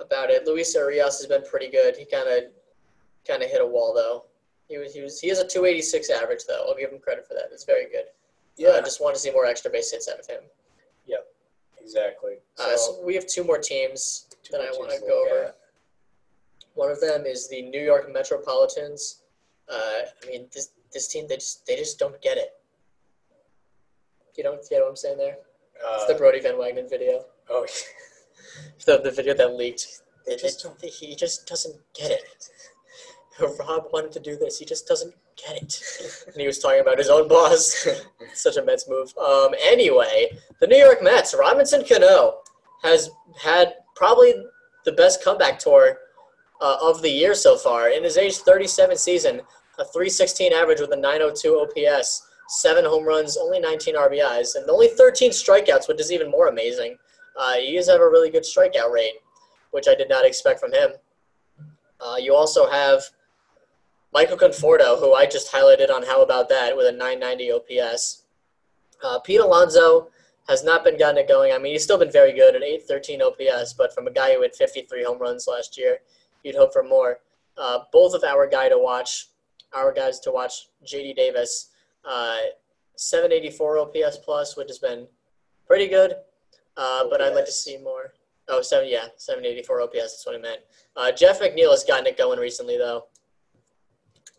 about 0.00 0.30
it. 0.30 0.46
Luis 0.46 0.74
Urias 0.74 1.18
has 1.18 1.26
been 1.26 1.42
pretty 1.42 1.68
good. 1.68 1.96
He 1.96 2.04
kind 2.04 2.28
of 2.28 2.44
kind 3.26 3.42
of 3.42 3.50
hit 3.50 3.60
a 3.60 3.66
wall 3.66 3.92
though. 3.94 4.24
He 4.68 4.78
was, 4.78 4.94
he 4.94 5.02
was 5.02 5.20
he 5.20 5.28
has 5.28 5.38
a 5.38 5.46
286 5.46 6.08
average 6.10 6.44
though. 6.48 6.64
I'll 6.68 6.76
give 6.76 6.90
him 6.90 6.98
credit 6.98 7.26
for 7.26 7.34
that. 7.34 7.48
It's 7.52 7.64
very 7.64 7.86
good. 7.90 8.04
Yeah, 8.56 8.70
I 8.70 8.80
just 8.80 9.00
want 9.00 9.14
to 9.14 9.20
see 9.20 9.30
more 9.30 9.46
extra 9.46 9.70
base 9.70 9.90
hits 9.90 10.08
out 10.08 10.18
of 10.20 10.26
him. 10.26 10.40
Yep, 11.06 11.26
exactly. 11.80 12.34
So, 12.56 12.64
Uh, 12.72 12.76
so 12.76 13.02
we 13.02 13.14
have 13.14 13.26
two 13.26 13.44
more 13.44 13.58
teams 13.58 14.26
two 14.42 14.52
that 14.52 14.58
more 14.60 14.68
I 14.74 14.78
want 14.78 14.90
to 14.92 15.00
go 15.00 15.26
over. 15.26 15.44
at. 15.46 15.58
One 16.74 16.90
of 16.90 17.00
them 17.00 17.26
is 17.26 17.48
the 17.48 17.62
New 17.62 17.80
York 17.82 18.10
Metropolitans. 18.12 19.22
Uh, 19.68 20.02
I 20.22 20.26
mean, 20.26 20.48
this 20.52 20.70
this 20.92 21.08
team 21.08 21.26
they 21.28 21.36
just 21.36 21.66
they 21.66 21.76
just 21.76 21.98
don't 21.98 22.20
get 22.22 22.36
it. 22.38 22.54
You 24.36 24.44
don't 24.44 24.66
get 24.68 24.80
what 24.80 24.88
I'm 24.90 24.96
saying 24.96 25.18
there? 25.18 25.36
It's 25.94 26.06
the 26.06 26.14
Uh, 26.14 26.18
Brodie 26.18 26.40
Van 26.40 26.54
Wagenen 26.54 26.88
video, 26.88 27.26
oh, 27.50 27.66
the 28.86 28.98
the 28.98 29.10
video 29.10 29.34
that 29.34 29.54
leaked. 29.54 30.00
They 30.26 30.36
just 30.36 30.64
it- 30.64 30.90
he 30.94 31.14
just 31.16 31.46
doesn't 31.46 31.76
get 31.94 32.10
it. 32.10 32.48
Rob 33.58 33.86
wanted 33.92 34.12
to 34.12 34.20
do 34.20 34.36
this. 34.36 34.58
He 34.58 34.64
just 34.64 34.86
doesn't 34.86 35.14
get 35.36 35.62
it. 35.62 35.82
and 36.26 36.36
he 36.36 36.46
was 36.46 36.58
talking 36.58 36.80
about 36.80 36.98
his 36.98 37.08
own 37.08 37.28
boss. 37.28 37.88
Such 38.34 38.56
a 38.56 38.64
Mets 38.64 38.88
move. 38.88 39.12
Um, 39.18 39.54
anyway, 39.60 40.38
the 40.60 40.66
New 40.66 40.76
York 40.76 41.02
Mets, 41.02 41.34
Robinson 41.38 41.84
Cano 41.84 42.38
has 42.82 43.10
had 43.40 43.74
probably 43.94 44.34
the 44.84 44.92
best 44.92 45.24
comeback 45.24 45.58
tour 45.58 45.98
uh, 46.60 46.76
of 46.82 47.02
the 47.02 47.10
year 47.10 47.34
so 47.34 47.56
far. 47.56 47.88
In 47.88 48.04
his 48.04 48.16
age 48.16 48.36
37 48.38 48.96
season, 48.96 49.40
a 49.78 49.84
316 49.84 50.52
average 50.52 50.80
with 50.80 50.92
a 50.92 50.96
902 50.96 51.66
OPS, 51.88 52.26
seven 52.48 52.84
home 52.84 53.04
runs, 53.04 53.36
only 53.36 53.60
19 53.60 53.96
RBIs, 53.96 54.56
and 54.56 54.68
only 54.68 54.88
13 54.88 55.30
strikeouts, 55.30 55.88
which 55.88 56.00
is 56.00 56.12
even 56.12 56.30
more 56.30 56.48
amazing. 56.48 56.96
Uh, 57.36 57.54
he 57.54 57.76
does 57.76 57.88
have 57.88 58.00
a 58.00 58.08
really 58.08 58.30
good 58.30 58.42
strikeout 58.42 58.92
rate, 58.92 59.14
which 59.70 59.88
I 59.88 59.94
did 59.94 60.08
not 60.08 60.26
expect 60.26 60.60
from 60.60 60.72
him. 60.72 60.90
Uh, 62.00 62.16
you 62.18 62.34
also 62.34 62.68
have 62.68 63.02
Michael 64.12 64.36
Conforto, 64.36 64.98
who 64.98 65.14
I 65.14 65.24
just 65.24 65.50
highlighted 65.50 65.90
on 65.90 66.02
How 66.02 66.22
About 66.22 66.50
That 66.50 66.76
with 66.76 66.86
a 66.86 66.92
990 66.92 67.52
OPS. 67.52 68.24
Uh, 69.02 69.18
Pete 69.20 69.40
Alonso 69.40 70.10
has 70.48 70.62
not 70.62 70.84
been 70.84 70.98
gotten 70.98 71.16
it 71.16 71.28
going. 71.28 71.52
I 71.52 71.58
mean, 71.58 71.72
he's 71.72 71.82
still 71.82 71.98
been 71.98 72.12
very 72.12 72.32
good 72.32 72.54
at 72.54 72.62
813 72.62 73.22
OPS, 73.22 73.72
but 73.72 73.94
from 73.94 74.06
a 74.06 74.10
guy 74.10 74.34
who 74.34 74.42
had 74.42 74.54
53 74.54 75.04
home 75.04 75.18
runs 75.18 75.46
last 75.48 75.78
year, 75.78 75.98
you'd 76.44 76.56
hope 76.56 76.74
for 76.74 76.82
more. 76.82 77.20
Uh, 77.56 77.80
both 77.90 78.14
of 78.14 78.22
our 78.22 78.46
guy 78.46 78.68
to 78.68 78.78
watch, 78.78 79.28
our 79.72 79.92
guys 79.92 80.20
to 80.20 80.30
watch, 80.30 80.68
JD 80.84 81.16
Davis, 81.16 81.70
uh, 82.04 82.36
784 82.96 83.78
OPS 83.78 84.18
plus, 84.18 84.56
which 84.58 84.68
has 84.68 84.78
been 84.78 85.06
pretty 85.66 85.88
good, 85.88 86.16
uh, 86.76 87.04
but 87.08 87.22
I'd 87.22 87.34
like 87.34 87.46
to 87.46 87.52
see 87.52 87.78
more. 87.78 88.12
Oh, 88.48 88.60
seven, 88.60 88.88
yeah, 88.90 89.06
784 89.16 89.82
OPS, 89.82 89.94
that's 89.94 90.26
what 90.26 90.34
I 90.34 90.38
meant. 90.38 90.60
Uh, 90.96 91.12
Jeff 91.12 91.40
McNeil 91.40 91.70
has 91.70 91.84
gotten 91.84 92.06
it 92.06 92.18
going 92.18 92.38
recently, 92.38 92.76
though. 92.76 93.06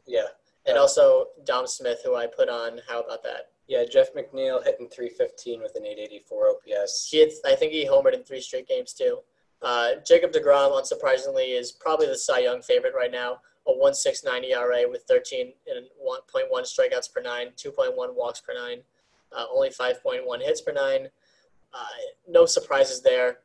Yeah, 0.05 0.27
And 0.65 0.77
Uh, 0.77 0.81
also 0.81 1.27
Dom 1.43 1.67
Smith, 1.67 2.01
who 2.03 2.15
I 2.15 2.27
put 2.27 2.49
on. 2.49 2.81
How 2.87 3.01
about 3.01 3.23
that? 3.23 3.49
yeah. 3.67 3.83
Jeff 3.85 4.13
McNeil 4.13 4.63
hitting 4.63 4.89
315 4.89 5.61
with 5.61 5.75
an 5.75 5.85
884 5.85 6.49
OPS. 6.49 7.07
He, 7.09 7.19
had, 7.19 7.29
I 7.45 7.55
think 7.55 7.71
he 7.71 7.85
homered 7.87 8.13
in 8.13 8.23
three 8.23 8.41
straight 8.41 8.67
games 8.67 8.93
too. 8.93 9.19
Uh, 9.61 9.95
Jacob 10.05 10.31
deGrom, 10.31 10.71
unsurprisingly, 10.71 11.57
is 11.57 11.71
probably 11.71 12.07
the 12.07 12.17
Cy 12.17 12.39
Young 12.39 12.61
favorite 12.61 12.93
right 12.93 13.11
now. 13.11 13.39
A 13.65 13.71
1.69 13.71 14.43
ERA 14.51 14.89
with 14.89 15.03
13 15.07 15.53
and 15.67 15.85
1.1 16.05 16.51
strikeouts 16.63 17.11
per 17.13 17.21
nine, 17.21 17.47
2.1 17.55 18.13
walks 18.13 18.41
per 18.41 18.53
nine, 18.53 18.79
uh, 19.31 19.45
only 19.49 19.69
5.1 19.69 20.41
hits 20.41 20.59
per 20.59 20.73
nine. 20.73 21.07
Uh, 21.73 21.85
no 22.27 22.45
surprises 22.45 23.01
there. 23.01 23.37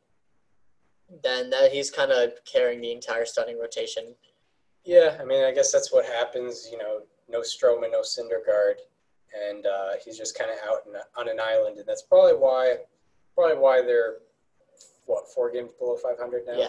Then 1.22 1.50
that 1.50 1.70
he's 1.72 1.90
kind 1.90 2.10
of 2.10 2.32
carrying 2.44 2.80
the 2.80 2.90
entire 2.92 3.24
starting 3.24 3.58
rotation. 3.58 4.16
Yeah, 4.88 5.18
I 5.20 5.24
mean, 5.26 5.44
I 5.44 5.52
guess 5.52 5.70
that's 5.70 5.92
what 5.92 6.06
happens. 6.06 6.66
You 6.72 6.78
know, 6.78 7.00
no 7.28 7.40
Stroman, 7.40 7.92
no 7.92 8.00
Syndergaard, 8.00 8.76
and 9.50 9.66
uh, 9.66 9.90
he's 10.02 10.16
just 10.16 10.36
kind 10.36 10.50
of 10.50 10.56
out 10.66 10.78
in, 10.86 10.98
on 11.14 11.28
an 11.28 11.38
island, 11.38 11.76
and 11.76 11.86
that's 11.86 12.00
probably 12.00 12.32
why, 12.32 12.76
probably 13.34 13.58
why 13.58 13.82
they're 13.82 14.14
what 15.04 15.28
four 15.28 15.50
games 15.50 15.72
below 15.78 15.94
500 15.96 16.44
now. 16.46 16.54
Yeah. 16.56 16.68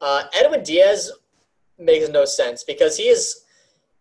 Uh, 0.00 0.24
Edwin 0.34 0.64
Diaz 0.64 1.12
makes 1.78 2.08
no 2.08 2.24
sense 2.24 2.64
because 2.64 2.96
he 2.96 3.04
is 3.04 3.44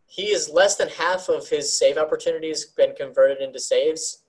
he 0.07 0.31
is 0.31 0.49
less 0.49 0.75
than 0.75 0.89
half 0.89 1.30
of 1.30 1.47
his 1.47 1.77
save 1.77 1.99
opportunities 1.99 2.65
been 2.65 2.95
converted 2.95 3.39
into 3.39 3.59
saves, 3.59 4.23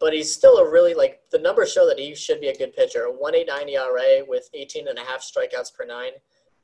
but 0.00 0.12
he's 0.12 0.34
still 0.34 0.58
a 0.58 0.68
really 0.68 0.94
like 0.94 1.20
the 1.30 1.38
numbers 1.38 1.72
show 1.72 1.86
that 1.86 2.00
he 2.00 2.16
should 2.16 2.40
be 2.40 2.48
a 2.48 2.58
good 2.58 2.74
pitcher. 2.74 3.04
A 3.04 3.12
189 3.12 3.68
ERA 3.68 4.24
with 4.26 4.50
18 4.54 4.88
and 4.88 4.98
a 4.98 5.02
half 5.02 5.20
strikeouts 5.20 5.72
per 5.72 5.84
nine, 5.86 6.12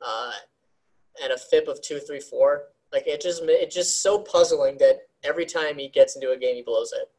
uh, 0.05 0.31
and 1.23 1.31
a 1.33 1.37
FIP 1.37 1.67
of 1.67 1.81
234. 1.81 2.63
Like 2.93 3.05
it 3.07 3.21
just 3.21 3.41
it's 3.45 3.75
just 3.75 4.01
so 4.01 4.19
puzzling 4.19 4.77
that 4.77 4.99
every 5.23 5.45
time 5.45 5.77
he 5.77 5.89
gets 5.89 6.15
into 6.15 6.31
a 6.31 6.37
game 6.37 6.55
he 6.55 6.61
blows 6.61 6.93
it. 6.93 7.09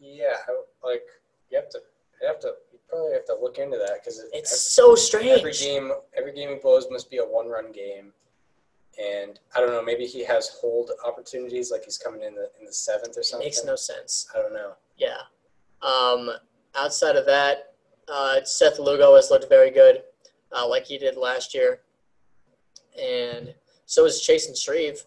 Yeah, 0.00 0.36
like 0.82 1.02
you 1.50 1.58
have 1.58 1.68
to, 1.70 1.78
you 2.22 2.26
have 2.26 2.40
to, 2.40 2.54
you 2.72 2.78
probably 2.88 3.12
have 3.12 3.26
to 3.26 3.36
look 3.40 3.58
into 3.58 3.76
that 3.76 4.02
because 4.02 4.24
It's 4.32 4.58
so 4.72 4.94
strange. 4.94 5.40
every 5.40 5.52
game, 5.52 5.92
every 6.16 6.32
game 6.32 6.48
he 6.48 6.54
blows 6.54 6.86
must 6.90 7.10
be 7.10 7.18
a 7.18 7.24
one-run 7.24 7.70
game, 7.72 8.12
and 8.98 9.38
I 9.54 9.60
don't 9.60 9.68
know. 9.70 9.82
Maybe 9.82 10.06
he 10.06 10.24
has 10.24 10.48
hold 10.60 10.90
opportunities, 11.04 11.70
like 11.70 11.84
he's 11.84 11.98
coming 11.98 12.22
in 12.22 12.34
the 12.34 12.50
in 12.58 12.64
the 12.64 12.72
seventh 12.72 13.18
or 13.18 13.22
something. 13.22 13.46
It 13.48 13.54
something. 13.54 13.68
makes 13.70 13.88
no 13.90 13.94
sense. 13.94 14.26
I 14.34 14.40
don't 14.40 14.54
know. 14.54 14.72
Yeah. 14.96 15.18
Um, 15.82 16.30
outside 16.74 17.16
of 17.16 17.26
that, 17.26 17.74
uh, 18.08 18.42
Seth 18.44 18.78
Lugo 18.78 19.14
has 19.16 19.30
looked 19.30 19.48
very 19.50 19.70
good, 19.70 20.02
uh, 20.52 20.66
like 20.66 20.84
he 20.86 20.96
did 20.98 21.16
last 21.16 21.54
year, 21.54 21.80
and 22.98 23.54
so 23.86 24.06
is 24.06 24.20
Chasen 24.20 24.56
Shreve. 24.56 25.04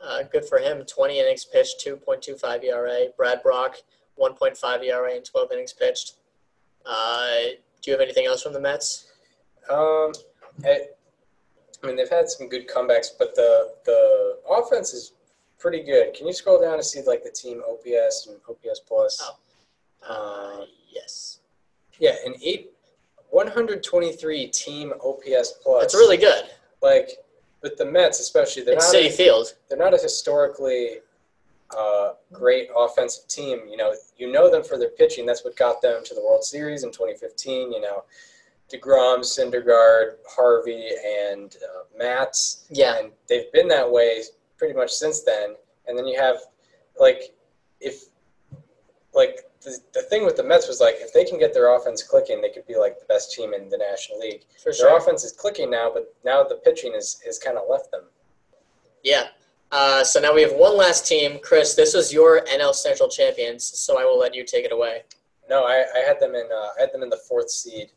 Uh, 0.00 0.22
good 0.22 0.44
for 0.44 0.58
him. 0.58 0.82
20 0.86 1.18
innings 1.18 1.44
pitched, 1.44 1.84
2.25 1.86 2.64
ERA. 2.64 3.06
Brad 3.16 3.42
Brach, 3.42 3.76
1.5 4.18 4.84
ERA 4.84 5.14
and 5.14 5.24
12 5.24 5.52
innings 5.52 5.72
pitched. 5.72 6.14
Uh, 6.86 7.28
do 7.82 7.90
you 7.90 7.92
have 7.92 8.00
anything 8.00 8.26
else 8.26 8.42
from 8.42 8.52
the 8.52 8.60
Mets? 8.60 9.06
Um, 9.68 10.12
I, 10.64 10.86
I 11.82 11.86
mean, 11.86 11.96
they've 11.96 12.08
had 12.08 12.28
some 12.28 12.48
good 12.48 12.66
comebacks, 12.68 13.08
but 13.18 13.34
the 13.34 13.74
the 13.84 14.38
offense 14.48 14.92
is 14.94 15.12
pretty 15.58 15.82
good. 15.82 16.14
Can 16.14 16.26
you 16.26 16.32
scroll 16.32 16.60
down 16.60 16.74
and 16.74 16.84
see 16.84 17.02
like 17.02 17.22
the 17.22 17.30
team 17.30 17.62
OPS 17.68 18.26
and 18.28 18.36
OPS 18.48 18.80
plus? 18.86 19.22
Oh. 19.22 19.36
Uh, 20.08 20.60
Uh, 20.62 20.64
yes. 20.90 21.40
Yeah, 21.98 22.16
an 22.24 22.34
eight, 22.42 22.72
123 23.30 24.46
team 24.48 24.92
OPS 25.04 25.52
plus. 25.62 25.82
That's 25.82 25.94
really 25.94 26.16
good. 26.16 26.44
Like 26.82 27.10
with 27.62 27.76
the 27.76 27.84
Mets, 27.84 28.20
especially. 28.20 28.62
They're 28.62 28.74
It's 28.74 28.86
not 28.86 28.92
City 28.92 29.08
a, 29.08 29.12
Field. 29.12 29.54
they're 29.68 29.78
not 29.78 29.94
a 29.94 29.98
historically 29.98 30.98
uh, 31.76 32.12
great 32.32 32.68
offensive 32.76 33.26
team. 33.28 33.60
You 33.68 33.76
know, 33.76 33.94
you 34.16 34.30
know 34.30 34.50
them 34.50 34.64
for 34.64 34.78
their 34.78 34.90
pitching. 34.90 35.26
That's 35.26 35.44
what 35.44 35.56
got 35.56 35.82
them 35.82 36.02
to 36.04 36.14
the 36.14 36.20
World 36.20 36.44
Series 36.44 36.84
in 36.84 36.90
2015. 36.90 37.72
You 37.72 37.80
know, 37.80 38.04
deGrom, 38.72 39.20
Syndergaard, 39.20 40.16
Harvey, 40.28 40.88
and 41.30 41.54
uh, 41.62 41.82
Matz. 41.98 42.66
Yeah. 42.70 42.98
and 42.98 43.12
they've 43.28 43.50
been 43.52 43.68
that 43.68 43.90
way 43.90 44.22
pretty 44.56 44.74
much 44.74 44.90
since 44.90 45.22
then. 45.22 45.54
And 45.86 45.98
then 45.98 46.06
you 46.06 46.18
have 46.20 46.36
like 46.98 47.34
if 47.80 48.04
like 49.14 49.49
the, 49.62 49.78
the 49.92 50.02
thing 50.02 50.24
with 50.24 50.36
the 50.36 50.42
Mets 50.42 50.68
was 50.68 50.80
like 50.80 50.96
if 50.98 51.12
they 51.12 51.24
can 51.24 51.38
get 51.38 51.52
their 51.52 51.74
offense 51.76 52.02
clicking, 52.02 52.40
they 52.40 52.48
could 52.48 52.66
be 52.66 52.76
like 52.76 52.98
the 52.98 53.04
best 53.06 53.32
team 53.32 53.52
in 53.52 53.68
the 53.68 53.78
National 53.78 54.18
League. 54.18 54.44
For 54.62 54.72
Their 54.72 54.96
offense 54.96 55.24
is 55.24 55.32
clicking 55.32 55.70
now, 55.70 55.90
but 55.92 56.14
now 56.24 56.42
the 56.42 56.56
pitching 56.56 56.94
is 56.94 57.20
is 57.26 57.38
kind 57.38 57.58
of 57.58 57.64
left 57.68 57.90
them. 57.90 58.04
Yeah. 59.02 59.28
Uh, 59.72 60.02
so 60.02 60.18
now 60.20 60.34
we 60.34 60.42
have 60.42 60.52
one 60.52 60.76
last 60.76 61.06
team. 61.06 61.38
Chris, 61.42 61.74
this 61.74 61.94
was 61.94 62.12
your 62.12 62.40
NL 62.46 62.74
Central 62.74 63.08
champions, 63.08 63.64
so 63.64 64.00
I 64.00 64.04
will 64.04 64.18
let 64.18 64.34
you 64.34 64.44
take 64.44 64.64
it 64.64 64.72
away. 64.72 65.02
No, 65.48 65.64
I, 65.64 65.84
I 65.94 66.00
had 66.06 66.18
them 66.18 66.34
in 66.34 66.46
uh, 66.52 66.68
I 66.78 66.80
had 66.80 66.92
them 66.92 67.02
in 67.02 67.10
the 67.10 67.20
fourth 67.28 67.50
seed 67.50 67.90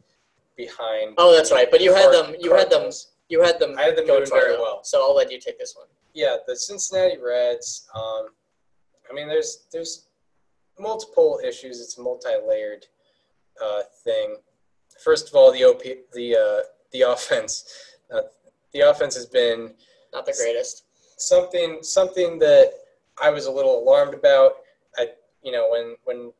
behind. 0.58 1.16
Oh, 1.18 1.34
that's 1.36 1.52
right. 1.52 1.70
But 1.72 1.82
you 1.82 1.94
had 1.94 2.12
them. 2.12 2.36
You 2.40 2.54
had 2.54 2.70
them. 2.70 2.92
You 3.30 3.42
had 3.42 3.60
them. 3.60 3.76
I 3.78 3.84
had 3.84 3.96
them 3.96 4.06
going 4.06 4.26
very 4.30 4.58
well. 4.58 4.84
So 4.84 5.02
I'll 5.02 5.16
let 5.16 5.32
you 5.32 5.40
take 5.40 5.58
this 5.58 5.76
one. 5.76 5.88
Yeah, 6.14 6.38
the 6.46 6.56
Cincinnati 6.56 7.18
Reds. 7.18 7.88
Um, 7.96 8.28
I 9.10 9.14
mean, 9.14 9.28
there's 9.28 9.66
there's 9.72 10.08
multiple 10.80 11.40
issues. 11.46 11.82
It's 11.82 11.98
a 11.98 12.02
multi-layered 12.02 12.86
uh, 13.64 13.82
thing. 14.04 14.38
First 15.04 15.30
of 15.30 15.36
all, 15.36 15.52
the 15.52 15.64
OP 15.64 15.82
the 16.14 16.36
uh, 16.36 16.64
the 16.92 17.02
offense. 17.02 17.66
Uh, 18.14 18.22
the 18.74 18.82
offense 18.82 19.16
has 19.16 19.26
been 19.26 19.74
Not 20.12 20.26
the 20.26 20.34
greatest. 20.34 20.84
something 21.18 21.80
something 21.82 22.40
that 22.40 22.74
I 23.22 23.30
was 23.30 23.46
a 23.46 23.52
little 23.52 23.82
alarmed 23.84 24.14
about. 24.14 24.54
I 24.98 25.10
you 25.44 25.52
know 25.52 25.70
when 25.72 25.96
when 26.06 26.32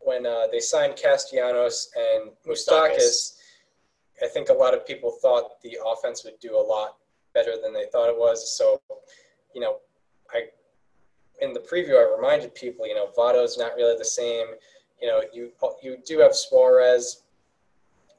when 0.00 0.26
uh, 0.26 0.46
they 0.52 0.60
signed 0.60 0.96
Castellanos 0.96 1.90
and. 1.96 2.30
Moustakas, 2.46 3.36
I 4.22 4.28
think 4.28 4.48
a 4.48 4.52
lot 4.52 4.72
of 4.72 4.86
people 4.86 5.10
thought 5.20 5.60
the 5.62 5.78
offense 5.84 6.24
would 6.24 6.38
do 6.40 6.56
a 6.56 6.60
lot 6.60 6.96
better 7.34 7.52
than 7.62 7.74
they 7.74 7.86
thought 7.92 8.08
it 8.08 8.16
was. 8.16 8.56
So, 8.56 8.80
you 9.54 9.60
know, 9.60 9.78
I 10.32 10.46
in 11.40 11.52
the 11.52 11.60
preview 11.60 11.96
I 11.96 12.16
reminded 12.16 12.54
people, 12.54 12.86
you 12.86 12.94
know, 12.94 13.08
Votto's 13.16 13.58
not 13.58 13.74
really 13.76 13.96
the 13.96 14.04
same. 14.04 14.46
You 15.00 15.08
know, 15.08 15.22
you 15.32 15.52
you 15.82 15.98
do 16.06 16.18
have 16.20 16.34
Suarez 16.34 17.22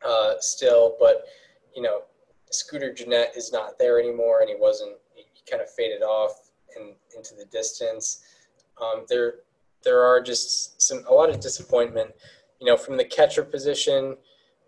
uh, 0.07 0.33
still, 0.39 0.95
but 0.99 1.25
you 1.75 1.81
know, 1.81 2.01
Scooter 2.51 2.93
Gennett 2.93 3.31
is 3.35 3.51
not 3.51 3.77
there 3.79 3.99
anymore, 3.99 4.41
and 4.41 4.49
he 4.49 4.55
wasn't. 4.55 4.95
He 5.15 5.23
kind 5.49 5.61
of 5.61 5.69
faded 5.69 6.01
off 6.01 6.51
in, 6.75 6.93
into 7.15 7.35
the 7.35 7.45
distance. 7.45 8.21
Um, 8.81 9.05
there, 9.09 9.35
there 9.83 10.01
are 10.01 10.21
just 10.21 10.81
some 10.81 11.03
a 11.09 11.13
lot 11.13 11.29
of 11.29 11.39
disappointment, 11.39 12.11
you 12.59 12.67
know, 12.67 12.77
from 12.77 12.97
the 12.97 13.05
catcher 13.05 13.43
position. 13.43 14.15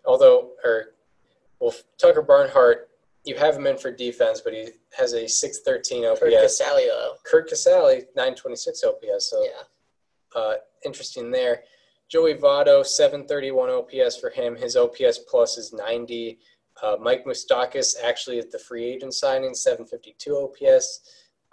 Although, 0.04 0.50
or 0.64 0.94
well, 1.60 1.74
Tucker 1.98 2.22
Barnhart, 2.22 2.89
you 3.24 3.36
have 3.36 3.54
him 3.56 3.66
in 3.66 3.76
for 3.76 3.90
defense, 3.90 4.40
but 4.40 4.52
he 4.52 4.68
has 4.96 5.12
a 5.14 5.26
six 5.28 5.60
thirteen 5.60 6.04
OPS. 6.04 6.20
Curt 6.20 6.32
Casali, 6.32 6.86
though. 6.88 7.14
Curt 7.24 7.50
Casali, 7.50 8.04
nine 8.16 8.34
twenty 8.34 8.56
six 8.56 8.82
OPS. 8.84 9.30
So 9.30 9.42
Yeah. 9.44 9.62
uh, 10.40 10.54
interesting 10.84 11.30
there. 11.30 11.64
Joey 12.08 12.34
Votto, 12.34 12.84
731 12.84 13.70
OPS 13.70 14.16
for 14.16 14.30
him. 14.30 14.56
His 14.56 14.74
OPS 14.76 15.18
plus 15.30 15.56
is 15.58 15.72
90. 15.72 16.40
Uh, 16.82 16.96
Mike 17.00 17.24
Moustakas 17.24 17.94
actually 18.02 18.40
at 18.40 18.50
the 18.50 18.58
free 18.58 18.84
agent 18.84 19.14
signing, 19.14 19.54
752 19.54 20.36
OPS. 20.36 21.02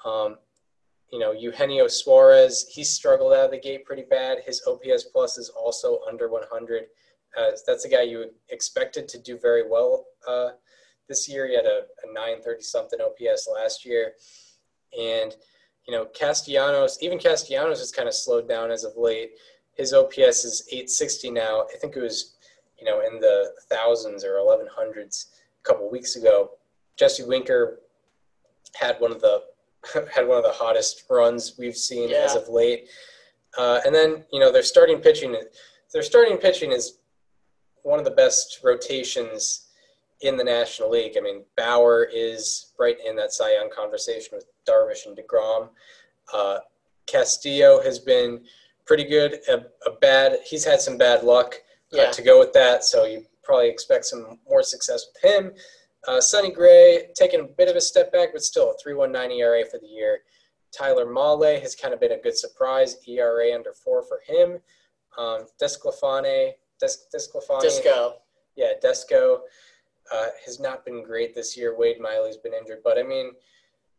Um, 0.03 0.37
you 1.11 1.19
know, 1.19 1.31
Eugenio 1.31 1.87
Suarez, 1.87 2.65
he 2.71 2.83
struggled 2.83 3.33
out 3.33 3.45
of 3.45 3.51
the 3.51 3.59
gate 3.59 3.85
pretty 3.85 4.01
bad. 4.09 4.39
His 4.47 4.63
OPS 4.65 5.03
plus 5.13 5.37
is 5.37 5.49
also 5.49 5.99
under 6.09 6.27
100. 6.27 6.85
Uh, 7.37 7.51
that's 7.67 7.85
a 7.85 7.89
guy 7.89 8.01
you 8.01 8.31
expected 8.49 9.07
to 9.09 9.19
do 9.19 9.37
very 9.37 9.67
well 9.69 10.05
uh, 10.27 10.49
this 11.07 11.27
year. 11.27 11.47
He 11.47 11.55
had 11.55 11.65
a, 11.65 11.83
a 12.03 12.13
930 12.13 12.61
something 12.61 12.99
OPS 13.01 13.47
last 13.53 13.85
year. 13.85 14.13
And, 14.97 15.35
you 15.87 15.93
know, 15.93 16.05
Castellanos, 16.05 16.97
even 17.01 17.19
Castellanos 17.19 17.79
has 17.79 17.91
kind 17.91 18.07
of 18.07 18.13
slowed 18.13 18.47
down 18.47 18.71
as 18.71 18.83
of 18.83 18.93
late. 18.97 19.31
His 19.75 19.93
OPS 19.93 20.45
is 20.45 20.67
860 20.71 21.31
now. 21.31 21.65
I 21.73 21.77
think 21.77 21.95
it 21.95 22.01
was, 22.01 22.35
you 22.79 22.85
know, 22.85 23.01
in 23.01 23.19
the 23.19 23.53
thousands 23.69 24.23
or 24.23 24.33
1100s 24.33 25.27
a 25.59 25.63
couple 25.63 25.89
weeks 25.89 26.15
ago. 26.15 26.51
Jesse 26.97 27.23
Winker 27.23 27.79
had 28.75 28.99
one 28.99 29.11
of 29.11 29.21
the 29.21 29.43
had 30.13 30.27
one 30.27 30.37
of 30.37 30.43
the 30.43 30.51
hottest 30.51 31.03
runs 31.09 31.55
we've 31.57 31.77
seen 31.77 32.11
as 32.11 32.35
of 32.35 32.49
late. 32.49 32.89
Uh, 33.57 33.79
and 33.85 33.93
then, 33.93 34.23
you 34.31 34.39
know, 34.39 34.51
their 34.51 34.63
starting 34.63 34.99
pitching, 34.99 35.35
their 35.93 36.03
starting 36.03 36.37
pitching 36.37 36.71
is 36.71 36.97
one 37.83 37.99
of 37.99 38.05
the 38.05 38.11
best 38.11 38.59
rotations 38.63 39.66
in 40.21 40.35
the 40.37 40.43
National 40.43 40.89
League. 40.89 41.15
I 41.17 41.21
mean, 41.21 41.43
Bauer 41.55 42.03
is 42.11 42.73
right 42.79 42.97
in 43.05 43.15
that 43.17 43.33
Cy 43.33 43.53
Young 43.53 43.69
conversation 43.69 44.31
with 44.37 44.45
Darvish 44.67 45.05
and 45.05 45.17
DeGrom. 45.17 45.69
Uh, 46.33 46.59
Castillo 47.05 47.81
has 47.83 47.99
been 47.99 48.43
pretty 48.85 49.03
good. 49.03 49.39
A, 49.47 49.57
a 49.87 49.91
bad, 50.01 50.39
he's 50.45 50.65
had 50.65 50.81
some 50.81 50.97
bad 50.97 51.23
luck 51.23 51.55
uh, 51.93 51.97
Yeah. 51.97 52.11
to 52.11 52.21
go 52.21 52.39
with 52.39 52.53
that, 52.53 52.83
so 52.83 53.05
you 53.05 53.25
probably 53.43 53.69
expect 53.69 54.05
some 54.05 54.39
more 54.49 54.63
success 54.63 55.05
with 55.13 55.31
him. 55.31 55.53
Uh, 56.07 56.19
Sonny 56.21 56.51
Gray 56.51 57.07
taking 57.15 57.39
a 57.41 57.43
bit 57.43 57.69
of 57.69 57.75
a 57.75 57.81
step 57.81 58.11
back, 58.11 58.29
but 58.33 58.41
still 58.43 58.71
a 58.71 58.87
3.19 58.89 59.37
ERA 59.37 59.63
for 59.69 59.77
the 59.79 59.87
year. 59.87 60.19
Tyler 60.71 61.05
Mahle 61.05 61.59
has 61.61 61.75
kind 61.75 61.93
of 61.93 61.99
been 61.99 62.11
a 62.11 62.17
good 62.17 62.37
surprise, 62.37 62.97
ERA 63.07 63.53
under 63.53 63.73
four 63.73 64.03
for 64.03 64.19
him. 64.25 64.59
Um, 65.17 65.47
Desclafani, 65.61 66.51
Des, 66.79 66.87
Desclafani, 67.13 67.61
Disco. 67.61 68.15
yeah, 68.55 68.73
Desco 68.83 69.39
uh, 70.13 70.27
has 70.45 70.59
not 70.59 70.85
been 70.85 71.03
great 71.03 71.35
this 71.35 71.57
year. 71.57 71.77
Wade 71.77 71.99
Miley's 71.99 72.37
been 72.37 72.53
injured, 72.53 72.79
but 72.83 72.97
I 72.97 73.03
mean, 73.03 73.31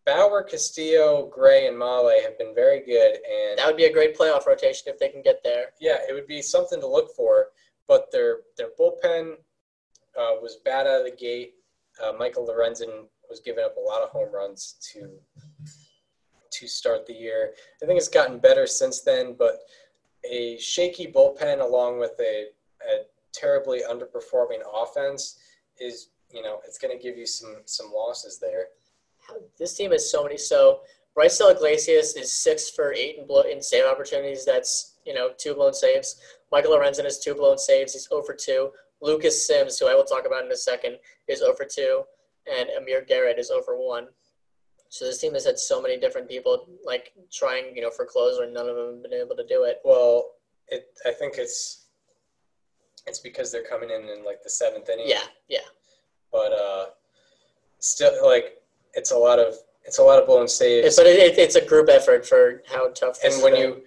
Bauer, 0.06 0.42
Castillo, 0.42 1.26
Gray, 1.26 1.66
and 1.66 1.76
Mahle 1.76 2.22
have 2.22 2.38
been 2.38 2.54
very 2.54 2.80
good, 2.80 3.14
and 3.16 3.58
That 3.58 3.66
would 3.66 3.76
be 3.76 3.84
a 3.84 3.92
great 3.92 4.16
playoff 4.16 4.46
rotation 4.46 4.84
if 4.86 4.98
they 4.98 5.10
can 5.10 5.22
get 5.22 5.42
there. 5.44 5.72
yeah, 5.80 5.98
it 6.08 6.14
would 6.14 6.26
be 6.26 6.40
something 6.40 6.80
to 6.80 6.86
look 6.86 7.14
for. 7.14 7.48
But 7.86 8.10
their 8.12 8.38
their 8.56 8.68
bullpen 8.78 9.32
uh, 10.18 10.34
was 10.42 10.56
bad 10.64 10.86
out 10.86 11.00
of 11.00 11.04
the 11.04 11.16
gate. 11.16 11.54
Uh, 12.02 12.12
Michael 12.12 12.46
Lorenzen 12.46 13.06
was 13.28 13.40
giving 13.40 13.64
up 13.64 13.76
a 13.76 13.80
lot 13.80 14.02
of 14.02 14.10
home 14.10 14.32
runs 14.32 14.76
to 14.92 15.18
to 16.50 16.66
start 16.66 17.06
the 17.06 17.12
year. 17.12 17.52
I 17.82 17.86
think 17.86 17.98
it's 17.98 18.08
gotten 18.08 18.38
better 18.38 18.66
since 18.66 19.02
then, 19.02 19.34
but 19.38 19.60
a 20.30 20.58
shaky 20.58 21.06
bullpen 21.06 21.60
along 21.60 21.98
with 21.98 22.12
a, 22.20 22.46
a 22.90 23.04
terribly 23.32 23.82
underperforming 23.88 24.60
offense 24.74 25.38
is 25.80 26.08
you 26.32 26.42
know 26.42 26.60
it's 26.66 26.78
going 26.78 26.96
to 26.96 27.02
give 27.02 27.16
you 27.16 27.26
some 27.26 27.56
some 27.64 27.92
losses 27.92 28.38
there. 28.38 28.66
This 29.58 29.74
team 29.74 29.92
has 29.92 30.10
so 30.10 30.22
many. 30.22 30.38
So 30.38 30.80
Raisel 31.16 31.54
Iglesias 31.54 32.16
is 32.16 32.32
six 32.32 32.70
for 32.70 32.92
eight 32.92 33.18
in, 33.18 33.26
blow, 33.26 33.42
in 33.42 33.60
save 33.60 33.84
opportunities. 33.86 34.44
That's 34.44 34.98
you 35.04 35.14
know 35.14 35.30
two 35.36 35.54
blown 35.54 35.74
saves. 35.74 36.20
Michael 36.52 36.72
Lorenzen 36.72 37.04
has 37.04 37.18
two 37.18 37.34
blown 37.34 37.58
saves. 37.58 37.92
He's 37.92 38.08
oh 38.10 38.18
over 38.18 38.34
two. 38.34 38.70
Lucas 39.00 39.46
Sims, 39.46 39.78
who 39.78 39.86
I 39.86 39.94
will 39.94 40.04
talk 40.04 40.26
about 40.26 40.44
in 40.44 40.52
a 40.52 40.56
second, 40.56 40.98
is 41.28 41.42
oh 41.42 41.52
over 41.52 41.64
two, 41.64 42.02
and 42.46 42.68
Amir 42.70 43.04
Garrett 43.04 43.38
is 43.38 43.50
oh 43.50 43.60
over 43.60 43.76
one. 43.76 44.08
So 44.90 45.04
this 45.04 45.20
team 45.20 45.34
has 45.34 45.44
had 45.44 45.58
so 45.58 45.82
many 45.82 45.98
different 45.98 46.28
people 46.28 46.66
like 46.84 47.12
trying, 47.30 47.76
you 47.76 47.82
know, 47.82 47.90
for 47.90 48.06
closer, 48.06 48.44
and 48.44 48.54
none 48.54 48.68
of 48.68 48.76
them 48.76 48.94
have 48.94 49.02
been 49.02 49.20
able 49.20 49.36
to 49.36 49.46
do 49.46 49.64
it. 49.64 49.80
Well, 49.84 50.30
it 50.68 50.86
I 51.06 51.12
think 51.12 51.34
it's 51.36 51.87
it's 53.08 53.18
because 53.18 53.50
they're 53.50 53.64
coming 53.64 53.90
in 53.90 54.02
in 54.08 54.24
like 54.24 54.42
the 54.42 54.50
seventh 54.50 54.88
inning. 54.88 55.06
Yeah, 55.08 55.22
yeah, 55.48 55.66
but 56.30 56.52
uh, 56.52 56.86
still 57.78 58.12
like 58.26 58.60
it's 58.94 59.10
a 59.10 59.16
lot 59.16 59.38
of 59.38 59.54
it's 59.84 59.98
a 59.98 60.02
lot 60.02 60.20
of 60.20 60.26
blown 60.26 60.46
saves. 60.48 60.96
But 60.96 61.06
it, 61.06 61.18
it, 61.18 61.38
it's 61.38 61.54
a 61.56 61.64
group 61.64 61.88
effort 61.88 62.26
for 62.26 62.62
how 62.66 62.90
tough. 62.90 63.20
This 63.20 63.24
and 63.24 63.34
is 63.34 63.42
when 63.42 63.56
you 63.56 63.82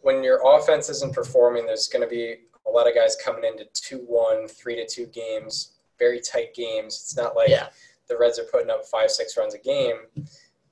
when 0.00 0.22
your 0.22 0.40
offense 0.56 0.88
isn't 0.90 1.14
performing, 1.14 1.66
there's 1.66 1.88
going 1.88 2.02
to 2.02 2.08
be 2.08 2.36
a 2.66 2.70
lot 2.70 2.88
of 2.88 2.94
guys 2.94 3.16
coming 3.24 3.44
into 3.44 3.64
two 3.72 3.98
one, 4.06 4.48
three 4.48 4.74
to 4.76 4.86
two 4.86 5.06
games, 5.06 5.74
very 5.98 6.20
tight 6.20 6.54
games. 6.54 6.94
It's 7.02 7.16
not 7.16 7.36
like 7.36 7.48
Yeah. 7.48 7.68
the 8.08 8.18
Reds 8.18 8.38
are 8.38 8.44
putting 8.44 8.70
up 8.70 8.84
five 8.86 9.10
six 9.10 9.36
runs 9.36 9.54
a 9.54 9.58
game. 9.58 9.96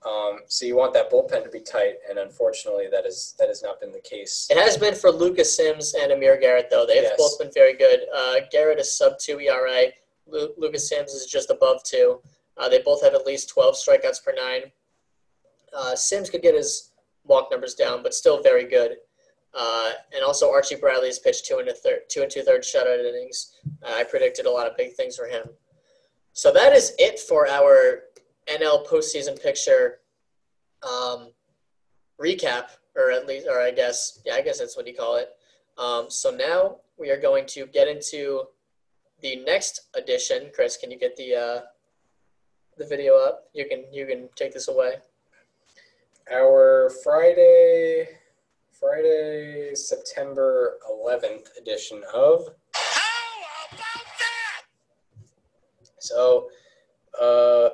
Um, 0.04 0.40
so 0.48 0.66
you 0.66 0.76
want 0.76 0.92
that 0.94 1.10
bullpen 1.12 1.44
to 1.44 1.50
be 1.50 1.60
tight, 1.60 1.94
and 2.08 2.18
unfortunately, 2.18 2.88
that 2.90 3.06
is 3.06 3.34
that 3.38 3.48
has 3.48 3.62
not 3.62 3.80
been 3.80 3.92
the 3.92 4.00
case. 4.00 4.48
It 4.50 4.56
has 4.58 4.76
been 4.76 4.94
for 4.94 5.10
Lucas 5.12 5.56
Sims 5.56 5.94
and 5.94 6.10
Amir 6.12 6.38
Garrett, 6.40 6.68
though. 6.70 6.84
They've 6.86 7.02
Yes. 7.04 7.16
both 7.16 7.38
been 7.38 7.52
very 7.52 7.74
good. 7.74 8.00
Uh, 8.12 8.40
Garrett 8.50 8.80
is 8.80 8.96
sub 8.96 9.18
two 9.18 9.38
ERA. 9.40 9.92
Lu- 10.26 10.54
Lucas 10.56 10.88
Sims 10.88 11.12
is 11.12 11.26
just 11.26 11.50
above 11.50 11.82
two. 11.84 12.20
Uh, 12.56 12.68
they 12.68 12.80
both 12.82 13.02
have 13.02 13.14
at 13.14 13.26
least 13.26 13.48
12 13.48 13.74
strikeouts 13.76 14.22
per 14.24 14.32
nine. 14.34 14.70
Uh, 15.72 15.94
Sims 15.96 16.28
could 16.30 16.42
get 16.42 16.54
his 16.54 16.90
walk 17.24 17.50
numbers 17.50 17.74
down, 17.74 18.02
but 18.02 18.12
still 18.14 18.42
very 18.42 18.64
good. 18.64 18.96
Uh, 19.54 19.92
and 20.14 20.24
also 20.24 20.50
Archie 20.50 20.76
Bradley 20.76 21.06
has 21.08 21.18
pitched 21.18 21.46
two 21.46 21.58
and 21.58 21.68
a 21.68 21.74
third, 21.74 22.00
two 22.08 22.22
and 22.22 22.30
two 22.30 22.42
thirds 22.42 22.70
shutout 22.72 22.98
innings. 23.04 23.56
Uh, 23.82 23.92
I 23.94 24.04
predicted 24.04 24.46
a 24.46 24.50
lot 24.50 24.66
of 24.66 24.76
big 24.76 24.94
things 24.94 25.16
for 25.16 25.26
him. 25.26 25.48
So 26.32 26.50
that 26.52 26.72
is 26.72 26.94
it 26.98 27.18
for 27.20 27.46
our 27.48 28.04
NL 28.48 28.86
postseason 28.86 29.40
picture 29.40 30.00
um, 30.82 31.30
recap, 32.20 32.66
or 32.96 33.10
at 33.10 33.26
least, 33.26 33.46
or 33.48 33.60
I 33.60 33.70
guess, 33.70 34.20
yeah, 34.24 34.34
I 34.34 34.42
guess 34.42 34.58
that's 34.58 34.76
what 34.76 34.86
you 34.86 34.94
call 34.94 35.16
it. 35.16 35.30
Um, 35.78 36.06
so 36.08 36.30
now 36.30 36.76
we 36.98 37.10
are 37.10 37.20
going 37.20 37.46
to 37.46 37.66
get 37.66 37.88
into 37.88 38.44
the 39.20 39.36
next 39.44 39.88
edition. 39.94 40.50
Chris, 40.54 40.76
can 40.76 40.90
you 40.90 40.98
get 40.98 41.16
the 41.16 41.34
uh, 41.34 41.60
the 42.76 42.86
video 42.86 43.16
up? 43.16 43.44
You 43.54 43.66
can 43.68 43.84
you 43.92 44.06
can 44.06 44.28
take 44.36 44.52
this 44.52 44.68
away. 44.68 44.94
Our 46.32 46.90
Friday, 47.02 48.06
Friday, 48.72 49.74
September 49.74 50.78
11th 50.90 51.48
edition 51.60 52.02
of. 52.14 52.48
How 52.74 53.72
about 53.72 54.06
that? 54.18 54.62
So, 55.98 56.48
uh, 57.20 57.70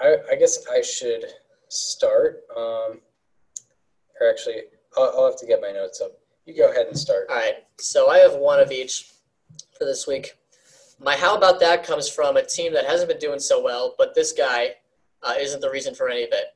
I, 0.00 0.16
I 0.32 0.36
guess 0.36 0.66
I 0.68 0.82
should 0.82 1.24
start. 1.68 2.42
Um, 2.56 3.00
or 4.20 4.30
actually, 4.30 4.62
I'll, 4.96 5.12
I'll 5.16 5.26
have 5.26 5.38
to 5.40 5.46
get 5.46 5.60
my 5.60 5.72
notes 5.72 6.00
up. 6.00 6.12
You 6.44 6.56
go 6.56 6.70
ahead 6.70 6.86
and 6.86 6.98
start. 6.98 7.26
All 7.28 7.36
right, 7.36 7.64
so 7.78 8.08
I 8.08 8.18
have 8.18 8.34
one 8.34 8.60
of 8.60 8.70
each 8.70 9.12
for 9.76 9.84
this 9.84 10.06
week. 10.06 10.34
My 11.00 11.16
how 11.16 11.36
about 11.36 11.60
that 11.60 11.84
comes 11.84 12.08
from 12.08 12.36
a 12.36 12.44
team 12.44 12.72
that 12.72 12.86
hasn't 12.86 13.08
been 13.08 13.18
doing 13.18 13.40
so 13.40 13.62
well, 13.62 13.94
but 13.98 14.14
this 14.14 14.32
guy 14.32 14.70
uh, 15.22 15.34
isn't 15.38 15.60
the 15.60 15.70
reason 15.70 15.94
for 15.94 16.08
any 16.08 16.22
of 16.22 16.30
it. 16.32 16.46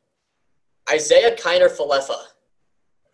Isiah 0.93 1.37
Kiner 1.37 1.69
Falefa 1.69 2.17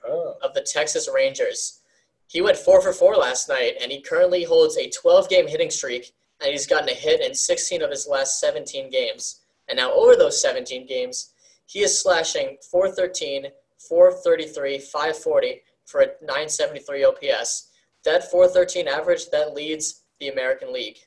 Oh, 0.08 0.34
of 0.42 0.54
the 0.54 0.62
Texas 0.62 1.08
Rangers. 1.12 1.80
He 2.28 2.40
went 2.40 2.56
four 2.56 2.80
for 2.80 2.92
four 2.92 3.16
last 3.16 3.48
night, 3.48 3.74
and 3.80 3.90
he 3.90 4.00
currently 4.00 4.44
holds 4.44 4.76
a 4.76 4.90
12 4.90 5.28
game 5.28 5.48
hitting 5.48 5.70
streak, 5.70 6.12
and 6.40 6.50
he's 6.50 6.66
gotten 6.66 6.88
a 6.88 6.94
hit 6.94 7.20
in 7.20 7.34
16 7.34 7.82
of 7.82 7.90
his 7.90 8.06
last 8.06 8.40
17 8.40 8.90
games. 8.90 9.40
And 9.68 9.76
now, 9.76 9.92
over 9.92 10.16
those 10.16 10.40
17 10.40 10.86
games, 10.86 11.32
he 11.66 11.80
is 11.80 12.00
slashing 12.00 12.58
413, 12.70 13.46
433, 13.88 14.78
540 14.78 15.62
for 15.84 16.00
a 16.00 16.06
973 16.22 17.04
OPS. 17.04 17.70
That 18.04 18.30
413 18.30 18.86
average 18.88 19.30
that 19.30 19.54
leads 19.54 20.02
the 20.20 20.28
American 20.28 20.72
League. 20.72 20.98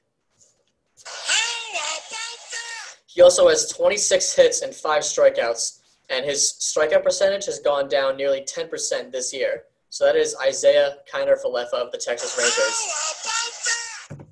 He 3.07 3.21
also 3.21 3.47
has 3.49 3.69
26 3.69 4.35
hits 4.35 4.61
and 4.61 4.73
five 4.73 5.03
strikeouts, 5.03 5.79
and 6.09 6.25
his 6.25 6.53
strikeout 6.59 7.03
percentage 7.03 7.45
has 7.45 7.59
gone 7.59 7.87
down 7.87 8.17
nearly 8.17 8.41
10% 8.41 9.11
this 9.11 9.33
year. 9.33 9.63
So 9.89 10.05
that 10.05 10.15
is 10.15 10.35
Isiah 10.47 10.97
Kiner 11.11 11.35
Falefa 11.43 11.73
of 11.73 11.91
the 11.91 11.97
Texas 11.97 12.37
Rangers. 12.37 14.27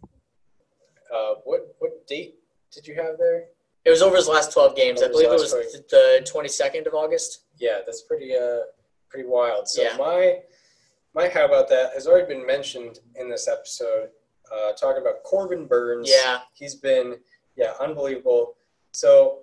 uh, 1.11 1.35
what 1.45 1.75
what 1.79 2.05
date 2.05 2.35
did 2.71 2.85
you 2.85 2.95
have 2.95 3.17
there? 3.17 3.45
It 3.87 3.89
was 3.91 4.01
over 4.01 4.17
his 4.17 4.27
last 4.27 4.51
12 4.51 4.75
games. 4.75 5.01
I 5.01 5.05
Over 5.05 5.13
his 5.13 5.21
believe 5.21 5.29
it 5.29 5.41
was 5.41 5.81
the 5.89 6.29
22nd 6.29 6.87
of 6.87 6.93
August. 6.93 7.43
Yeah, 7.57 7.79
that's 7.85 8.01
pretty 8.01 8.35
uh 8.35 8.63
pretty 9.09 9.25
wild. 9.29 9.69
So 9.69 9.81
Yeah. 9.81 9.95
my 9.95 10.41
my 11.13 11.29
how 11.29 11.45
about 11.45 11.69
that 11.69 11.93
has 11.93 12.05
already 12.05 12.27
been 12.27 12.45
mentioned 12.45 12.99
in 13.15 13.29
this 13.29 13.47
episode. 13.47 14.09
Uh, 14.53 14.73
talking 14.73 15.01
about 15.01 15.23
Corbin 15.23 15.67
Burnes. 15.67 16.09
Yeah, 16.11 16.39
he's 16.53 16.75
been 16.75 17.17
yeah 17.55 17.75
unbelievable. 17.79 18.57
So 18.91 19.39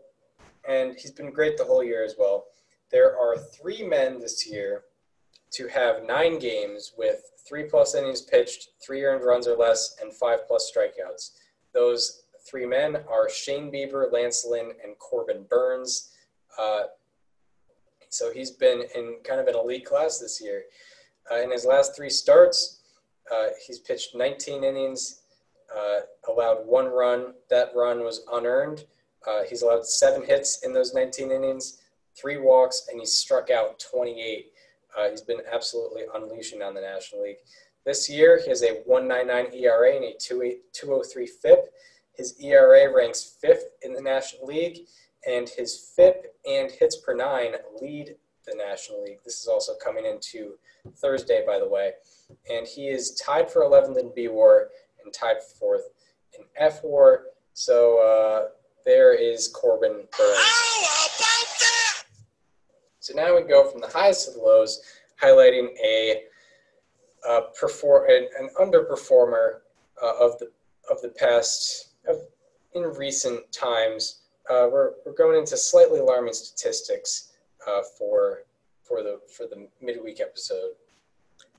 and 0.68 0.94
he's 0.98 1.10
been 1.12 1.30
great 1.30 1.56
the 1.56 1.64
whole 1.64 1.82
year 1.82 2.04
as 2.04 2.16
well. 2.18 2.44
There 2.90 3.18
are 3.18 3.38
three 3.38 3.82
men 3.82 4.20
this 4.20 4.46
year 4.46 4.84
to 5.52 5.68
have 5.68 6.04
nine 6.04 6.38
games 6.38 6.92
with 6.98 7.22
three 7.48 7.62
plus 7.64 7.94
innings 7.94 8.20
pitched, 8.20 8.68
three 8.84 9.04
earned 9.04 9.24
runs 9.24 9.48
or 9.48 9.56
less, 9.56 9.96
and 10.02 10.12
five 10.12 10.46
plus 10.46 10.70
strikeouts. 10.70 11.30
Those 11.72 12.23
three 12.46 12.66
men 12.66 12.98
are 13.08 13.28
Shane 13.28 13.70
Bieber, 13.72 14.12
Lance 14.12 14.46
Lynn, 14.48 14.72
and 14.82 14.98
Corbin 14.98 15.44
Burnes. 15.48 16.10
Uh, 16.58 16.84
so 18.08 18.32
he's 18.32 18.50
been 18.50 18.84
in 18.94 19.16
kind 19.24 19.40
of 19.40 19.48
an 19.48 19.56
elite 19.56 19.84
class 19.84 20.18
this 20.18 20.40
year. 20.40 20.62
Uh, 21.30 21.40
in 21.40 21.50
his 21.50 21.64
last 21.64 21.96
three 21.96 22.10
starts, 22.10 22.80
uh, 23.32 23.46
he's 23.66 23.78
pitched 23.78 24.14
19 24.14 24.62
innings, 24.62 25.22
uh, 25.74 26.00
allowed 26.28 26.66
one 26.66 26.86
run. 26.86 27.34
That 27.50 27.70
run 27.74 28.00
was 28.00 28.22
unearned. 28.32 28.84
Uh, 29.26 29.42
he's 29.48 29.62
allowed 29.62 29.86
seven 29.86 30.24
hits 30.24 30.64
in 30.64 30.72
those 30.72 30.94
19 30.94 31.30
innings, 31.30 31.80
three 32.16 32.36
walks, 32.36 32.88
and 32.90 33.00
he's 33.00 33.12
struck 33.12 33.50
out 33.50 33.78
28. 33.78 34.52
Uh, 34.96 35.10
he's 35.10 35.22
been 35.22 35.40
absolutely 35.50 36.02
unleashing 36.14 36.62
on 36.62 36.74
the 36.74 36.80
National 36.80 37.22
League. 37.22 37.38
This 37.84 38.08
year, 38.08 38.40
he 38.42 38.48
has 38.48 38.62
a 38.62 38.82
199 38.86 39.60
ERA 39.60 39.96
and 39.96 40.04
a 40.04 40.14
203 40.18 41.26
FIP. 41.26 41.72
His 42.16 42.34
ERA 42.40 42.94
ranks 42.94 43.36
fifth 43.40 43.70
in 43.82 43.92
the 43.92 44.00
National 44.00 44.46
League, 44.46 44.80
and 45.26 45.48
his 45.48 45.92
FIP 45.96 46.34
and 46.46 46.70
hits 46.70 46.96
per 46.96 47.14
nine 47.14 47.52
lead 47.80 48.16
the 48.46 48.54
National 48.54 49.02
League. 49.02 49.18
This 49.24 49.40
is 49.40 49.48
also 49.48 49.72
coming 49.82 50.04
into 50.04 50.54
Thursday, 50.96 51.44
by 51.46 51.58
the 51.58 51.68
way. 51.68 51.92
And 52.50 52.66
he 52.66 52.88
is 52.88 53.12
tied 53.14 53.50
for 53.50 53.62
11th 53.62 53.98
in 53.98 54.12
B 54.14 54.28
War 54.28 54.68
and 55.02 55.12
tied 55.12 55.42
for 55.42 55.56
fourth 55.58 55.88
in 56.38 56.44
F 56.56 56.82
War. 56.84 57.24
So 57.54 57.98
uh, 57.98 58.48
there 58.84 59.14
is 59.14 59.48
Corbin 59.48 60.02
Burnes. 60.16 60.84
So 63.00 63.14
now 63.14 63.36
we 63.36 63.42
go 63.42 63.70
from 63.70 63.80
the 63.80 63.88
highs 63.88 64.24
to 64.24 64.32
the 64.32 64.38
lows, 64.38 64.80
highlighting 65.22 65.68
a 65.84 66.22
uh, 67.28 67.40
perform 67.58 68.08
an, 68.08 68.28
an 68.38 68.50
underperformer 68.60 69.60
uh, 70.02 70.12
of 70.20 70.38
the 70.38 70.50
of 70.90 71.00
the 71.00 71.08
past 71.08 71.93
of 72.08 72.18
in 72.74 72.82
recent 72.82 73.50
times. 73.52 74.20
Uh, 74.50 74.68
we're, 74.70 74.90
we're 75.06 75.14
going 75.14 75.38
into 75.38 75.56
slightly 75.56 76.00
alarming 76.00 76.34
statistics 76.34 77.32
uh, 77.66 77.82
for 77.98 78.40
for 78.82 79.02
the 79.02 79.20
for 79.34 79.46
the 79.46 79.66
midweek 79.80 80.20
episode. 80.20 80.72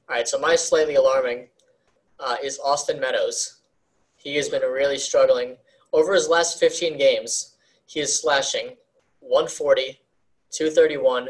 All 0.08 0.16
right, 0.16 0.28
so 0.28 0.38
my 0.40 0.56
slightly 0.56 0.96
alarming 0.96 1.48
uh, 2.20 2.36
is 2.44 2.60
Austin 2.64 3.00
Meadows. 3.00 3.62
He 4.16 4.36
has 4.36 4.50
been 4.50 4.62
really 4.62 5.00
struggling. 5.00 5.58
Over 5.94 6.14
his 6.14 6.28
last 6.28 6.60
15 6.60 6.98
games, 6.98 7.56
he 7.88 8.00
is 8.00 8.20
slashing 8.20 8.76
140, 9.22 10.00
231, 10.52 11.30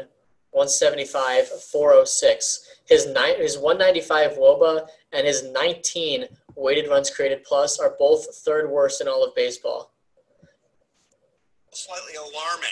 175, 0.56 1.48
406. 1.48 2.66
His 2.86 3.06
nine, 3.08 3.36
his 3.36 3.58
195 3.58 4.38
WOBA 4.38 4.88
and 5.12 5.26
his 5.26 5.44
19 5.44 6.24
weighted 6.56 6.88
runs 6.88 7.10
created 7.10 7.44
plus 7.44 7.78
are 7.78 7.94
both 7.98 8.34
third 8.36 8.70
worst 8.70 9.02
in 9.02 9.06
all 9.06 9.22
of 9.22 9.34
baseball. 9.34 9.92
slightly 11.72 12.14
alarming. 12.14 12.70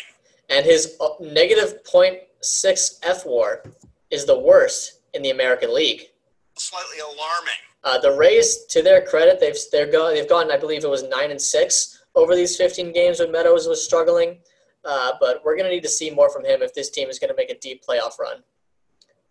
And 0.48 0.64
his 0.64 0.96
uh, 0.98 1.08
negative 1.20 1.84
0.6 1.84 3.00
F 3.02 3.26
WAR 3.26 3.62
is 4.10 4.24
the 4.24 4.38
worst 4.38 5.00
in 5.12 5.20
the 5.20 5.30
American 5.30 5.74
League. 5.74 6.08
Slightly 6.56 7.00
alarming. 7.00 7.60
Uh, 7.82 7.98
the 7.98 8.16
Rays, 8.16 8.64
to 8.70 8.80
their 8.80 9.02
credit, 9.02 9.40
they've 9.40 9.58
they're 9.70 9.92
go, 9.92 10.10
they've 10.10 10.28
gone. 10.28 10.50
I 10.50 10.56
believe 10.56 10.84
it 10.84 10.90
was 10.90 11.02
nine 11.02 11.30
and 11.30 11.40
six 11.40 12.02
over 12.14 12.34
these 12.34 12.56
15 12.56 12.94
games 12.94 13.20
when 13.20 13.30
Meadows 13.30 13.68
was 13.68 13.84
struggling. 13.84 14.38
Uh, 14.84 15.12
but 15.18 15.42
we're 15.44 15.56
going 15.56 15.68
to 15.68 15.74
need 15.74 15.82
to 15.82 15.88
see 15.88 16.10
more 16.10 16.30
from 16.30 16.44
him 16.44 16.60
if 16.62 16.74
this 16.74 16.90
team 16.90 17.08
is 17.08 17.18
going 17.18 17.30
to 17.30 17.36
make 17.36 17.50
a 17.50 17.58
deep 17.58 17.82
playoff 17.84 18.18
run. 18.18 18.42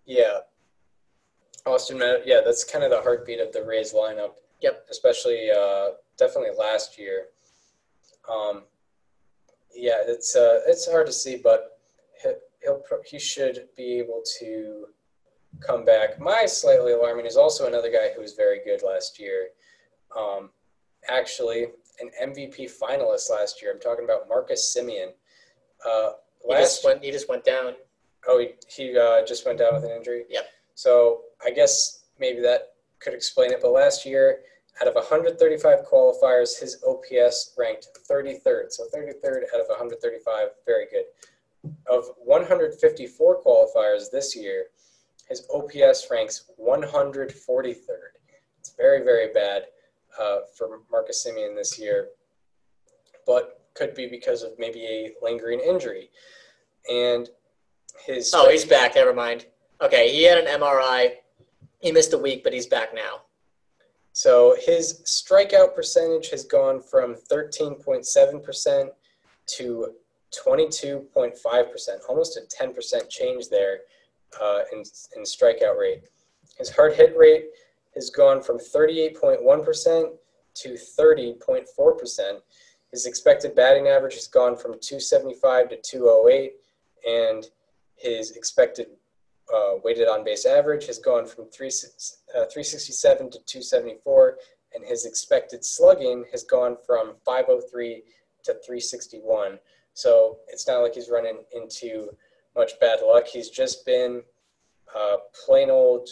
Yeah, 0.05 0.39
Austin. 1.65 2.01
Yeah, 2.25 2.41
that's 2.43 2.63
kind 2.63 2.83
of 2.83 2.91
the 2.91 3.01
heartbeat 3.01 3.39
of 3.39 3.51
the 3.51 3.63
Rays 3.63 3.93
lineup. 3.93 4.33
Yep. 4.61 4.87
Especially, 4.89 5.49
uh, 5.51 5.89
definitely 6.17 6.57
last 6.57 6.97
year. 6.97 7.27
Um, 8.29 8.63
yeah, 9.75 10.01
it's 10.05 10.35
uh, 10.35 10.61
it's 10.67 10.89
hard 10.89 11.07
to 11.07 11.13
see, 11.13 11.37
but 11.37 11.79
he, 12.21 12.29
he'll 12.63 12.81
he 13.05 13.19
should 13.19 13.67
be 13.75 13.99
able 13.99 14.23
to 14.39 14.87
come 15.59 15.85
back. 15.85 16.19
My 16.19 16.45
slightly 16.45 16.93
alarming 16.93 17.25
is 17.25 17.37
also 17.37 17.67
another 17.67 17.91
guy 17.91 18.09
who 18.15 18.21
was 18.21 18.33
very 18.33 18.63
good 18.63 18.81
last 18.83 19.19
year. 19.19 19.49
Um, 20.17 20.51
actually, 21.09 21.67
an 21.99 22.11
MVP 22.21 22.71
finalist 22.79 23.29
last 23.29 23.61
year. 23.61 23.71
I'm 23.73 23.79
talking 23.79 24.05
about 24.05 24.29
Marcus 24.29 24.75
Semien. 24.75 25.09
Uh, 25.85 26.11
He 26.43 26.51
last 26.51 26.61
just 26.61 26.85
went. 26.85 27.03
He 27.03 27.11
just 27.11 27.29
went 27.29 27.43
down. 27.43 27.73
Oh, 28.27 28.39
he, 28.39 28.49
he 28.69 28.97
uh, 28.97 29.25
just 29.25 29.45
went 29.45 29.59
down 29.59 29.73
with 29.73 29.83
an 29.83 29.91
injury? 29.91 30.23
Yep. 30.29 30.45
So 30.75 31.21
I 31.45 31.51
guess 31.51 32.05
maybe 32.19 32.41
that 32.41 32.73
could 32.99 33.13
explain 33.13 33.51
it. 33.51 33.59
But 33.61 33.71
last 33.71 34.05
year, 34.05 34.39
out 34.81 34.87
of 34.87 34.95
135 34.95 35.79
qualifiers, 35.85 36.59
his 36.59 36.81
OPS 36.87 37.53
ranked 37.57 37.87
33rd. 38.09 38.71
So 38.71 38.85
33rd 38.95 39.43
out 39.53 39.61
of 39.61 39.67
135, 39.69 40.47
very 40.65 40.87
good. 40.89 41.05
Of 41.87 42.05
154 42.23 43.43
qualifiers 43.43 44.11
this 44.11 44.35
year, 44.35 44.65
his 45.29 45.47
OPS 45.53 46.07
ranks 46.11 46.49
143rd. 46.59 47.75
It's 48.59 48.73
very, 48.77 49.03
very 49.03 49.33
bad 49.33 49.63
uh, 50.19 50.39
for 50.57 50.81
Marcus 50.91 51.25
Semien 51.25 51.55
this 51.55 51.79
year, 51.79 52.09
but 53.25 53.62
could 53.75 53.93
be 53.93 54.07
because 54.07 54.43
of 54.43 54.51
maybe 54.57 54.85
a 54.85 55.11
lingering 55.21 55.59
injury. 55.59 56.09
And 56.89 57.29
his 58.05 58.31
Oh, 58.33 58.49
he's 58.49 58.65
back. 58.65 58.95
Never 58.95 59.13
mind. 59.13 59.45
Okay, 59.81 60.11
he 60.11 60.23
had 60.23 60.37
an 60.37 60.59
MRI. 60.59 61.15
He 61.79 61.91
missed 61.91 62.13
a 62.13 62.17
week, 62.17 62.43
but 62.43 62.53
he's 62.53 62.67
back 62.67 62.93
now. 62.93 63.21
So 64.13 64.55
his 64.59 65.01
strikeout 65.05 65.75
percentage 65.75 66.29
has 66.29 66.45
gone 66.45 66.81
from 66.81 67.15
13.7% 67.15 68.89
to 69.45 69.87
22.5%, 70.45 71.89
almost 72.07 72.37
a 72.37 72.63
10% 72.63 73.09
change 73.09 73.49
there 73.49 73.79
uh, 74.41 74.61
in, 74.71 74.83
in 75.15 75.23
strikeout 75.23 75.77
rate. 75.79 76.03
His 76.57 76.69
hard 76.69 76.93
hit 76.93 77.17
rate 77.17 77.45
has 77.95 78.09
gone 78.09 78.41
from 78.41 78.59
38.1% 78.59 80.05
to 80.55 80.69
30.4%. 80.69 82.39
His 82.93 83.07
expected 83.07 83.55
batting 83.55 83.87
average 83.87 84.13
has 84.13 84.27
gone 84.27 84.55
from 84.55 84.73
275 84.73 85.69
to 85.69 85.77
208, 85.77 86.53
and 87.09 87.49
his 87.95 88.37
expected 88.37 88.85
uh, 89.51 89.77
weighted 89.83 90.07
on 90.07 90.23
base 90.23 90.45
average 90.45 90.85
has 90.85 90.99
gone 90.99 91.25
from 91.25 91.45
3, 91.45 91.67
uh, 91.69 92.45
367 92.45 93.31
to 93.31 93.39
274, 93.39 94.37
and 94.75 94.85
his 94.85 95.07
expected 95.07 95.65
slugging 95.65 96.23
has 96.31 96.43
gone 96.43 96.77
from 96.85 97.15
503 97.25 98.03
to 98.43 98.53
361. 98.63 99.57
So 99.95 100.37
it's 100.49 100.67
not 100.67 100.83
like 100.83 100.93
he's 100.93 101.09
running 101.09 101.39
into 101.51 102.15
much 102.55 102.79
bad 102.79 102.99
luck. 103.03 103.25
He's 103.25 103.49
just 103.49 103.87
been 103.87 104.21
uh, 104.95 105.17
plain 105.43 105.71
old 105.71 106.09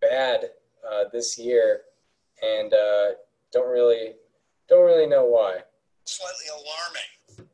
bad 0.00 0.46
uh, 0.90 1.04
this 1.12 1.38
year, 1.38 1.82
and 2.42 2.72
uh, 2.72 3.08
don't 3.52 3.70
really 3.70 4.14
don't 4.70 4.86
really 4.86 5.06
know 5.06 5.26
why. 5.26 5.60
Slightly 6.04 6.46
alarming. 6.50 7.50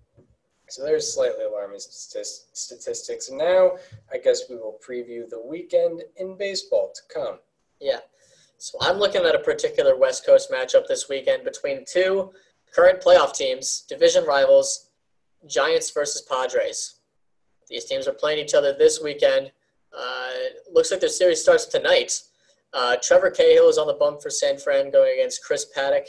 So 0.69 0.85
there's 0.85 1.13
slightly 1.13 1.45
alarming 1.45 1.81
statistics. 1.81 3.29
And 3.29 3.39
now 3.39 3.73
I 4.13 4.19
guess 4.19 4.43
we 4.49 4.57
will 4.57 4.79
preview 4.87 5.29
the 5.29 5.41
weekend 5.41 6.03
in 6.17 6.37
baseball 6.37 6.93
to 6.95 7.01
come. 7.13 7.39
Yeah. 7.81 8.01
So 8.59 8.79
I'm 8.81 8.99
looking 8.99 9.25
at 9.25 9.35
a 9.35 9.41
particular 9.41 9.97
West 9.97 10.25
Coast 10.25 10.51
matchup 10.51 10.87
this 10.87 11.09
weekend 11.09 11.45
between 11.45 11.85
two 11.91 12.33
current 12.73 13.01
playoff 13.03 13.35
teams, 13.35 13.85
division 13.89 14.25
rivals, 14.25 14.91
Giants 15.47 15.91
versus 15.91 16.23
Padres. 16.23 17.01
These 17.69 17.87
teams 17.87 18.07
are 18.07 18.13
playing 18.13 18.39
each 18.39 18.55
other 18.55 18.73
this 18.73 19.01
weekend. 19.03 19.51
Uh, 19.97 20.31
looks 20.73 20.91
like 20.91 21.01
their 21.01 21.09
series 21.09 21.41
starts 21.41 21.67
tonight. 21.67 22.21
Uh, 22.73 22.97
Trevor 23.03 23.31
Cahill 23.31 23.69
is 23.69 23.79
on 23.79 23.89
the 23.89 23.95
bump 23.95 24.23
for 24.23 24.31
San 24.31 24.59
Fran 24.59 24.91
going 24.91 25.15
against 25.15 25.43
Chris 25.45 25.67
Paddack. 25.77 26.07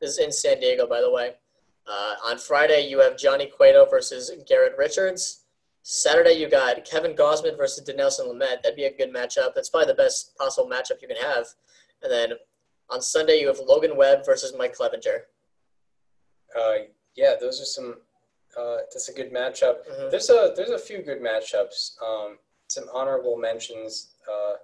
This 0.00 0.12
is 0.12 0.18
in 0.18 0.32
San 0.32 0.60
Diego, 0.60 0.86
by 0.86 1.00
the 1.00 1.10
way. 1.10 1.34
Uh, 1.90 2.14
on 2.26 2.38
Friday, 2.38 2.86
you 2.88 2.98
have 3.00 3.16
Johnny 3.16 3.46
Cueto 3.46 3.86
versus 3.86 4.30
Garrett 4.46 4.74
Richards. 4.76 5.44
Saturday, 5.82 6.32
you 6.32 6.48
got 6.50 6.84
Kevin 6.84 7.14
Gausman 7.14 7.56
versus 7.56 7.88
Dinelson 7.88 8.26
Lamet. 8.28 8.62
That'd 8.62 8.76
be 8.76 8.84
a 8.84 8.92
good 8.94 9.12
matchup. 9.12 9.54
That's 9.54 9.70
probably 9.70 9.86
the 9.86 9.94
best 9.94 10.36
possible 10.36 10.68
matchup 10.68 11.00
you 11.00 11.08
can 11.08 11.16
have. 11.16 11.46
And 12.02 12.12
then 12.12 12.32
on 12.90 13.00
Sunday, 13.00 13.40
you 13.40 13.46
have 13.46 13.58
Logan 13.66 13.96
Webb 13.96 14.26
versus 14.26 14.52
Mike 14.58 14.76
Clevinger. 14.76 15.20
Uh, 16.58 16.74
yeah, 17.16 17.34
those 17.40 17.60
are 17.60 17.64
some. 17.64 17.96
Uh, 18.58 18.76
that's 18.92 19.08
a 19.08 19.12
good 19.12 19.32
matchup. 19.32 19.86
Mhm. 19.88 20.10
There's 20.10 20.30
a 20.30 20.52
there's 20.56 20.70
a 20.70 20.78
few 20.78 21.02
good 21.02 21.20
matchups. 21.20 22.00
Um, 22.02 22.38
some 22.68 22.84
honorable 22.92 23.36
mentions. 23.36 24.14
Uh, 24.30 24.54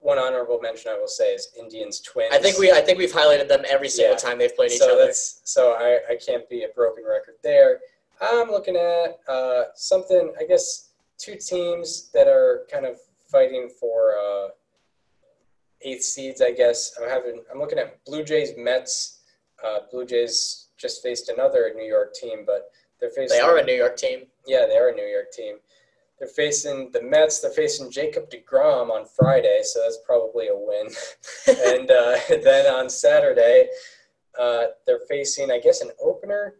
one 0.00 0.18
honorable 0.18 0.58
mention 0.60 0.90
I 0.90 0.98
will 0.98 1.08
say 1.08 1.34
is 1.34 1.48
Indians 1.58 2.00
Twins. 2.00 2.32
I 2.34 2.38
think 2.38 2.58
we 2.58 2.70
I 2.72 2.80
think 2.80 2.98
we've 2.98 3.12
highlighted 3.12 3.48
them 3.48 3.62
every 3.68 3.88
single 3.88 4.14
Yeah. 4.14 4.18
time 4.18 4.38
they've 4.38 4.54
played 4.54 4.72
each 4.72 4.78
so 4.78 4.94
other. 4.94 5.06
that's 5.06 5.40
so 5.44 5.72
I, 5.74 6.00
I 6.12 6.16
can't 6.16 6.48
be 6.48 6.64
a 6.64 6.68
broken 6.74 7.04
record 7.04 7.34
there. 7.42 7.80
I'm 8.20 8.50
looking 8.50 8.76
at 8.76 9.18
uh, 9.28 9.64
something. 9.74 10.32
I 10.38 10.44
guess 10.44 10.90
two 11.18 11.36
teams 11.36 12.10
that 12.12 12.28
are 12.28 12.66
kind 12.70 12.84
of 12.86 12.96
fighting 13.30 13.70
for 13.78 14.14
uh, 14.18 14.48
eighth 15.82 16.02
seeds. 16.04 16.40
I 16.42 16.52
guess 16.52 16.92
I'm 17.00 17.08
having. 17.08 17.42
I'm 17.52 17.58
looking 17.58 17.78
at 17.78 18.02
Blue 18.04 18.24
Jays 18.24 18.50
Mets. 18.56 19.20
Uh, 19.64 19.80
Blue 19.90 20.04
Jays 20.06 20.68
just 20.78 21.02
faced 21.02 21.28
another 21.28 21.72
New 21.74 21.84
York 21.84 22.14
team, 22.14 22.44
but 22.46 22.70
they're 23.00 23.10
facing. 23.10 23.36
They 23.38 23.40
are 23.42 23.58
a 23.58 23.64
New 23.64 23.74
York 23.74 23.96
team. 23.96 24.20
Yeah, 24.46 24.66
they 24.66 24.76
are 24.76 24.88
a 24.88 24.94
New 24.94 25.04
York 25.06 25.30
team. 25.32 25.56
They're 26.20 26.28
facing 26.28 26.90
the 26.92 27.02
Mets. 27.02 27.40
They're 27.40 27.50
facing 27.50 27.90
Jacob 27.90 28.30
DeGrom 28.30 28.90
on 28.90 29.06
Friday, 29.06 29.60
so 29.62 29.80
that's 29.80 29.98
probably 30.04 30.48
a 30.48 30.54
win. 30.54 30.88
and 31.66 31.90
uh, 31.90 32.18
then 32.44 32.66
on 32.66 32.90
Saturday, 32.90 33.68
uh, 34.38 34.66
they're 34.86 35.00
facing, 35.08 35.50
I 35.50 35.58
guess, 35.58 35.80
an 35.80 35.90
opener 35.98 36.56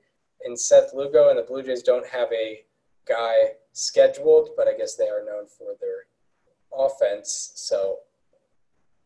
in 0.47 0.57
Seth 0.57 0.95
Lugo, 0.95 1.29
and 1.29 1.39
the 1.39 1.43
Blue 1.43 1.63
Jays 1.63 1.83
don't 1.83 2.07
have 2.07 2.33
a 2.33 2.61
guy 3.07 3.35
scheduled, 3.73 4.51
but 4.57 4.67
I 4.67 4.77
guess 4.77 4.97
they 4.97 5.09
are 5.09 5.25
known 5.25 5.47
for 5.47 5.75
their 5.79 6.07
offense. 6.75 7.53
So, 7.55 7.99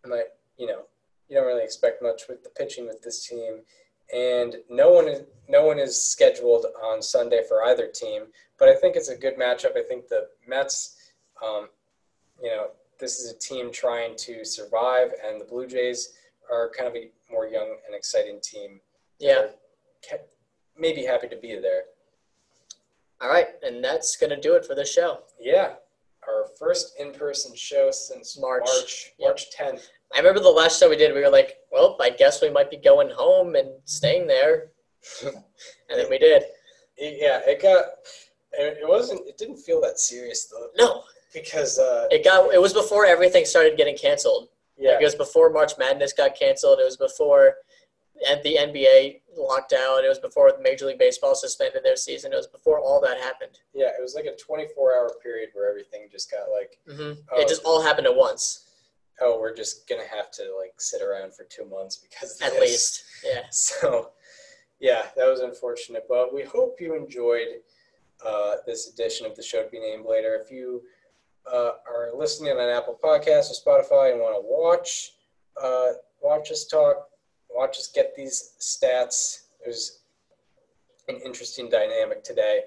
I 0.04 0.08
might, 0.08 0.28
you 0.56 0.68
know, 0.68 0.82
you 1.28 1.36
don't 1.36 1.46
really 1.46 1.64
expect 1.64 2.00
much 2.00 2.22
with 2.28 2.44
the 2.44 2.50
pitching 2.50 2.86
with 2.86 3.02
this 3.02 3.26
team, 3.26 3.62
and 4.14 4.56
no 4.70 4.90
one 4.92 5.08
is 5.08 5.22
no 5.48 5.64
one 5.66 5.78
is 5.78 6.00
scheduled 6.00 6.66
on 6.82 7.02
Sunday 7.02 7.42
for 7.48 7.64
either 7.64 7.88
team. 7.88 8.24
But 8.58 8.68
I 8.68 8.76
think 8.76 8.96
it's 8.96 9.08
a 9.08 9.16
good 9.16 9.36
matchup. 9.36 9.76
I 9.76 9.82
think 9.82 10.08
the 10.08 10.28
Mets, 10.46 10.96
um, 11.44 11.68
you 12.42 12.48
know, 12.50 12.68
this 13.00 13.18
is 13.18 13.32
a 13.32 13.38
team 13.38 13.72
trying 13.72 14.16
to 14.18 14.44
survive, 14.44 15.08
and 15.26 15.40
the 15.40 15.44
Blue 15.44 15.66
Jays 15.66 16.12
are 16.50 16.70
kind 16.76 16.88
of 16.88 16.94
a 16.94 17.10
more 17.30 17.46
young 17.46 17.76
and 17.86 17.94
exciting 17.94 18.40
team. 18.42 18.80
Yeah. 19.18 19.46
Maybe 20.78 21.04
happy 21.04 21.28
to 21.28 21.36
be 21.36 21.56
there. 21.56 21.84
All 23.20 23.28
right, 23.28 23.48
and 23.62 23.82
that's 23.82 24.16
gonna 24.16 24.40
do 24.40 24.54
it 24.54 24.66
for 24.66 24.74
this 24.74 24.92
show. 24.92 25.20
Yeah, 25.40 25.74
our 26.26 26.46
first 26.58 26.94
in-person 26.98 27.54
show 27.54 27.90
since 27.90 28.38
March. 28.38 28.64
March 28.66 29.12
Yep. 29.18 29.28
March 29.28 29.50
10th. 29.56 29.88
I 30.14 30.18
remember 30.18 30.40
the 30.40 30.50
last 30.50 30.78
show 30.78 30.90
we 30.90 30.96
did. 30.96 31.14
We 31.14 31.20
were 31.22 31.30
like, 31.30 31.58
"Well, 31.70 31.96
I 32.00 32.10
guess 32.10 32.42
we 32.42 32.50
might 32.50 32.70
be 32.70 32.76
going 32.76 33.08
home 33.10 33.54
and 33.54 33.80
staying 33.84 34.26
there," 34.26 34.72
and 35.22 35.42
then 35.88 36.10
we 36.10 36.18
did. 36.18 36.44
Yeah, 36.98 37.40
it 37.46 37.62
got. 37.62 37.84
It 38.58 38.78
it 38.82 38.88
wasn't. 38.88 39.26
It 39.26 39.36
didn't 39.38 39.56
feel 39.58 39.80
that 39.82 39.98
serious 39.98 40.46
though, 40.46 40.68
No, 40.76 41.02
because 41.32 41.78
uh, 41.78 42.06
it 42.10 42.24
got. 42.24 42.52
It 42.54 42.60
was 42.60 42.72
before 42.72 43.06
everything 43.06 43.44
started 43.44 43.76
getting 43.76 43.96
canceled. 43.96 44.48
yeah, 44.76 44.98
It 45.00 45.04
was 45.04 45.14
before 45.14 45.50
March 45.50 45.72
Madness 45.78 46.12
got 46.12 46.34
canceled. 46.38 46.78
It 46.80 46.84
was 46.84 46.96
before 46.96 47.54
and 48.28 48.40
the 48.44 48.56
NBA 48.56 49.20
locked 49.36 49.72
out. 49.72 50.04
It 50.04 50.08
was 50.08 50.20
before 50.20 50.52
Major 50.62 50.86
League 50.86 50.98
Baseball 51.00 51.34
suspended 51.34 51.82
their 51.82 51.96
season. 51.96 52.32
It 52.32 52.36
was 52.36 52.46
before 52.46 52.78
all 52.78 53.00
that 53.00 53.18
happened. 53.18 53.58
yeah, 53.74 53.88
it 53.88 54.00
was 54.00 54.14
like 54.14 54.24
a 54.26 54.30
24-hour 54.30 55.14
period 55.22 55.50
where 55.52 55.68
everything 55.68 56.08
just 56.12 56.30
got 56.30 56.46
like, 56.50 56.78
hmm 56.88 57.12
Oh, 57.32 57.40
it 57.40 57.48
just 57.48 57.64
all 57.64 57.82
happened 57.82 58.06
at 58.06 58.14
once, 58.14 58.66
oh, 59.20 59.40
we're 59.40 59.54
just 59.54 59.88
gonna 59.88 60.06
have 60.06 60.30
to 60.32 60.42
like 60.58 60.74
sit 60.78 61.02
around 61.02 61.34
for 61.34 61.44
two 61.44 61.64
months 61.68 61.96
because 61.96 62.40
at 62.40 62.60
least. 62.60 63.02
Yeah. 63.24 63.40
So, 63.50 64.10
yeah, 64.80 65.06
that 65.16 65.26
was 65.28 65.40
unfortunate, 65.40 66.04
but 66.08 66.32
we 66.32 66.42
hope 66.44 66.80
you 66.80 66.94
enjoyed 66.94 67.48
uh, 68.26 68.56
this 68.66 68.92
edition 68.92 69.26
of 69.26 69.36
the 69.36 69.42
show 69.42 69.62
to 69.62 69.70
be 69.70 69.80
named 69.80 70.06
later. 70.08 70.38
If 70.42 70.50
you 70.50 70.82
uh, 71.50 71.72
are 71.88 72.10
listening 72.16 72.52
on 72.52 72.68
Apple 72.68 72.98
Podcasts 73.02 73.50
or 73.50 73.82
Spotify 73.82 74.12
and 74.12 74.20
want 74.20 74.34
to 74.34 74.42
watch 74.42 75.12
uh, 75.62 75.92
watch 76.22 76.50
us 76.50 76.66
talk, 76.66 77.08
watch 77.50 77.78
us 77.78 77.90
get 77.94 78.14
these 78.16 78.54
stats. 78.60 79.42
Was 79.66 80.00
an 81.08 81.20
interesting 81.24 81.68
dynamic 81.68 82.22
today. 82.22 82.60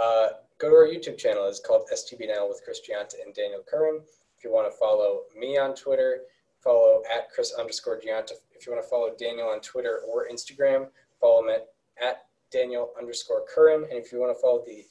Uh, 0.00 0.28
go 0.58 0.70
to 0.70 0.74
our 0.74 0.86
YouTube 0.86 1.18
channel. 1.18 1.46
It's 1.46 1.60
called 1.60 1.88
STB 1.92 2.28
Now 2.28 2.48
with 2.48 2.62
Chris 2.64 2.80
Gianta 2.80 3.14
and 3.24 3.34
Daniel 3.34 3.62
Curran. 3.68 4.00
If 4.38 4.44
you 4.44 4.52
want 4.52 4.72
to 4.72 4.76
follow 4.76 5.22
me 5.38 5.58
on 5.58 5.74
Twitter, 5.74 6.22
follow 6.62 7.02
at 7.12 7.30
Chris 7.30 7.54
underscore 7.58 8.00
Gianta. 8.00 8.32
If 8.52 8.66
you 8.66 8.72
want 8.72 8.84
to 8.84 8.88
follow 8.88 9.10
Daniel 9.18 9.48
on 9.48 9.60
Twitter 9.60 10.02
or 10.08 10.28
Instagram, 10.28 10.88
follow 11.20 11.42
him 11.42 11.50
at, 11.50 11.68
at 12.02 12.26
Daniel 12.52 12.90
underscore 12.98 13.44
Curran. 13.52 13.84
And 13.84 13.92
if 13.92 14.12
you 14.12 14.20
want 14.20 14.36
to 14.36 14.40
follow 14.40 14.64
the 14.66 14.84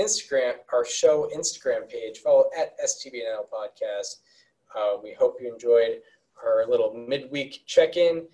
Instagram, 0.00 0.54
our 0.72 0.84
show 0.84 1.28
Instagram 1.36 1.88
page, 1.88 2.18
follow 2.18 2.48
at 2.56 2.78
STBNL 2.80 3.46
Podcast. 3.52 4.16
Uh, 4.76 4.96
we 5.02 5.12
hope 5.12 5.36
you 5.40 5.52
enjoyed 5.52 6.00
our 6.44 6.66
little 6.68 6.94
midweek 6.94 7.62
check-in, 7.66 8.24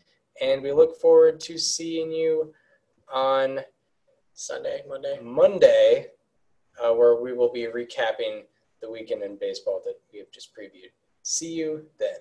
and 0.42 0.62
we 0.62 0.72
look 0.72 1.00
forward 1.00 1.40
to 1.40 1.56
seeing 1.56 2.10
you 2.12 2.52
on 3.12 3.60
Sunday, 4.34 4.82
Monday. 4.88 5.18
Monday 5.22 6.08
uh, 6.82 6.92
where 6.92 7.20
we 7.20 7.32
will 7.32 7.52
be 7.52 7.66
recapping 7.66 8.42
the 8.80 8.90
weekend 8.90 9.22
in 9.22 9.36
baseball 9.36 9.80
that 9.84 9.94
we 10.12 10.18
have 10.18 10.30
just 10.30 10.50
previewed. 10.54 10.90
See 11.22 11.52
you 11.52 11.86
then. 11.98 12.16